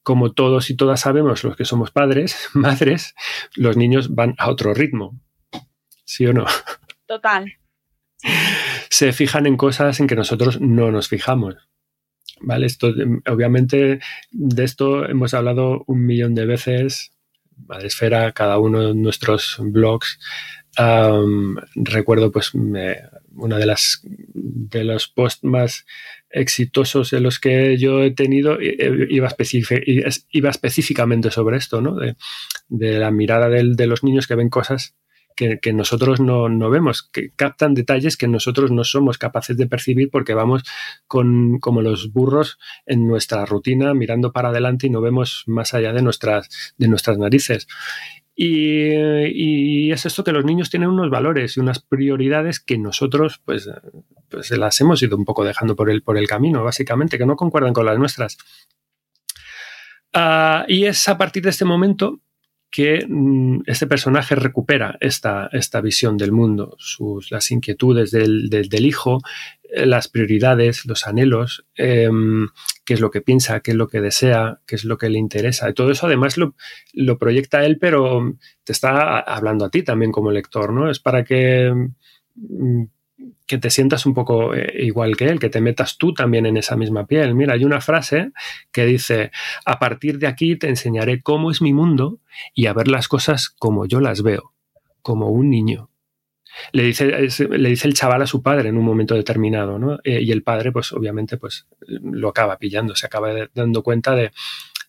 Como 0.03 0.33
todos 0.33 0.71
y 0.71 0.77
todas 0.77 1.01
sabemos, 1.01 1.45
los 1.45 1.57
que 1.57 1.67
somos 1.67 1.91
padres, 1.91 2.49
madres, 2.55 3.15
los 3.55 3.77
niños 3.77 4.15
van 4.15 4.35
a 4.39 4.49
otro 4.49 4.73
ritmo, 4.73 5.21
¿sí 6.05 6.27
o 6.27 6.33
no? 6.33 6.47
Total. 7.07 7.53
Se 8.91 9.13
fijan 9.13 9.47
en 9.47 9.57
cosas 9.57 10.01
en 10.01 10.07
que 10.07 10.17
nosotros 10.17 10.61
no 10.61 10.91
nos 10.91 11.09
fijamos. 11.09 11.57
¿Vale? 12.41 12.67
Esto, 12.67 12.93
obviamente, 13.29 14.01
de 14.31 14.65
esto 14.65 15.07
hemos 15.09 15.35
hablado 15.35 15.85
un 15.87 16.05
millón 16.05 16.35
de 16.35 16.47
veces 16.47 17.15
Madresfera, 17.67 18.33
cada 18.33 18.59
uno 18.59 18.89
de 18.89 18.95
nuestros 18.95 19.57
blogs. 19.61 20.19
Um, 20.77 21.57
recuerdo 21.77 22.33
pues 22.33 22.53
me, 22.55 22.97
una 23.37 23.59
de 23.59 23.67
las 23.67 24.01
de 24.05 24.83
los 24.83 25.07
posts 25.07 25.45
más 25.45 25.87
exitosos 26.31 27.11
de 27.11 27.21
los 27.21 27.39
que 27.39 27.79
yo 27.79 28.03
he 28.03 28.11
tenido 28.11 28.61
iba, 28.61 29.29
iba 30.33 30.51
específicamente 30.51 31.31
sobre 31.31 31.59
esto, 31.59 31.81
¿no? 31.81 31.95
De, 31.95 32.17
de 32.69 32.99
la 32.99 33.13
mirada 33.13 33.49
de, 33.49 33.75
de, 33.77 33.87
los 33.87 34.03
niños 34.03 34.27
que 34.27 34.35
ven 34.35 34.49
cosas 34.49 34.97
que, 35.35 35.59
que 35.61 35.73
nosotros 35.73 36.21
no, 36.21 36.49
no, 36.49 36.71
vemos, 36.71 37.03
que 37.03 37.31
captan 37.35 37.75
detalles 37.75 38.17
que 38.17 38.29
nosotros 38.29 38.71
no 38.71 38.85
somos 38.85 39.19
capaces 39.19 39.57
de 39.57 39.67
percibir 39.67 40.11
porque 40.11 40.35
vamos 40.35 40.63
con, 41.07 41.59
como 41.59 41.83
los 41.83 42.13
burros 42.13 42.59
en 42.87 43.07
nuestra 43.07 43.45
rutina 43.45 43.95
mirando 43.95 44.33
para 44.33 44.51
adelante 44.51 44.87
y 44.87 44.91
no 44.91 45.01
vemos 45.01 45.45
más 45.47 45.75
allá 45.75 45.93
de 45.93 46.03
nuestras, 46.03 46.75
de 46.77 46.89
nuestras 46.89 47.19
narices. 47.19 47.67
Y, 48.37 48.91
y, 48.93 49.93
es 49.93 50.07
esto 50.07 50.25
que 50.25 50.33
los 50.33 50.45
niños 50.45 50.69
tienen 50.69 50.89
unos 50.89 51.09
valores 51.09 51.57
y 51.57 51.61
unas 51.61 51.79
prioridades 51.79 52.59
que 52.59 52.79
nosotros 52.79 53.41
pues, 53.45 53.71
pues 54.29 54.51
las 54.51 54.81
hemos 54.81 55.01
ido 55.03 55.17
un 55.17 55.25
poco 55.25 55.45
dejando 55.45 55.77
por 55.77 55.89
el, 55.89 56.03
por 56.03 56.19
el 56.19 56.27
camino, 56.27 56.65
básicamente, 56.65 57.17
que 57.17 57.27
no 57.27 57.37
concuerdan 57.37 57.73
con 57.73 57.87
las 57.87 57.97
nuestras. 57.97 58.37
Uh, 60.13 60.65
y 60.69 60.85
es 60.85 61.09
a 61.09 61.17
partir 61.17 61.45
de 61.45 61.51
este 61.51 61.65
momento 61.65 62.21
que 62.75 63.07
mm, 63.09 63.61
este 63.67 63.87
personaje 63.87 64.35
recupera 64.35 64.99
esta, 65.01 65.49
esta 65.53 65.81
visión 65.81 66.17
del 66.17 66.33
mundo, 66.33 66.75
sus, 66.81 67.31
las 67.31 67.53
inquietudes 67.53 68.11
del, 68.11 68.51
del, 68.51 68.85
hijo, 68.85 69.21
eh, 69.63 69.87
las 69.87 70.09
prioridades, 70.09 70.85
los 70.85 71.07
anhelos, 71.07 71.65
eh, 71.79 72.11
qué 72.85 72.95
es 72.95 73.01
lo 73.01 73.13
que 73.13 73.21
piensa, 73.21 73.61
qué 73.61 73.71
es 73.71 73.77
lo 73.77 73.87
que 73.87 74.01
desea, 74.01 74.59
qué 74.67 74.75
es 74.75 74.85
lo 74.85 74.99
que 74.99 75.09
le 75.09 75.21
interesa. 75.21 75.71
Y 75.71 75.75
todo 75.75 75.93
eso 75.93 76.07
además 76.07 76.37
lo, 76.37 76.57
lo, 76.93 77.17
proyecta 77.17 77.65
él, 77.65 77.79
pero 77.79 78.35
te 78.65 78.73
está 78.73 79.21
hablando 79.21 79.67
a 79.67 79.71
ti 79.71 79.85
también 79.85 80.11
como 80.11 80.33
lector, 80.33 80.73
¿no? 80.73 80.91
Es 80.91 80.99
para 80.99 81.23
que, 81.23 81.73
mm, 82.35 82.85
que 83.47 83.59
te 83.59 83.71
sientas 83.71 84.07
un 84.07 84.15
poco 84.15 84.55
eh, 84.55 84.73
igual 84.79 85.17
que 85.17 85.27
él, 85.27 85.39
que 85.39 85.51
te 85.51 85.61
metas 85.61 85.99
tú 85.99 86.15
también 86.15 86.47
en 86.47 86.57
esa 86.57 86.77
misma 86.77 87.07
piel. 87.07 87.35
Mira, 87.35 87.55
hay 87.55 87.65
una 87.65 87.81
frase 87.81 88.33
que 88.73 88.87
dice, 88.87 89.31
a 89.65 89.79
partir 89.79 90.19
de 90.19 90.27
aquí 90.27 90.57
te 90.57 90.69
enseñaré 90.69 91.23
cómo 91.23 91.51
es 91.51 91.61
mi 91.61 91.73
mundo 91.73 92.21
y 92.55 92.67
a 92.67 92.73
ver 92.73 92.89
las 92.89 93.09
cosas 93.09 93.51
como 93.51 93.87
yo 93.87 94.01
las 94.01 94.23
veo, 94.23 94.55
como 95.03 95.29
un 95.29 95.51
niño. 95.51 95.91
Le 96.73 96.85
dice, 96.85 97.07
le 97.07 97.69
dice 97.69 97.89
el 97.89 97.95
chaval 97.95 98.23
a 98.23 98.27
su 98.29 98.41
padre 98.41 98.69
en 98.69 98.79
un 98.79 98.85
momento 98.85 99.15
determinado, 99.17 99.79
¿no? 99.79 99.99
Eh, 100.05 100.23
y 100.23 100.31
el 100.31 100.45
padre, 100.45 100.71
pues 100.71 100.93
obviamente, 100.93 101.37
pues 101.37 101.67
lo 101.81 102.29
acaba 102.29 102.59
pillando, 102.59 102.95
se 102.95 103.07
acaba 103.07 103.33
dando 103.53 103.83
cuenta 103.83 104.15
de, 104.15 104.31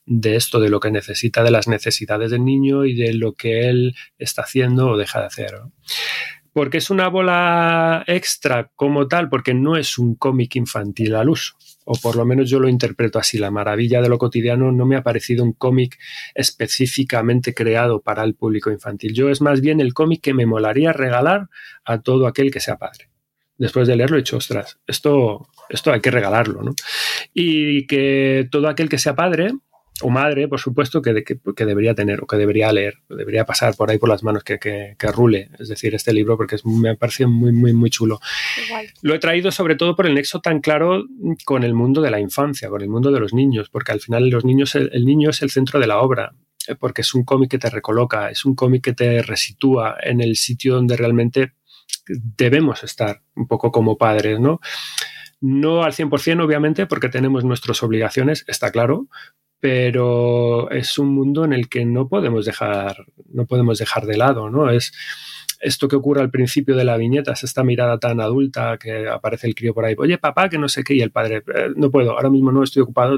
de 0.06 0.36
esto, 0.36 0.60
de 0.60 0.69
lo 0.69 0.80
que 0.80 0.91
necesita, 0.91 1.44
de 1.44 1.52
las 1.52 1.68
necesidades 1.68 2.32
del 2.32 2.45
niño 2.45 2.86
y 2.86 2.95
de 2.95 3.14
lo 3.14 3.34
que 3.34 3.68
él 3.68 3.95
está 4.19 4.44
haciendo 4.44 4.90
o 4.90 4.98
deja 4.98 5.19
de 5.19 5.26
hacer. 5.26 5.56
Porque 6.56 6.77
es 6.77 6.90
una 6.90 7.10
bola 7.10 8.06
extra 8.07 8.72
como 8.77 9.10
tal, 9.10 9.27
porque 9.27 9.53
no 9.53 9.76
es 9.76 9.98
un 9.98 10.15
cómic 10.15 10.56
infantil 10.56 11.14
al 11.15 11.27
uso, 11.27 11.56
o 11.84 11.95
por 11.98 12.15
lo 12.15 12.23
menos 12.23 12.49
yo 12.49 12.61
lo 12.61 12.69
interpreto 12.69 13.19
así. 13.19 13.38
La 13.38 13.52
maravilla 13.52 14.02
de 14.02 14.07
lo 14.07 14.18
cotidiano 14.18 14.72
no 14.72 14.86
me 14.86 14.95
ha 14.95 15.03
parecido 15.03 15.44
un 15.44 15.52
cómic 15.52 15.99
específicamente 16.34 17.53
creado 17.53 17.99
para 17.99 18.23
el 18.23 18.36
público 18.36 18.72
infantil. 18.72 19.14
Yo 19.14 19.30
es 19.30 19.41
más 19.41 19.60
bien 19.60 19.82
el 19.82 19.94
cómic 19.94 20.22
que 20.22 20.34
me 20.34 20.45
molaría 20.45 20.94
regalar 20.94 21.49
a 21.84 21.99
todo 21.99 22.26
aquel 22.26 22.52
que 22.52 22.61
sea 22.61 22.77
padre. 22.77 23.10
Después 23.57 23.86
de 23.86 23.98
leerlo 23.98 24.15
he 24.15 24.22
dicho, 24.22 24.38
ostras, 24.38 24.80
esto, 24.88 25.49
esto 25.68 25.91
hay 25.91 25.99
que 25.99 26.11
regalarlo, 26.11 26.64
¿no? 26.64 26.73
Y 27.34 27.86
que 27.86 28.48
todo 28.49 28.69
aquel 28.69 28.88
que 28.88 28.98
sea 28.98 29.14
padre 29.14 29.52
o 30.02 30.10
madre, 30.10 30.48
por 30.48 30.60
supuesto, 30.60 31.02
que, 31.02 31.24
que, 31.24 31.40
que, 31.56 31.66
debería 31.66 31.96
tener 31.96 32.22
o 32.22 32.28
que 32.28 32.36
debería 32.36 32.72
leer, 32.72 33.00
debería 33.08 33.46
pasar 33.46 33.76
por 33.76 33.90
ahí 33.90 33.98
por 33.98 34.10
las 34.10 34.24
manos, 34.24 34.44
que, 34.44 34.60
que, 34.60 34.96
que 35.00 35.12
rule, 35.12 35.50
es 35.58 35.70
decir, 35.70 35.96
este 35.96 36.14
libro, 36.14 36.36
porque 36.36 36.56
es, 36.56 36.66
me 36.66 36.96
parece 36.98 37.28
muy, 37.28 37.54
muy, 37.54 37.72
muy 37.72 37.90
chulo. 37.90 38.20
Igual. 38.66 38.88
Lo 39.02 39.16
he 39.16 39.20
traído 39.20 39.52
sobre 39.52 39.76
todo 39.76 39.96
por 39.96 40.06
el 40.06 40.16
nexo 40.16 40.42
tan 40.42 40.60
claro 40.60 41.06
con 41.46 41.64
el 41.64 41.74
mundo 41.74 42.02
de 42.02 42.12
la 42.12 42.20
infancia, 42.20 42.70
con 42.70 42.82
el 42.82 42.90
mundo 42.90 43.12
de 43.12 43.20
los 43.20 43.34
niños, 43.34 43.70
porque 43.70 43.94
al 43.94 44.02
final 44.02 44.30
los 44.30 44.44
niños, 44.44 44.76
el, 44.76 44.90
el 44.94 45.06
niño 45.06 45.30
es 45.30 45.42
el 45.42 45.50
centro 45.50 45.80
de 45.80 45.88
la 45.88 46.00
obra. 46.00 46.34
porque 46.80 47.02
es 47.02 47.14
un 47.14 47.24
cómic 47.24 47.52
que 47.52 47.60
te 47.60 47.70
recoloca, 47.70 48.30
es 48.30 48.44
un 48.44 48.56
cómic 48.56 48.84
que 48.84 48.94
te 48.94 49.22
resitúa 49.22 49.96
en 50.02 50.20
el 50.20 50.36
sitio 50.36 50.76
donde 50.76 50.98
realmente 50.98 51.54
debemos 52.08 52.84
estar, 52.84 53.22
un 53.36 53.48
poco 53.48 53.72
como 53.72 53.98
padres, 53.98 54.40
¿no? 54.40 54.60
No 55.42 55.84
al 55.84 55.94
100%, 55.94 56.44
obviamente, 56.44 56.86
porque 56.86 57.10
tenemos 57.10 57.44
nuestras 57.44 57.84
obligaciones, 57.84 58.46
está 58.48 58.72
claro, 58.72 59.08
pero 59.60 60.69
es 60.69 60.98
un 60.98 61.14
mundo 61.14 61.45
en 61.45 61.53
el 61.53 61.69
que 61.69 61.86
no 61.86 62.07
podemos 62.07 62.45
dejar, 62.45 63.06
no 63.32 63.45
podemos 63.45 63.80
dejar 63.80 64.06
de 64.06 64.18
lado, 64.18 64.49
¿no? 64.49 64.69
Es 64.69 64.91
esto 65.61 65.88
que 65.88 65.95
ocurre 65.95 66.22
al 66.22 66.30
principio 66.30 66.76
de 66.76 66.84
la 66.84 66.98
viñeta, 66.98 67.32
es 67.34 67.44
esta 67.44 67.64
mirada 67.64 67.98
tan 67.98 68.19
adulta 68.19 68.77
que 68.77 69.07
aparece 69.07 69.48
el 69.48 69.56
crío 69.56 69.73
por 69.73 69.86
ahí, 69.86 69.95
oye 69.98 70.18
papá, 70.18 70.49
que 70.49 70.57
no 70.57 70.69
sé 70.69 70.84
qué, 70.84 70.95
y 70.95 71.02
el 71.02 71.11
padre, 71.11 71.38
eh, 71.56 71.69
no 71.76 71.90
puedo, 71.90 72.11
ahora 72.11 72.30
mismo 72.30 72.52
no 72.52 72.64
estoy 72.64 72.84
ocupado, 72.84 73.18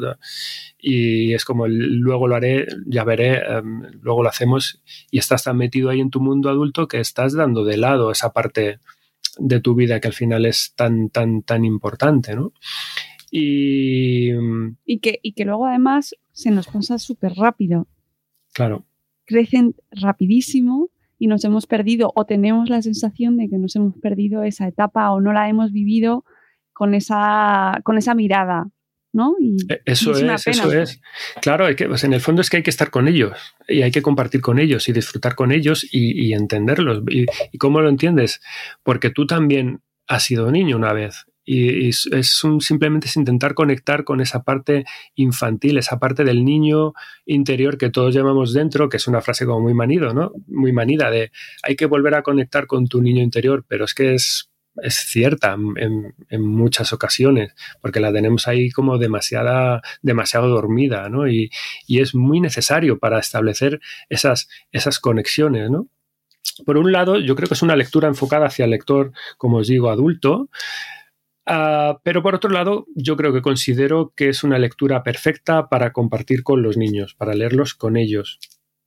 y 0.79 1.33
es 1.33 1.43
como, 1.43 1.67
luego 1.67 2.27
lo 2.27 2.35
haré, 2.35 2.67
ya 2.85 3.03
veré, 3.03 3.39
em, 3.39 3.81
luego 4.01 4.23
lo 4.23 4.29
hacemos, 4.29 4.81
y 5.11 5.19
estás 5.19 5.43
tan 5.43 5.57
metido 5.57 5.89
ahí 5.89 5.99
en 5.99 6.09
tu 6.09 6.21
mundo 6.21 6.49
adulto 6.49 6.87
que 6.87 6.99
estás 6.99 7.33
dando 7.33 7.65
de 7.65 7.77
lado 7.77 8.11
esa 8.11 8.31
parte 8.31 8.79
de 9.39 9.59
tu 9.59 9.75
vida 9.75 9.99
que 9.99 10.07
al 10.07 10.13
final 10.13 10.45
es 10.45 10.73
tan, 10.75 11.09
tan, 11.09 11.43
tan 11.43 11.65
importante, 11.65 12.35
¿no? 12.35 12.53
Y, 13.29 14.31
y, 14.85 14.99
que, 14.99 15.19
y 15.21 15.33
que 15.33 15.43
luego 15.43 15.65
además 15.67 16.15
se 16.37 16.51
nos 16.51 16.67
pasa 16.67 16.99
súper 16.99 17.33
rápido. 17.33 17.87
Claro. 18.53 18.85
Crecen 19.25 19.75
rapidísimo 19.89 20.91
y 21.17 21.25
nos 21.25 21.43
hemos 21.43 21.65
perdido 21.65 22.13
o 22.15 22.25
tenemos 22.25 22.69
la 22.69 22.83
sensación 22.83 23.37
de 23.37 23.49
que 23.49 23.57
nos 23.57 23.75
hemos 23.75 23.97
perdido 23.97 24.43
esa 24.43 24.67
etapa 24.67 25.09
o 25.09 25.19
no 25.19 25.33
la 25.33 25.49
hemos 25.49 25.71
vivido 25.71 26.25
con 26.73 26.93
esa, 26.93 27.81
con 27.83 27.97
esa 27.97 28.13
mirada. 28.13 28.69
¿no? 29.13 29.35
Y, 29.39 29.57
e, 29.67 29.81
eso 29.85 30.11
es, 30.11 30.45
eso 30.45 30.71
es. 30.71 31.01
Claro, 31.41 31.65
hay 31.65 31.75
que, 31.75 31.87
pues 31.87 32.03
en 32.03 32.13
el 32.13 32.21
fondo 32.21 32.43
es 32.43 32.51
que 32.51 32.57
hay 32.57 32.63
que 32.63 32.69
estar 32.69 32.91
con 32.91 33.07
ellos 33.07 33.35
y 33.67 33.81
hay 33.81 33.89
que 33.89 34.03
compartir 34.03 34.41
con 34.41 34.59
ellos 34.59 34.87
y 34.89 34.93
disfrutar 34.93 35.33
con 35.33 35.51
ellos 35.51 35.87
y, 35.91 36.33
entenderlos. 36.33 37.01
Y, 37.09 37.25
¿Y, 37.51 37.57
cómo 37.57 37.81
lo 37.81 37.89
entiendes? 37.89 38.41
Porque 38.83 39.09
tú 39.09 39.25
también 39.25 39.81
has 40.05 40.23
sido 40.23 40.51
niño 40.51 40.77
una 40.77 40.93
vez 40.93 41.25
y, 41.47 41.87
es 41.87 42.43
simplemente 42.59 43.07
es 43.07 43.15
intentar 43.15 43.53
conectar 43.53 44.03
con 44.03 44.19
esa 44.19 44.43
parte 44.43 44.83
infantil, 45.15 45.77
esa 45.77 45.97
parte 45.97 46.25
del 46.25 46.43
niño 46.43 46.93
interior 47.25 47.77
que 47.77 47.89
todos 47.89 48.13
llevamos 48.13 48.53
dentro, 48.53 48.89
que 48.89 48.97
es 48.97 49.07
una 49.07 49.21
frase 49.21 49.45
como 49.45 49.61
muy 49.61 49.73
manido, 49.73 50.13
¿no? 50.13 50.33
Muy 50.47 50.73
manida 50.73 51.09
de 51.09 51.31
hay 51.63 51.77
que 51.77 51.85
volver 51.85 52.15
a 52.15 52.21
conectar 52.21 52.67
con 52.67 52.87
tu 52.87 53.01
niño 53.01 53.23
interior, 53.23 53.63
pero 53.65 53.85
es 53.85 53.93
que 53.93 54.13
es, 54.13 54.51
es 54.83 54.95
cierta 54.95 55.53
en, 55.77 56.13
en, 56.29 56.41
muchas 56.45 56.91
ocasiones, 56.91 57.55
porque 57.81 58.01
la 58.01 58.11
tenemos 58.11 58.49
ahí 58.49 58.69
como 58.69 58.97
demasiada, 58.97 59.81
demasiado 60.01 60.49
dormida, 60.49 61.07
¿no? 61.07 61.29
Y, 61.29 61.49
y 61.87 62.01
es 62.01 62.13
muy 62.13 62.41
necesario 62.41 62.99
para 62.99 63.19
establecer 63.19 63.79
esas, 64.09 64.49
esas 64.73 64.99
conexiones, 64.99 65.71
¿no? 65.71 65.87
Por 66.65 66.77
un 66.77 66.91
lado, 66.91 67.19
yo 67.19 67.35
creo 67.35 67.47
que 67.47 67.53
es 67.53 67.61
una 67.61 67.75
lectura 67.77 68.09
enfocada 68.09 68.47
hacia 68.47 68.65
el 68.65 68.71
lector, 68.71 69.13
como 69.37 69.57
os 69.57 69.67
digo, 69.67 69.89
adulto, 69.89 70.49
Ah, 71.49 72.01
pero 72.03 72.21
por 72.21 72.35
otro 72.35 72.49
lado, 72.49 72.87
yo 72.93 73.15
creo 73.15 73.31
que 73.31 73.41
considero 73.41 74.11
que 74.17 74.27
es 74.27 74.43
una 74.43 74.59
lectura 74.59 75.01
perfecta 75.01 75.69
para 75.69 75.93
compartir 75.93 76.43
con 76.43 76.61
los 76.61 76.75
niños, 76.75 77.15
para 77.15 77.33
leerlos 77.33 77.73
con 77.73 77.95
ellos. 77.95 78.39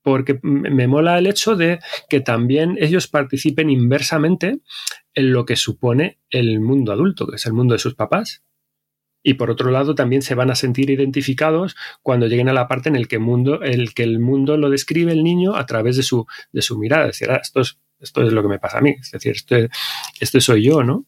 Porque 0.03 0.39
me 0.43 0.87
mola 0.87 1.19
el 1.19 1.27
hecho 1.27 1.57
de 1.57 1.79
que 2.11 2.21
también 2.21 2.77
ellos 2.79 3.07
participen 3.07 3.71
inversamente 3.71 4.61
en 5.15 5.33
lo 5.33 5.47
que 5.47 5.57
supone 5.57 6.19
el 6.29 6.61
mundo 6.61 6.93
adulto, 6.93 7.27
que 7.27 7.37
es 7.37 7.47
el 7.47 7.55
mundo 7.55 7.73
de 7.73 7.79
sus 7.79 7.95
papás. 7.95 8.45
Y 9.23 9.35
por 9.35 9.51
otro 9.51 9.71
lado, 9.71 9.95
también 9.95 10.21
se 10.21 10.35
van 10.35 10.51
a 10.51 10.55
sentir 10.55 10.91
identificados 10.91 11.77
cuando 12.03 12.27
lleguen 12.27 12.51
a 12.51 12.55
la 12.55 12.69
parte 12.69 12.91
en 12.91 12.97
el 12.97 13.09
que, 13.09 13.19
mundo, 13.19 13.63
el, 13.63 13.95
que 13.95 14.03
el 14.03 14.19
mundo 14.19 14.59
lo 14.59 14.69
describe 14.69 15.13
el 15.13 15.23
niño 15.23 15.57
a 15.57 15.65
través 15.65 15.97
de 15.97 16.03
su, 16.03 16.27
de 16.53 16.61
su 16.63 16.79
mirada. 16.79 17.05
Es 17.05 17.19
decir, 17.19 17.31
ah, 17.31 17.41
esto, 17.43 17.61
es, 17.61 17.79
esto 17.99 18.23
es 18.23 18.33
lo 18.33 18.43
que 18.43 18.49
me 18.49 18.59
pasa 18.59 18.79
a 18.79 18.83
mí. 18.83 18.97
Es 19.01 19.11
decir, 19.11 19.33
esto, 19.33 19.57
esto 20.21 20.41
soy 20.41 20.65
yo, 20.65 20.83
¿no? 20.83 21.07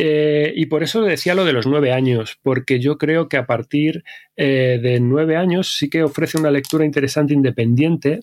Eh, 0.00 0.52
y 0.54 0.66
por 0.66 0.84
eso 0.84 1.02
decía 1.02 1.34
lo 1.34 1.44
de 1.44 1.52
los 1.52 1.66
nueve 1.66 1.90
años, 1.90 2.38
porque 2.44 2.78
yo 2.78 2.98
creo 2.98 3.28
que 3.28 3.36
a 3.36 3.46
partir 3.46 4.04
eh, 4.36 4.78
de 4.80 5.00
nueve 5.00 5.36
años 5.36 5.74
sí 5.76 5.90
que 5.90 6.04
ofrece 6.04 6.38
una 6.38 6.52
lectura 6.52 6.84
interesante 6.84 7.34
independiente 7.34 8.20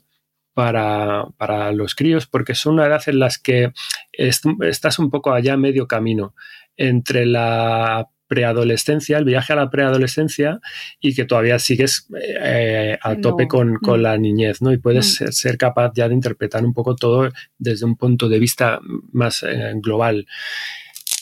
para, 0.54 1.26
los 1.74 1.94
críos, 1.94 2.28
porque 2.28 2.56
son 2.56 2.76
una 2.76 2.86
edad 2.86 3.02
en 3.08 3.20
las 3.20 3.40
que 3.40 3.74
estás 4.14 5.00
un 5.00 5.12
poco 5.12 5.34
allá 5.34 5.58
medio 5.58 5.86
camino 5.86 6.34
entre 6.78 7.26
la 7.26 8.08
preadolescencia, 8.28 9.18
el 9.18 9.26
viaje 9.26 9.52
a 9.52 9.58
la 9.58 9.70
preadolescencia 9.70 10.62
y 11.02 11.14
que 11.14 11.26
todavía 11.26 11.60
sigues 11.60 12.08
eh, 12.42 12.98
a 13.02 13.18
tope 13.18 13.50
con, 13.50 13.74
mm. 13.82 13.96
la 13.98 14.18
niñez, 14.18 14.62
¿no? 14.62 14.72
Y 14.72 14.78
puedes 14.78 15.20
mm. 15.20 15.28
ser, 15.34 15.58
capaz 15.58 15.92
ya 15.94 16.08
de 16.08 16.16
interpretar 16.16 16.64
un 16.64 16.74
poco 16.74 16.96
todo 16.96 17.30
desde 17.58 17.86
un 17.86 17.98
punto 17.98 18.30
de 18.30 18.40
vista 18.40 18.80
más 19.12 19.46
global. 19.82 20.26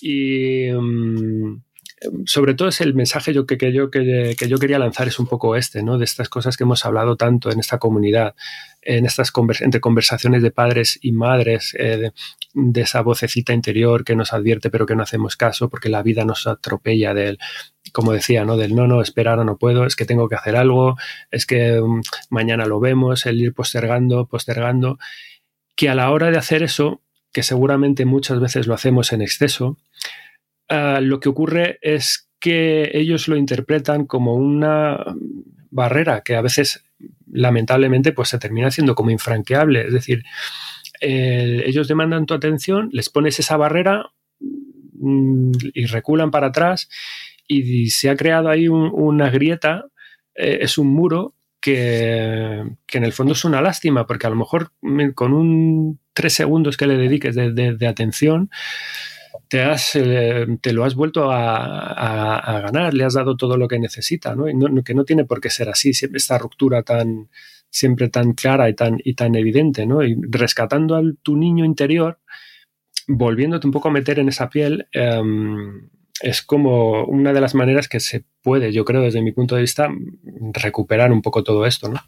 Y 0.05 0.69
mm, 0.69 1.61
sobre 2.25 2.55
todo 2.55 2.67
es 2.67 2.81
el 2.81 2.93
mensaje 2.93 3.33
yo, 3.33 3.45
que, 3.45 3.57
yo, 3.71 3.89
que, 3.89 4.35
yo 4.35 4.57
quería 4.57 4.77
lanzar 4.77 5.07
es 5.07 5.17
un 5.17 5.27
poco 5.27 5.55
este, 5.55 5.81
¿no? 5.81 5.97
De 5.97 6.03
estas 6.03 6.27
cosas 6.27 6.57
que 6.57 6.65
hemos 6.65 6.85
hablado 6.85 7.15
tanto 7.15 7.49
en 7.49 7.61
esta 7.61 7.77
comunidad, 7.77 8.35
en 8.81 9.05
estas 9.05 9.31
entre 9.61 9.79
conversaciones 9.79 10.43
de 10.43 10.51
padres 10.51 10.99
y 11.01 11.13
madres, 11.13 11.73
eh, 11.79 12.11
de, 12.53 12.81
esa 12.81 13.01
vocecita 13.01 13.53
interior 13.53 14.03
que 14.03 14.17
nos 14.17 14.33
advierte 14.33 14.69
pero 14.69 14.85
que 14.85 14.95
no 14.95 15.03
hacemos 15.03 15.37
caso 15.37 15.69
porque 15.69 15.87
la 15.87 16.03
vida 16.03 16.25
nos 16.25 16.47
atropella 16.47 17.13
del, 17.13 17.39
como 17.93 18.11
decía, 18.11 18.43
¿no? 18.43 18.57
Del 18.57 18.75
no, 18.75 18.87
no, 18.87 19.01
esperar, 19.01 19.37
no 19.37 19.57
puedo, 19.57 19.85
es 19.85 19.95
que 19.95 20.05
tengo 20.05 20.27
que 20.27 20.35
hacer 20.35 20.57
algo, 20.57 20.97
es 21.31 21.45
que 21.45 21.79
mm, 21.79 22.01
mañana 22.29 22.65
lo 22.65 22.81
vemos, 22.81 23.25
el 23.25 23.39
ir 23.39 23.53
postergando, 23.53 24.25
postergando, 24.25 24.99
que 25.77 25.87
a 25.87 25.95
la 25.95 26.11
hora 26.11 26.29
de 26.29 26.37
hacer 26.37 26.61
eso 26.61 27.01
que 27.33 27.43
seguramente 27.43 28.05
muchas 28.05 28.39
veces 28.39 28.67
lo 28.67 28.73
hacemos 28.73 29.11
en 29.11 29.21
exceso, 29.21 29.77
ah, 30.69 30.99
lo 31.01 31.19
que 31.19 31.29
ocurre 31.29 31.79
es 31.81 32.29
que 32.39 32.91
ellos 32.93 33.27
lo 33.27 33.35
interpretan 33.35 34.05
como 34.05 34.35
una 34.35 35.03
barrera 35.71 36.21
que 36.21 36.35
a 36.35 36.41
veces 36.41 36.85
lamentablemente 37.31 38.11
pues 38.11 38.29
se 38.29 38.37
termina 38.37 38.67
haciendo 38.67 38.95
como 38.95 39.09
infranqueable. 39.09 39.87
Es 39.87 39.93
decir, 39.93 40.23
ellos 40.99 41.87
demandan 41.87 42.25
tu 42.25 42.33
atención, 42.33 42.89
les 42.91 43.09
pones 43.09 43.39
esa 43.39 43.57
barrera 43.57 44.11
mm, 44.39 45.51
y 45.73 45.85
reculan 45.87 46.31
para 46.31 46.47
atrás 46.47 46.89
y 47.47 47.89
se 47.89 48.09
ha 48.09 48.15
creado 48.15 48.49
ahí 48.49 48.67
una 48.67 49.29
grieta, 49.29 49.85
eh, 50.35 50.59
es 50.61 50.77
un 50.77 50.87
muro 50.87 51.35
que, 51.59 52.63
en 52.93 53.03
el 53.03 53.13
fondo 53.13 53.33
es 53.33 53.45
una 53.45 53.61
lástima, 53.61 54.05
porque 54.05 54.27
a 54.27 54.29
lo 54.29 54.35
mejor 54.35 54.71
con 55.15 55.33
un 55.33 55.99
tres 56.13 56.33
segundos 56.33 56.77
que 56.77 56.87
le 56.87 56.97
dediques 56.97 57.35
de, 57.35 57.87
atención, 57.87 58.49
te, 59.47 59.61
has, 59.61 59.95
eh, 59.95 60.45
te 60.61 60.73
lo 60.73 60.85
has 60.85 60.95
vuelto 60.95 61.31
a, 61.31 62.61
ganar, 62.61 62.93
le 62.93 63.03
has 63.03 63.13
dado 63.13 63.35
todo 63.35 63.57
lo 63.57 63.67
que 63.67 63.79
necesita, 63.79 64.35
¿no? 64.35 64.47
Y 64.47 64.83
que 64.83 64.93
no 64.93 65.03
tiene 65.03 65.25
por 65.25 65.41
qué 65.41 65.49
ser 65.49 65.69
así, 65.69 65.93
siempre 65.93 66.17
esta 66.17 66.37
ruptura 66.37 66.83
tan 66.83 67.29
siempre 67.73 68.07
tan 68.07 68.33
clara 68.33 68.69
y 68.69 68.75
tan, 68.75 68.99
y 69.03 69.15
tan 69.15 69.33
evidente, 69.33 69.87
¿no? 69.87 70.03
Y 70.03 70.15
rescatando 70.29 70.95
a 70.95 71.01
tu 71.23 71.35
niño 71.35 71.65
interior, 71.65 72.19
volviéndote 73.07 73.65
un 73.65 73.73
poco 73.73 73.87
a 73.87 73.91
meter 73.91 74.19
en 74.19 74.29
esa 74.29 74.49
piel, 74.49 74.87
em, 74.91 75.89
es 76.21 76.43
como 76.43 77.03
una 77.05 77.33
de 77.33 77.41
las 77.41 77.55
maneras 77.55 77.89
que 77.89 77.99
se 77.99 78.25
puede, 78.43 78.71
yo 78.71 78.85
creo, 78.85 79.01
desde 79.01 79.23
mi 79.23 79.31
punto 79.31 79.55
de 79.55 79.61
vista, 79.61 79.89
recuperar 80.53 81.11
un 81.11 81.23
poco 81.23 81.43
todo 81.43 81.65
esto, 81.65 81.89
¿no? 81.89 81.99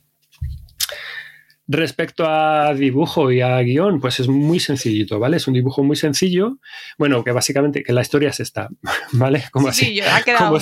Respecto 1.67 2.25
a 2.27 2.75
dibujo 2.75 3.31
y 3.31 3.41
a 3.41 3.59
guion, 3.61 3.99
pues 3.99 4.19
es 4.19 4.27
muy 4.27 4.59
sencillito, 4.59 5.17
¿vale? 5.17 5.37
Es 5.37 5.47
un 5.47 5.55
dibujo 5.55 5.83
muy 5.83 5.95
sencillo. 5.95 6.59
Bueno, 6.99 7.23
que 7.23 7.31
básicamente 7.31 7.81
que 7.81 7.91
la 7.91 8.01
historia 8.01 8.29
es 8.29 8.39
esta, 8.39 8.69
¿vale? 9.13 9.45
Como 9.51 9.69
así. 9.69 9.99
ha 9.99 10.21
quedado, 10.21 10.59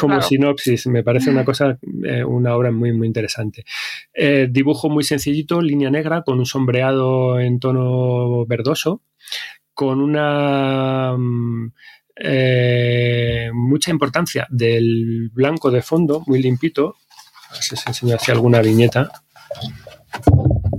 como, 0.00 0.22
sinopsis. 0.22 0.86
Me 0.86 1.02
parece 1.02 1.28
una 1.28 1.44
cosa, 1.44 1.78
eh, 2.04 2.24
una 2.24 2.56
obra 2.56 2.70
muy, 2.70 2.94
muy 2.94 3.06
interesante. 3.06 3.64
Eh, 4.14 4.48
dibujo 4.50 4.88
muy 4.88 5.04
sencillito, 5.04 5.60
línea 5.60 5.90
negra, 5.90 6.22
con 6.22 6.38
un 6.38 6.46
sombreado 6.46 7.38
en 7.38 7.60
tono 7.60 8.46
verdoso, 8.46 9.02
con 9.74 10.00
una 10.00 11.14
eh, 12.16 13.50
mucha 13.52 13.90
importancia 13.90 14.46
del 14.48 15.28
blanco 15.30 15.70
de 15.70 15.82
fondo, 15.82 16.22
muy 16.26 16.40
limpito. 16.40 16.96
A 17.50 17.52
ver 17.52 17.62
si 17.62 17.74
os 17.74 17.86
enseño 17.86 18.16
hacia 18.16 18.32
alguna 18.32 18.62
viñeta 18.62 19.10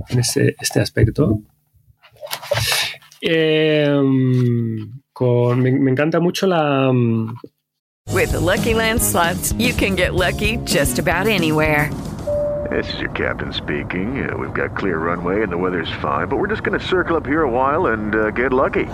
en 0.08 0.18
este, 0.18 0.54
este 0.60 0.80
aspecto. 0.80 1.40
Eh, 3.20 3.86
con, 5.12 5.62
me, 5.62 5.70
me, 5.72 5.90
encanta 5.90 6.20
mucho 6.20 6.46
la. 6.46 6.92
With 8.12 8.32
the 8.32 8.40
Lucky 8.40 8.74
Land 8.74 9.02
slots, 9.02 9.52
you 9.58 9.72
can 9.72 9.96
get 9.96 10.14
lucky 10.14 10.58
just 10.64 10.98
about 10.98 11.26
anywhere. 11.26 11.90
This 12.70 12.92
is 12.94 13.00
your 13.00 13.10
captain 13.10 13.52
speaking. 13.52 14.28
Uh, 14.28 14.36
we've 14.36 14.54
got 14.54 14.76
clear 14.76 14.98
runway 14.98 15.42
and 15.42 15.52
the 15.52 15.56
weather's 15.56 15.90
fine, 16.00 16.28
but 16.28 16.38
we're 16.38 16.48
just 16.48 16.62
going 16.62 16.78
to 16.78 16.84
circle 16.84 17.16
up 17.16 17.26
here 17.26 17.42
a 17.42 17.50
while 17.50 17.86
and 17.86 18.14
uh, 18.14 18.30
get 18.30 18.52
lucky. 18.52 18.86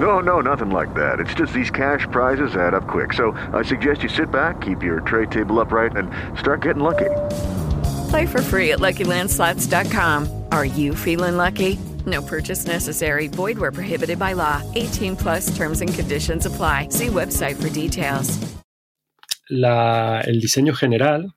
No, 0.00 0.20
no, 0.20 0.40
nothing 0.40 0.70
like 0.70 0.94
that. 0.94 1.18
It's 1.18 1.32
just 1.34 1.52
these 1.52 1.70
cash 1.70 2.06
prizes 2.10 2.56
add 2.56 2.74
up 2.74 2.86
quick. 2.86 3.12
So 3.12 3.32
I 3.52 3.62
suggest 3.62 4.02
you 4.02 4.08
sit 4.08 4.30
back, 4.30 4.60
keep 4.60 4.82
your 4.82 5.00
tray 5.00 5.26
table 5.26 5.60
upright, 5.60 5.96
and 5.96 6.10
start 6.38 6.62
getting 6.62 6.82
lucky. 6.82 7.10
Play 8.16 8.26
for 8.26 8.40
free 8.40 8.72
at 8.72 8.80
LuckyLandSlots.com. 8.80 10.44
Are 10.50 10.64
you 10.64 10.94
feeling 10.94 11.36
lucky? 11.36 11.78
No 12.06 12.22
purchase 12.22 12.64
necessary. 12.66 13.28
Void 13.28 13.58
where 13.58 13.70
prohibited 13.70 14.18
by 14.18 14.32
law. 14.32 14.62
18 14.74 15.16
plus 15.16 15.54
terms 15.54 15.82
and 15.82 15.92
conditions 15.92 16.46
apply. 16.46 16.88
See 16.88 17.08
website 17.08 17.56
for 17.60 17.68
details. 17.68 18.38
El 19.50 20.40
diseño 20.40 20.74
general 20.74 21.34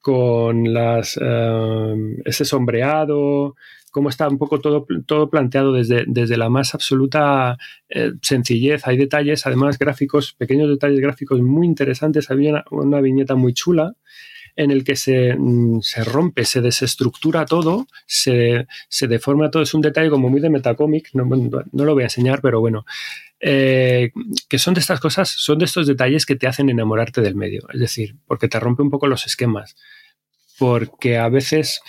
con 0.00 0.66
eh, 0.66 1.02
ese 2.24 2.44
sombreado, 2.44 3.54
cómo 3.92 4.08
está 4.08 4.28
un 4.28 4.38
poco 4.38 4.58
todo, 4.58 4.86
todo 5.06 5.30
planteado 5.30 5.72
desde, 5.72 6.02
desde 6.08 6.36
la 6.36 6.48
más 6.48 6.74
absoluta 6.74 7.58
eh, 7.90 8.10
sencillez. 8.22 8.88
Hay 8.88 8.96
detalles, 8.96 9.46
además 9.46 9.78
gráficos, 9.78 10.32
pequeños 10.32 10.68
detalles 10.68 10.98
gráficos 10.98 11.40
muy 11.42 11.64
interesantes. 11.64 12.28
Había 12.28 12.64
una 12.72 13.00
viñeta 13.00 13.36
muy 13.36 13.52
chula 13.52 13.94
en 14.56 14.70
el 14.70 14.84
que 14.84 14.96
se, 14.96 15.34
mm, 15.36 15.80
se 15.82 16.04
rompe, 16.04 16.44
se 16.44 16.60
desestructura 16.60 17.44
todo, 17.44 17.86
se, 18.06 18.66
se, 18.88 19.06
deforma 19.06 19.50
todo. 19.50 19.62
Es 19.62 19.74
un 19.74 19.82
detalle 19.82 20.10
como 20.10 20.28
muy 20.28 20.40
de 20.40 20.50
metacómic, 20.50 21.10
no, 21.12 21.24
no 21.26 21.84
lo 21.84 21.94
voy 21.94 22.02
a 22.02 22.06
enseñar, 22.06 22.40
pero 22.40 22.60
bueno. 22.60 22.84
Eh, 23.38 24.12
que 24.48 24.58
son 24.58 24.72
de 24.72 24.80
estas 24.80 24.98
cosas, 24.98 25.28
son 25.28 25.58
de 25.58 25.66
estos 25.66 25.86
detalles 25.86 26.24
que 26.24 26.36
te 26.36 26.46
hacen 26.46 26.70
enamorarte 26.70 27.20
del 27.20 27.34
medio, 27.34 27.66
es 27.70 27.80
decir, 27.80 28.16
porque 28.26 28.48
te 28.48 28.58
rompe 28.58 28.82
un 28.82 28.90
poco 28.90 29.06
los 29.06 29.26
esquemas 29.26 29.76
porque 30.58 31.18
a 31.18 31.28
veces 31.28 31.80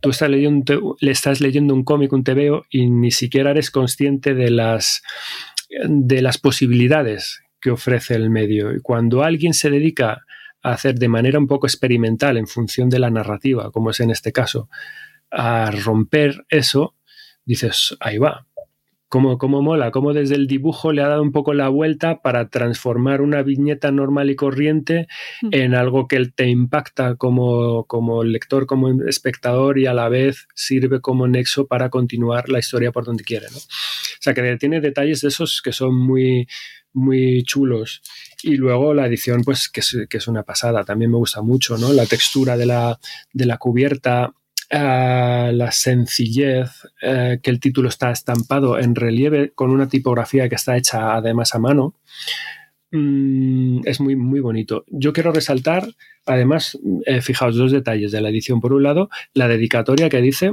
tú 0.00 0.10
estás 0.10 0.30
leyendo, 0.30 0.96
le 1.00 1.10
estás 1.10 1.40
leyendo 1.40 1.74
un 1.74 1.84
cómic, 1.84 2.12
un 2.12 2.24
TVO, 2.24 2.64
y 2.70 2.88
ni 2.88 3.10
siquiera 3.10 3.50
eres 3.50 3.70
consciente 3.70 4.34
de 4.34 4.50
las, 4.50 5.02
de 5.88 6.22
las 6.22 6.38
posibilidades 6.38 7.42
que 7.60 7.70
ofrece 7.70 8.14
el 8.14 8.30
medio. 8.30 8.74
Y 8.74 8.80
cuando 8.80 9.22
alguien 9.22 9.54
se 9.54 9.70
dedica 9.70 10.24
a 10.62 10.72
hacer 10.72 10.98
de 10.98 11.08
manera 11.08 11.38
un 11.38 11.46
poco 11.46 11.66
experimental, 11.66 12.36
en 12.36 12.46
función 12.46 12.88
de 12.88 12.98
la 12.98 13.10
narrativa, 13.10 13.70
como 13.70 13.90
es 13.90 14.00
en 14.00 14.10
este 14.10 14.32
caso, 14.32 14.68
a 15.30 15.70
romper 15.70 16.44
eso, 16.48 16.94
dices, 17.44 17.96
ahí 18.00 18.18
va, 18.18 18.46
cómo, 19.12 19.60
mola, 19.60 19.90
cómo 19.90 20.14
desde 20.14 20.36
el 20.36 20.46
dibujo 20.46 20.90
le 20.90 21.02
ha 21.02 21.08
dado 21.08 21.22
un 21.22 21.32
poco 21.32 21.52
la 21.52 21.68
vuelta 21.68 22.22
para 22.22 22.48
transformar 22.48 23.20
una 23.20 23.42
viñeta 23.42 23.92
normal 23.92 24.30
y 24.30 24.36
corriente 24.36 25.06
mm. 25.42 25.48
en 25.52 25.74
algo 25.74 26.08
que 26.08 26.24
te 26.34 26.48
impacta 26.48 27.16
como, 27.16 27.84
como 27.86 28.24
lector, 28.24 28.64
como 28.64 29.02
espectador 29.06 29.78
y 29.78 29.84
a 29.84 29.92
la 29.92 30.08
vez 30.08 30.46
sirve 30.54 31.02
como 31.02 31.28
nexo 31.28 31.66
para 31.66 31.90
continuar 31.90 32.48
la 32.48 32.58
historia 32.58 32.90
por 32.90 33.04
donde 33.04 33.22
quiere. 33.22 33.48
¿no? 33.50 33.58
O 33.58 34.18
sea, 34.18 34.32
que 34.32 34.56
tiene 34.56 34.80
detalles 34.80 35.20
de 35.20 35.28
esos 35.28 35.60
que 35.62 35.72
son 35.72 35.94
muy, 35.94 36.48
muy 36.94 37.42
chulos. 37.42 38.00
Y 38.42 38.56
luego 38.56 38.94
la 38.94 39.06
edición, 39.06 39.42
pues 39.44 39.68
que 39.68 39.80
es, 39.80 39.96
que 40.08 40.16
es, 40.18 40.28
una 40.28 40.42
pasada, 40.42 40.84
también 40.84 41.10
me 41.10 41.16
gusta 41.16 41.42
mucho, 41.42 41.76
¿no? 41.78 41.92
La 41.92 42.06
textura 42.06 42.56
de 42.56 42.66
la, 42.66 42.98
de 43.32 43.46
la 43.46 43.58
cubierta, 43.58 44.32
la 44.72 45.70
sencillez, 45.70 46.70
eh, 47.02 47.38
que 47.42 47.50
el 47.50 47.60
título 47.60 47.88
está 47.88 48.10
estampado 48.10 48.78
en 48.78 48.94
relieve 48.94 49.52
con 49.54 49.70
una 49.70 49.88
tipografía 49.88 50.48
que 50.48 50.54
está 50.54 50.76
hecha 50.76 51.14
además 51.14 51.54
a 51.54 51.58
mano. 51.58 51.94
Mm, 52.90 53.80
es 53.84 54.00
muy, 54.00 54.16
muy 54.16 54.40
bonito. 54.40 54.84
Yo 54.88 55.12
quiero 55.12 55.32
resaltar, 55.32 55.86
además, 56.26 56.78
eh, 57.06 57.20
fijaos 57.20 57.56
dos 57.56 57.72
detalles 57.72 58.12
de 58.12 58.20
la 58.20 58.30
edición. 58.30 58.60
Por 58.60 58.72
un 58.72 58.82
lado, 58.82 59.08
la 59.34 59.48
dedicatoria 59.48 60.08
que 60.08 60.20
dice, 60.20 60.52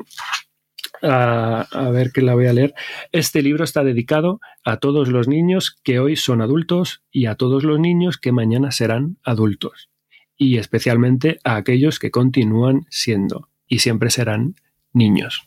a 1.02 1.90
ver 1.92 2.12
que 2.12 2.22
la 2.22 2.34
voy 2.34 2.48
a 2.48 2.54
leer, 2.54 2.74
este 3.12 3.42
libro 3.42 3.64
está 3.64 3.84
dedicado 3.84 4.40
a 4.64 4.78
todos 4.78 5.10
los 5.10 5.28
niños 5.28 5.78
que 5.84 6.00
hoy 6.00 6.16
son 6.16 6.42
adultos 6.42 7.04
y 7.12 7.26
a 7.26 7.36
todos 7.36 7.64
los 7.64 7.80
niños 7.80 8.18
que 8.18 8.32
mañana 8.32 8.72
serán 8.72 9.18
adultos, 9.24 9.90
y 10.38 10.58
especialmente 10.58 11.40
a 11.44 11.56
aquellos 11.56 12.00
que 12.00 12.12
continúan 12.12 12.86
siendo 12.90 13.50
y 13.68 13.80
siempre 13.80 14.10
serán 14.10 14.56
niños. 14.94 15.44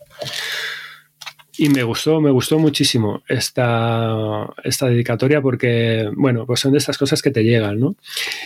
Y 1.59 1.69
me 1.69 1.83
gustó, 1.83 2.21
me 2.21 2.31
gustó 2.31 2.59
muchísimo 2.59 3.23
esta, 3.29 4.49
esta 4.65 4.87
dedicatoria 4.87 5.43
porque, 5.43 6.09
bueno, 6.17 6.47
pues 6.47 6.61
son 6.61 6.73
de 6.73 6.79
estas 6.79 6.97
cosas 6.97 7.21
que 7.21 7.31
te 7.31 7.45
llegan, 7.45 7.79
¿no? 7.79 7.95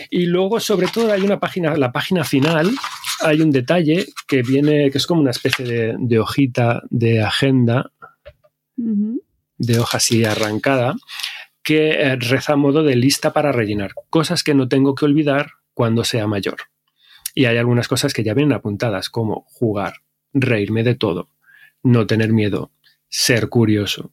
Y 0.09 0.25
luego, 0.25 0.59
sobre 0.59 0.87
todo, 0.87 1.13
hay 1.13 1.21
una 1.21 1.39
página, 1.39 1.77
la 1.77 1.93
página 1.93 2.25
final, 2.25 2.69
hay 3.21 3.39
un 3.39 3.51
detalle 3.51 4.07
que 4.27 4.41
viene, 4.41 4.91
que 4.91 4.97
es 4.97 5.07
como 5.07 5.21
una 5.21 5.31
especie 5.31 5.95
de, 5.97 6.19
hojita 6.19 6.83
de 6.89 7.21
agenda, 7.21 7.91
de 8.75 9.79
hoja 9.79 9.97
así 9.97 10.25
arrancada, 10.25 10.95
que 11.63 11.91
eh, 11.91 12.15
reza 12.17 12.53
a 12.53 12.57
modo 12.57 12.83
de 12.83 12.95
lista 12.95 13.31
para 13.31 13.53
rellenar, 13.53 13.93
cosas 14.09 14.43
que 14.43 14.53
no 14.53 14.67
tengo 14.67 14.95
que 14.95 15.05
olvidar 15.05 15.51
cuando 15.73 16.03
sea 16.03 16.27
mayor. 16.27 16.57
Y 17.33 17.45
hay 17.45 17.57
algunas 17.57 17.87
cosas 17.87 18.13
que 18.13 18.23
ya 18.23 18.33
vienen 18.33 18.53
apuntadas, 18.53 19.09
como 19.09 19.45
jugar, 19.47 19.95
reírme 20.33 20.83
de 20.83 20.95
todo, 20.95 21.29
no 21.83 22.07
tener 22.07 22.33
miedo, 22.33 22.71
ser 23.09 23.49
curioso. 23.49 24.11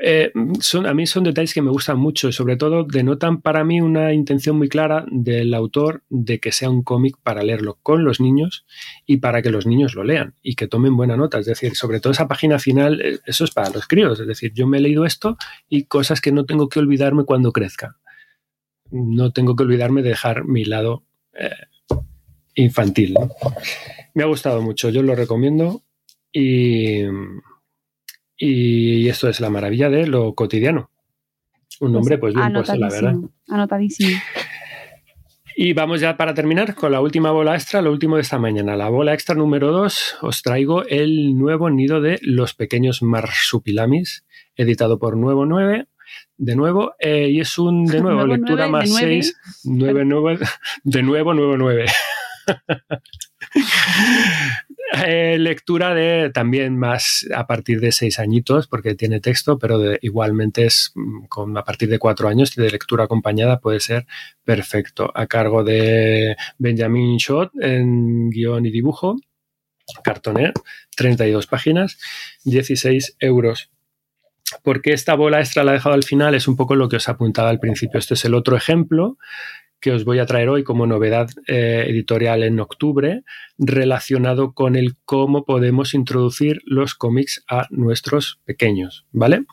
Eh, 0.00 0.30
son, 0.60 0.86
a 0.86 0.94
mí 0.94 1.06
son 1.08 1.24
detalles 1.24 1.52
que 1.52 1.62
me 1.62 1.72
gustan 1.72 1.98
mucho 1.98 2.28
y 2.28 2.32
sobre 2.32 2.56
todo 2.56 2.84
denotan 2.84 3.40
para 3.40 3.64
mí 3.64 3.80
una 3.80 4.12
intención 4.12 4.56
muy 4.56 4.68
clara 4.68 5.04
del 5.10 5.52
autor 5.54 6.04
de 6.08 6.38
que 6.38 6.52
sea 6.52 6.70
un 6.70 6.84
cómic 6.84 7.16
para 7.24 7.42
leerlo 7.42 7.80
con 7.82 8.04
los 8.04 8.20
niños 8.20 8.64
y 9.06 9.16
para 9.16 9.42
que 9.42 9.50
los 9.50 9.66
niños 9.66 9.96
lo 9.96 10.04
lean 10.04 10.36
y 10.40 10.54
que 10.54 10.68
tomen 10.68 10.96
buena 10.96 11.16
nota. 11.16 11.40
Es 11.40 11.46
decir, 11.46 11.74
sobre 11.74 11.98
todo 11.98 12.12
esa 12.12 12.28
página 12.28 12.60
final, 12.60 13.00
eh, 13.00 13.18
eso 13.26 13.44
es 13.44 13.50
para 13.50 13.70
los 13.70 13.88
críos. 13.88 14.20
Es 14.20 14.26
decir, 14.26 14.52
yo 14.54 14.68
me 14.68 14.78
he 14.78 14.80
leído 14.80 15.04
esto 15.04 15.36
y 15.68 15.84
cosas 15.84 16.20
que 16.20 16.30
no 16.30 16.46
tengo 16.46 16.68
que 16.68 16.78
olvidarme 16.78 17.24
cuando 17.24 17.52
crezca. 17.52 17.96
No 18.90 19.32
tengo 19.32 19.56
que 19.56 19.64
olvidarme 19.64 20.02
de 20.02 20.10
dejar 20.10 20.44
mi 20.44 20.64
lado 20.64 21.02
eh, 21.34 21.50
infantil. 22.54 23.16
Me 24.14 24.22
ha 24.22 24.26
gustado 24.26 24.62
mucho, 24.62 24.90
yo 24.90 25.02
lo 25.02 25.16
recomiendo 25.16 25.82
y, 26.32 27.02
y 28.38 29.08
esto 29.08 29.28
es 29.28 29.40
la 29.40 29.50
maravilla 29.50 29.90
de 29.90 30.06
lo 30.06 30.34
cotidiano. 30.34 30.90
Un 31.80 31.92
nombre 31.92 32.18
pues 32.18 32.34
bien 32.34 32.52
puesto, 32.52 32.76
la 32.76 32.88
verdad. 32.88 33.14
Anotadísimo. 33.48 34.18
Y 35.60 35.72
vamos 35.72 36.00
ya 36.00 36.16
para 36.16 36.34
terminar 36.34 36.76
con 36.76 36.92
la 36.92 37.00
última 37.00 37.32
bola 37.32 37.56
extra, 37.56 37.82
lo 37.82 37.90
último 37.90 38.14
de 38.14 38.22
esta 38.22 38.38
mañana. 38.38 38.76
La 38.76 38.90
bola 38.90 39.12
extra 39.12 39.34
número 39.34 39.72
2, 39.72 40.18
os 40.22 40.42
traigo 40.42 40.86
el 40.86 41.36
nuevo 41.36 41.68
nido 41.68 42.00
de 42.00 42.20
los 42.22 42.54
pequeños 42.54 43.02
marsupilamis, 43.02 44.24
editado 44.54 45.00
por 45.00 45.16
Nuevo 45.16 45.46
9 45.46 45.88
de 46.36 46.54
nuevo, 46.54 46.94
eh, 47.00 47.30
y 47.30 47.40
es 47.40 47.58
un, 47.58 47.86
de 47.86 48.00
nuevo, 48.00 48.24
lectura 48.24 48.68
más 48.68 48.94
6, 48.94 49.36
9, 49.64 50.04
9, 50.04 50.38
de 50.84 51.02
nuevo, 51.02 51.34
9, 51.34 51.56
9. 51.58 51.86
Eh, 54.90 55.36
lectura 55.38 55.92
de 55.92 56.30
también 56.30 56.78
más 56.78 57.26
a 57.34 57.46
partir 57.46 57.78
de 57.78 57.92
seis 57.92 58.18
añitos, 58.18 58.66
porque 58.68 58.94
tiene 58.94 59.20
texto, 59.20 59.58
pero 59.58 59.78
igualmente 60.00 60.64
es 60.64 60.92
mm, 60.94 61.26
con, 61.26 61.58
a 61.58 61.64
partir 61.64 61.90
de 61.90 61.98
cuatro 61.98 62.28
años 62.28 62.54
de 62.54 62.70
lectura 62.70 63.04
acompañada 63.04 63.60
puede 63.60 63.80
ser 63.80 64.06
perfecto. 64.44 65.12
A 65.14 65.26
cargo 65.26 65.62
de 65.62 66.36
Benjamin 66.58 67.18
Schott 67.18 67.52
en 67.60 68.30
guion 68.30 68.64
y 68.64 68.70
dibujo, 68.70 69.16
cartoné, 70.02 70.52
32 70.96 71.46
páginas, 71.46 71.98
16 72.44 73.16
euros. 73.20 73.70
Porque 74.62 74.94
esta 74.94 75.14
bola 75.14 75.40
extra 75.40 75.64
la 75.64 75.72
he 75.72 75.74
dejado 75.74 75.94
al 75.94 76.04
final? 76.04 76.34
Es 76.34 76.48
un 76.48 76.56
poco 76.56 76.74
lo 76.74 76.88
que 76.88 76.96
os 76.96 77.08
apuntaba 77.10 77.50
al 77.50 77.60
principio. 77.60 77.98
Este 77.98 78.14
es 78.14 78.24
el 78.24 78.32
otro 78.34 78.56
ejemplo 78.56 79.18
que 79.80 79.92
os 79.92 80.04
voy 80.04 80.18
a 80.18 80.26
traer 80.26 80.48
hoy 80.48 80.64
como 80.64 80.86
novedad 80.86 81.28
eh, 81.46 81.84
editorial 81.88 82.42
en 82.42 82.60
octubre 82.60 83.22
relacionado 83.58 84.52
con 84.52 84.76
el 84.76 84.96
cómo 85.04 85.44
podemos 85.44 85.94
introducir 85.94 86.60
los 86.64 86.94
cómics 86.94 87.44
a 87.48 87.66
nuestros 87.70 88.40
pequeños, 88.44 89.06
¿vale? 89.12 89.44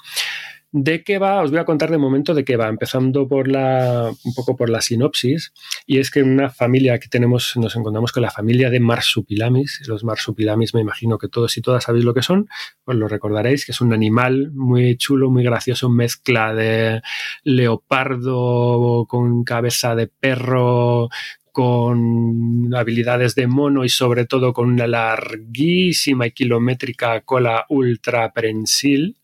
¿De 0.78 1.06
qué 1.06 1.20
va? 1.20 1.42
Os 1.42 1.52
voy 1.52 1.60
a 1.62 1.64
contar 1.64 1.90
de 1.90 1.98
momento 1.98 2.34
de 2.34 2.44
qué 2.44 2.58
va, 2.58 2.68
empezando 2.68 3.30
por 3.30 3.48
la, 3.48 4.12
un 4.26 4.34
poco 4.34 4.58
por 4.58 4.70
la 4.70 4.82
sinopsis, 4.82 5.54
y 5.86 6.00
es 6.00 6.12
que 6.12 6.22
una 6.22 6.50
familia 6.50 7.00
que 7.00 7.08
tenemos, 7.08 7.56
nos 7.56 7.78
encontramos 7.78 8.12
con 8.12 8.24
la 8.24 8.30
familia 8.30 8.70
de 8.70 8.82
marsupilamis. 8.82 9.84
Los 9.88 10.04
marsupilamis 10.04 10.74
me 10.74 10.82
imagino 10.82 11.18
que 11.18 11.30
todos 11.30 11.56
y 11.56 11.62
todas 11.62 11.86
sabéis 11.86 12.04
lo 12.04 12.14
que 12.14 12.24
son, 12.24 12.50
pues 12.84 12.98
lo 12.98 13.08
recordaréis, 13.08 13.66
que 13.66 13.72
es 13.72 13.80
un 13.80 13.94
animal 13.94 14.52
muy 14.52 14.98
chulo, 14.98 15.30
muy 15.30 15.46
gracioso, 15.46 15.90
mezcla 15.90 16.54
de 16.54 17.02
leopardo 17.46 19.06
con 19.08 19.46
cabeza 19.46 19.96
de 19.96 20.08
perro, 20.08 21.08
con 21.54 22.76
habilidades 22.76 23.34
de 23.36 23.48
mono 23.48 23.86
y 23.86 23.90
sobre 23.90 24.26
todo 24.26 24.52
con 24.52 24.68
una 24.68 24.88
larguísima 24.88 26.28
y 26.28 26.32
kilométrica 26.32 27.22
cola 27.22 27.66
ultra 27.70 28.34
prensil 28.34 29.16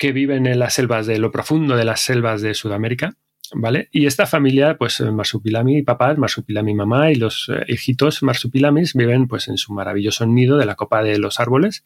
que 0.00 0.12
viven 0.12 0.46
en 0.46 0.58
las 0.58 0.72
selvas 0.72 1.06
de 1.06 1.18
lo 1.18 1.30
profundo 1.30 1.76
de 1.76 1.84
las 1.84 2.00
selvas 2.00 2.40
de 2.40 2.54
Sudamérica. 2.54 3.16
¿Vale? 3.52 3.88
Y 3.90 4.06
esta 4.06 4.26
familia, 4.26 4.78
pues 4.78 5.00
Marsupilami 5.00 5.82
papá, 5.82 6.14
Marsupilami 6.14 6.72
mamá 6.72 7.10
y 7.10 7.16
los 7.16 7.50
eh, 7.52 7.64
hijitos 7.66 8.22
Marsupilamis 8.22 8.94
viven 8.94 9.26
pues 9.26 9.48
en 9.48 9.58
su 9.58 9.74
maravilloso 9.74 10.24
nido 10.24 10.56
de 10.56 10.66
la 10.66 10.76
copa 10.76 11.02
de 11.02 11.18
los 11.18 11.38
árboles. 11.38 11.84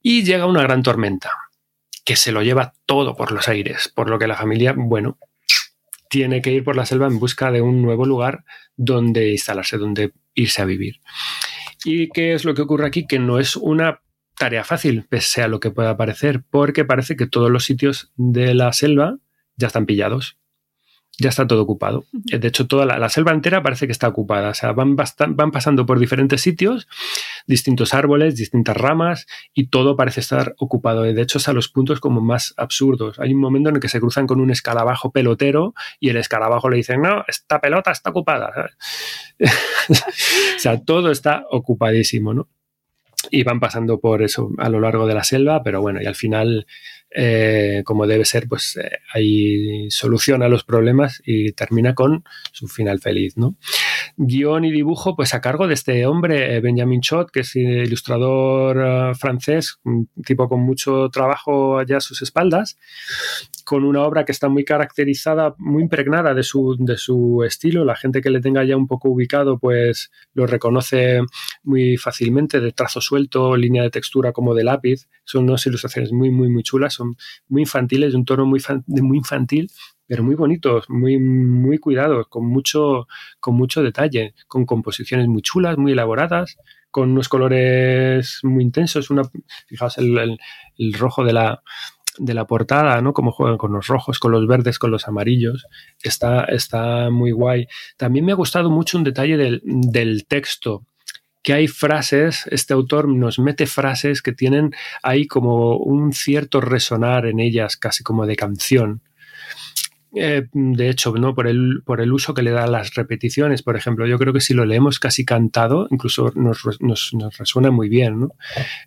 Y 0.00 0.24
llega 0.24 0.46
una 0.46 0.62
gran 0.62 0.82
tormenta 0.82 1.30
que 2.04 2.16
se 2.16 2.32
lo 2.32 2.42
lleva 2.42 2.74
todo 2.86 3.16
por 3.16 3.32
los 3.32 3.48
aires, 3.48 3.90
por 3.92 4.10
lo 4.10 4.18
que 4.18 4.28
la 4.28 4.36
familia, 4.36 4.74
bueno, 4.76 5.18
tiene 6.10 6.40
que 6.40 6.52
ir 6.52 6.62
por 6.62 6.76
la 6.76 6.86
selva 6.86 7.06
en 7.06 7.18
busca 7.18 7.50
de 7.50 7.62
un 7.62 7.82
nuevo 7.82 8.04
lugar 8.04 8.44
donde 8.76 9.32
instalarse, 9.32 9.78
donde 9.78 10.12
irse 10.34 10.62
a 10.62 10.66
vivir. 10.66 11.00
¿Y 11.84 12.10
qué 12.10 12.34
es 12.34 12.44
lo 12.44 12.54
que 12.54 12.62
ocurre 12.62 12.86
aquí? 12.86 13.06
Que 13.06 13.18
no 13.18 13.40
es 13.40 13.56
una 13.56 14.02
tarea 14.38 14.64
fácil, 14.64 15.04
pese 15.08 15.42
a 15.42 15.48
lo 15.48 15.60
que 15.60 15.70
pueda 15.70 15.96
parecer, 15.96 16.42
porque 16.48 16.84
parece 16.84 17.16
que 17.16 17.26
todos 17.26 17.50
los 17.50 17.64
sitios 17.64 18.12
de 18.16 18.54
la 18.54 18.72
selva 18.72 19.18
ya 19.56 19.66
están 19.66 19.86
pillados 19.86 20.38
ya 21.20 21.30
está 21.30 21.46
todo 21.46 21.62
ocupado. 21.62 22.04
De 22.12 22.46
hecho, 22.46 22.68
toda 22.68 22.86
la, 22.86 23.08
selva 23.08 23.32
entera 23.32 23.62
parece 23.62 23.86
que 23.86 23.92
está 23.92 24.06
ocupada. 24.06 24.50
O 24.50 24.54
sea, 24.54 24.72
van, 24.72 24.94
van 24.96 25.50
pasando 25.50 25.84
por 25.84 25.98
diferentes 25.98 26.40
sitios, 26.40 26.86
distintos 27.46 27.92
árboles, 27.92 28.36
distintas 28.36 28.76
ramas, 28.76 29.26
y 29.52 29.66
todo 29.66 29.96
parece 29.96 30.20
estar 30.20 30.54
ocupado. 30.58 31.02
De 31.02 31.20
hecho, 31.20 31.38
es 31.38 31.48
a 31.48 31.52
los 31.52 31.68
puntos 31.68 31.98
como 31.98 32.20
más 32.20 32.54
absurdos. 32.56 33.18
Hay 33.18 33.34
un 33.34 33.40
momento 33.40 33.68
en 33.68 33.76
el 33.76 33.82
que 33.82 33.88
se 33.88 34.00
cruzan 34.00 34.28
con 34.28 34.40
un 34.40 34.50
escarabajo 34.50 35.10
pelotero 35.10 35.74
y 35.98 36.10
el 36.10 36.16
escarabajo 36.16 36.70
le 36.70 36.76
dice, 36.76 36.96
no, 36.96 37.24
esta 37.26 37.60
pelota 37.60 37.90
está 37.90 38.10
ocupada. 38.10 38.70
o 39.40 40.58
sea, 40.58 40.80
todo 40.84 41.10
está 41.10 41.44
ocupadísimo, 41.50 42.32
¿no? 42.32 42.48
Y 43.30 43.42
van 43.42 43.60
pasando 43.60 44.00
por 44.00 44.22
eso 44.22 44.50
a 44.58 44.68
lo 44.68 44.80
largo 44.80 45.06
de 45.06 45.14
la 45.14 45.24
selva, 45.24 45.62
pero 45.62 45.80
bueno, 45.80 46.00
y 46.02 46.06
al 46.06 46.14
final 46.14 46.66
eh, 47.10 47.82
como 47.84 48.06
debe 48.06 48.24
ser, 48.24 48.48
pues 48.48 48.76
eh, 48.76 48.98
ahí 49.14 49.90
soluciona 49.90 50.48
los 50.48 50.64
problemas 50.64 51.22
y 51.24 51.52
termina 51.52 51.94
con 51.94 52.24
su 52.52 52.68
final 52.68 53.00
feliz, 53.00 53.36
¿no? 53.36 53.56
Guión 54.16 54.64
y 54.64 54.72
dibujo, 54.72 55.16
pues 55.16 55.34
a 55.34 55.40
cargo 55.40 55.66
de 55.66 55.74
este 55.74 56.06
hombre, 56.06 56.56
eh, 56.56 56.60
Benjamin 56.60 57.00
Schott, 57.00 57.30
que 57.30 57.40
es 57.40 57.54
ilustrador 57.56 59.14
francés, 59.16 59.78
un 59.84 60.08
tipo 60.24 60.48
con 60.48 60.60
mucho 60.60 61.08
trabajo 61.10 61.78
allá 61.78 61.98
a 61.98 62.00
sus 62.00 62.22
espaldas, 62.22 62.78
con 63.64 63.84
una 63.84 64.02
obra 64.02 64.24
que 64.24 64.32
está 64.32 64.48
muy 64.48 64.64
caracterizada, 64.64 65.54
muy 65.58 65.82
impregnada 65.82 66.34
de 66.34 66.42
su, 66.42 66.76
de 66.78 66.96
su 66.96 67.44
estilo. 67.44 67.84
La 67.84 67.96
gente 67.96 68.20
que 68.20 68.30
le 68.30 68.40
tenga 68.40 68.64
ya 68.64 68.76
un 68.76 68.86
poco 68.86 69.10
ubicado, 69.10 69.58
pues 69.58 70.10
lo 70.34 70.46
reconoce 70.46 71.20
muy 71.62 71.96
fácilmente, 71.96 72.60
de 72.60 72.72
trazo 72.72 73.00
suelto, 73.00 73.56
línea 73.56 73.82
de 73.82 73.90
textura 73.90 74.32
como 74.32 74.54
de 74.54 74.64
lápiz. 74.64 75.08
Son 75.24 75.44
unas 75.44 75.66
ilustraciones 75.66 76.12
muy, 76.12 76.30
muy, 76.30 76.48
muy 76.48 76.62
chulas 76.62 76.98
son 76.98 77.16
muy 77.48 77.62
infantiles, 77.62 78.12
de 78.12 78.18
un 78.18 78.24
tono 78.24 78.46
muy, 78.46 78.60
muy 78.86 79.18
infantil, 79.18 79.70
pero 80.08 80.24
muy 80.24 80.34
bonitos, 80.34 80.88
muy, 80.88 81.18
muy 81.18 81.78
cuidados, 81.78 82.26
con 82.28 82.46
mucho, 82.46 83.06
con 83.38 83.54
mucho 83.54 83.82
detalle, 83.82 84.34
con 84.48 84.64
composiciones 84.64 85.28
muy 85.28 85.42
chulas, 85.42 85.76
muy 85.76 85.92
elaboradas, 85.92 86.56
con 86.90 87.10
unos 87.10 87.28
colores 87.28 88.40
muy 88.42 88.64
intensos. 88.64 89.10
Una, 89.10 89.22
fijaos 89.66 89.98
el, 89.98 90.38
rojo 90.94 91.24
de 91.24 91.34
la, 91.34 91.62
de 92.16 92.32
la 92.32 92.46
portada, 92.46 93.02
¿no? 93.02 93.12
Como 93.12 93.32
juegan 93.32 93.58
con 93.58 93.74
los 93.74 93.86
rojos, 93.86 94.18
con 94.18 94.32
los 94.32 94.46
verdes, 94.46 94.78
con 94.78 94.90
los 94.90 95.06
amarillos. 95.06 95.66
Está, 96.02 96.44
está 96.44 97.10
muy 97.10 97.30
guay. 97.30 97.68
También 97.98 98.24
me 98.24 98.32
ha 98.32 98.36
gustado 98.36 98.70
mucho 98.70 98.96
un 98.96 99.04
detalle 99.04 99.36
del, 99.36 99.60
del 99.62 100.26
texto 100.26 100.86
que 101.42 101.52
hay 101.52 101.68
frases, 101.68 102.46
este 102.50 102.74
autor 102.74 103.08
nos 103.08 103.38
mete 103.38 103.66
frases 103.66 104.20
que 104.20 104.32
tienen 104.32 104.74
ahí 105.02 105.26
como 105.26 105.78
un 105.78 106.12
cierto 106.12 106.60
resonar 106.60 107.24
en 107.26 107.40
ellas, 107.40 107.76
casi 107.76 108.02
como 108.02 108.26
de 108.26 108.36
canción. 108.36 109.02
Eh, 110.14 110.46
de 110.52 110.88
hecho, 110.88 111.12
¿no? 111.12 111.34
por, 111.34 111.46
el, 111.46 111.82
por 111.84 112.00
el 112.00 112.12
uso 112.12 112.32
que 112.32 112.42
le 112.42 112.50
da 112.50 112.64
a 112.64 112.68
las 112.68 112.94
repeticiones, 112.94 113.62
por 113.62 113.76
ejemplo, 113.76 114.06
yo 114.06 114.18
creo 114.18 114.32
que 114.32 114.40
si 114.40 114.54
lo 114.54 114.64
leemos 114.64 114.98
casi 114.98 115.24
cantado, 115.24 115.86
incluso 115.90 116.32
nos, 116.34 116.62
resuena 117.38 117.70
muy 117.70 117.88
bien. 117.88 118.20
¿no? 118.20 118.34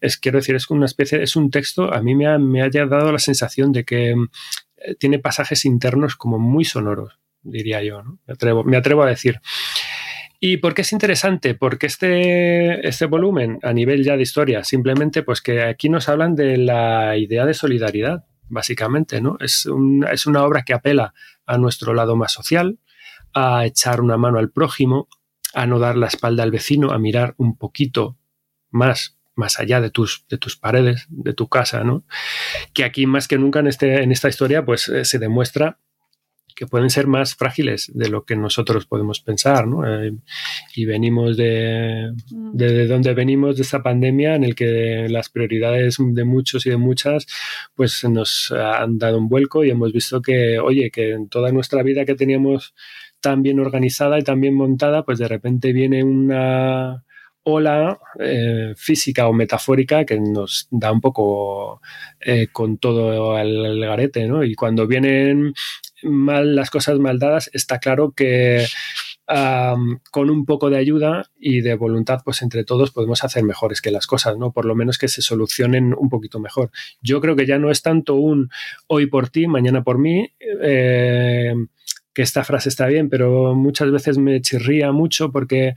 Es, 0.02 0.18
quiero 0.18 0.39
decir, 0.39 0.56
es 0.56 0.69
una 0.69 0.85
especie, 0.85 1.22
es 1.22 1.35
un 1.35 1.52
texto, 1.52 1.93
a 1.93 2.02
mí 2.02 2.15
me, 2.15 2.27
ha, 2.27 2.38
me 2.39 2.61
haya 2.61 2.85
dado 2.85 3.11
la 3.11 3.19
sensación 3.19 3.72
de 3.72 3.84
que 3.84 4.11
eh, 4.11 4.95
tiene 4.95 5.19
pasajes 5.19 5.65
internos 5.65 6.15
como 6.15 6.39
muy 6.39 6.65
sonoros, 6.65 7.19
diría 7.43 7.84
yo. 7.84 8.03
Me, 8.03 8.34
atrevo, 8.34 8.64
me 8.64 8.77
atrevo 8.77 9.03
a 9.03 9.10
decir. 9.10 9.39
¿Y 10.39 10.57
por 10.57 10.73
qué 10.73 10.81
es 10.81 10.91
interesante? 10.91 11.53
Porque 11.53 11.85
este, 11.85 12.88
este 12.88 13.06
volumen, 13.06 13.60
a 13.61 13.73
nivel 13.73 14.03
ya 14.03 14.18
de 14.18 14.23
historia, 14.23 14.64
simplemente 14.64 15.22
pues 15.22 15.39
que 15.39 15.61
aquí 15.61 15.88
nos 15.88 16.10
hablan 16.10 16.34
de 16.34 16.57
la 16.57 17.15
idea 17.15 17.45
de 17.45 17.53
solidaridad, 17.53 18.26
básicamente, 18.51 19.21
¿no? 19.21 19.37
Es, 19.39 19.67
es 20.11 20.25
una 20.27 20.43
obra 20.43 20.63
que 20.63 20.73
apela 20.73 21.13
a 21.45 21.57
nuestro 21.57 21.93
lado 21.93 22.15
más 22.15 22.31
social, 22.31 22.79
a 23.33 23.65
echar 23.65 24.01
una 24.01 24.17
mano 24.17 24.37
al 24.37 24.51
prójimo, 24.51 25.07
a 25.53 25.65
no 25.65 25.79
dar 25.79 25.97
la 25.97 26.07
espalda 26.07 26.43
al 26.43 26.51
vecino, 26.51 26.91
a 26.91 26.99
mirar 26.99 27.33
un 27.37 27.57
poquito 27.57 28.17
más 28.69 29.17
más 29.33 29.59
allá 29.59 29.81
de 29.81 29.89
tus, 29.89 30.25
de 30.29 30.37
tus 30.37 30.57
paredes, 30.57 31.07
de 31.09 31.33
tu 31.33 31.47
casa, 31.47 31.83
¿no? 31.83 32.03
Que 32.73 32.83
aquí 32.83 33.05
más 33.05 33.27
que 33.27 33.37
nunca 33.37 33.59
en, 33.59 33.67
este, 33.67 34.03
en 34.03 34.11
esta 34.11 34.29
historia 34.29 34.65
pues 34.65 34.87
eh, 34.89 35.05
se 35.05 35.19
demuestra 35.19 35.79
que 36.55 36.67
pueden 36.67 36.89
ser 36.89 37.07
más 37.07 37.35
frágiles 37.35 37.91
de 37.93 38.09
lo 38.09 38.23
que 38.23 38.35
nosotros 38.35 38.85
podemos 38.85 39.21
pensar, 39.21 39.67
¿no? 39.67 39.87
Eh, 39.87 40.13
y 40.75 40.85
venimos 40.85 41.37
de, 41.37 42.11
de, 42.29 42.87
donde 42.87 43.13
venimos 43.13 43.55
de 43.57 43.63
esta 43.63 43.83
pandemia 43.83 44.35
en 44.35 44.43
el 44.43 44.55
que 44.55 45.07
las 45.09 45.29
prioridades 45.29 45.97
de 45.99 46.23
muchos 46.23 46.65
y 46.65 46.69
de 46.69 46.77
muchas 46.77 47.25
pues 47.75 48.03
nos 48.03 48.51
han 48.51 48.97
dado 48.97 49.17
un 49.17 49.29
vuelco 49.29 49.63
y 49.63 49.69
hemos 49.69 49.91
visto 49.91 50.21
que, 50.21 50.59
oye, 50.59 50.91
que 50.91 51.11
en 51.11 51.29
toda 51.29 51.51
nuestra 51.51 51.83
vida 51.83 52.05
que 52.05 52.15
teníamos 52.15 52.73
tan 53.21 53.43
bien 53.43 53.59
organizada 53.59 54.19
y 54.19 54.23
tan 54.23 54.41
bien 54.41 54.55
montada, 54.55 55.03
pues 55.03 55.19
de 55.19 55.27
repente 55.27 55.73
viene 55.73 56.03
una 56.03 57.03
ola 57.43 57.99
eh, 58.19 58.73
física 58.75 59.27
o 59.27 59.33
metafórica 59.33 60.05
que 60.05 60.19
nos 60.19 60.67
da 60.69 60.91
un 60.91 61.01
poco 61.01 61.81
eh, 62.19 62.47
con 62.51 62.77
todo 62.77 63.37
el, 63.37 63.79
garete, 63.81 64.27
¿no? 64.27 64.43
Y 64.43 64.55
cuando 64.55 64.85
vienen 64.87 65.53
mal 66.03 66.55
las 66.55 66.69
cosas 66.69 66.99
mal 66.99 67.19
dadas, 67.19 67.49
está 67.53 67.79
claro 67.79 68.11
que 68.11 68.65
con 70.11 70.29
un 70.29 70.45
poco 70.45 70.69
de 70.69 70.77
ayuda 70.77 71.29
y 71.39 71.61
de 71.61 71.75
voluntad, 71.75 72.19
pues 72.25 72.41
entre 72.41 72.65
todos 72.65 72.91
podemos 72.91 73.23
hacer 73.23 73.43
mejores 73.43 73.81
que 73.81 73.91
las 73.91 74.05
cosas, 74.05 74.37
¿no? 74.37 74.51
Por 74.51 74.65
lo 74.65 74.75
menos 74.75 74.97
que 74.97 75.07
se 75.07 75.21
solucionen 75.21 75.95
un 75.97 76.09
poquito 76.09 76.39
mejor. 76.39 76.71
Yo 77.01 77.21
creo 77.21 77.35
que 77.37 77.45
ya 77.45 77.57
no 77.57 77.71
es 77.71 77.81
tanto 77.81 78.15
un 78.15 78.49
hoy 78.87 79.05
por 79.05 79.29
ti, 79.29 79.47
mañana 79.47 79.83
por 79.83 79.99
mí. 79.99 80.27
Eh, 80.61 81.53
que 82.13 82.21
esta 82.21 82.43
frase 82.43 82.69
está 82.69 82.87
bien, 82.87 83.09
pero 83.09 83.55
muchas 83.55 83.89
veces 83.89 84.17
me 84.17 84.41
chirría 84.41 84.91
mucho 84.91 85.31
porque 85.31 85.75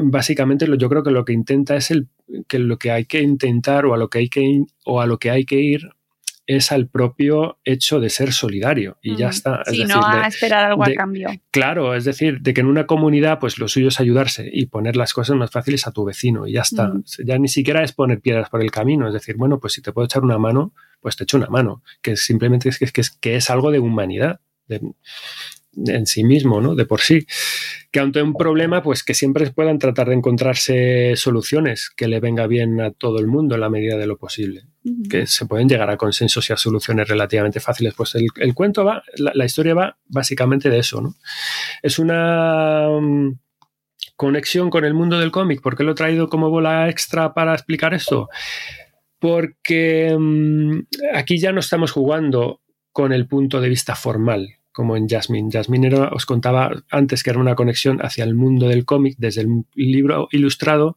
básicamente 0.00 0.66
yo 0.78 0.88
creo 0.88 1.02
que 1.02 1.10
lo 1.10 1.24
que 1.24 1.32
intenta 1.32 1.76
es 1.76 1.90
el 1.90 2.08
que 2.48 2.58
lo 2.58 2.78
que 2.78 2.90
hay 2.90 3.04
que 3.04 3.20
intentar 3.20 3.86
o 3.86 3.94
a 3.94 3.96
lo 3.96 4.08
que 4.08 4.18
hay 4.18 4.28
que 4.28 4.64
o 4.84 5.00
a 5.00 5.06
lo 5.06 5.18
que 5.18 5.30
hay 5.30 5.44
que 5.44 5.60
ir 5.60 5.90
es 6.46 6.72
al 6.72 6.88
propio 6.88 7.58
hecho 7.64 8.00
de 8.00 8.10
ser 8.10 8.32
solidario 8.32 8.98
y 9.00 9.16
ya 9.16 9.28
está. 9.28 9.62
Si 9.66 9.84
no 9.84 10.04
a 10.04 10.26
esperar 10.26 10.66
algo 10.66 10.84
a 10.84 10.92
cambio. 10.92 11.28
Claro, 11.50 11.94
es 11.94 12.04
decir, 12.04 12.40
de 12.40 12.52
que 12.52 12.60
en 12.60 12.66
una 12.66 12.86
comunidad 12.86 13.38
pues 13.38 13.58
lo 13.58 13.68
suyo 13.68 13.88
es 13.88 14.00
ayudarse 14.00 14.48
y 14.52 14.66
poner 14.66 14.96
las 14.96 15.12
cosas 15.12 15.36
más 15.36 15.50
fáciles 15.50 15.86
a 15.86 15.92
tu 15.92 16.04
vecino 16.04 16.46
y 16.46 16.52
ya 16.52 16.62
está. 16.62 16.92
Ya 17.24 17.38
ni 17.38 17.48
siquiera 17.48 17.82
es 17.84 17.92
poner 17.92 18.20
piedras 18.20 18.50
por 18.50 18.62
el 18.62 18.70
camino, 18.70 19.06
es 19.06 19.14
decir, 19.14 19.36
bueno, 19.36 19.60
pues 19.60 19.74
si 19.74 19.82
te 19.82 19.92
puedo 19.92 20.06
echar 20.06 20.22
una 20.22 20.38
mano, 20.38 20.72
pues 21.00 21.16
te 21.16 21.24
echo 21.24 21.36
una 21.36 21.48
mano, 21.48 21.82
que 22.00 22.16
simplemente 22.16 22.68
es 22.68 22.78
que, 22.78 23.00
es, 23.00 23.10
que 23.10 23.36
es 23.36 23.50
algo 23.50 23.70
de 23.70 23.78
humanidad. 23.78 24.40
De, 24.66 24.80
en 25.74 26.06
sí 26.06 26.24
mismo, 26.24 26.60
¿no? 26.60 26.74
De 26.74 26.84
por 26.84 27.00
sí. 27.00 27.26
Que 27.90 28.00
ante 28.00 28.22
un 28.22 28.34
problema, 28.34 28.82
pues 28.82 29.02
que 29.02 29.14
siempre 29.14 29.50
puedan 29.50 29.78
tratar 29.78 30.08
de 30.08 30.14
encontrarse 30.14 31.14
soluciones 31.16 31.90
que 31.96 32.08
le 32.08 32.20
venga 32.20 32.46
bien 32.46 32.80
a 32.80 32.90
todo 32.90 33.18
el 33.18 33.26
mundo 33.26 33.54
en 33.54 33.62
la 33.62 33.70
medida 33.70 33.96
de 33.96 34.06
lo 34.06 34.18
posible. 34.18 34.64
Que 35.08 35.26
se 35.26 35.46
pueden 35.46 35.68
llegar 35.68 35.88
a 35.90 35.96
consensos 35.96 36.48
y 36.50 36.52
a 36.52 36.56
soluciones 36.56 37.08
relativamente 37.08 37.60
fáciles. 37.60 37.94
Pues 37.94 38.16
el, 38.16 38.54
cuento 38.54 38.84
va, 38.84 39.02
la, 39.16 39.44
historia 39.44 39.74
va 39.74 39.96
básicamente 40.06 40.70
de 40.70 40.78
eso, 40.78 41.00
¿no? 41.00 41.14
Es 41.82 42.00
una 42.00 42.88
mm, 42.88 43.38
conexión 44.16 44.70
con 44.70 44.84
el 44.84 44.94
mundo 44.94 45.20
del 45.20 45.30
cómic. 45.30 45.62
¿Por 45.62 45.76
qué 45.76 45.84
lo 45.84 45.92
he 45.92 45.96
traído 45.96 46.28
como 46.28 46.50
bola 46.50 46.88
extra 46.88 47.32
para 47.32 47.54
explicar 47.54 47.94
esto? 47.94 48.28
Porque 49.20 50.16
mm, 50.18 50.80
aquí 51.14 51.38
ya 51.38 51.52
no 51.52 51.60
estamos 51.60 51.92
jugando 51.92 52.60
con 52.90 53.12
el 53.12 53.28
punto 53.28 53.60
de 53.60 53.68
vista 53.68 53.94
formal 53.94 54.58
como 54.72 54.96
en 54.96 55.08
Jasmine. 55.08 55.50
Jasmine 55.52 55.86
era, 55.86 56.08
os 56.08 56.26
contaba 56.26 56.72
antes 56.90 57.22
que 57.22 57.30
era 57.30 57.38
una 57.38 57.54
conexión 57.54 57.98
hacia 58.00 58.24
el 58.24 58.34
mundo 58.34 58.68
del 58.68 58.84
cómic 58.84 59.16
desde 59.18 59.42
el 59.42 59.64
libro 59.74 60.28
ilustrado 60.32 60.96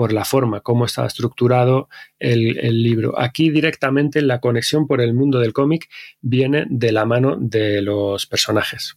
por 0.00 0.14
la 0.14 0.24
forma, 0.24 0.62
cómo 0.62 0.86
estaba 0.86 1.08
estructurado 1.08 1.90
el, 2.18 2.82
libro. 2.82 3.20
Aquí 3.20 3.50
directamente 3.50 4.22
la 4.22 4.40
conexión 4.40 4.86
por 4.86 5.02
el 5.02 5.12
mundo 5.12 5.40
del 5.40 5.52
cómic 5.52 5.90
viene 6.22 6.64
de 6.70 6.90
la 6.90 7.04
mano 7.04 7.36
de 7.38 7.82
los 7.82 8.24
personajes. 8.24 8.96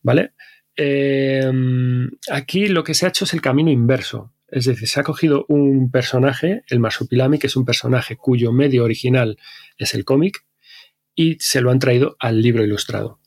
¿Vale? 0.00 0.32
Em, 0.74 2.08
aquí 2.30 2.68
lo 2.68 2.82
que 2.82 2.94
se 2.94 3.04
ha 3.04 3.10
hecho 3.10 3.26
es 3.26 3.34
el 3.34 3.42
camino 3.42 3.70
inverso. 3.70 4.32
Es 4.48 4.64
decir, 4.64 4.88
se 4.88 5.00
ha 5.00 5.02
cogido 5.02 5.44
un 5.48 5.90
personaje, 5.90 6.62
el 6.68 6.80
Masupilami, 6.80 7.38
que 7.38 7.48
es 7.48 7.56
un 7.56 7.66
personaje 7.66 8.16
cuyo 8.16 8.52
medio 8.52 8.84
original 8.84 9.36
es 9.76 9.92
el 9.92 10.06
cómic, 10.06 10.46
y 11.14 11.36
se 11.40 11.60
lo 11.60 11.70
han 11.70 11.78
traído 11.78 12.16
al 12.20 12.40
libro 12.40 12.64
ilustrado. 12.64 13.20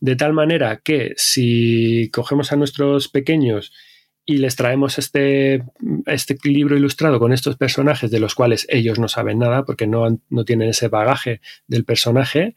De 0.00 0.14
tal 0.14 0.34
manera 0.34 0.82
que 0.84 1.14
si 1.16 2.10
cogemos 2.12 2.52
a 2.52 2.56
nuestros 2.56 3.08
pequeños 3.08 3.72
y 4.26 4.38
les 4.38 4.56
traemos 4.56 4.98
este, 4.98 5.62
este 6.06 6.36
libro 6.44 6.76
ilustrado 6.76 7.20
con 7.20 7.32
estos 7.32 7.56
personajes 7.56 8.10
de 8.10 8.18
los 8.20 8.34
cuales 8.34 8.66
ellos 8.68 8.98
no 8.98 9.06
saben 9.06 9.38
nada 9.38 9.64
porque 9.64 9.86
no, 9.86 10.20
no 10.28 10.44
tienen 10.44 10.68
ese 10.68 10.88
bagaje 10.88 11.40
del 11.68 11.84
personaje, 11.84 12.56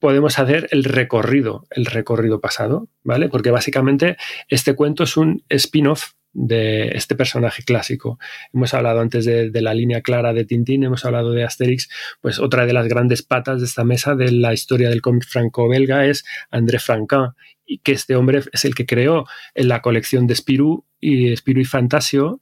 podemos 0.00 0.38
hacer 0.38 0.68
el 0.72 0.84
recorrido, 0.84 1.66
el 1.70 1.86
recorrido 1.86 2.40
pasado, 2.40 2.88
¿vale? 3.04 3.28
Porque 3.28 3.52
básicamente 3.52 4.16
este 4.48 4.74
cuento 4.74 5.04
es 5.04 5.16
un 5.16 5.44
spin-off 5.48 6.12
de 6.32 6.88
este 6.88 7.14
personaje 7.14 7.62
clásico. 7.62 8.18
Hemos 8.52 8.74
hablado 8.74 9.00
antes 9.00 9.24
de, 9.24 9.50
la 9.62 9.72
línea 9.72 10.02
clara 10.02 10.34
de 10.34 10.44
Tintín, 10.44 10.84
hemos 10.84 11.04
hablado 11.06 11.32
de 11.32 11.44
Asterix, 11.44 11.88
pues 12.20 12.38
otra 12.38 12.66
de 12.66 12.74
las 12.74 12.88
grandes 12.88 13.22
patas 13.22 13.60
de 13.60 13.66
esta 13.66 13.84
mesa 13.84 14.14
de 14.14 14.30
la 14.32 14.52
historia 14.52 14.90
del 14.90 15.00
cómic 15.00 15.24
franco-belga 15.24 16.04
es 16.04 16.24
André 16.50 16.78
Franquin, 16.78 17.30
y 17.64 17.78
que 17.78 17.92
este 17.92 18.16
hombre 18.16 18.42
es 18.52 18.64
el 18.64 18.74
que 18.74 18.86
creó 18.86 19.24
en 19.54 19.68
la 19.68 19.80
colección 19.80 20.26
de 20.26 20.34
Spirou 20.34 20.84
y 21.00 21.34
Spirou 21.36 21.60
y 21.60 21.64
Fantasio 21.64 22.40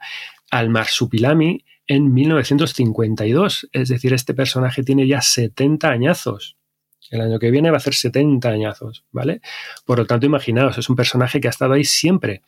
al 0.51 0.71
Marsupilami 0.71 1.65
en 1.87 2.13
1952. 2.13 3.69
Es 3.73 3.89
decir, 3.89 4.13
este 4.13 4.35
personaje 4.35 4.83
tiene 4.83 5.07
ya 5.07 5.21
70 5.21 5.89
añazos. 5.89 6.57
El 7.11 7.21
año 7.21 7.39
que 7.39 7.51
viene 7.51 7.71
va 7.71 7.77
a 7.77 7.79
hacer 7.79 7.95
70 7.95 8.49
añazos, 8.49 9.05
¿vale? 9.13 9.41
Por 9.85 9.99
lo 9.99 10.07
tanto, 10.07 10.27
imaginaos, 10.27 10.79
es 10.79 10.89
un 10.89 10.97
personaje 10.97 11.41
que 11.41 11.49
ha 11.49 11.51
estado 11.51 11.75
ahí 11.75 11.85
siempre 11.85 12.43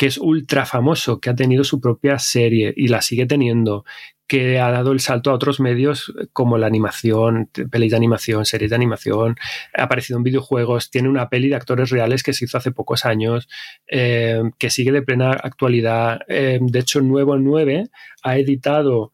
que 0.00 0.06
es 0.06 0.16
ultra 0.16 0.64
famoso, 0.64 1.20
que 1.20 1.28
ha 1.28 1.34
tenido 1.34 1.62
su 1.62 1.78
propia 1.78 2.18
serie 2.18 2.72
y 2.74 2.88
la 2.88 3.02
sigue 3.02 3.26
teniendo, 3.26 3.84
que 4.26 4.58
ha 4.58 4.70
dado 4.70 4.92
el 4.92 5.00
salto 5.00 5.30
a 5.30 5.34
otros 5.34 5.60
medios 5.60 6.14
como 6.32 6.56
la 6.56 6.66
animación, 6.66 7.50
pelis 7.70 7.90
de 7.90 7.98
animación, 7.98 8.46
series 8.46 8.70
de 8.70 8.76
animación, 8.76 9.36
ha 9.76 9.82
aparecido 9.82 10.16
en 10.16 10.22
videojuegos, 10.22 10.90
tiene 10.90 11.10
una 11.10 11.28
peli 11.28 11.50
de 11.50 11.56
actores 11.56 11.90
reales 11.90 12.22
que 12.22 12.32
se 12.32 12.46
hizo 12.46 12.56
hace 12.56 12.72
pocos 12.72 13.04
años, 13.04 13.46
eh, 13.88 14.40
que 14.56 14.70
sigue 14.70 14.90
de 14.90 15.02
plena 15.02 15.32
actualidad. 15.32 16.20
Eh, 16.28 16.60
de 16.62 16.78
hecho, 16.78 17.02
Nuevo 17.02 17.36
9 17.36 17.90
ha 18.22 18.38
editado 18.38 19.12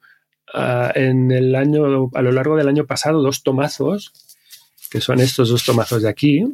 ah, 0.54 0.92
en 0.94 1.32
el 1.32 1.56
año, 1.56 2.10
a 2.14 2.22
lo 2.22 2.30
largo 2.30 2.54
del 2.54 2.68
año 2.68 2.86
pasado, 2.86 3.22
dos 3.22 3.42
tomazos, 3.42 4.12
que 4.88 5.00
son 5.00 5.18
estos 5.18 5.48
dos 5.48 5.64
tomazos 5.64 6.02
de 6.02 6.10
aquí, 6.10 6.44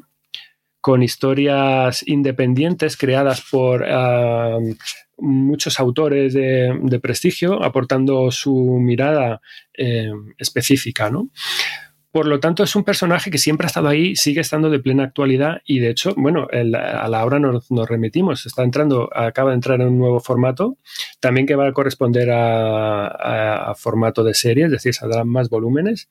con 0.83 1.03
historias 1.03 2.07
independientes 2.07 2.99
creadas 2.99 3.41
por 3.41 3.87
muchos 5.17 5.79
autores 5.79 6.35
de, 6.35 7.01
prestigio, 7.01 7.63
aportando 7.63 8.31
su 8.33 8.55
mirada 8.81 9.41
eh, 9.73 10.11
específica, 10.37 11.09
¿no? 11.09 11.31
Por 12.11 12.27
lo 12.27 12.41
tanto, 12.41 12.63
es 12.63 12.77
un 12.77 12.85
personaje 12.85 13.31
que 13.31 13.39
siempre 13.39 13.65
ha 13.65 13.69
estado 13.69 13.89
ahí, 13.89 14.17
sigue 14.17 14.43
estando 14.43 14.69
de 14.69 14.81
plena 14.81 15.05
actualidad 15.05 15.63
y 15.65 15.79
de 15.79 15.89
hecho, 15.89 16.13
bueno, 16.15 16.47
a 16.51 17.09
la 17.09 17.25
hora 17.25 17.39
nos, 17.39 17.71
remitimos, 17.89 18.45
está 18.45 18.65
entrando, 18.65 19.09
acaba 19.17 19.51
de 19.51 19.55
entrar 19.55 19.81
en 19.81 19.87
un 19.87 19.99
nuevo 19.99 20.21
formato, 20.21 20.77
también 21.21 21.47
que 21.47 21.55
va 21.55 21.69
a 21.69 21.73
corresponder 21.73 22.31
a, 22.31 23.71
a 23.71 23.75
formato 23.77 24.25
de 24.25 24.35
serie, 24.35 24.67
es 24.67 24.73
decir, 24.73 24.93
saldrán 24.93 25.29
más 25.29 25.49
volúmenes. 25.49 26.11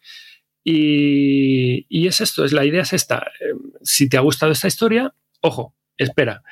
Y, 0.64 2.08
es 2.08 2.22
esto, 2.22 2.46
es 2.46 2.54
la 2.54 2.66
idea 2.66 2.82
es 2.84 2.94
esta. 2.94 3.32
Eh, 3.40 3.54
si 3.82 4.10
te 4.10 4.18
ha 4.18 4.22
gustado 4.22 4.52
esta 4.52 4.68
historia, 4.68 5.14
ojo, 5.42 5.76
espera, 5.98 6.44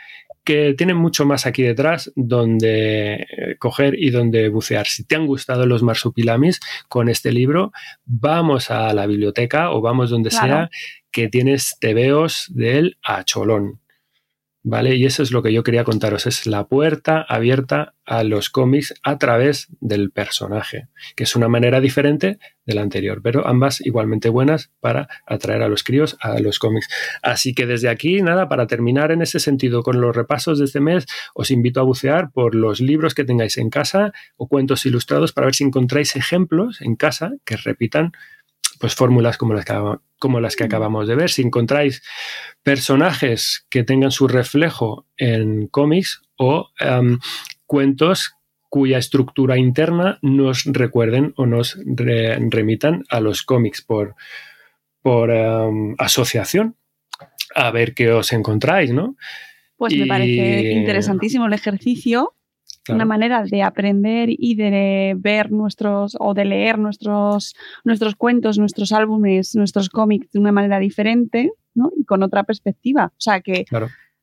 que 0.44 0.74
tiene 0.74 0.94
mucho 0.94 1.26
más 1.26 1.46
aquí 1.46 1.64
detrás 1.64 2.12
donde 2.16 3.14
eh, 3.16 3.56
coger 3.60 3.96
y 3.98 4.10
donde 4.10 4.50
bucear. 4.50 4.88
Si 4.88 5.04
te 5.04 5.16
han 5.16 5.28
gustado 5.28 5.66
los 5.66 5.84
marsupilamis 5.84 6.60
con 6.88 7.10
este 7.10 7.32
libro, 7.32 7.72
vamos 8.06 8.72
a 8.72 8.94
la 8.94 9.06
biblioteca 9.06 9.72
o 9.72 9.82
vamos 9.82 10.10
donde 10.10 10.32
sea 10.32 10.70
que 11.12 11.28
tienes 11.28 11.78
tebeos 11.80 12.48
del 12.50 12.98
acholón. 13.04 13.80
¿Vale? 14.62 14.96
Y 14.96 15.06
eso 15.06 15.24
es 15.24 15.32
lo 15.32 15.42
que 15.42 15.54
yo 15.54 15.64
quería 15.64 15.86
contaros, 15.86 16.28
es 16.28 16.46
la 16.46 16.68
puerta 16.68 17.22
abierta 17.22 17.94
a 18.06 18.24
los 18.24 18.50
cómics 18.50 18.94
a 19.04 19.18
través 19.18 19.68
del 19.80 20.12
personaje, 20.12 20.90
que 21.16 21.24
es 21.24 21.36
una 21.38 21.48
manera 21.48 21.80
diferente 21.80 22.40
de 22.66 22.74
la 22.74 22.82
anterior, 22.82 23.22
pero 23.24 23.48
ambas 23.48 23.80
igualmente 23.80 24.28
buenas 24.28 24.72
para 24.82 25.08
atraer 25.26 25.62
a 25.62 25.70
los 25.70 25.84
críos 25.84 26.18
a 26.20 26.40
los 26.40 26.60
cómics. 26.60 26.90
Así 27.22 27.54
que 27.54 27.68
desde 27.68 27.88
aquí, 27.88 28.22
nada, 28.22 28.50
para 28.50 28.68
terminar 28.68 29.12
en 29.12 29.22
ese 29.22 29.40
sentido 29.40 29.82
con 29.82 30.02
los 30.02 30.14
repasos 30.14 30.60
de 30.60 30.66
este 30.66 30.82
mes, 30.82 31.06
os 31.34 31.52
invito 31.52 31.80
a 31.80 31.84
bucear 31.84 32.32
por 32.32 32.54
los 32.54 32.82
libros 32.82 33.14
que 33.14 33.24
tengáis 33.24 33.58
en 33.58 33.70
casa 33.70 34.12
o 34.36 34.50
cuentos 34.50 34.86
ilustrados 34.86 35.32
para 35.32 35.46
ver 35.46 35.56
si 35.56 35.64
encontráis 35.64 36.18
ejemplos 36.18 36.82
en 36.82 36.98
casa 36.98 37.32
que 37.46 37.56
repitan 37.56 38.12
pues 38.80 38.96
fórmulas 38.96 39.38
como 39.38 39.54
las, 39.54 39.66
que, 39.66 39.74
como 40.18 40.40
las 40.40 40.56
que 40.56 40.64
acabamos 40.64 41.08
de 41.08 41.16
ver. 41.16 41.30
Si 41.30 41.42
encontráis 41.42 42.02
personajes 42.64 43.66
que 43.70 43.84
tengan 43.84 44.12
su 44.12 44.28
reflejo 44.28 45.06
en 45.18 45.68
cómics 45.68 46.22
o 46.38 46.70
em, 46.80 47.20
cuentos 47.66 48.36
cuya 48.70 48.98
estructura 48.98 49.58
interna 49.58 50.20
nos 50.22 50.64
recuerden 50.66 51.34
o 51.36 51.46
nos 51.46 51.78
remitan 51.86 53.04
a 53.10 53.20
los 53.20 53.44
cómics 53.44 53.82
por, 53.82 54.16
por 55.02 55.32
em, 55.32 55.96
asociación. 55.98 56.76
A 57.56 57.72
ver 57.72 57.94
qué 57.94 58.12
os 58.12 58.32
encontráis, 58.32 58.94
¿no? 58.94 59.18
Pues 59.76 59.96
me 59.96 60.06
parece 60.06 60.72
interesantísimo 60.72 61.48
el 61.48 61.54
ejercicio 61.54 62.36
una 62.94 63.06
manera 63.06 63.44
de 63.44 63.64
aprender 63.64 64.30
y 64.32 64.56
de 64.56 65.16
ver 65.18 65.52
nuestros 65.52 66.16
o 66.20 66.34
de 66.34 66.46
leer 66.46 66.80
nuestros, 66.80 67.56
nuestros 67.84 68.16
cuentos, 68.16 68.58
nuestros 68.58 68.92
álbumes, 68.92 69.56
nuestros 69.56 69.90
cómics 69.90 70.32
de 70.32 70.40
una 70.40 70.52
manera 70.52 70.80
diferente 70.80 71.52
¿no? 71.74 71.92
y 71.96 72.06
con 72.06 72.24
otra 72.24 72.44
perspectiva. 72.44 73.08
O 73.08 73.22
sea 73.22 73.42
que 73.42 73.66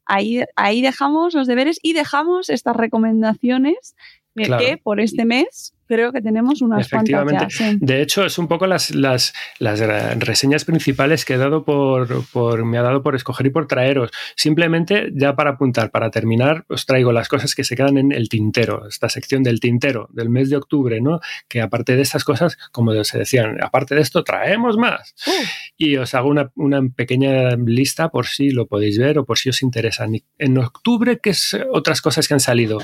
ahí, 0.05 0.43
ahí 0.57 0.83
dejamos 0.83 1.35
los 1.35 1.47
deberes 1.47 1.79
y 1.83 1.93
dejamos 1.93 2.51
estas 2.51 2.77
recomendaciones 2.77 3.95
que 4.37 4.79
por 4.83 5.01
este 5.01 5.25
mes 5.25 5.73
creo 5.87 6.13
que 6.13 6.21
tenemos 6.21 6.63
unas 6.63 6.87
Efectivamente. 6.87 7.47
De 7.81 8.03
hecho, 8.03 8.25
es 8.25 8.39
un 8.39 8.49
poco 8.49 8.67
las, 8.67 8.95
las, 8.95 9.33
las, 9.59 9.81
reseñas 10.19 10.65
principales 10.65 11.25
que 11.25 11.35
he 11.35 11.39
dado 11.39 11.65
por, 11.65 12.27
por, 12.31 12.65
me 12.65 12.79
ha 12.79 12.83
dado 12.83 13.03
por 13.03 13.15
escoger 13.15 13.47
y 13.47 13.51
por 13.51 13.67
traeros. 13.67 14.11
Simplemente, 14.35 15.11
ya 15.15 15.37
para 15.37 15.51
apuntar, 15.51 15.91
para 15.91 16.11
terminar, 16.11 16.65
os 16.69 16.87
traigo 16.87 17.13
las 17.13 17.29
cosas 17.29 17.55
que 17.55 17.65
se 17.65 17.77
quedan 17.77 17.99
en 17.99 18.13
el 18.13 18.29
tintero, 18.29 18.87
esta 18.89 19.09
sección 19.09 19.43
del 19.43 19.61
tintero 19.61 20.09
del 20.13 20.29
mes 20.29 20.51
de 20.51 20.57
octubre, 20.57 21.01
¿no? 21.01 21.21
Que 21.49 21.61
aparte 21.61 21.97
de 21.97 22.03
estas 22.03 22.25
cosas, 22.25 22.57
como 22.73 22.93
se 23.05 23.19
decían, 23.19 23.63
aparte 23.63 23.95
de 23.95 24.01
esto, 24.01 24.25
traemos 24.25 24.77
más. 24.77 25.15
Uh. 25.27 25.31
Y 25.77 25.97
os 25.97 26.15
hago 26.15 26.29
una, 26.29 26.51
una, 26.57 26.83
pequeña 26.95 27.57
lista 27.57 28.09
por 28.09 28.27
si 28.27 28.51
lo 28.51 28.67
podéis 28.67 28.99
ver 28.99 29.19
o 29.19 29.25
por 29.25 29.39
si 29.39 29.49
os 29.49 29.63
interesa. 29.63 30.07
En 30.39 30.59
octubre, 30.59 31.19
¿qué 31.23 31.31
es 31.31 31.57
otras 31.71 32.01
cosas 32.01 32.27
que 32.27 32.35
han 32.35 32.41
salido? 32.41 32.79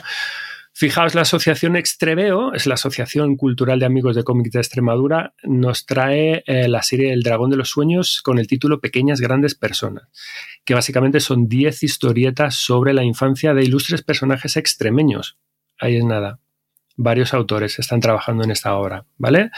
Fijaos, 0.74 1.14
la 1.14 1.22
Asociación 1.22 1.76
Extreveo, 1.76 2.54
es 2.54 2.66
la 2.66 2.74
Asociación 2.74 3.36
Cultural 3.36 3.78
de 3.78 3.86
Amigos 3.86 4.16
de 4.16 4.24
Cómics 4.24 4.52
de 4.52 4.60
Extremadura, 4.60 5.34
nos 5.42 5.84
trae 5.84 6.42
eh, 6.46 6.66
la 6.66 6.82
serie 6.82 7.12
El 7.12 7.22
Dragón 7.22 7.50
de 7.50 7.56
los 7.56 7.68
Sueños 7.68 8.22
con 8.22 8.38
el 8.38 8.46
título 8.46 8.80
Pequeñas 8.80 9.20
Grandes 9.20 9.54
Personas, 9.54 10.08
que 10.64 10.74
básicamente 10.74 11.20
son 11.20 11.46
10 11.46 11.82
historietas 11.82 12.54
sobre 12.54 12.94
la 12.94 13.04
infancia 13.04 13.52
de 13.52 13.64
ilustres 13.64 14.02
personajes 14.02 14.56
extremeños. 14.56 15.36
Ahí 15.78 15.96
es 15.96 16.04
nada 16.04 16.40
varios 16.96 17.34
autores 17.34 17.78
están 17.78 18.00
trabajando 18.00 18.44
en 18.44 18.50
esta 18.50 18.74
obra, 18.76 19.04
¿vale? 19.18 19.50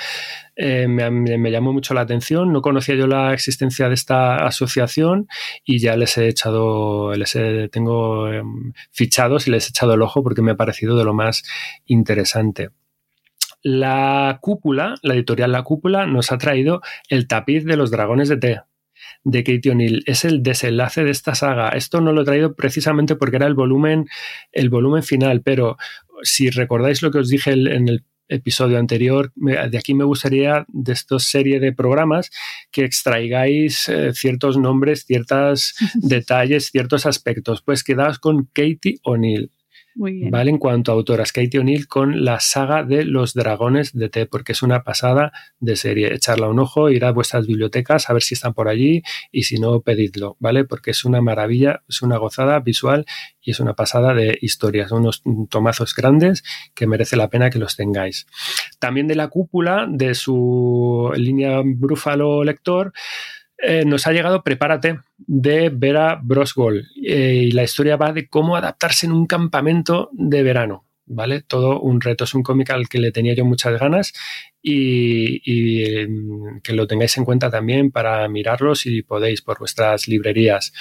Eh, 0.56 0.86
me, 0.89 1.51
llamó 1.51 1.73
mucho 1.73 1.94
la 1.94 2.02
atención, 2.02 2.52
no 2.52 2.62
conocía 2.62 2.94
yo 2.94 3.06
la 3.06 3.32
existencia 3.35 3.89
de 3.89 3.94
esta 3.94 4.36
asociación 4.47 5.28
y 5.65 5.81
ya 5.81 5.97
les 5.97 6.16
he 6.16 6.28
echado, 6.28 7.12
les 7.15 7.36
tengo 7.70 8.28
em, 8.28 8.73
fichados 8.93 9.47
y 9.48 9.51
les 9.51 9.66
he 9.66 9.70
echado 9.70 9.94
el 9.94 10.02
ojo 10.02 10.23
porque 10.23 10.43
me 10.43 10.52
ha 10.52 10.56
parecido 10.56 10.97
de 10.97 11.05
lo 11.05 11.15
más 11.15 11.43
interesante. 11.86 12.70
La 13.62 14.39
cúpula, 14.43 14.97
la 15.02 15.15
editorial 15.15 15.51
La 15.51 15.62
Cúpula, 15.62 16.06
nos 16.06 16.31
ha 16.32 16.39
traído 16.39 16.82
El 17.09 17.27
tapiz 17.27 17.65
de 17.65 17.78
los 17.78 17.90
dragones 17.90 18.28
de 18.28 18.36
té, 18.36 18.61
de 19.24 19.42
Katie 19.42 19.72
O'Neill. 19.72 20.02
Es 20.06 20.24
el 20.24 20.42
desenlace 20.42 21.02
de 21.02 21.10
esta 21.10 21.34
saga. 21.34 21.70
Esto 21.70 22.01
no 22.01 22.12
lo 22.12 22.22
he 22.22 22.24
traído 22.24 22.55
precisamente 22.55 23.16
porque 23.16 23.36
era 23.36 23.46
el 23.46 23.55
volumen, 23.55 24.06
el 24.52 24.68
volumen 24.68 25.02
final, 25.02 25.42
pero 25.42 25.76
si 26.22 26.51
recordáis 26.51 27.02
lo 27.02 27.10
que 27.10 27.18
os 27.18 27.28
dije 27.28 27.52
en 27.52 27.88
el 27.88 28.05
episodio 28.28 28.78
anterior, 28.78 29.32
de 29.34 29.78
aquí 29.78 29.94
me 29.94 30.05
gustaría 30.05 30.64
de 30.68 30.92
esta 30.92 31.18
serie 31.18 31.60
de 31.60 31.72
programas 31.72 32.30
que 32.70 32.84
extraigáis 32.84 33.88
eh, 33.88 34.12
ciertos 34.14 34.56
nombres, 34.56 35.05
ciertos 35.05 35.74
detalles, 35.94 36.70
ciertos 36.70 37.06
aspectos. 37.06 37.62
Pues 37.62 37.84
quedaos 37.84 38.18
con 38.18 38.48
Katie 38.52 38.98
O'Neill. 39.02 39.51
¿Vale? 39.96 40.50
En 40.50 40.58
cuanto 40.58 40.90
a 40.90 40.94
autoras, 40.94 41.32
Katie 41.32 41.60
O'Neill 41.60 41.86
con 41.86 42.24
la 42.24 42.40
saga 42.40 42.82
de 42.82 43.04
los 43.04 43.32
dragones 43.34 43.92
de 43.92 44.08
té, 44.08 44.26
porque 44.26 44.52
es 44.52 44.62
una 44.62 44.82
pasada 44.82 45.32
de 45.60 45.76
serie. 45.76 46.12
Echarla 46.12 46.48
un 46.48 46.58
ojo, 46.58 46.90
ir 46.90 47.04
a 47.04 47.12
vuestras 47.12 47.46
bibliotecas 47.46 48.10
a 48.10 48.12
ver 48.12 48.22
si 48.22 48.34
están 48.34 48.54
por 48.54 48.68
allí 48.68 49.02
y 49.30 49.44
si 49.44 49.58
no, 49.58 49.80
pedidlo, 49.80 50.36
¿vale? 50.40 50.64
Porque 50.64 50.90
es 50.90 51.04
una 51.04 51.20
maravilla, 51.20 51.82
es 51.88 52.02
una 52.02 52.16
gozada 52.16 52.58
visual 52.60 53.06
y 53.40 53.52
es 53.52 53.60
una 53.60 53.74
pasada 53.74 54.14
de 54.14 54.36
historias. 54.40 54.90
Unos 54.90 55.22
tomazos 55.48 55.94
grandes 55.94 56.42
que 56.74 56.86
merece 56.86 57.16
la 57.16 57.28
pena 57.28 57.50
que 57.50 57.58
los 57.58 57.76
tengáis. 57.76 58.26
También 58.80 59.06
de 59.06 59.14
la 59.14 59.28
cúpula 59.28 59.86
de 59.88 60.14
su 60.14 61.12
línea 61.16 61.62
Brúfalo 61.64 62.42
Lector 62.42 62.92
eh, 63.59 63.85
nos 63.85 64.06
ha 64.06 64.12
llegado 64.12 64.43
Prepárate 64.43 65.01
de 65.18 65.70
Vera 65.70 66.18
Brosgol 66.22 66.89
eh, 67.05 67.47
y 67.47 67.51
la 67.52 67.62
historia 67.62 67.97
va 67.97 68.12
de 68.12 68.28
cómo 68.28 68.56
adaptarse 68.56 69.06
en 69.06 69.12
un 69.12 69.26
campamento 69.26 70.10
de 70.12 70.43
verano. 70.43 70.85
¿Vale? 71.06 71.43
Todo 71.43 71.81
un 71.81 72.01
reto, 72.01 72.24
es 72.24 72.35
un 72.35 72.43
cómic 72.43 72.70
al 72.70 72.89
que 72.89 72.98
le 72.98 73.12
tenía 73.12 73.35
yo 73.35 73.44
muchas 73.44 73.78
ganas 73.78 74.14
y, 74.66 76.06
mm, 76.08 76.60
que 76.62 76.72
lo 76.72 76.86
tengáis 76.86 77.16
en 77.18 77.26
cuenta 77.26 77.50
también 77.50 77.90
para 77.90 78.26
mirarlo 78.28 78.74
si 78.74 79.02
podéis 79.02 79.42
por 79.42 79.58
vuestras 79.58 80.08
librerías. 80.08 80.72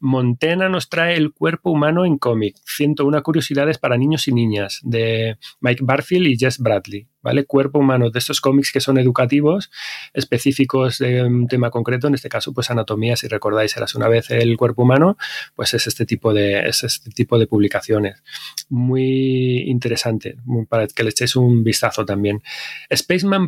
Montena 0.00 0.68
nos 0.68 0.88
trae 0.88 1.16
El 1.16 1.32
cuerpo 1.32 1.70
humano 1.72 2.06
en 2.06 2.18
cómic, 2.18 2.56
101 2.64 3.22
curiosidades 3.22 3.78
para 3.78 3.98
niños 3.98 4.28
y 4.28 4.32
niñas, 4.32 4.80
de 4.84 5.38
Mike 5.60 5.82
Barfield 5.84 6.28
y 6.28 6.38
Jess 6.38 6.58
Bradley. 6.58 7.08
¿vale? 7.22 7.44
Cuerpo 7.44 7.78
humano, 7.78 8.10
de 8.10 8.18
estos 8.18 8.40
cómics 8.40 8.72
que 8.72 8.80
son 8.80 8.98
educativos, 8.98 9.70
específicos 10.12 10.98
de 10.98 11.22
un 11.22 11.46
tema 11.46 11.70
concreto, 11.70 12.08
en 12.08 12.14
este 12.14 12.28
caso, 12.28 12.52
pues 12.52 12.70
anatomía, 12.70 13.16
si 13.16 13.28
recordáis, 13.28 13.76
eras 13.76 13.94
una 13.94 14.08
vez 14.08 14.30
el 14.30 14.56
cuerpo 14.56 14.82
humano, 14.82 15.16
pues 15.54 15.72
es 15.74 15.86
este 15.86 16.04
tipo 16.04 16.34
de, 16.34 16.68
es 16.68 16.82
este 16.84 17.10
tipo 17.10 17.38
de 17.38 17.46
publicaciones. 17.46 18.22
Muy 18.68 19.62
interesante, 19.68 20.36
para 20.68 20.86
que 20.88 21.04
le 21.04 21.10
echéis 21.10 21.36
un 21.36 21.62
vistazo 21.64 22.04
también. 22.04 22.42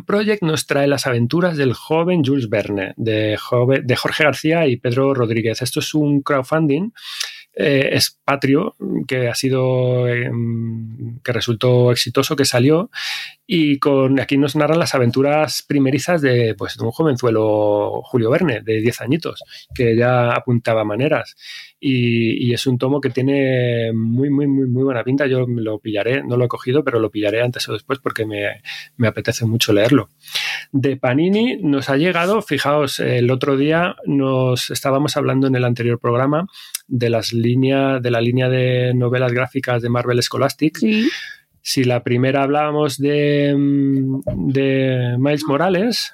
Project 0.05 0.41
nos 0.43 0.67
trae 0.67 0.87
las 0.87 1.07
aventuras 1.07 1.57
del 1.57 1.73
joven 1.73 2.23
Jules 2.23 2.49
Verne, 2.49 2.93
de, 2.97 3.37
de 3.83 3.95
Jorge 3.95 4.23
García 4.23 4.67
y 4.67 4.77
Pedro 4.77 5.13
Rodríguez. 5.13 5.61
Esto 5.61 5.79
es 5.79 5.93
un 5.93 6.21
crowdfunding 6.21 6.91
eh, 7.57 7.91
es 7.93 8.19
Patrio, 8.25 8.75
que 9.07 9.29
ha 9.29 9.35
sido, 9.35 10.09
em, 10.09 11.19
que 11.23 11.31
resultó 11.31 11.91
exitoso, 11.91 12.35
que 12.35 12.43
salió, 12.43 12.89
y 13.47 13.79
con 13.79 14.19
aquí 14.19 14.37
nos 14.37 14.57
narran 14.57 14.79
las 14.79 14.93
aventuras 14.93 15.63
primerizas 15.65 16.21
de, 16.21 16.53
pues, 16.57 16.75
de 16.77 16.83
un 16.83 16.91
jovenzuelo 16.91 18.01
Julio 18.03 18.29
Verne, 18.29 18.61
de 18.61 18.81
10 18.81 18.99
añitos, 19.01 19.41
que 19.73 19.95
ya 19.95 20.31
apuntaba 20.31 20.83
maneras. 20.83 21.35
Y, 21.87 22.51
es 22.51 22.65
un 22.65 22.79
tomo 22.79 22.99
que 22.99 23.11
tiene 23.11 23.91
muy, 23.93 24.31
muy, 24.31 24.47
muy, 24.47 24.67
muy 24.67 24.83
buena 24.83 25.03
pinta. 25.03 25.27
Yo 25.27 25.45
lo 25.45 25.77
pillaré, 25.77 26.23
no 26.23 26.35
lo 26.35 26.45
he 26.45 26.47
cogido, 26.47 26.83
pero 26.83 26.99
lo 26.99 27.11
pillaré 27.11 27.43
antes 27.43 27.69
o 27.69 27.73
después 27.73 27.99
porque 27.99 28.25
me, 28.25 28.63
me 28.97 29.07
apetece 29.07 29.45
mucho 29.45 29.71
leerlo. 29.71 30.09
De 30.71 30.97
Panini 30.97 31.57
nos 31.57 31.89
ha 31.91 31.97
llegado, 31.97 32.41
fijaos, 32.41 32.99
el 32.99 33.29
otro 33.29 33.55
día 33.55 33.95
nos 34.07 34.71
estábamos 34.71 35.15
hablando 35.15 35.45
en 35.45 35.55
el 35.55 35.63
anterior 35.63 35.99
programa 35.99 36.47
de 36.87 37.11
las 37.11 37.33
líneas, 37.33 38.01
de 38.01 38.09
la 38.09 38.21
línea 38.21 38.49
de 38.49 38.93
novelas 38.95 39.31
gráficas 39.31 39.83
de 39.83 39.89
Marvel 39.89 40.23
Scholastic. 40.23 40.79
Si 41.61 41.83
la 41.83 42.03
primera 42.03 42.41
hablábamos 42.41 42.97
de, 42.97 43.53
de 44.25 45.15
Miles 45.19 45.43
Morales, 45.45 46.13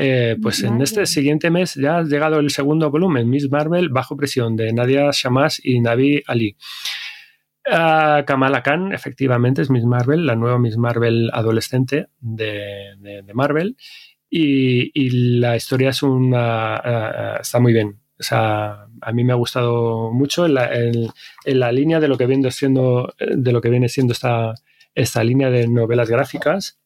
eh, 0.00 0.36
pues 0.40 0.62
en 0.62 0.80
este 0.80 1.06
siguiente 1.06 1.50
mes 1.50 1.74
ya 1.74 1.98
ha 1.98 2.02
llegado 2.04 2.38
el 2.38 2.50
segundo 2.50 2.88
volumen, 2.88 3.28
Miss 3.28 3.50
Marvel 3.50 3.88
bajo 3.88 4.16
presión, 4.16 4.54
de 4.54 4.72
Nadia 4.72 5.10
Shamas 5.12 5.60
y 5.60 5.80
Navi 5.80 6.22
Ali. 6.28 6.56
Uh, 7.66 8.24
Kamala 8.24 8.62
Khan, 8.62 8.92
efectivamente, 8.92 9.60
es 9.60 9.70
Miss 9.70 9.84
Marvel, 9.84 10.24
la 10.24 10.36
nueva 10.36 10.60
Miss 10.60 10.76
Marvel 10.76 11.30
adolescente 11.32 12.10
de, 12.20 13.24
Marvel. 13.34 13.76
Y, 14.30 15.40
la 15.40 15.56
historia 15.56 15.90
es 15.90 16.04
una, 16.04 16.76
ah, 16.76 17.38
está 17.40 17.58
muy 17.58 17.72
bien. 17.72 17.98
O 18.20 18.22
sea, 18.22 18.86
a 19.00 19.12
mí 19.12 19.24
me 19.24 19.32
ha 19.32 19.36
gustado 19.36 20.12
mucho 20.12 20.46
en 20.46 20.54
la, 20.54 21.72
línea 21.72 21.98
de 21.98 22.06
lo 22.06 22.16
que 22.16 22.26
viene 22.26 22.52
siendo, 22.52 23.14
de 23.18 23.52
lo 23.52 23.60
que 23.60 23.68
viene 23.68 23.88
siendo 23.88 24.12
esta, 24.12 24.54
esta 24.94 25.24
línea 25.24 25.50
de 25.50 25.66
novelas 25.66 26.08
gráficas 26.08 26.78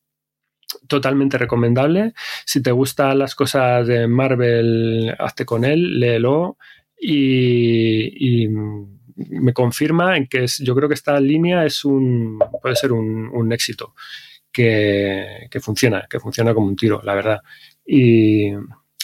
totalmente 0.93 1.39
recomendable. 1.39 2.13
Si 2.45 2.63
te 2.63 2.71
gustan 2.71 3.19
las 3.19 3.35
cosas 3.35 3.87
de 3.87 4.07
Marvel, 4.07 5.15
hazte 5.19 5.47
con 5.47 5.65
él, 5.65 5.99
léelo 5.99 6.59
y, 7.01 8.47
me 8.49 9.53
confirma 9.53 10.17
en 10.17 10.27
que 10.27 10.45
es, 10.45 10.59
yo 10.59 10.75
creo 10.75 10.89
que 10.89 10.95
esta 10.95 11.19
línea 11.19 11.65
es 11.65 11.85
un, 11.85 12.39
puede 12.61 12.77
ser 12.77 12.93
un, 12.93 13.53
éxito 13.53 13.95
que, 14.53 15.49
funciona, 15.63 16.07
que 16.11 16.21
funciona 16.21 16.53
como 16.53 16.67
un 16.67 16.77
tiro, 16.77 17.01
la 17.03 17.15
verdad. 17.15 17.41
Y 17.87 18.51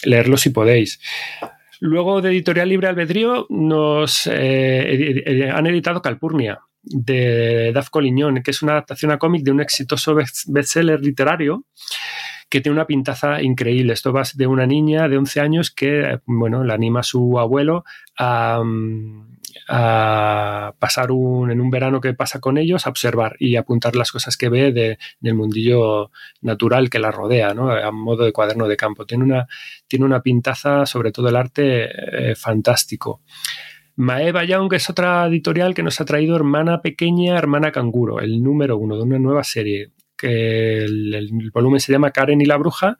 leerlo 0.03 0.37
si 0.37 0.51
podéis. 0.51 0.99
Luego 1.79 2.21
de 2.21 2.29
Editorial 2.29 2.69
Libre 2.69 2.87
Albedrío 2.89 3.47
nos 3.49 4.29
eh, 4.31 5.49
han 5.51 5.65
editado 5.65 6.03
Calpurnia, 6.03 6.59
de 6.89 7.71
Daf 7.73 7.89
Collignon, 7.89 8.41
que 8.41 8.51
es 8.51 8.61
una 8.61 8.73
adaptación 8.73 9.11
a 9.11 9.17
cómic 9.17 9.43
de 9.43 9.51
un 9.51 9.61
exitoso 9.61 10.15
bestseller 10.47 11.01
literario 11.01 11.65
que 12.49 12.61
tiene 12.61 12.75
una 12.75 12.87
pintaza 12.87 13.41
increíble. 13.41 13.93
Esto 13.93 14.11
va 14.11 14.23
de 14.33 14.47
una 14.47 14.65
niña 14.65 15.07
de 15.07 15.17
11 15.17 15.39
años 15.39 15.71
que, 15.71 16.19
bueno, 16.25 16.63
le 16.63 16.73
anima 16.73 17.01
a 17.01 17.03
su 17.03 17.39
abuelo 17.39 17.85
a, 18.17 18.61
pasar 20.79 21.11
un, 21.11 21.51
en 21.51 21.61
un 21.61 21.69
verano 21.69 22.01
que 22.01 22.13
pasa 22.13 22.39
con 22.39 22.57
ellos, 22.57 22.85
a 22.85 22.89
observar 22.89 23.35
y 23.39 23.55
apuntar 23.55 23.95
las 23.95 24.11
cosas 24.11 24.35
que 24.35 24.49
ve 24.49 24.71
de, 24.71 24.97
del 25.19 25.35
mundillo 25.35 26.11
natural 26.41 26.89
que 26.89 26.97
la 26.97 27.11
rodea, 27.11 27.51
a 27.51 27.91
modo 27.91 28.25
de 28.25 28.33
cuaderno 28.33 28.67
de 28.67 28.77
campo. 28.77 29.05
Tiene 29.05 29.23
una, 29.23 29.47
tiene 29.87 30.05
una 30.05 30.21
pintaza, 30.21 30.87
sobre 30.87 31.11
todo 31.11 31.29
el 31.29 31.35
arte, 31.35 32.31
eh, 32.31 32.35
fantástico. 32.35 33.21
Maeva 33.99 34.45
Young 34.45 34.73
es 34.75 34.89
otra 34.89 35.27
editorial 35.27 35.73
que 35.73 35.83
nos 35.83 35.99
ha 35.99 36.05
traído 36.05 36.33
Hermana 36.33 36.81
Pequeña, 36.81 37.37
Hermana 37.37 37.73
Canguro, 37.73 38.21
el 38.21 38.41
número 38.41 38.77
uno 38.77 38.95
de 38.95 39.03
una 39.03 39.19
nueva 39.19 39.43
serie. 39.43 39.91
Que 40.15 40.85
el, 40.85 41.29
volumen 41.53 41.81
se 41.81 41.91
llama 41.91 42.11
Karen 42.11 42.39
y 42.39 42.45
la 42.45 42.55
Bruja 42.55 42.97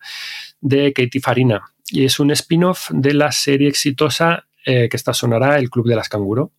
de 0.59 0.91
Katie 0.91 1.21
Farina 1.21 1.61
y 1.89 2.03
es 2.03 2.19
un 2.19 2.31
spin-off 2.31 2.89
de 2.91 3.13
la 3.13 3.31
serie 3.31 3.69
exitosa 3.69 4.47
eh, 4.65 4.89
que 4.89 4.97
esta 4.97 5.13
sonará 5.13 5.57
El 5.57 5.69
Club 5.69 5.88
de 5.88 5.95
las 5.95 6.09
Canguro 6.09 6.51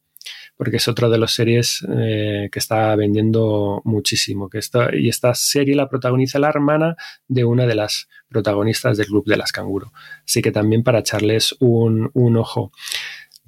porque 0.60 0.76
es 0.76 0.88
otra 0.88 1.08
de 1.08 1.16
las 1.16 1.32
series 1.32 1.86
eh, 1.88 2.50
que 2.52 2.58
está 2.58 2.94
vendiendo 2.94 3.80
muchísimo. 3.86 4.50
Que 4.50 4.60
y 4.92 5.08
esta 5.08 5.34
serie 5.34 5.74
la 5.74 5.88
protagoniza 5.88 6.38
la 6.38 6.50
hermana 6.50 6.96
de 7.28 7.46
una 7.46 7.64
de 7.64 7.74
las 7.74 8.10
protagonistas 8.28 8.98
del 8.98 9.06
Club 9.06 9.24
de 9.24 9.38
las 9.38 9.52
Canguro. 9.52 9.90
Así 10.22 10.42
que 10.42 10.52
también 10.52 10.82
para 10.82 10.98
echarles 10.98 11.56
un, 11.60 12.10
un 12.12 12.36
ojo. 12.36 12.72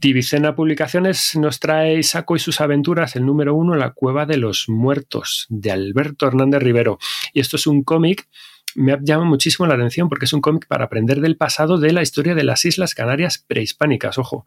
Divicena 0.03 0.57
Publicaciones 0.57 1.37
nos 1.37 1.61
trae 1.61 2.03
Saco 2.03 2.35
y 2.35 2.41
sus 2.41 2.61
aventuras, 2.61 3.15
el 3.15 3.25
número 3.25 3.55
uno, 3.55 3.77
La 3.77 3.93
Cueva 3.93 4.27
de 4.27 4.37
los 4.37 4.69
Muertos, 4.69 5.47
de 5.49 5.71
Alberto 5.71 6.27
Hernández 6.27 6.61
Rivero. 6.61 6.99
Y 7.33 7.39
esto 7.39 7.55
es 7.55 7.69
un 7.69 7.85
cómic, 7.85 8.29
me 8.75 8.99
llama 9.01 9.27
muchísimo 9.27 9.65
la 9.69 9.75
atención 9.75 10.09
porque 10.09 10.25
es 10.25 10.33
un 10.33 10.41
cómic 10.41 10.67
para 10.67 10.87
aprender 10.87 11.21
del 11.21 11.37
pasado 11.37 11.79
de 11.79 11.93
la 11.93 12.03
historia 12.03 12.35
de 12.35 12.43
las 12.43 12.65
Islas 12.65 12.97
Canarias 12.97 13.45
prehispánicas, 13.47 14.19
ojo. 14.19 14.45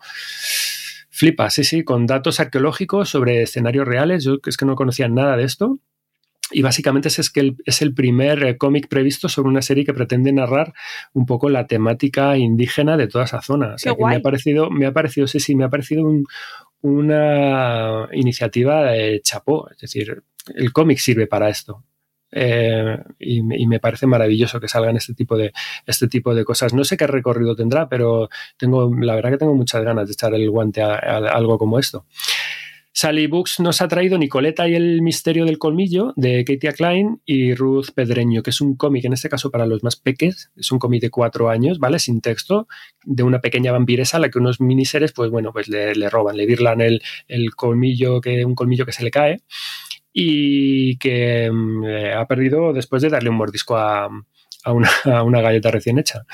Flipa, 1.10 1.50
sí, 1.50 1.64
sí, 1.64 1.86
con 1.86 2.06
datos 2.06 2.42
arqueológicos 2.42 3.08
sobre 3.08 3.42
escenarios 3.42 3.88
reales. 3.88 4.26
Yo 4.26 4.40
es 4.46 4.58
que 4.58 4.66
no 4.66 4.76
conocía 4.76 5.08
nada 5.08 5.38
de 5.38 5.46
esto. 5.46 5.80
Y 6.52 6.62
básicamente 6.62 7.08
ese 7.08 7.22
es, 7.22 7.30
que 7.32 7.56
es 7.66 7.82
el 7.82 7.94
primer 7.94 8.44
eh, 8.44 8.58
cómic 8.58 8.88
previsto 8.88 9.30
sobre 9.30 9.50
una 9.50 9.62
serie 9.62 9.84
que 9.84 9.94
pretende 9.94 10.32
narrar 10.32 10.74
un 11.14 11.26
poco 11.26 11.50
la 11.50 11.66
temática 11.66 12.38
indígena 12.38 12.98
de 12.98 13.08
toda 13.08 13.26
esa 13.26 13.42
zona. 13.42 13.74
O 13.76 13.78
sea, 13.78 13.96
que 13.96 14.06
me 14.06 14.16
ha 14.16 14.22
parecido, 14.22 14.70
me 14.70 14.86
ha 14.86 14.94
parecido, 14.94 15.28
sí, 15.28 15.40
sí, 15.40 15.56
me 15.56 15.64
ha 15.64 15.70
parecido 15.70 16.06
una 16.82 18.08
iniciativa 18.14 18.84
de 18.84 19.22
chapó. 19.24 19.70
Es 19.72 19.78
decir, 19.80 20.24
el 20.54 20.72
cómic 20.72 21.00
sirve 21.00 21.26
para 21.26 21.50
esto. 21.50 21.84
Eh, 22.32 22.98
y, 23.18 23.42
me 23.42 23.80
parece 23.80 24.08
maravilloso 24.08 24.60
que 24.60 24.68
salgan 24.68 24.98
este 24.98 25.14
tipo 25.14 25.38
de 25.38 25.54
este 25.86 26.08
tipo 26.08 26.36
de 26.36 26.44
cosas. 26.44 26.74
No 26.74 26.84
sé 26.84 26.98
qué 26.98 27.08
recorrido 27.08 27.56
tendrá, 27.56 27.88
pero 27.88 28.30
tengo 28.58 28.94
la 28.94 29.16
verdad 29.16 29.32
que 29.32 29.38
tengo 29.38 29.56
muchas 29.56 29.84
ganas 29.84 30.08
de 30.08 30.14
echar 30.14 30.34
el 30.34 30.50
guante 30.50 30.82
a 30.82 30.96
algo 30.98 31.58
como 31.58 31.80
esto. 31.80 32.06
Sally 32.98 33.28
Books 33.28 33.60
nos 33.60 33.82
ha 33.82 33.90
traído 33.90 34.18
Nicoleta 34.18 34.70
y 34.70 34.74
el 34.74 35.02
misterio 35.02 35.44
del 35.44 35.58
colmillo 35.58 36.14
de 36.16 36.46
Katia 36.46 36.72
Klein 36.72 37.22
y 37.26 37.54
Ruth 37.54 37.88
Pedreño, 37.94 38.42
que 38.42 38.52
es 38.52 38.62
un 38.62 38.78
cómic, 38.78 39.04
en 39.04 39.12
este 39.12 39.28
caso 39.28 39.52
para 39.52 39.66
los 39.66 39.84
más 39.84 39.98
peques, 39.98 40.50
es 40.56 40.72
un 40.72 40.80
cómic 40.80 41.02
de 41.02 41.10
cuatro 41.10 41.50
años, 41.50 41.78
¿vale? 41.78 42.00
Sin 42.00 42.22
texto, 42.22 42.70
de 43.04 43.24
una 43.24 43.42
pequeña 43.42 43.74
vampiresa 43.74 44.16
a 44.16 44.22
la 44.22 44.30
que 44.30 44.40
unos 44.40 44.62
miniseres, 44.62 45.12
pues 45.12 45.30
bueno, 45.30 45.52
pues 45.52 45.68
le, 45.68 46.10
roban, 46.10 46.38
le 46.38 46.46
virlan 46.46 46.80
el, 46.80 47.02
el, 47.28 47.54
colmillo, 47.54 48.22
que, 48.22 48.46
un 48.46 48.56
colmillo 48.56 48.86
que 48.86 48.94
se 48.94 49.04
le 49.04 49.12
cae 49.12 49.42
y 50.14 50.98
que 50.98 51.52
mm, 51.52 51.84
eh, 51.84 52.14
ha 52.14 52.26
perdido 52.28 52.72
después 52.72 53.02
de 53.02 53.10
darle 53.10 53.30
un 53.30 53.36
mordisco 53.36 53.76
a, 53.76 54.10
a 54.64 54.72
una 55.24 55.42
galleta 55.42 55.70
recién 55.70 56.00
hecha 56.00 56.26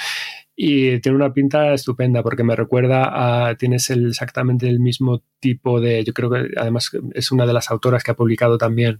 y 0.55 0.99
tiene 0.99 1.15
una 1.15 1.33
pinta 1.33 1.73
estupenda 1.73 2.21
porque 2.21 2.43
me 2.43 2.55
recuerda 2.55 3.47
a, 3.49 3.55
tienes 3.55 3.89
exactamente 3.89 4.67
el 4.67 4.79
mismo 4.79 5.23
tipo 5.39 5.79
de, 5.79 6.03
yo 6.03 6.13
creo 6.13 6.29
que 6.29 6.49
además 6.57 6.91
es 7.13 7.31
una 7.31 7.45
de 7.45 7.53
las 7.53 7.71
autoras 7.71 8.03
que 8.03 8.11
ha 8.11 8.15
publicado 8.15 8.57
también 8.57 8.99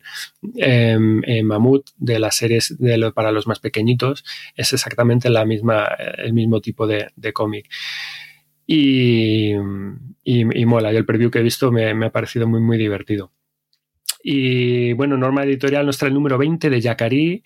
em, 0.55 1.21
en 1.25 1.45
Mamut 1.45 1.89
de 1.97 2.19
las 2.19 2.37
series 2.37 2.77
de 2.79 3.11
para 3.11 3.31
los 3.31 3.47
más 3.47 3.59
pequeñitos, 3.59 4.23
es 4.55 4.73
exactamente 4.73 5.29
la 5.29 5.45
misma, 5.45 5.85
el 6.17 6.33
mismo 6.33 6.61
tipo 6.61 6.87
de, 6.87 7.11
cómic. 7.33 7.67
Y, 8.65 9.51
y, 10.23 10.65
mola, 10.65 10.93
y 10.93 10.95
el 10.95 11.05
preview 11.05 11.29
que 11.29 11.39
he 11.39 11.43
visto 11.43 11.71
me, 11.71 11.93
me 11.93 12.05
ha 12.07 12.11
parecido 12.11 12.47
muy, 12.47 12.61
muy 12.61 12.77
divertido. 12.77 13.31
Y 14.23 14.93
bueno, 14.93 15.17
Norma 15.17 15.43
Editorial 15.43 15.85
nos 15.85 15.97
trae 15.97 16.09
el 16.09 16.13
número 16.13 16.37
20 16.37 16.69
de 16.69 16.81
Yacari 16.81 17.43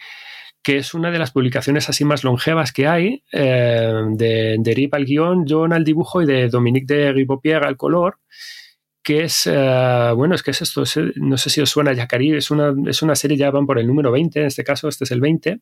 que 0.65 0.77
es 0.77 0.95
una 0.95 1.11
de 1.11 1.19
las 1.19 1.29
publicaciones 1.29 1.89
así 1.89 2.05
más 2.05 2.23
longevas 2.23 2.71
que 2.71 2.87
hay, 2.87 3.21
eh, 3.31 3.93
de, 4.13 4.55
de 4.57 4.73
Rip 4.73 4.95
al 4.95 5.05
guion, 5.05 5.45
John 5.47 5.73
al 5.73 5.83
dibujo 5.83 6.23
y 6.23 6.25
de 6.25 6.49
Dominique 6.49 6.91
de 6.91 7.11
Ribopier 7.11 7.63
al 7.63 7.77
color, 7.77 8.17
que 9.03 9.25
es, 9.25 9.45
uh, 9.45 10.15
bueno, 10.15 10.33
es 10.33 10.41
que 10.41 10.49
es 10.49 10.63
esto, 10.63 10.81
es, 10.81 10.97
no 11.17 11.37
sé 11.37 11.51
si 11.51 11.61
os 11.61 11.69
suena 11.69 11.93
Yacari, 11.93 12.35
es 12.35 12.49
una, 12.49 12.73
es 12.89 13.03
una 13.03 13.15
serie, 13.15 13.37
ya 13.37 13.51
van 13.51 13.67
por 13.67 13.77
el 13.77 13.85
número 13.85 14.11
20, 14.11 14.39
en 14.39 14.47
este 14.47 14.63
caso, 14.63 14.87
este 14.89 15.03
es 15.03 15.11
el 15.11 15.21
20, 15.21 15.59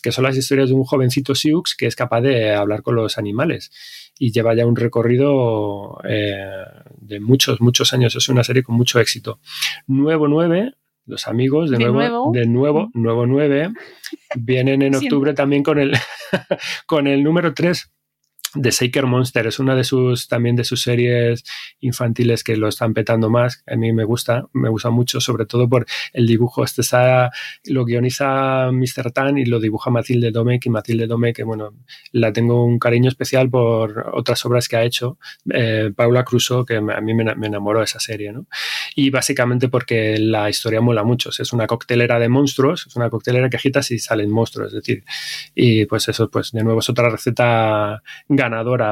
que 0.00 0.12
son 0.12 0.22
las 0.22 0.36
historias 0.36 0.68
de 0.68 0.76
un 0.76 0.84
jovencito 0.84 1.34
Sioux 1.34 1.64
que 1.76 1.86
es 1.86 1.96
capaz 1.96 2.20
de 2.20 2.54
hablar 2.54 2.82
con 2.82 2.94
los 2.94 3.18
animales 3.18 3.72
y 4.16 4.30
lleva 4.30 4.54
ya 4.54 4.64
un 4.64 4.76
recorrido 4.76 6.00
eh, 6.08 6.36
de 6.98 7.18
muchos, 7.18 7.60
muchos 7.60 7.92
años. 7.92 8.14
Es 8.14 8.28
una 8.28 8.44
serie 8.44 8.62
con 8.62 8.76
mucho 8.76 9.00
éxito. 9.00 9.40
Nuevo 9.88 10.28
9, 10.28 10.72
los 11.06 11.28
amigos 11.28 11.70
de, 11.70 11.78
¿De 11.78 11.84
nuevo, 11.84 11.98
nuevo? 11.98 12.32
de 12.32 12.46
nuevo, 12.46 12.90
nuevo 12.94 13.26
9, 13.26 13.72
vienen 14.36 14.82
en 14.82 14.94
octubre 14.94 15.34
también 15.34 15.62
con 15.62 15.78
el, 15.78 15.92
con 16.86 17.06
el 17.06 17.22
número 17.22 17.54
3 17.54 17.92
de 18.56 18.70
Shaker 18.70 19.06
Monster. 19.06 19.46
Es 19.46 19.58
una 19.58 19.74
de 19.74 19.84
sus 19.84 20.28
también 20.28 20.56
de 20.56 20.64
sus 20.64 20.82
series 20.82 21.44
infantiles 21.80 22.42
que 22.42 22.56
lo 22.56 22.68
están 22.68 22.94
petando 22.94 23.30
más. 23.30 23.62
A 23.66 23.76
mí 23.76 23.92
me 23.92 24.04
gusta, 24.04 24.46
me 24.52 24.68
gusta 24.68 24.90
mucho, 24.90 25.20
sobre 25.20 25.46
todo 25.46 25.68
por 25.68 25.86
el 26.12 26.26
dibujo. 26.26 26.64
Este 26.64 26.80
está, 26.80 27.30
lo 27.64 27.84
guioniza 27.84 28.70
Mr. 28.72 29.12
Tan 29.12 29.38
y 29.38 29.44
lo 29.44 29.60
dibuja 29.60 29.90
Matilde 29.90 30.30
Domecq. 30.30 30.66
Y 30.66 30.70
Matilde 30.70 31.06
Domecq, 31.06 31.36
que 31.36 31.44
bueno, 31.44 31.74
la 32.12 32.32
tengo 32.32 32.64
un 32.64 32.78
cariño 32.78 33.08
especial 33.08 33.50
por 33.50 34.10
otras 34.14 34.44
obras 34.46 34.68
que 34.68 34.76
ha 34.76 34.84
hecho. 34.84 35.18
Eh, 35.52 35.92
Paula 35.94 36.24
Crusoe, 36.24 36.64
que 36.64 36.76
a 36.76 37.00
mí 37.00 37.14
me, 37.14 37.34
me 37.34 37.46
enamoró 37.46 37.82
esa 37.82 38.00
serie, 38.00 38.32
¿no? 38.32 38.46
Y 38.94 39.10
básicamente 39.10 39.68
porque 39.68 40.18
la 40.18 40.48
historia 40.48 40.80
mola 40.80 41.04
mucho. 41.04 41.30
Es 41.36 41.52
una 41.52 41.66
coctelera 41.66 42.18
de 42.18 42.28
monstruos, 42.28 42.86
es 42.86 42.96
una 42.96 43.10
coctelera 43.10 43.50
que 43.50 43.56
agitas 43.56 43.90
y 43.90 43.98
salen 43.98 44.30
monstruos, 44.30 44.68
es 44.68 44.74
decir. 44.74 45.04
Y 45.54 45.86
pues 45.86 46.08
eso, 46.08 46.30
pues 46.30 46.52
de 46.52 46.64
nuevo 46.64 46.80
es 46.80 46.88
otra 46.88 47.10
receta 47.10 48.02
ganadora 48.28 48.45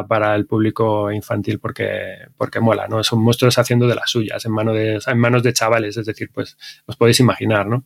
para 0.06 0.34
el 0.34 0.46
público 0.46 1.10
infantil 1.10 1.58
porque, 1.58 2.26
porque 2.36 2.60
mola, 2.60 2.86
¿no? 2.88 3.02
Son 3.02 3.22
monstruos 3.22 3.58
haciendo 3.58 3.86
de 3.86 3.94
las 3.94 4.10
suyas 4.10 4.44
en, 4.44 4.52
mano 4.52 4.72
de, 4.72 5.00
en 5.06 5.18
manos 5.18 5.42
de 5.42 5.52
chavales, 5.52 5.96
es 5.96 6.06
decir, 6.06 6.30
pues 6.32 6.56
os 6.86 6.96
podéis 6.96 7.20
imaginar, 7.20 7.66
¿no? 7.66 7.84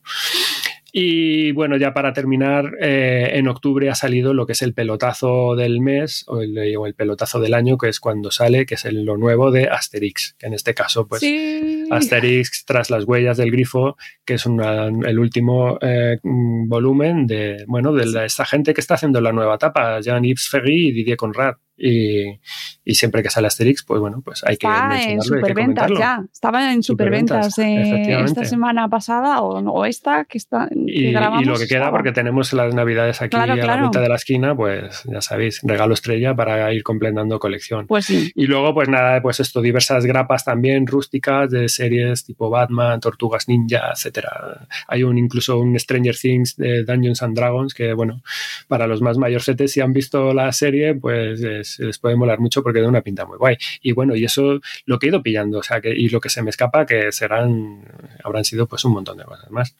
Y 0.91 1.51
bueno, 1.51 1.77
ya 1.77 1.93
para 1.93 2.13
terminar, 2.13 2.71
eh, 2.79 3.31
en 3.33 3.47
octubre 3.47 3.89
ha 3.89 3.95
salido 3.95 4.33
lo 4.33 4.45
que 4.45 4.53
es 4.53 4.61
el 4.61 4.73
pelotazo 4.73 5.55
del 5.55 5.81
mes 5.81 6.23
o 6.27 6.41
el, 6.41 6.57
o 6.77 6.85
el, 6.85 6.95
pelotazo 6.95 7.39
del 7.39 7.53
año, 7.53 7.77
que 7.77 7.89
es 7.89 7.99
cuando 7.99 8.31
sale, 8.31 8.65
que 8.65 8.75
es 8.75 8.85
el, 8.85 9.03
lo 9.05 9.17
nuevo 9.17 9.51
de 9.51 9.67
Asterix, 9.67 10.35
que 10.37 10.47
en 10.47 10.53
este 10.53 10.73
caso, 10.73 11.07
pues 11.07 11.21
sí. 11.21 11.85
Asterix 11.91 12.65
tras 12.65 12.89
las 12.89 13.05
huellas 13.05 13.37
del 13.37 13.51
grifo, 13.51 13.97
que 14.25 14.35
es 14.35 14.45
una, 14.45 14.87
el 14.87 15.19
último 15.19 15.77
eh, 15.81 16.19
volumen 16.23 17.27
de, 17.27 17.63
bueno, 17.67 17.93
de 17.93 18.05
la, 18.05 18.25
esta 18.25 18.45
gente 18.45 18.73
que 18.73 18.81
está 18.81 18.95
haciendo 18.95 19.21
la 19.21 19.31
nueva 19.31 19.55
etapa, 19.55 19.99
Jean-Yves 20.01 20.49
Ferry 20.49 20.87
y 20.87 20.91
Didier 20.91 21.17
Conrad. 21.17 21.55
Y, 21.79 22.39
y, 22.83 22.95
siempre 22.95 23.23
que 23.23 23.29
sale 23.29 23.47
Asterix, 23.47 23.83
pues 23.83 24.01
bueno, 24.01 24.21
pues 24.23 24.43
hay 24.43 24.57
que 24.57 24.67
Está 24.67 25.01
en 25.01 25.21
superventas 25.21 25.91
ya. 25.97 26.23
Estaba 26.31 26.73
en 26.73 26.83
superventas 26.83 27.57
eh, 27.57 28.21
esta 28.23 28.43
semana 28.43 28.89
pasada 28.89 29.41
o, 29.41 29.59
o, 29.59 29.85
esta 29.85 30.25
que 30.25 30.37
está. 30.37 30.67
Que 30.67 30.75
y, 30.75 31.11
grabamos, 31.11 31.43
y, 31.43 31.45
lo 31.45 31.53
que 31.53 31.67
queda, 31.67 31.79
estaba. 31.79 31.91
porque 31.91 32.11
tenemos 32.11 32.51
las 32.51 32.75
navidades 32.75 33.21
aquí 33.21 33.29
claro, 33.29 33.53
a 33.53 33.55
claro. 33.55 33.81
la 33.81 33.87
mitad 33.87 34.01
de 34.01 34.09
la 34.09 34.15
esquina, 34.15 34.55
pues 34.55 35.03
ya 35.05 35.21
sabéis, 35.21 35.61
regalo 35.63 35.93
estrella 35.93 36.35
para 36.35 36.73
ir 36.73 36.83
completando 36.83 37.39
colección. 37.39 37.87
Pues 37.87 38.05
sí. 38.05 38.31
Y 38.35 38.47
luego, 38.47 38.73
pues 38.73 38.89
nada, 38.89 39.21
pues 39.21 39.39
esto, 39.39 39.61
diversas 39.61 40.05
grapas 40.05 40.43
también 40.43 40.85
rústicas 40.85 41.49
de 41.49 41.69
series 41.69 42.25
tipo 42.25 42.49
Batman, 42.49 42.99
Tortugas 42.99 43.47
Ninja, 43.47 43.91
etcétera. 43.93 44.67
Hay 44.87 45.03
un 45.03 45.17
incluso 45.17 45.59
un 45.59 45.79
Stranger 45.79 46.15
Things 46.15 46.57
de 46.57 46.83
Dungeons 46.83 47.23
and 47.23 47.35
Dragons 47.37 47.73
que, 47.73 47.93
bueno, 47.93 48.21
para 48.67 48.87
los 48.87 49.01
más 49.01 49.17
mayorcetes, 49.17 49.71
si 49.71 49.81
han 49.81 49.93
visto 49.93 50.33
la 50.33 50.51
serie, 50.51 50.95
pues 50.95 51.41
es, 51.41 51.68
les 51.77 51.99
puede 51.99 52.15
molar 52.15 52.39
mucho 52.39 52.63
porque 52.63 52.81
da 52.81 52.87
una 52.87 53.01
pinta 53.01 53.25
muy 53.25 53.37
guay. 53.37 53.57
Y 53.81 53.91
bueno, 53.91 54.15
y 54.15 54.23
eso 54.23 54.59
lo 54.85 54.99
que 54.99 55.07
he 55.07 55.09
ido 55.09 55.21
pillando, 55.21 55.59
o 55.59 55.63
sea, 55.63 55.81
que, 55.81 55.89
y 55.89 56.09
lo 56.09 56.19
que 56.19 56.29
se 56.29 56.41
me 56.41 56.49
escapa, 56.49 56.85
que 56.85 57.11
serán, 57.11 57.83
habrán 58.23 58.45
sido 58.45 58.67
pues 58.67 58.83
un 58.85 58.93
montón 58.93 59.17
de 59.17 59.25
cosas 59.25 59.51
más. 59.51 59.75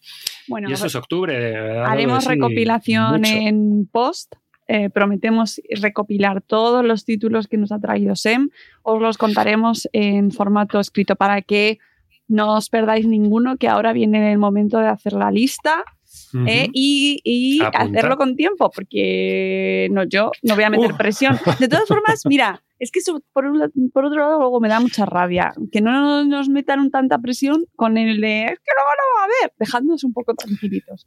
Bueno, 0.48 0.70
y 0.70 0.74
eso 0.74 0.88
es 0.88 0.96
octubre. 0.96 1.58
Haremos 1.80 2.26
recopilación 2.26 3.22
mucho. 3.22 3.34
en 3.34 3.90
post. 3.92 4.36
Eh, 4.72 4.92
prometemos 4.92 5.60
recopilar 5.82 6.42
todos 6.42 6.86
los 6.86 7.04
títulos 7.04 7.48
que 7.48 7.58
nos 7.58 7.72
ha 7.72 7.80
traído 7.80 8.16
SEM. 8.16 8.50
Os 8.84 9.02
los 9.02 9.18
contaremos 9.18 9.90
en 9.94 10.32
formato 10.32 10.80
escrito 10.80 11.16
para 11.16 11.42
que 11.42 11.80
no 12.28 12.56
os 12.56 12.70
perdáis 12.70 13.08
ninguno, 13.08 13.58
que 13.58 13.68
ahora 13.68 13.94
viene 13.94 14.32
el 14.32 14.38
momento 14.38 14.78
de 14.78 14.88
hacer 14.88 15.14
la 15.14 15.32
lista 15.32 15.84
Ujú. 16.34 16.46
eh, 16.48 16.68
y, 16.74 17.20
y 17.24 17.62
hacerlo 17.74 18.18
con 18.18 18.36
tiempo, 18.36 18.70
porque 18.74 19.88
no, 19.92 20.04
yo 20.04 20.32
no 20.44 20.56
voy 20.56 20.64
a 20.64 20.70
meter 20.70 20.92
Uh. 20.94 20.98
presión. 20.98 21.40
De 21.60 21.68
todas 21.68 21.88
formas, 21.88 22.22
mira, 22.26 22.62
es 22.80 22.92
que 22.92 23.00
eso, 23.00 23.22
por, 23.34 23.46
un 23.46 23.92
por 23.94 24.06
otro 24.06 24.20
lado 24.20 24.40
luego 24.40 24.62
me 24.62 24.70
da 24.70 24.80
mucha 24.80 25.06
rabia 25.06 25.52
que 25.72 25.82
no 25.82 26.24
nos 26.24 26.48
metan 26.48 26.90
tanta 26.92 27.20
presión 27.20 27.66
con 27.76 27.98
el 27.98 28.22
de 28.22 28.44
es 28.46 28.60
que 28.60 28.72
luego 28.74 28.90
no 28.98 29.20
va 29.20 29.24
a 29.26 29.28
ver, 29.42 29.54
dejadnos 29.60 30.04
un 30.06 30.14
poco 30.14 30.34
tranquilitos, 30.34 31.06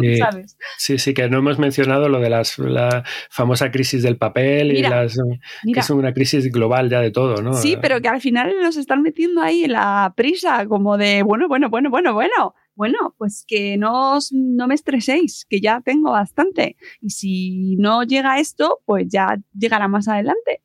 Sí, 0.00 0.16
¿sabes? 0.16 0.56
sí, 0.78 0.96
sí, 0.98 1.12
que 1.12 1.28
no 1.28 1.38
hemos 1.38 1.58
mencionado 1.58 2.08
lo 2.08 2.18
de 2.20 2.30
las, 2.30 2.58
la 2.58 3.04
famosa 3.30 3.70
crisis 3.70 4.02
del 4.02 4.16
papel 4.16 4.68
Mira, 4.68 4.78
y 4.88 4.90
las, 4.90 5.18
mira. 5.64 5.74
que 5.74 5.80
es 5.80 5.90
una 5.90 6.14
crisis 6.14 6.50
global 6.50 6.88
ya 6.88 7.00
de 7.02 7.10
todo, 7.10 7.42
¿no? 7.42 7.52
Sí, 7.52 7.76
pero 7.80 8.00
que 8.00 8.08
al 8.08 8.22
final 8.22 8.54
nos 8.62 8.78
están 8.78 9.02
metiendo 9.02 9.42
ahí 9.42 9.64
en 9.64 9.72
la 9.72 10.14
prisa, 10.16 10.66
como 10.66 10.96
de, 10.96 11.22
bueno, 11.22 11.46
bueno, 11.46 11.68
bueno, 11.68 11.90
bueno, 11.90 12.14
bueno. 12.14 12.54
Bueno, 12.76 13.14
pues 13.18 13.44
que 13.48 13.76
no, 13.78 14.16
os- 14.16 14.32
no 14.32 14.68
me 14.68 14.74
estreséis, 14.74 15.46
que 15.48 15.60
ya 15.60 15.80
tengo 15.80 16.10
bastante. 16.12 16.76
Y 17.00 17.10
si 17.10 17.76
no 17.76 18.02
llega 18.04 18.38
esto, 18.38 18.80
pues 18.84 19.06
ya 19.08 19.36
llegará 19.58 19.88
más 19.88 20.06
adelante. 20.08 20.60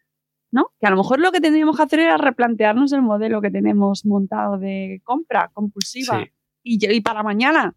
¿No? 0.53 0.73
Que 0.81 0.87
a 0.87 0.89
lo 0.89 0.97
mejor 0.97 1.21
lo 1.21 1.31
que 1.31 1.39
tendríamos 1.39 1.77
que 1.77 1.83
hacer 1.83 1.99
era 2.01 2.17
replantearnos 2.17 2.91
el 2.91 3.01
modelo 3.01 3.39
que 3.41 3.49
tenemos 3.49 4.05
montado 4.05 4.57
de 4.57 4.99
compra 5.05 5.49
compulsiva 5.53 6.19
Sí. 6.25 6.31
y, 6.61 6.93
y 6.93 6.99
para 6.99 7.23
mañana. 7.23 7.73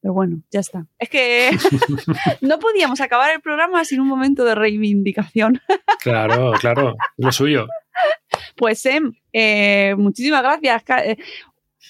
Pero 0.00 0.12
bueno, 0.12 0.42
ya 0.50 0.58
está. 0.60 0.84
Es 0.98 1.08
que 1.08 1.50
no 2.40 2.58
podíamos 2.58 3.00
acabar 3.00 3.32
el 3.32 3.40
programa 3.40 3.84
sin 3.84 4.00
un 4.00 4.08
momento 4.08 4.44
de 4.44 4.56
reivindicación. 4.56 5.60
Claro, 6.02 6.52
claro, 6.60 6.94
lo 7.16 7.32
suyo. 7.32 7.66
Pues 8.56 8.78
Sem, 8.80 9.12
eh, 9.32 9.94
muchísimas 9.98 10.42
gracias. 10.42 10.84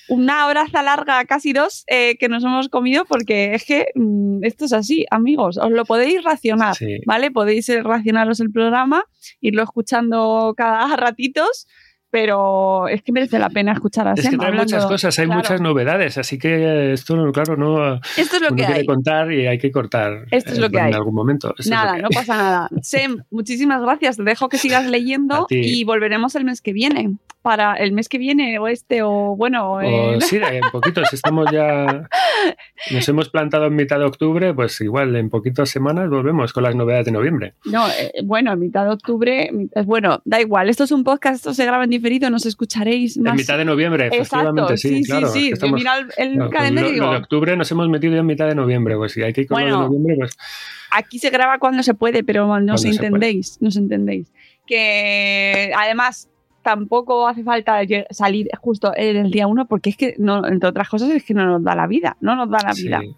Una 0.08 0.46
horaza 0.46 0.82
larga, 0.82 1.24
casi 1.24 1.52
dos, 1.52 1.84
eh, 1.88 2.16
que 2.18 2.28
nos 2.28 2.44
hemos 2.44 2.68
comido 2.68 3.04
porque 3.06 3.54
es 3.54 3.64
que 3.64 3.88
mm, 3.94 4.44
esto 4.44 4.66
es 4.66 4.72
así, 4.72 5.04
amigos. 5.10 5.58
Os 5.58 5.70
lo 5.70 5.84
podéis 5.84 6.22
racionar, 6.22 6.76
Sí. 6.76 6.98
¿vale? 7.06 7.30
Podéis 7.30 7.68
eh, 7.68 7.82
racionaros 7.82 8.40
el 8.40 8.52
programa, 8.52 9.04
irlo 9.40 9.62
escuchando 9.62 10.54
cada 10.56 10.94
ratitos, 10.96 11.66
pero 12.10 12.88
es 12.88 13.02
que 13.02 13.12
merece 13.12 13.38
la 13.38 13.50
pena 13.50 13.72
escuchar 13.72 14.08
a 14.08 14.12
Es 14.14 14.22
que 14.28 14.36
trae 14.36 14.48
hablando- 14.48 14.62
muchas 14.62 14.86
cosas, 14.86 15.18
hay 15.18 15.26
claro. 15.26 15.40
muchas 15.40 15.60
novedades, 15.60 16.18
así 16.18 16.38
que 16.38 16.92
esto, 16.92 17.30
claro, 17.32 17.56
no 17.56 17.94
Esto 18.16 18.36
es 18.36 18.40
lo 18.42 18.48
uno 18.48 18.56
que 18.56 18.64
quiere 18.64 18.80
hay. 18.80 18.86
contar 18.86 19.32
y 19.32 19.46
hay 19.46 19.58
que 19.58 19.70
cortar 19.70 20.26
Esto 20.30 20.52
es 20.52 20.58
lo 20.58 20.66
eh, 20.66 20.70
que 20.70 20.78
en 20.78 20.84
hay. 20.84 20.92
algún 20.92 21.14
momento. 21.14 21.54
Esto 21.58 21.70
lo 21.70 21.76
Nada, 21.76 21.98
no 21.98 22.08
hay. 22.10 22.14
pasa 22.16 22.36
nada. 22.36 22.68
Sem, 22.82 23.18
muchísimas 23.30 23.82
gracias. 23.82 24.16
Te 24.16 24.22
dejo 24.22 24.48
que 24.48 24.58
sigas 24.58 24.86
leyendo 24.86 25.46
y 25.50 25.84
volveremos 25.84 26.34
el 26.36 26.44
mes 26.44 26.60
que 26.62 26.72
viene. 26.72 27.16
Para 27.42 27.74
el 27.74 27.92
mes 27.92 28.08
que 28.08 28.18
viene 28.18 28.58
o 28.58 28.66
este 28.66 29.02
o 29.02 29.36
bueno. 29.36 29.74
O 29.74 29.80
eh, 29.80 30.18
sí, 30.20 30.36
en 30.38 30.62
poquitos, 30.72 31.12
estamos 31.12 31.46
ya. 31.52 32.08
Nos 32.90 33.08
hemos 33.08 33.28
plantado 33.28 33.66
en 33.66 33.76
mitad 33.76 34.00
de 34.00 34.04
octubre, 34.04 34.52
pues 34.52 34.80
igual 34.80 35.14
en 35.14 35.30
poquitas 35.30 35.68
semanas 35.70 36.10
volvemos 36.10 36.52
con 36.52 36.64
las 36.64 36.74
novedades 36.74 37.06
de 37.06 37.12
noviembre. 37.12 37.54
No, 37.64 37.86
eh, 37.88 38.10
bueno, 38.24 38.50
a 38.50 38.56
mitad 38.56 38.84
de 38.84 38.90
octubre, 38.90 39.50
mitad- 39.52 39.84
bueno, 39.84 40.22
da 40.24 40.40
igual, 40.40 40.68
esto 40.68 40.82
es 40.84 40.90
un 40.90 41.04
podcast, 41.04 41.36
esto 41.36 41.54
se 41.54 41.64
graba 41.64 41.84
en 41.84 41.90
diferido, 42.06 42.30
nos 42.30 42.46
escucharéis 42.46 43.18
más. 43.18 43.32
En 43.32 43.36
mitad 43.36 43.58
de 43.58 43.64
noviembre, 43.64 44.06
efectivamente, 44.12 44.76
sí, 44.76 45.02
sí, 45.02 45.10
claro. 45.10 45.28
sí, 45.28 45.50
estamos- 45.52 45.72
Yo 45.72 45.76
mira 45.84 45.98
el, 45.98 46.04
el 46.16 46.32
claro, 46.34 46.50
pues 46.50 46.58
calendario 46.58 46.90
lo, 46.90 46.94
y 46.96 46.98
lo 46.98 47.04
digo, 47.06 47.12
de 47.12 47.18
octubre 47.18 47.56
nos 47.56 47.70
hemos 47.72 47.88
metido 47.88 48.16
en 48.16 48.26
mitad 48.26 48.46
de 48.46 48.54
noviembre, 48.54 48.96
pues 48.96 49.12
si 49.12 49.22
hay 49.22 49.32
que 49.32 49.42
ir 49.42 49.46
con 49.48 49.58
lo 49.60 49.64
Bueno. 49.64 49.78
de 49.82 49.86
noviembre, 49.86 50.16
pues 50.18 50.36
aquí 50.90 51.18
se 51.18 51.30
graba 51.30 51.58
cuando 51.58 51.82
se 51.82 51.94
puede, 51.94 52.22
pero 52.24 52.46
Cuando 52.46 52.76
se 52.78 52.88
entendéis, 52.88 53.58
nos 53.60 53.76
entendéis. 53.76 54.32
Que 54.66 55.72
además 55.76 56.28
tampoco 56.62 57.28
hace 57.28 57.44
falta 57.44 57.80
salir 58.10 58.48
justo 58.60 58.92
en 58.96 59.16
el 59.16 59.30
día 59.30 59.46
uno, 59.46 59.66
porque 59.68 59.90
es 59.90 59.96
que, 59.96 60.14
no, 60.18 60.46
entre 60.46 60.68
otras 60.68 60.88
cosas, 60.88 61.10
es 61.10 61.24
que 61.24 61.34
no 61.34 61.46
nos 61.46 61.62
da 61.62 61.74
la 61.76 61.86
vida, 61.86 62.16
no 62.20 62.34
nos 62.36 62.50
da 62.50 62.58
la 62.64 62.72
vida. 62.74 63.00
Sí. 63.00 63.14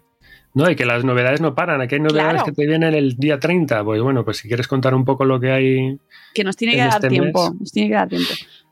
No, 0.55 0.69
y 0.69 0.75
que 0.75 0.85
las 0.85 1.03
novedades 1.05 1.41
no 1.41 1.53
paran. 1.53 1.79
Aquí 1.79 1.95
hay 1.95 2.01
novedades 2.01 2.41
Claro. 2.41 2.45
que 2.45 2.51
te 2.53 2.65
vienen 2.67 2.95
el 2.95 3.15
día 3.17 3.39
30. 3.39 3.83
Pues 3.83 4.01
bueno, 4.01 4.25
pues 4.25 4.37
si 4.37 4.47
quieres 4.47 4.67
contar 4.67 4.95
un 4.95 5.05
poco 5.05 5.23
lo 5.23 5.39
que 5.39 5.51
hay. 5.51 5.99
que 6.33 6.43
nos 6.43 6.55
tiene 6.57 6.73
que 6.73 6.79
dar 6.79 6.89
este 6.89 7.07
tiempo. 7.09 7.51
mes. 7.51 7.59
Nos 7.61 7.71
tiene 7.71 7.89
que 7.89 7.95
dar 7.95 8.09
tiempo. 8.09 8.29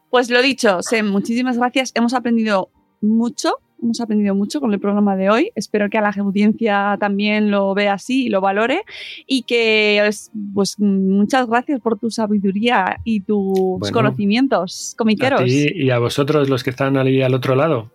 Pues 0.10 0.30
lo 0.30 0.42
dicho, 0.42 0.82
Sem, 0.82 1.08
muchísimas 1.08 1.58
gracias. 1.58 1.92
Hemos 1.96 2.14
aprendido 2.14 2.70
mucho, 3.02 3.56
hemos 3.82 4.00
aprendido 4.02 4.34
mucho 4.36 4.60
con 4.60 4.74
el 4.74 4.80
programa 4.80 5.16
de 5.16 5.30
hoy. 5.30 5.52
Espero 5.56 5.90
que 5.90 5.98
a 5.98 6.02
la 6.02 6.10
audiencia 6.18 6.98
también 7.00 7.52
lo 7.52 7.74
vea 7.76 7.94
así 7.94 8.26
y 8.26 8.30
lo 8.30 8.42
valore. 8.42 8.84
Y 9.28 9.44
que, 9.44 10.06
es- 10.08 10.32
pues, 10.54 10.80
muchas 10.80 11.48
gracias 11.48 11.80
por 11.82 12.00
tu 12.00 12.10
sabiduría 12.10 12.98
y 13.04 13.20
tus 13.22 13.80
Bueno, 13.80 13.94
conocimientos 13.94 14.96
comiqueros. 14.98 15.42
A 15.42 15.46
ti 15.46 15.68
y 15.76 15.90
a 15.92 16.00
vosotros 16.00 16.50
los 16.50 16.64
que 16.64 16.70
están 16.72 16.98
ahí 16.98 17.22
al 17.22 17.34
otro 17.34 17.56
lado. 17.56 17.92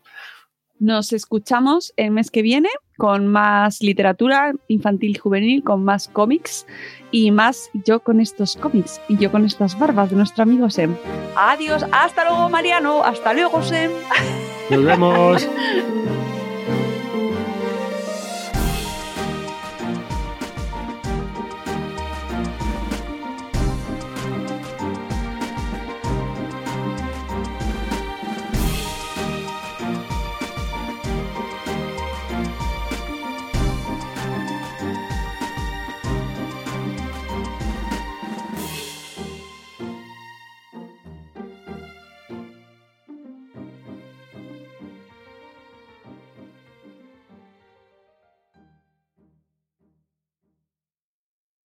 Nos 0.83 1.13
escuchamos 1.13 1.95
el 1.97 2.11
mes 2.11 2.33
que 2.33 2.43
viene 2.43 2.69
con 2.97 3.29
más 3.29 3.83
literatura 3.83 4.53
infantil 4.67 5.11
y 5.11 5.15
juvenil, 5.15 5.63
con 5.63 5.85
más 5.85 6.09
cómics 6.09 6.67
y 7.13 7.31
más 7.31 7.71
yo 7.73 8.01
con 8.01 8.19
estos 8.19 8.57
cómics 8.57 9.01
y 9.09 9.17
yo 9.17 9.31
con 9.31 9.47
estas 9.47 9.79
barbas 9.79 10.11
de 10.11 10.17
nuestro 10.17 10.43
amigo 10.43 10.71
Sem. 10.71 10.97
Adiós, 11.37 11.87
hasta 11.93 12.25
luego 12.25 12.49
Mariano, 12.49 13.05
hasta 13.05 13.33
luego 13.33 13.63
Sem. 13.63 13.93
Nos 14.71 14.85
vemos. 14.85 15.49